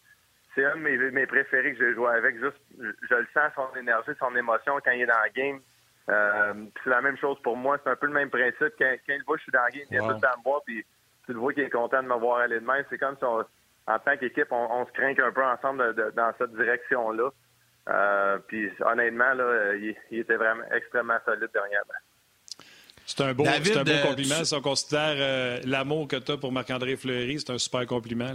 c'est 0.54 0.64
un 0.64 0.76
de 0.76 0.80
mes, 0.80 0.96
mes 0.96 1.26
préférés 1.26 1.74
que 1.74 1.84
j'ai 1.84 1.94
joué 1.94 2.10
avec. 2.14 2.38
Juste, 2.38 2.56
je, 2.78 3.14
le 3.14 3.26
sens, 3.34 3.52
son 3.54 3.76
énergie, 3.78 4.12
son 4.18 4.34
émotion 4.34 4.78
quand 4.82 4.92
il 4.92 5.02
est 5.02 5.06
dans 5.06 5.20
la 5.20 5.28
game. 5.28 5.60
Euh, 6.08 6.54
c'est 6.82 6.90
la 6.90 7.02
même 7.02 7.18
chose 7.18 7.38
pour 7.42 7.56
moi. 7.56 7.78
C'est 7.82 7.90
un 7.90 7.96
peu 7.96 8.06
le 8.06 8.12
même 8.12 8.30
principe. 8.30 8.74
Quand, 8.78 8.94
quand 9.06 9.14
il 9.14 9.24
voit 9.24 9.36
que 9.36 9.40
je 9.40 9.42
suis 9.44 9.52
dans 9.52 9.62
la 9.62 9.70
game, 9.70 9.86
il 9.90 9.96
est 9.96 10.00
tout 10.00 10.08
le 10.08 10.14
me 10.14 10.42
voir, 10.42 10.62
puis 10.64 10.84
tu 11.26 11.32
le 11.32 11.38
vois 11.38 11.52
qu'il 11.52 11.64
est 11.64 11.70
content 11.70 12.02
de 12.02 12.08
me 12.08 12.18
voir 12.18 12.38
aller 12.38 12.60
de 12.60 12.66
même. 12.66 12.84
C'est 12.90 12.98
comme 12.98 13.16
si, 13.16 13.24
on, 13.24 13.44
en 13.86 13.98
tant 13.98 14.16
qu'équipe, 14.16 14.50
on, 14.50 14.68
on, 14.70 14.86
se 14.86 14.92
craint 14.92 15.14
un 15.18 15.32
peu 15.32 15.44
ensemble 15.44 15.94
de, 15.94 16.02
de, 16.02 16.10
dans 16.10 16.32
cette 16.38 16.54
direction-là. 16.54 17.30
Euh, 17.88 18.38
puis 18.46 18.70
honnêtement, 18.80 19.34
là, 19.34 19.74
il, 19.74 19.94
il, 20.10 20.20
était 20.20 20.36
vraiment 20.36 20.64
extrêmement 20.72 21.18
solide 21.24 21.50
dernièrement. 21.52 21.92
C'est 23.06 23.22
un 23.22 23.34
beau, 23.34 23.44
David, 23.44 23.76
un 23.76 23.84
beau 23.84 24.08
compliment. 24.08 24.38
Tu... 24.38 24.44
Si 24.46 24.54
on 24.54 24.62
considère 24.62 25.16
euh, 25.18 25.60
l'amour 25.66 26.08
que 26.08 26.16
tu 26.16 26.32
as 26.32 26.36
pour 26.38 26.50
Marc-André 26.50 26.96
Fleury, 26.96 27.38
c'est 27.38 27.52
un 27.52 27.58
super 27.58 27.86
compliment. 27.86 28.32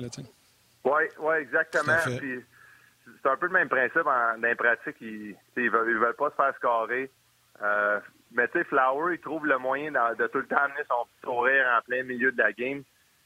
Oui, 0.86 1.04
ouais, 1.20 1.42
exactement. 1.42 1.98
c'est 2.06 3.30
un 3.30 3.38
peu 3.38 3.48
le 3.48 3.54
même 3.54 3.70
principe 3.70 4.06
en, 4.06 4.38
dans 4.38 4.48
les 4.48 4.56
pratiques. 4.56 4.98
Ils 5.02 5.36
ne 5.58 5.70
veulent, 5.70 5.98
veulent, 5.98 6.16
pas 6.16 6.30
se 6.30 6.36
faire 6.36 6.54
scorer. 6.58 7.10
Euh, 7.64 8.00
mais 8.32 8.48
tu 8.50 8.60
sais, 8.60 8.64
Flower, 8.66 9.14
il 9.16 9.20
trouve 9.20 9.46
le 9.46 9.58
moyen 9.58 9.92
de, 9.92 10.16
de, 10.16 10.28
tout 10.28 10.40
le 10.40 10.48
temps 10.48 10.58
amener 10.58 10.84
son 10.88 11.06
petit 11.06 11.22
sourire 11.24 11.66
en 11.78 11.82
plein 11.82 12.04
milieu 12.04 12.32
de 12.32 12.38
la 12.38 12.52
game. 12.52 12.84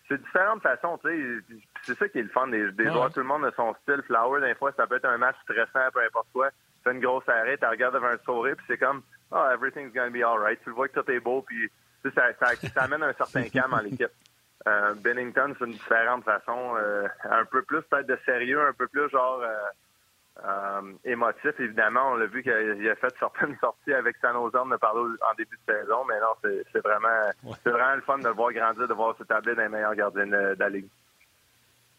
C'est 0.07 0.21
différentes 0.21 0.61
façons, 0.61 0.97
tu 1.03 1.09
sais. 1.09 1.57
C'est 1.83 1.97
ça 1.97 2.09
qui 2.09 2.19
est 2.19 2.23
le 2.23 2.29
fun 2.29 2.47
des, 2.47 2.71
des 2.71 2.85
ouais. 2.85 2.91
joueurs. 2.91 3.11
Tout 3.11 3.19
le 3.19 3.25
monde 3.25 3.45
a 3.45 3.51
son 3.51 3.73
style. 3.81 4.01
Flower, 4.05 4.41
des 4.41 4.55
fois, 4.55 4.71
ça 4.73 4.85
peut 4.87 4.95
être 4.95 5.05
un 5.05 5.17
match 5.17 5.35
stressant, 5.43 5.91
peu 5.93 6.03
importe 6.03 6.27
quoi. 6.33 6.49
Tu 6.51 6.83
fais 6.83 6.91
une 6.91 7.01
grosse 7.01 7.27
arrêt, 7.27 7.57
tu 7.57 7.65
regardes 7.65 7.93
devant 7.93 8.07
un 8.07 8.17
sourire, 8.25 8.55
puis 8.57 8.65
c'est 8.67 8.77
comme 8.77 9.01
oh, 9.31 9.45
everything's 9.51 9.93
going 9.93 10.07
to 10.07 10.11
be 10.11 10.23
all 10.23 10.37
right. 10.37 10.59
Tu 10.63 10.69
le 10.69 10.75
vois 10.75 10.87
que 10.87 10.99
tout 10.99 11.09
est 11.11 11.19
beau, 11.19 11.41
puis 11.41 11.69
ça, 12.03 12.33
ça, 12.39 12.55
ça 12.55 12.83
amène 12.83 13.03
un 13.03 13.13
certain 13.13 13.43
calme 13.49 13.73
à 13.73 13.81
l'équipe. 13.81 14.11
Euh, 14.67 14.93
Bennington, 14.95 15.53
c'est 15.59 15.65
une 15.65 15.73
différente 15.73 16.23
façon, 16.23 16.75
euh, 16.77 17.07
un 17.29 17.45
peu 17.45 17.63
plus 17.63 17.81
peut-être 17.81 18.07
de 18.07 18.17
sérieux, 18.25 18.61
un 18.65 18.73
peu 18.73 18.87
plus 18.87 19.09
genre 19.09 19.41
euh, 19.41 19.55
euh 20.43 20.81
émotif, 21.05 21.59
évidemment. 21.59 22.11
On 22.11 22.15
l'a 22.15 22.25
vu 22.25 22.41
qu'il 22.43 22.51
a, 22.51 22.95
fait 22.95 23.13
certaines 23.19 23.57
sorties 23.61 23.93
avec 23.93 24.15
San 24.21 24.33
Jose 24.33 24.55
en 24.55 25.33
début 25.37 25.57
de 25.67 25.73
saison, 25.73 26.03
mais 26.07 26.19
non, 26.19 26.63
c'est 26.71 26.79
vraiment, 26.79 27.07
ouais. 27.43 27.55
c'est 27.63 27.69
vraiment 27.69 27.95
le 27.95 28.01
fun 28.01 28.17
de 28.17 28.27
le 28.27 28.33
voir 28.33 28.51
grandir, 28.51 28.87
de 28.87 28.93
voir 28.93 29.15
s'établir 29.17 29.55
dans 29.55 29.61
les 29.61 29.69
meilleurs 29.69 29.95
gardiens 29.95 30.25
de, 30.25 30.55
de 30.55 30.59
la 30.59 30.69
Ligue. 30.69 30.89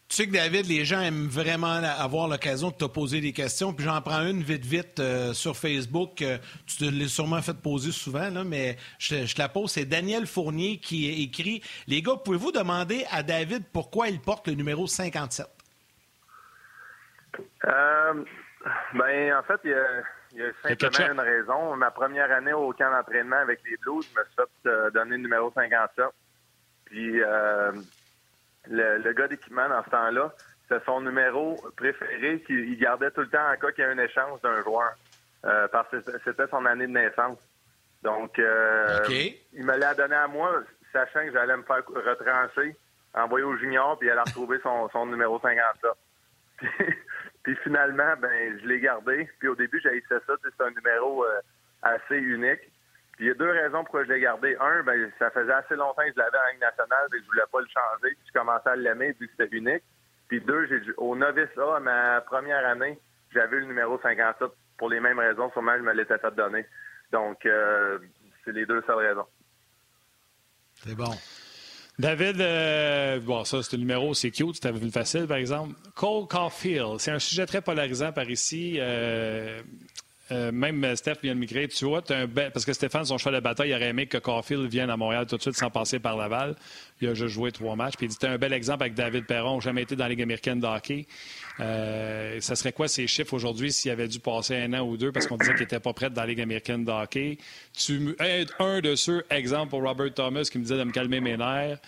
Tu 0.07 0.17
sais 0.17 0.27
que 0.27 0.33
David, 0.33 0.67
les 0.67 0.85
gens 0.85 1.01
aiment 1.01 1.27
vraiment 1.27 1.67
avoir 1.67 2.27
l'occasion 2.27 2.69
de 2.69 2.75
te 2.75 2.85
poser 2.85 3.21
des 3.21 3.33
questions. 3.33 3.73
Puis 3.73 3.85
j'en 3.85 4.01
prends 4.01 4.21
une 4.21 4.43
vite, 4.43 4.63
vite 4.63 4.99
euh, 4.99 5.33
sur 5.33 5.57
Facebook. 5.57 6.21
Euh, 6.21 6.37
tu 6.67 6.77
te 6.77 6.85
l'as 6.85 7.07
sûrement 7.07 7.41
fait 7.41 7.59
poser 7.59 7.91
souvent, 7.91 8.29
là, 8.29 8.43
mais 8.43 8.77
je, 8.99 9.25
je 9.25 9.35
la 9.39 9.49
pose. 9.49 9.71
C'est 9.71 9.85
Daniel 9.85 10.27
Fournier 10.27 10.77
qui 10.77 11.23
écrit 11.23 11.63
Les 11.87 12.03
gars, 12.03 12.17
pouvez-vous 12.23 12.51
demander 12.51 13.03
à 13.09 13.23
David 13.23 13.63
pourquoi 13.73 14.09
il 14.09 14.19
porte 14.19 14.47
le 14.47 14.53
numéro 14.53 14.85
57 14.85 15.47
euh, 17.65 18.23
ben, 18.93 19.33
en 19.35 19.43
fait, 19.43 19.59
il 19.63 19.71
y 19.71 19.73
a, 19.73 19.87
il 20.31 20.37
y 20.37 20.43
a 20.43 20.51
simplement 20.61 21.13
une 21.13 21.19
raison. 21.19 21.75
Ma 21.75 21.91
première 21.91 22.31
année 22.31 22.53
au 22.53 22.71
camp 22.73 22.91
d'entraînement 22.91 23.37
avec 23.37 23.59
les 23.69 23.77
Blues, 23.77 24.07
je 24.13 24.19
me 24.19 24.25
suis 24.25 24.35
fait 24.35 24.69
euh, 24.69 24.89
donner 24.91 25.11
le 25.11 25.23
numéro 25.23 25.51
57. 25.51 26.05
Puis 26.85 27.13
le, 27.17 27.83
le 28.69 29.13
gars 29.13 29.27
d'équipement 29.27 29.67
dans 29.67 29.83
ce 29.83 29.89
temps-là, 29.89 30.33
c'est 30.69 30.83
son 30.85 31.01
numéro 31.01 31.59
préféré 31.75 32.41
qu'il 32.41 32.77
gardait 32.79 33.11
tout 33.11 33.21
le 33.21 33.29
temps 33.29 33.51
en 33.51 33.55
cas 33.55 33.71
qu'il 33.71 33.83
y 33.83 33.87
ait 33.87 33.91
un 33.91 33.97
échange 33.97 34.41
d'un 34.41 34.63
joueur. 34.63 34.93
Euh, 35.45 35.67
parce 35.67 35.87
que 35.89 35.97
c'était 36.23 36.47
son 36.49 36.65
année 36.65 36.87
de 36.87 36.91
naissance. 36.91 37.37
Donc, 38.01 38.39
euh, 38.39 38.99
okay. 38.99 39.39
il 39.53 39.63
me 39.63 39.77
l'a 39.77 39.93
donné 39.93 40.15
à 40.15 40.27
moi, 40.27 40.63
sachant 40.91 41.23
que 41.23 41.31
j'allais 41.33 41.55
me 41.55 41.63
faire 41.63 41.83
retrancher, 41.85 42.75
envoyer 43.13 43.45
au 43.45 43.55
junior, 43.57 43.97
puis 43.99 44.07
elle 44.07 44.17
a 44.17 44.23
retrouvé 44.23 44.57
son, 44.63 44.89
son 44.89 45.05
numéro 45.05 45.39
50 45.39 45.59
là. 45.83 45.93
Puis, 47.45 47.55
finalement, 47.63 48.15
ben, 48.19 48.59
je 48.59 48.67
l'ai 48.67 48.79
gardé. 48.79 49.29
Puis 49.39 49.47
au 49.47 49.55
début, 49.55 49.79
j'ai 49.81 50.03
ça. 50.09 50.19
C'est 50.27 50.63
un 50.63 50.71
numéro 50.71 51.23
euh, 51.23 51.39
assez 51.83 52.17
unique. 52.17 52.71
Puis 53.15 53.25
il 53.25 53.27
y 53.27 53.31
a 53.31 53.33
deux 53.35 53.49
raisons 53.49 53.83
pourquoi 53.83 54.03
je 54.03 54.09
l'ai 54.09 54.19
gardé. 54.19 54.57
Un, 54.59 54.83
ben, 54.83 55.09
ça 55.19 55.29
faisait 55.29 55.53
assez 55.53 55.75
longtemps 55.75 56.01
que 56.01 56.11
je 56.11 56.17
l'avais 56.17 56.37
en 56.37 56.51
Ligue 56.51 56.61
nationale, 56.61 57.07
et 57.13 57.19
je 57.21 57.25
voulais 57.25 57.43
pas 57.51 57.61
le 57.61 57.67
changer. 57.67 58.15
Puis 58.15 58.27
je 58.27 58.33
commençais 58.33 58.69
à 58.69 58.75
l'aimer 58.75 59.15
vu 59.19 59.27
que 59.27 59.33
c'était 59.37 59.55
unique. 59.55 59.83
Puis 60.27 60.41
deux, 60.41 60.65
j'ai 60.67 60.81
au 60.97 61.15
novice 61.15 61.57
A, 61.57 61.79
ma 61.79 62.19
première 62.21 62.67
année, 62.67 62.99
j'avais 63.31 63.59
le 63.59 63.67
numéro 63.67 63.99
57 64.01 64.49
pour 64.77 64.89
les 64.89 64.99
mêmes 64.99 65.19
raisons. 65.19 65.49
Sûrement, 65.51 65.77
je 65.77 65.83
me 65.83 65.93
l'étais 65.93 66.17
fait 66.17 66.35
donner. 66.35 66.65
Donc, 67.11 67.45
euh, 67.45 67.99
c'est 68.43 68.51
les 68.51 68.65
deux 68.65 68.81
seules 68.85 68.95
raisons. 68.95 69.27
C'est 70.73 70.95
bon. 70.95 71.11
David, 71.97 72.41
euh, 72.41 73.19
bon, 73.21 73.45
ça, 73.45 73.63
c'est 73.63 73.73
le 73.73 73.79
numéro, 73.79 74.13
c'est 74.13 74.31
cute, 74.31 74.55
c'était 74.55 74.73
facile, 74.91 75.27
par 75.27 75.37
exemple. 75.37 75.75
Cole 75.93 76.27
Caulfield, 76.27 76.99
c'est 76.99 77.11
un 77.11 77.19
sujet 77.19 77.45
très 77.45 77.61
polarisant 77.61 78.11
par 78.11 78.29
ici. 78.29 78.75
Euh, 78.79 79.61
euh, 80.31 80.51
même 80.51 80.95
Steph 80.95 81.17
vient 81.21 81.35
de 81.35 81.39
migrer. 81.39 81.67
Tu 81.67 81.85
vois, 81.85 82.03
un 82.09 82.27
parce 82.27 82.65
que 82.65 82.73
Stéphane, 82.73 83.05
son 83.05 83.17
cheval 83.17 83.35
de 83.35 83.39
bataille, 83.39 83.69
il 83.69 83.75
aurait 83.75 83.89
aimé 83.89 84.07
que 84.07 84.17
Caulfield 84.17 84.67
vienne 84.69 84.89
à 84.89 84.97
Montréal 84.97 85.27
tout 85.27 85.37
de 85.37 85.41
suite 85.41 85.55
sans 85.55 85.69
passer 85.69 85.99
par 85.99 86.17
Laval. 86.17 86.55
Il 86.99 87.09
a 87.09 87.13
juste 87.13 87.33
joué 87.33 87.51
trois 87.51 87.75
matchs. 87.75 87.93
Puis 87.95 88.07
il 88.07 88.09
dit 88.09 88.17
un 88.25 88.37
bel 88.37 88.51
exemple 88.51 88.83
avec 88.83 88.95
David 88.95 89.25
Perron, 89.25 89.59
jamais 89.59 89.83
été 89.83 89.95
dans 89.95 90.05
la 90.05 90.09
Ligue 90.09 90.23
américaine 90.23 90.59
de 90.59 90.65
hockey. 90.65 91.05
Euh, 91.59 92.39
ça 92.41 92.55
serait 92.55 92.73
quoi 92.73 92.87
ses 92.87 93.07
chiffres 93.07 93.33
aujourd'hui 93.33 93.71
s'il 93.71 93.91
avait 93.91 94.07
dû 94.07 94.19
passer 94.19 94.55
un 94.57 94.73
an 94.73 94.81
ou 94.81 94.97
deux 94.97 95.11
parce 95.11 95.25
qu'on 95.25 95.37
disait 95.37 95.53
qu'il 95.53 95.61
n'était 95.61 95.79
pas 95.79 95.93
prêt 95.93 96.09
dans 96.09 96.21
la 96.21 96.27
Ligue 96.27 96.41
américaine 96.41 96.83
de 96.83 96.91
hockey? 96.91 97.37
Tu 97.73 98.15
es 98.19 98.45
un 98.59 98.81
de 98.81 98.95
ceux, 98.95 99.25
exemple 99.29 99.69
pour 99.69 99.81
Robert 99.81 100.13
Thomas, 100.13 100.47
qui 100.51 100.57
me 100.57 100.63
disait 100.63 100.77
de 100.77 100.83
me 100.83 100.91
calmer 100.91 101.21
mes 101.21 101.37
nerfs. 101.37 101.79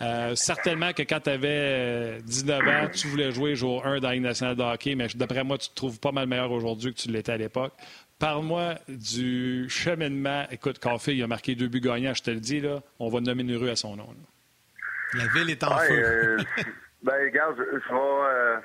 Euh, 0.00 0.34
certainement 0.34 0.92
que 0.92 1.02
quand 1.02 1.20
tu 1.20 1.30
avais 1.30 2.20
19 2.22 2.60
ans, 2.68 2.88
tu 2.92 3.06
voulais 3.08 3.30
jouer 3.30 3.54
jour 3.54 3.86
1 3.86 4.00
dans 4.00 4.08
la 4.08 4.14
Ligue 4.14 4.24
nationale 4.24 4.56
de 4.56 4.62
hockey, 4.62 4.94
mais 4.94 5.06
d'après 5.14 5.44
moi, 5.44 5.58
tu 5.58 5.68
te 5.68 5.74
trouves 5.74 6.00
pas 6.00 6.10
mal 6.10 6.26
meilleur 6.26 6.50
aujourd'hui 6.50 6.92
que 6.92 6.98
tu 6.98 7.08
l'étais 7.08 7.32
à 7.32 7.36
l'époque. 7.36 7.72
Parle-moi 8.18 8.76
du 8.88 9.68
cheminement. 9.68 10.46
Écoute, 10.50 10.78
Café, 10.78 11.14
il 11.14 11.22
a 11.22 11.26
marqué 11.26 11.54
deux 11.54 11.68
buts 11.68 11.80
gagnants, 11.80 12.14
je 12.14 12.22
te 12.22 12.30
le 12.30 12.40
dis, 12.40 12.60
là. 12.60 12.80
On 12.98 13.08
va 13.08 13.20
nommer 13.20 13.42
une 13.42 13.56
rue 13.56 13.68
à 13.70 13.76
son 13.76 13.96
nom. 13.96 14.06
Là. 14.08 15.20
La 15.24 15.26
ville 15.32 15.50
est 15.50 15.62
en 15.62 15.76
ouais, 15.76 15.88
feu. 15.88 15.94
euh, 15.94 16.36
ben, 17.02 17.14
regarde, 17.26 17.56
je, 17.58 17.62
je, 17.78 17.92
vais, 17.92 18.00
euh, 18.00 18.56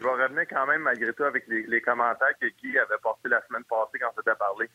je 0.00 0.04
vais 0.04 0.22
revenir 0.22 0.46
quand 0.48 0.66
même 0.66 0.82
malgré 0.82 1.12
tout 1.12 1.24
avec 1.24 1.46
les, 1.46 1.80
commentaires 1.82 2.38
que 2.40 2.46
Guy 2.46 2.78
avait 2.78 2.98
portés 3.02 3.28
la 3.28 3.42
semaine 3.46 3.64
passée 3.64 3.98
quand 4.00 4.10
on 4.12 4.16
s'était 4.16 4.34
parlé. 4.34 4.70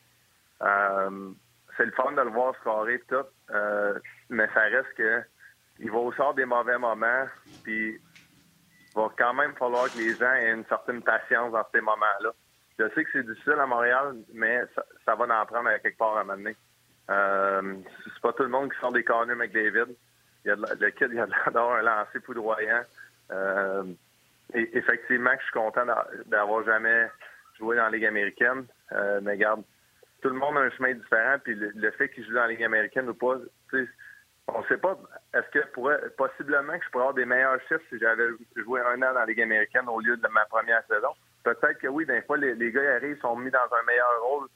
Euh, 0.61 1.31
c'est 1.75 1.85
le 1.85 1.91
fun 1.91 2.11
de 2.11 2.21
le 2.21 2.29
voir 2.29 2.55
scorer 2.61 3.01
tout, 3.09 3.25
euh, 3.51 3.99
mais 4.29 4.47
ça 4.53 4.61
reste 4.61 4.93
que 4.95 5.21
il 5.79 5.91
va 5.91 5.97
au 5.97 6.13
sort 6.13 6.33
des 6.33 6.45
mauvais 6.45 6.77
moments, 6.77 7.25
puis 7.63 7.95
il 7.95 8.95
va 8.95 9.09
quand 9.17 9.33
même 9.33 9.53
falloir 9.55 9.91
que 9.91 9.97
les 9.97 10.15
gens 10.15 10.31
aient 10.31 10.53
une 10.53 10.65
certaine 10.65 11.01
patience 11.01 11.51
dans 11.51 11.65
ces 11.73 11.81
moments-là. 11.81 12.31
Je 12.79 12.87
sais 12.93 13.03
que 13.03 13.09
c'est 13.11 13.25
difficile 13.25 13.59
à 13.59 13.65
Montréal, 13.65 14.15
mais 14.33 14.61
ça, 15.05 15.15
va 15.15 15.41
en 15.41 15.45
prendre 15.45 15.67
à 15.67 15.79
quelque 15.79 15.97
part 15.97 16.17
à 16.17 16.21
un 16.21 16.23
moment 16.23 16.37
donné. 16.37 16.55
Euh, 17.09 17.75
c'est 18.03 18.21
pas 18.21 18.33
tout 18.33 18.43
le 18.43 18.49
monde 18.49 18.71
qui 18.71 18.79
sort 18.79 18.91
des 18.91 19.03
corners 19.03 19.33
avec 19.33 19.51
David. 19.51 19.95
Il 20.43 20.49
y 20.49 20.51
a 20.51 20.55
de, 20.55 20.65
le 20.79 20.89
kid, 20.91 21.09
il 21.11 21.19
a 21.19 21.27
d'avoir 21.51 21.75
un 21.77 21.81
lancer 21.81 22.19
foudroyant. 22.21 22.83
Euh, 23.31 23.83
et, 24.53 24.77
effectivement, 24.77 25.31
je 25.37 25.43
suis 25.43 25.53
content 25.53 25.85
d'avoir 26.27 26.63
jamais 26.63 27.09
joué 27.57 27.75
dans 27.77 27.83
la 27.83 27.89
Ligue 27.89 28.05
américaine. 28.05 28.65
Euh, 28.91 29.19
mais 29.21 29.31
regarde, 29.31 29.63
tout 30.21 30.29
le 30.29 30.35
monde 30.35 30.57
a 30.57 30.61
un 30.61 30.69
chemin 30.71 30.93
différent, 30.93 31.37
puis 31.43 31.55
le, 31.55 31.91
fait 31.91 32.09
qu'il 32.09 32.25
joue 32.25 32.33
dans 32.33 32.41
la 32.41 32.47
Ligue 32.49 32.63
américaine 32.63 33.09
ou 33.09 33.13
pas, 33.13 33.35
on 34.47 34.61
ne 34.61 34.65
sait 34.67 34.77
pas. 34.77 34.97
Est-ce 35.33 35.49
que 35.49 35.65
pourrait, 35.71 36.01
possiblement 36.17 36.77
que 36.77 36.85
je 36.85 36.89
pourrais 36.89 37.03
avoir 37.03 37.15
des 37.15 37.25
meilleurs 37.25 37.59
chiffres 37.61 37.83
si 37.89 37.99
j'avais 37.99 38.27
joué 38.55 38.81
un 38.81 39.01
an 39.01 39.13
dans 39.13 39.19
la 39.19 39.25
Ligue 39.25 39.41
américaine 39.41 39.87
au 39.87 39.99
lieu 39.99 40.17
de 40.17 40.27
ma 40.27 40.45
première 40.45 40.83
saison? 40.87 41.09
Peut-être 41.43 41.79
que 41.79 41.87
oui, 41.87 42.05
des 42.05 42.21
fois, 42.23 42.37
les, 42.37 42.55
les 42.55 42.71
gars 42.71 42.95
arrivent, 42.95 43.19
sont 43.21 43.35
mis 43.35 43.51
dans 43.51 43.59
un 43.59 43.83
meilleur 43.85 44.21
rôle, 44.23 44.47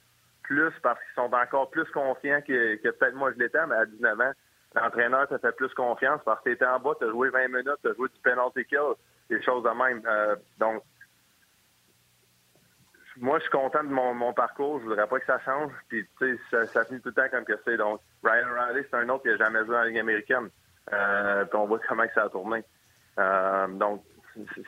plus 0.49 0.73
parce 0.81 0.99
qu'ils 0.99 1.13
sont 1.15 1.31
encore 1.33 1.69
plus 1.69 1.85
confiants 1.91 2.41
que, 2.41 2.75
peut-être 2.81 3.13
moi 3.13 3.31
je 3.33 3.39
l'étais, 3.39 3.65
mais 3.67 3.75
à 3.75 3.85
19 3.85 4.19
ans, 4.19 4.31
l'entraîneur 4.75 5.27
te 5.27 5.37
fait 5.37 5.55
plus 5.55 5.71
confiance 5.75 6.21
parce 6.25 6.39
que 6.39 6.49
tu 6.49 6.55
étais 6.55 6.65
en 6.65 6.79
bas, 6.79 6.93
tu 6.99 7.05
as 7.05 7.09
joué 7.09 7.29
20 7.29 7.47
minutes, 7.49 7.77
tu 7.83 7.89
as 7.89 7.93
joué 7.93 8.09
du 8.09 8.19
penalty 8.23 8.65
kill, 8.65 8.95
des 9.29 9.41
choses 9.43 9.63
de 9.63 9.69
même. 9.69 10.01
Euh, 10.05 10.35
donc, 10.57 10.83
moi, 13.17 13.37
je 13.37 13.43
suis 13.43 13.51
content 13.51 13.83
de 13.83 13.89
mon, 13.89 14.33
parcours. 14.33 14.79
Je 14.79 14.85
voudrais 14.85 15.07
pas 15.07 15.19
que 15.19 15.25
ça 15.25 15.39
change. 15.39 15.71
Puis, 15.89 16.05
tu 16.19 16.37
sais, 16.49 16.65
ça, 16.67 16.85
finit 16.85 17.01
tout 17.01 17.09
le 17.09 17.15
temps 17.15 17.29
comme 17.29 17.45
que 17.45 17.59
c'est. 17.65 17.77
Donc, 17.77 18.01
Ryan 18.23 18.47
Riley, 18.57 18.85
c'est 18.89 18.97
un 18.97 19.09
autre 19.09 19.23
qui 19.23 19.29
n'a 19.29 19.37
jamais 19.37 19.65
joué 19.65 19.75
en 19.75 19.83
Ligue 19.83 19.99
américaine. 19.99 20.49
Euh, 20.93 21.45
puis, 21.45 21.57
on 21.57 21.67
voit 21.67 21.79
comment 21.87 22.05
ça 22.13 22.23
a 22.23 22.29
tourné. 22.29 22.63
Euh, 23.17 23.67
donc, 23.67 24.03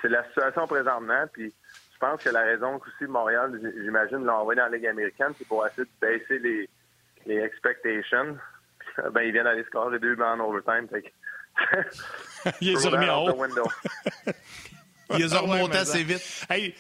c'est 0.02 0.10
la 0.10 0.24
situation 0.26 0.68
présentement. 0.68 1.26
Puis, 1.32 1.54
je 1.94 2.00
pense 2.00 2.24
que 2.24 2.30
la 2.30 2.42
raison 2.42 2.78
aussi 2.78 3.10
Montréal, 3.10 3.58
j'imagine, 3.84 4.26
l'a 4.26 4.40
envoyé 4.40 4.60
dans 4.60 4.68
la 4.68 4.78
Ligue 4.78 4.88
américaine, 4.88 5.34
c'est 5.38 5.48
pour 5.48 5.66
essayer 5.66 5.84
de 5.84 6.06
baisser 6.06 6.40
les, 6.40 6.70
les 7.26 7.38
expectations. 7.38 8.38
ben, 9.12 9.22
ils 9.22 9.32
viennent 9.32 9.46
d'aller 9.46 9.64
scorer 9.64 10.00
deux 10.00 10.16
buts 10.16 10.24
en 10.24 10.40
overtime. 10.40 10.88
Fait 10.90 11.14
il 12.62 12.70
est 12.70 12.88
remis 12.88 13.10
en 13.10 13.26
haut. 13.28 13.48
Il 15.18 15.26
les 15.26 15.34
a 15.34 15.40
remontés 15.40 15.78
assez 15.78 16.04
vite. 16.04 16.22
Hey, 16.50 16.74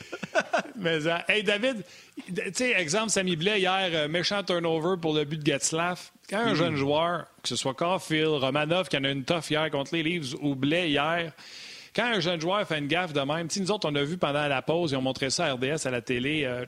mais, 0.75 1.05
euh, 1.07 1.17
hey 1.27 1.43
David, 1.43 1.83
tu 2.25 2.41
sais, 2.53 2.71
exemple, 2.71 3.09
Samy 3.09 3.35
Blais, 3.35 3.59
hier, 3.59 3.89
euh, 3.93 4.07
méchant 4.07 4.43
turnover 4.43 4.95
pour 5.01 5.13
le 5.13 5.25
but 5.25 5.41
de 5.41 5.45
Getzlaff. 5.45 6.11
Quand 6.29 6.39
un 6.39 6.53
hmm. 6.53 6.55
jeune 6.55 6.75
joueur, 6.75 7.27
que 7.41 7.49
ce 7.49 7.55
soit 7.55 7.73
Caulfield, 7.73 8.41
Romanov, 8.41 8.87
qui 8.87 8.97
en 8.97 9.03
a 9.03 9.09
une 9.09 9.23
tough 9.23 9.49
hier 9.49 9.69
contre 9.69 9.93
les 9.95 10.03
Leafs, 10.03 10.33
ou 10.41 10.55
Blais 10.55 10.89
hier, 10.89 11.33
quand 11.95 12.05
un 12.05 12.19
jeune 12.21 12.39
joueur 12.39 12.65
fait 12.65 12.79
une 12.79 12.87
gaffe 12.87 13.11
de 13.11 13.19
même, 13.19 13.47
nous 13.57 13.71
autres, 13.71 13.89
on 13.89 13.95
a 13.95 14.03
vu 14.03 14.17
pendant 14.17 14.47
la 14.47 14.61
pause, 14.61 14.91
ils 14.91 14.95
ont 14.95 15.01
montré 15.01 15.29
ça 15.29 15.45
à 15.47 15.53
RDS 15.53 15.85
à 15.85 15.91
la 15.91 16.01
télé, 16.01 16.43
euh, 16.45 16.65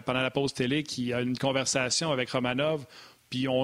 pendant 0.00 0.20
la 0.20 0.30
pause 0.32 0.52
télé, 0.52 0.82
qui 0.82 1.12
a 1.12 1.20
une 1.20 1.38
conversation 1.38 2.10
avec 2.10 2.30
Romanov. 2.30 2.84
Puis 3.32 3.48
on, 3.48 3.62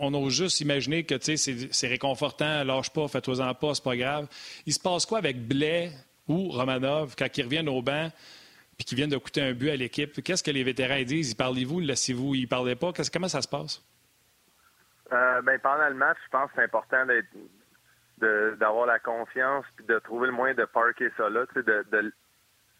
on 0.00 0.14
ose 0.14 0.32
juste 0.32 0.62
imaginer 0.62 1.04
que 1.04 1.14
c'est 1.20 1.86
réconfortant, 1.86 2.64
lâche 2.64 2.90
pas, 2.90 3.06
fais-toi-en 3.06 3.52
pas, 3.52 3.74
c'est 3.74 3.84
pas 3.84 3.94
grave. 3.94 4.26
Il 4.64 4.72
se 4.72 4.80
passe 4.80 5.04
quoi 5.04 5.18
avec 5.18 5.46
Blais 5.46 5.90
ou 6.26 6.48
Romanov 6.48 7.14
quand 7.18 7.26
ils 7.36 7.42
reviennent 7.42 7.68
au 7.68 7.82
banc 7.82 8.08
puis 8.78 8.86
qu'ils 8.86 8.96
viennent 8.96 9.10
de 9.10 9.18
coûter 9.18 9.42
un 9.42 9.52
but 9.52 9.68
à 9.68 9.76
l'équipe? 9.76 10.22
Qu'est-ce 10.22 10.42
que 10.42 10.50
les 10.50 10.64
vétérans 10.64 11.02
disent? 11.02 11.32
Ils 11.32 11.36
parlez-vous, 11.36 11.80
laissez-vous, 11.80 12.34
ils 12.34 12.48
parlaient 12.48 12.76
pas? 12.76 12.92
Comment 13.12 13.28
ça 13.28 13.42
se 13.42 13.48
passe? 13.48 13.84
Euh, 15.12 15.42
ben, 15.42 15.58
pendant 15.58 15.90
le 15.90 15.96
match, 15.96 16.16
je 16.24 16.30
pense 16.30 16.48
que 16.52 16.56
c'est 16.56 16.64
important 16.64 17.04
d'avoir 18.56 18.86
la 18.86 18.98
confiance 19.00 19.66
puis 19.76 19.84
de 19.84 19.98
trouver 19.98 20.28
le 20.28 20.32
moyen 20.32 20.54
de 20.54 20.64
parker 20.64 21.10
ça 21.18 21.28
là, 21.28 21.44
de, 21.54 21.60
de 21.60 22.14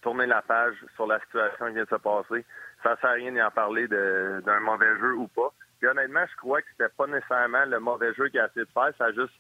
tourner 0.00 0.24
la 0.24 0.40
page 0.40 0.76
sur 0.96 1.06
la 1.06 1.20
situation 1.20 1.66
qui 1.66 1.74
vient 1.74 1.84
de 1.84 1.88
se 1.90 1.96
passer. 1.96 2.46
Ça 2.82 2.96
sert 2.98 3.10
à 3.10 3.12
rien 3.12 3.30
d'y 3.30 3.42
en 3.42 3.50
parler 3.50 3.88
d'un 3.88 4.60
mauvais 4.60 4.98
jeu 5.00 5.16
ou 5.16 5.28
pas. 5.28 5.52
Puis 5.80 5.88
honnêtement, 5.88 6.24
je 6.30 6.36
crois 6.36 6.60
que 6.60 6.68
c'était 6.72 6.92
pas 6.94 7.06
nécessairement 7.06 7.64
le 7.64 7.80
mauvais 7.80 8.12
jeu 8.12 8.28
qu'il 8.28 8.38
a 8.38 8.46
essayé 8.46 8.66
de 8.66 8.70
faire, 8.70 8.92
ça 8.98 9.06
a 9.06 9.12
juste 9.12 9.32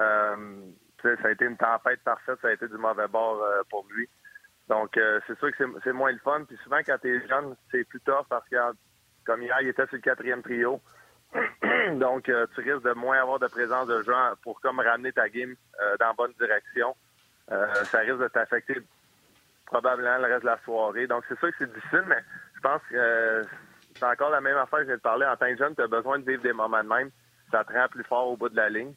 euh, 0.00 0.60
ça 1.02 1.28
a 1.28 1.30
été 1.30 1.46
une 1.46 1.56
tempête 1.56 2.00
parfaite, 2.04 2.38
ça 2.42 2.48
a 2.48 2.52
été 2.52 2.68
du 2.68 2.76
mauvais 2.76 3.08
bord 3.08 3.42
euh, 3.42 3.62
pour 3.70 3.86
lui. 3.90 4.06
Donc 4.68 4.96
euh, 4.98 5.18
c'est 5.26 5.38
sûr 5.38 5.50
que 5.50 5.64
c'est 5.82 5.92
moins 5.92 6.12
le 6.12 6.18
fun. 6.18 6.44
Puis 6.46 6.58
souvent 6.62 6.80
quand 6.84 6.98
tu 7.00 7.16
es 7.16 7.26
jeune, 7.26 7.56
c'est 7.70 7.84
plus 7.84 8.00
tough 8.00 8.26
parce 8.28 8.46
que 8.50 8.56
comme 9.24 9.42
hier, 9.42 9.56
il 9.62 9.68
était 9.68 9.86
sur 9.86 9.96
le 9.96 10.02
quatrième 10.02 10.42
trio. 10.42 10.80
Donc 11.94 12.24
tu 12.24 12.60
risques 12.60 12.84
de 12.84 12.92
moins 12.92 13.20
avoir 13.20 13.38
de 13.38 13.46
présence 13.46 13.86
de 13.86 14.02
gens 14.02 14.32
pour 14.42 14.60
comme 14.60 14.80
ramener 14.80 15.12
ta 15.12 15.28
game 15.28 15.54
dans 15.98 16.06
la 16.06 16.12
bonne 16.14 16.32
direction. 16.38 16.94
ça 17.48 17.98
risque 18.00 18.18
de 18.18 18.28
t'affecter 18.28 18.76
probablement 19.66 20.16
le 20.18 20.24
reste 20.24 20.42
de 20.42 20.46
la 20.46 20.58
soirée. 20.64 21.06
Donc 21.06 21.24
c'est 21.28 21.38
sûr 21.38 21.48
que 21.48 21.56
c'est 21.58 21.72
difficile, 21.72 22.04
mais 22.06 22.22
je 22.56 22.60
pense 22.60 22.80
que 22.90 23.44
c'est 23.94 24.04
encore 24.04 24.30
la 24.30 24.40
même 24.40 24.56
affaire 24.56 24.80
que 24.80 24.84
je 24.84 24.88
viens 24.88 24.96
de 24.96 25.02
parler. 25.02 25.26
En 25.26 25.36
tant 25.36 25.46
que 25.46 25.56
jeune, 25.56 25.74
tu 25.74 25.82
as 25.82 25.86
besoin 25.86 26.18
de 26.18 26.24
vivre 26.24 26.42
des 26.42 26.52
moments 26.52 26.82
de 26.82 26.88
même. 26.88 27.10
Ça 27.50 27.64
te 27.64 27.72
rend 27.72 27.88
plus 27.88 28.04
fort 28.04 28.28
au 28.28 28.36
bout 28.36 28.48
de 28.48 28.56
la 28.56 28.68
ligne. 28.68 28.94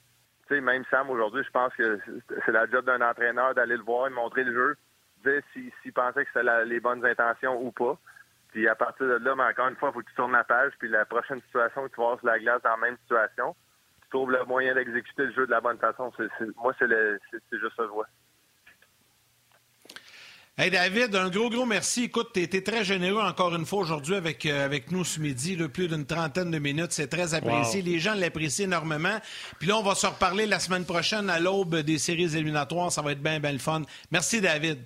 Tu 0.48 0.56
sais, 0.56 0.62
même 0.62 0.84
Sam, 0.90 1.10
aujourd'hui, 1.10 1.44
je 1.44 1.52
pense 1.52 1.74
que 1.76 2.00
c'est 2.46 2.52
la 2.52 2.68
job 2.70 2.86
d'un 2.86 3.02
entraîneur 3.02 3.56
d'aller 3.56 3.78
le 3.78 3.84
voir, 3.84 4.10
de 4.10 4.16
montrer 4.16 4.44
le 4.44 4.54
jeu, 4.54 4.78
dire 5.26 5.42
s'il 5.54 5.94
pensait 5.94 6.26
que 6.26 6.32
c'était 6.34 6.66
les 6.66 6.80
bonnes 6.80 7.06
intentions 7.06 7.62
ou 7.62 7.72
pas. 7.72 7.98
Puis 8.50 8.68
à 8.68 8.76
partir 8.76 9.08
de 9.08 9.14
là, 9.14 9.36
mais 9.36 9.44
encore 9.44 9.70
une 9.70 9.78
fois, 9.78 9.90
il 9.90 9.94
faut 9.94 10.02
que 10.02 10.10
tu 10.10 10.16
tournes 10.16 10.34
la 10.34 10.44
page. 10.44 10.74
Puis 10.78 10.90
la 10.90 11.06
prochaine 11.06 11.42
situation, 11.44 11.88
tu 11.88 12.02
vas 12.02 12.18
sur 12.18 12.28
la 12.28 12.40
glace 12.40 12.62
dans 12.64 12.72
la 12.72 12.78
même 12.78 12.98
situation. 12.98 13.56
Tu 14.04 14.10
trouves 14.10 14.32
le 14.32 14.44
moyen 14.44 14.76
d'exécuter 14.76 15.26
le 15.28 15.32
jeu 15.32 15.46
de 15.46 15.52
la 15.52 15.62
bonne 15.62 15.78
façon. 15.78 16.12
moi, 16.58 16.74
c'est 16.78 16.88
juste 16.88 17.76
ça 17.76 17.84
que 17.84 17.88
je 17.88 17.94
vois. 17.94 18.08
Hey 20.58 20.70
David, 20.70 21.16
un 21.16 21.30
gros, 21.30 21.50
gros 21.50 21.66
merci. 21.66 22.04
Écoute, 22.04 22.32
tu 22.34 22.42
été 22.42 22.62
très 22.62 22.84
généreux 22.84 23.22
encore 23.22 23.56
une 23.56 23.66
fois 23.66 23.80
aujourd'hui 23.80 24.16
avec, 24.16 24.46
euh, 24.46 24.66
avec 24.66 24.92
nous 24.92 25.06
ce 25.06 25.20
midi, 25.20 25.56
plus 25.70 25.88
d'une 25.88 26.06
trentaine 26.06 26.52
de 26.52 26.60
minutes. 26.60 26.92
C'est 26.92 27.08
très 27.08 27.34
apprécié. 27.34 27.82
Les 27.82 28.00
gens 28.00 28.14
l'apprécient 28.16 28.66
énormément. 28.66 29.18
Puis 29.60 29.70
là, 29.70 29.78
on 29.78 29.82
va 29.82 29.96
se 29.96 30.06
reparler 30.06 30.46
la 30.46 30.60
semaine 30.60 30.86
prochaine 30.86 31.30
à 31.30 31.40
l'aube 31.40 31.78
des 31.78 31.98
séries 31.98 32.36
éliminatoires. 32.36 32.92
Ça 32.92 33.02
va 33.02 33.14
être 33.14 33.24
bien, 33.24 33.40
bien 33.40 33.54
le 33.54 33.60
fun. 33.60 33.82
Merci, 34.12 34.42
David. 34.42 34.84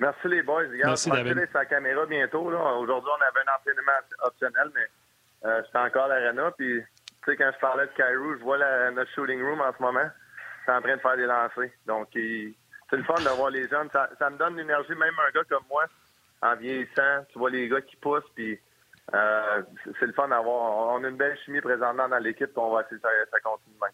Merci, 0.00 0.26
les 0.28 0.42
boys. 0.42 0.62
Regarde, 0.62 0.88
Merci, 0.88 1.10
David. 1.10 1.48
sa 1.52 1.64
caméra 1.64 2.04
bientôt. 2.06 2.40
Aujourd'hui, 2.40 3.10
on 3.16 3.22
avait 3.22 3.48
un 3.48 3.54
entraînement 3.54 3.92
optionnel, 4.24 4.70
mais 4.74 5.48
euh, 5.48 5.62
c'est 5.70 5.78
encore 5.78 6.08
l'arena. 6.08 6.50
Puis, 6.58 6.80
tu 7.24 7.30
sais, 7.30 7.36
quand 7.36 7.50
je 7.54 7.60
parlais 7.60 7.86
de 7.86 7.92
Cairo, 7.96 8.34
je 8.36 8.42
vois 8.42 8.58
notre 8.90 9.10
shooting 9.14 9.40
room 9.42 9.60
en 9.60 9.72
ce 9.76 9.80
moment. 9.80 10.10
C'est 10.66 10.72
en 10.72 10.82
train 10.82 10.96
de 10.96 11.00
faire 11.00 11.16
des 11.16 11.26
lancers. 11.26 11.70
Donc, 11.86 12.08
il 12.16 12.52
c'est 12.88 12.96
le 12.96 13.04
fun 13.04 13.20
d'avoir 13.22 13.50
les 13.50 13.68
jeunes. 13.68 13.88
Ça, 13.92 14.08
ça, 14.18 14.30
me 14.30 14.38
donne 14.38 14.56
l'énergie, 14.56 14.94
même 14.94 15.14
un 15.26 15.30
gars 15.32 15.44
comme 15.48 15.64
moi, 15.68 15.84
en 16.42 16.56
vieillissant. 16.56 17.24
Tu 17.30 17.38
vois 17.38 17.50
les 17.50 17.68
gars 17.68 17.80
qui 17.80 17.96
poussent, 17.96 18.30
puis 18.34 18.58
euh, 19.14 19.62
c'est 19.98 20.06
le 20.06 20.12
fun 20.12 20.28
d'avoir. 20.28 20.94
On 20.94 21.04
a 21.04 21.08
une 21.08 21.16
belle 21.16 21.38
chimie 21.44 21.60
présentement 21.60 22.08
dans 22.08 22.18
l'équipe, 22.18 22.56
on 22.56 22.70
va 22.70 22.82
essayer 22.82 23.00
ça, 23.00 23.08
ça 23.30 23.40
continue 23.40 23.76
même. 23.80 23.90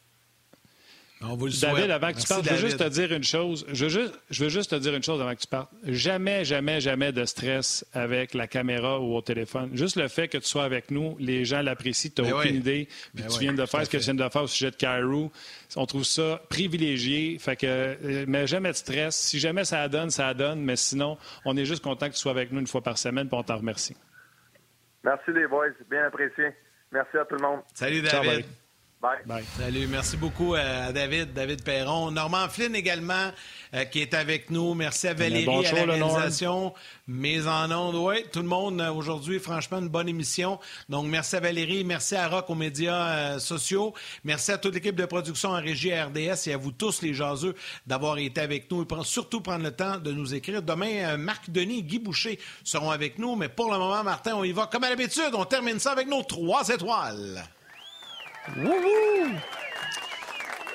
David, 1.21 1.91
avant 1.91 2.13
que 2.13 2.21
tu 2.21 2.27
partes, 2.27 2.45
je 2.45 2.51
veux 2.51 2.59
juste 2.59 2.79
te 2.79 2.89
dire 2.89 3.13
une 3.13 3.25
chose. 3.25 3.65
Je 3.73 3.85
veux, 3.85 3.91
juste, 3.91 4.21
je 4.31 4.45
veux 4.45 4.51
juste 4.51 4.71
te 4.71 4.77
dire 4.77 4.95
une 4.95 5.03
chose 5.03 5.21
avant 5.21 5.35
que 5.35 5.41
tu 5.41 5.47
partes. 5.47 5.71
Jamais, 5.85 6.45
jamais, 6.45 6.81
jamais 6.81 7.13
de 7.13 7.25
stress 7.25 7.87
avec 7.93 8.35
la 8.35 8.47
caméra 8.47 9.01
ou 9.01 9.15
au 9.15 9.23
téléphone. 9.23 9.71
Juste 9.75 9.97
le 9.97 10.09
fait 10.09 10.29
que 10.29 10.39
tu 10.39 10.47
sois 10.47 10.65
avec 10.65 10.91
nous, 10.91 11.17
les 11.19 11.45
gens 11.45 11.63
l'apprécient, 11.63 12.11
tu 12.15 12.23
n'as 12.23 12.29
ben 12.29 12.37
aucune 12.37 12.57
idée. 12.57 12.89
Puis 13.15 13.23
ben 13.23 13.29
tu 13.29 13.41
viens 13.41 13.55
de 13.55 13.65
faire 13.65 13.85
ce 13.85 13.91
que 13.91 13.97
tu 13.97 14.05
viens 14.05 14.15
de 14.15 14.29
faire 14.29 14.43
au 14.43 14.47
sujet 14.47 14.71
de 14.71 14.77
Cairo. 14.77 15.33
On 15.77 15.87
trouve 15.87 16.05
ça 16.05 16.43
privilégié. 16.51 17.39
Fait 17.39 17.57
que, 17.57 17.67
euh, 17.67 18.25
mais 18.29 18.47
jamais 18.47 18.71
de 18.71 18.77
stress. 18.77 19.17
Si 19.17 19.39
jamais 19.39 19.65
ça 19.65 19.89
donne, 19.89 20.11
ça 20.11 20.35
donne. 20.35 20.61
Mais 20.61 20.77
sinon, 20.77 21.17
on 21.45 21.57
est 21.57 21.65
juste 21.65 21.83
content 21.83 22.09
que 22.09 22.15
tu 22.15 22.21
sois 22.21 22.33
avec 22.33 22.53
nous 22.53 22.61
une 22.61 22.67
fois 22.67 22.83
par 22.83 22.99
semaine, 22.99 23.29
puis 23.29 23.39
on 23.39 23.43
t'en 23.43 23.57
remercie. 23.57 23.97
Merci 25.03 25.33
les 25.33 25.47
boys, 25.47 25.69
bien 25.91 26.05
apprécié. 26.07 26.51
Merci 26.93 27.17
à 27.17 27.25
tout 27.25 27.37
le 27.37 27.43
monde. 27.43 27.61
Salut 27.75 28.03
David. 28.03 28.45
Salut, 29.59 29.87
merci 29.87 30.17
beaucoup 30.17 30.55
à 30.55 30.91
David, 30.91 31.35
David 31.35 31.63
Perron. 31.63 32.11
Normand 32.11 32.49
Flynn 32.49 32.75
également, 32.75 33.33
euh, 33.75 33.85
qui 33.85 34.01
est 34.01 34.15
avec 34.15 34.49
nous. 34.51 34.73
Merci 34.73 35.09
à 35.09 35.15
Valérie 35.15 35.67
à 35.67 35.73
la 35.75 35.95
réalisation. 35.95 36.73
Mais 37.07 37.47
en 37.47 37.71
ondes, 37.71 37.97
oui, 37.97 38.25
tout 38.33 38.41
le 38.41 38.49
monde 38.49 38.81
euh, 38.81 38.91
aujourd'hui, 38.91 39.41
franchement, 39.41 39.79
une 39.79 39.89
bonne 39.89 40.09
émission. 40.09 40.59
Donc, 40.89 41.07
merci 41.07 41.37
à 41.37 41.41
Valérie, 41.41 41.85
merci 41.85 42.17
à 42.17 42.29
Rock 42.29 42.49
aux 42.49 42.55
médias 42.55 43.09
euh, 43.09 43.39
sociaux. 43.39 43.93
Merci 44.25 44.53
à 44.53 44.59
toute 44.59 44.75
l'équipe 44.75 44.97
de 44.97 45.05
production 45.05 45.51
en 45.51 45.61
régie 45.61 45.93
RDS 45.93 46.47
et 46.47 46.55
à 46.55 46.57
vous 46.57 46.73
tous, 46.73 47.03
les 47.03 47.13
jaseux, 47.13 47.55
d'avoir 47.87 48.17
été 48.17 48.41
avec 48.41 48.71
nous 48.71 48.83
et 48.83 48.87
surtout 49.03 49.43
prendre 49.43 49.65
le 49.65 49.73
temps 49.73 49.99
de 49.99 50.13
nous 50.13 50.35
écrire. 50.35 50.63
Demain, 50.63 51.19
Marc 51.19 51.51
Denis 51.51 51.81
et 51.81 51.83
Guy 51.83 51.99
Boucher 51.99 52.39
seront 52.63 52.91
avec 52.91 53.19
nous. 53.19 53.37
Mais 53.37 53.51
pour 53.51 53.71
le 53.71 53.79
moment, 53.79 54.03
Martin, 54.03 54.35
on 54.35 54.45
y 54.45 54.53
va 54.53 54.67
comme 54.67 54.85
à 54.85 54.89
l'habitude. 54.89 55.31
On 55.35 55.45
termine 55.45 55.79
ça 55.79 55.93
avec 55.93 56.09
nos 56.09 56.23
trois 56.23 56.67
étoiles. 56.69 57.45
Wouhou! 58.57 59.33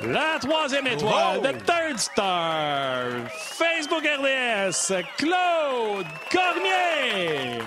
La 0.02 0.40
troisième 0.40 0.88
étoile, 0.88 1.42
the 1.42 1.66
third 1.66 2.00
star, 2.00 3.06
Facebook 3.32 4.04
RDS, 4.04 4.94
Claude 5.18 6.08
Cormier. 6.32 7.60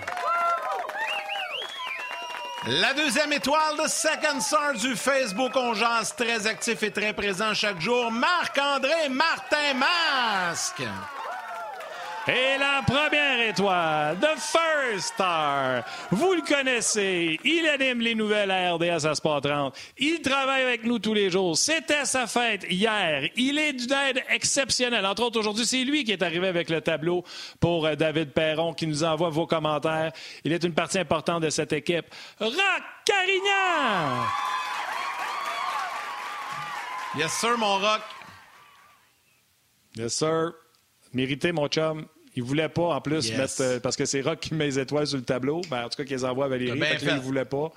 La 2.66 2.94
deuxième 2.94 3.32
étoile 3.32 3.76
de 3.82 3.88
Second 3.88 4.40
Star 4.40 4.72
du 4.74 4.96
Facebook 4.96 5.52
On 5.56 5.74
Jase, 5.74 6.14
très 6.16 6.46
actif 6.46 6.82
et 6.82 6.90
très 6.90 7.12
présent 7.12 7.52
chaque 7.54 7.80
jour, 7.80 8.10
Marc-André 8.10 9.08
Martin 9.10 9.74
Masque. 9.74 10.82
Et 12.28 12.56
la 12.56 12.82
première 12.86 13.48
étoile, 13.48 14.16
The 14.20 14.38
First 14.38 15.14
Star. 15.14 15.82
Vous 16.12 16.34
le 16.34 16.42
connaissez. 16.42 17.36
Il 17.42 17.66
anime 17.66 18.00
les 18.00 18.14
nouvelles 18.14 18.52
à 18.52 18.74
RDS 18.74 19.06
à 19.06 19.14
Sport 19.16 19.40
30. 19.40 19.76
Il 19.98 20.22
travaille 20.22 20.62
avec 20.62 20.84
nous 20.84 21.00
tous 21.00 21.14
les 21.14 21.30
jours. 21.30 21.58
C'était 21.58 22.04
sa 22.04 22.28
fête 22.28 22.64
hier. 22.70 23.28
Il 23.34 23.58
est 23.58 23.72
d'une 23.72 23.92
aide 23.92 24.22
exceptionnelle. 24.30 25.04
Entre 25.04 25.24
autres, 25.24 25.40
aujourd'hui, 25.40 25.66
c'est 25.66 25.82
lui 25.82 26.04
qui 26.04 26.12
est 26.12 26.22
arrivé 26.22 26.46
avec 26.46 26.70
le 26.70 26.80
tableau 26.80 27.24
pour 27.58 27.86
euh, 27.86 27.96
David 27.96 28.30
Perron 28.30 28.72
qui 28.72 28.86
nous 28.86 29.02
envoie 29.02 29.30
vos 29.30 29.48
commentaires. 29.48 30.12
Il 30.44 30.52
est 30.52 30.62
une 30.62 30.74
partie 30.74 31.00
importante 31.00 31.42
de 31.42 31.50
cette 31.50 31.72
équipe. 31.72 32.06
Rock 32.38 32.54
Carignan! 33.04 34.26
Yes, 37.18 37.32
sir, 37.32 37.58
mon 37.58 37.78
rock. 37.78 38.00
Yes, 39.96 40.14
sir. 40.14 40.52
Mérité, 41.12 41.50
mon 41.50 41.66
chum. 41.66 42.06
Il 42.34 42.42
voulait 42.42 42.68
pas, 42.68 42.94
en 42.94 43.00
plus, 43.00 43.28
Yes. 43.28 43.36
mettre. 43.38 43.54
euh, 43.60 43.80
parce 43.80 43.96
que 43.96 44.04
c'est 44.06 44.20
Rock 44.22 44.40
qui 44.40 44.54
met 44.54 44.64
les 44.66 44.78
étoiles 44.78 45.06
sur 45.06 45.18
le 45.18 45.24
tableau. 45.24 45.60
Ben, 45.70 45.84
en 45.84 45.88
tout 45.88 45.96
cas, 45.96 46.04
qu'il 46.04 46.16
les 46.16 46.24
envoie 46.24 46.46
à 46.46 46.48
Valérie. 46.48 46.78
Bien 46.78 46.86
Fait 46.86 46.96
que 46.98 47.04
là, 47.04 47.12
fait. 47.12 47.16
il 47.18 47.22
voulait 47.22 47.44
pas. 47.44 47.70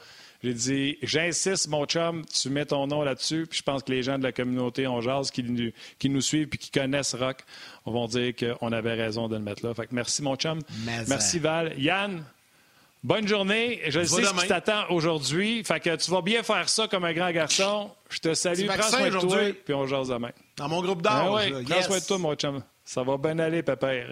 J'ai 0.43 0.53
dit, 0.53 0.97
j'insiste, 1.01 1.67
mon 1.69 1.85
chum, 1.85 2.23
tu 2.25 2.49
mets 2.49 2.65
ton 2.65 2.85
nom 2.87 3.01
là-dessus. 3.01 3.47
Puis 3.49 3.59
je 3.59 3.63
pense 3.63 3.81
que 3.83 3.91
les 3.91 4.03
gens 4.03 4.17
de 4.19 4.23
la 4.23 4.31
communauté 4.31 4.85
On 4.87 5.01
Jase 5.01 5.31
qui, 5.31 5.41
nous- 5.43 5.71
qui 5.97 6.09
nous 6.09 6.21
suivent 6.21 6.47
puis 6.47 6.59
qui 6.59 6.69
connaissent 6.71 7.15
Rock 7.15 7.37
vont 7.85 8.05
dire 8.07 8.33
qu'on 8.35 8.71
avait 8.71 8.93
raison 8.93 9.27
de 9.27 9.35
le 9.37 9.41
mettre 9.41 9.65
là. 9.65 9.73
Fait 9.73 9.87
que 9.87 9.95
merci, 9.95 10.21
mon 10.21 10.35
chum. 10.35 10.59
Mais 10.85 11.03
merci. 11.07 11.39
Val. 11.39 11.73
Yann, 11.79 12.23
bonne 13.03 13.27
journée. 13.27 13.81
Je 13.87 14.03
sais 14.03 14.21
ce 14.23 14.29
demain. 14.29 14.41
qui 14.43 14.47
t'attend 14.47 14.83
aujourd'hui. 14.89 15.63
Fait 15.63 15.79
que 15.79 15.95
tu 15.95 16.11
vas 16.11 16.21
bien 16.21 16.43
faire 16.43 16.69
ça 16.69 16.87
comme 16.87 17.05
un 17.05 17.13
grand 17.13 17.31
garçon. 17.31 17.89
Je 18.09 18.19
te 18.19 18.33
salue. 18.35 18.67
Prends 18.67 18.81
soin 18.83 19.09
de 19.09 19.19
toi. 19.19 19.37
Puis 19.65 19.73
on 19.73 19.87
jase 19.87 20.09
demain. 20.09 20.31
Dans 20.57 20.69
mon 20.69 20.81
groupe 20.81 21.01
Ah 21.05 21.23
d'âge. 21.25 21.51
ouais, 21.51 21.63
prends 21.63 21.81
soin 21.81 21.99
de 21.99 22.05
toi, 22.05 22.17
mon 22.19 22.35
chum. 22.35 22.61
Ça 22.83 23.01
va 23.03 23.17
bien 23.17 23.39
aller, 23.39 23.63
pépère. 23.63 24.11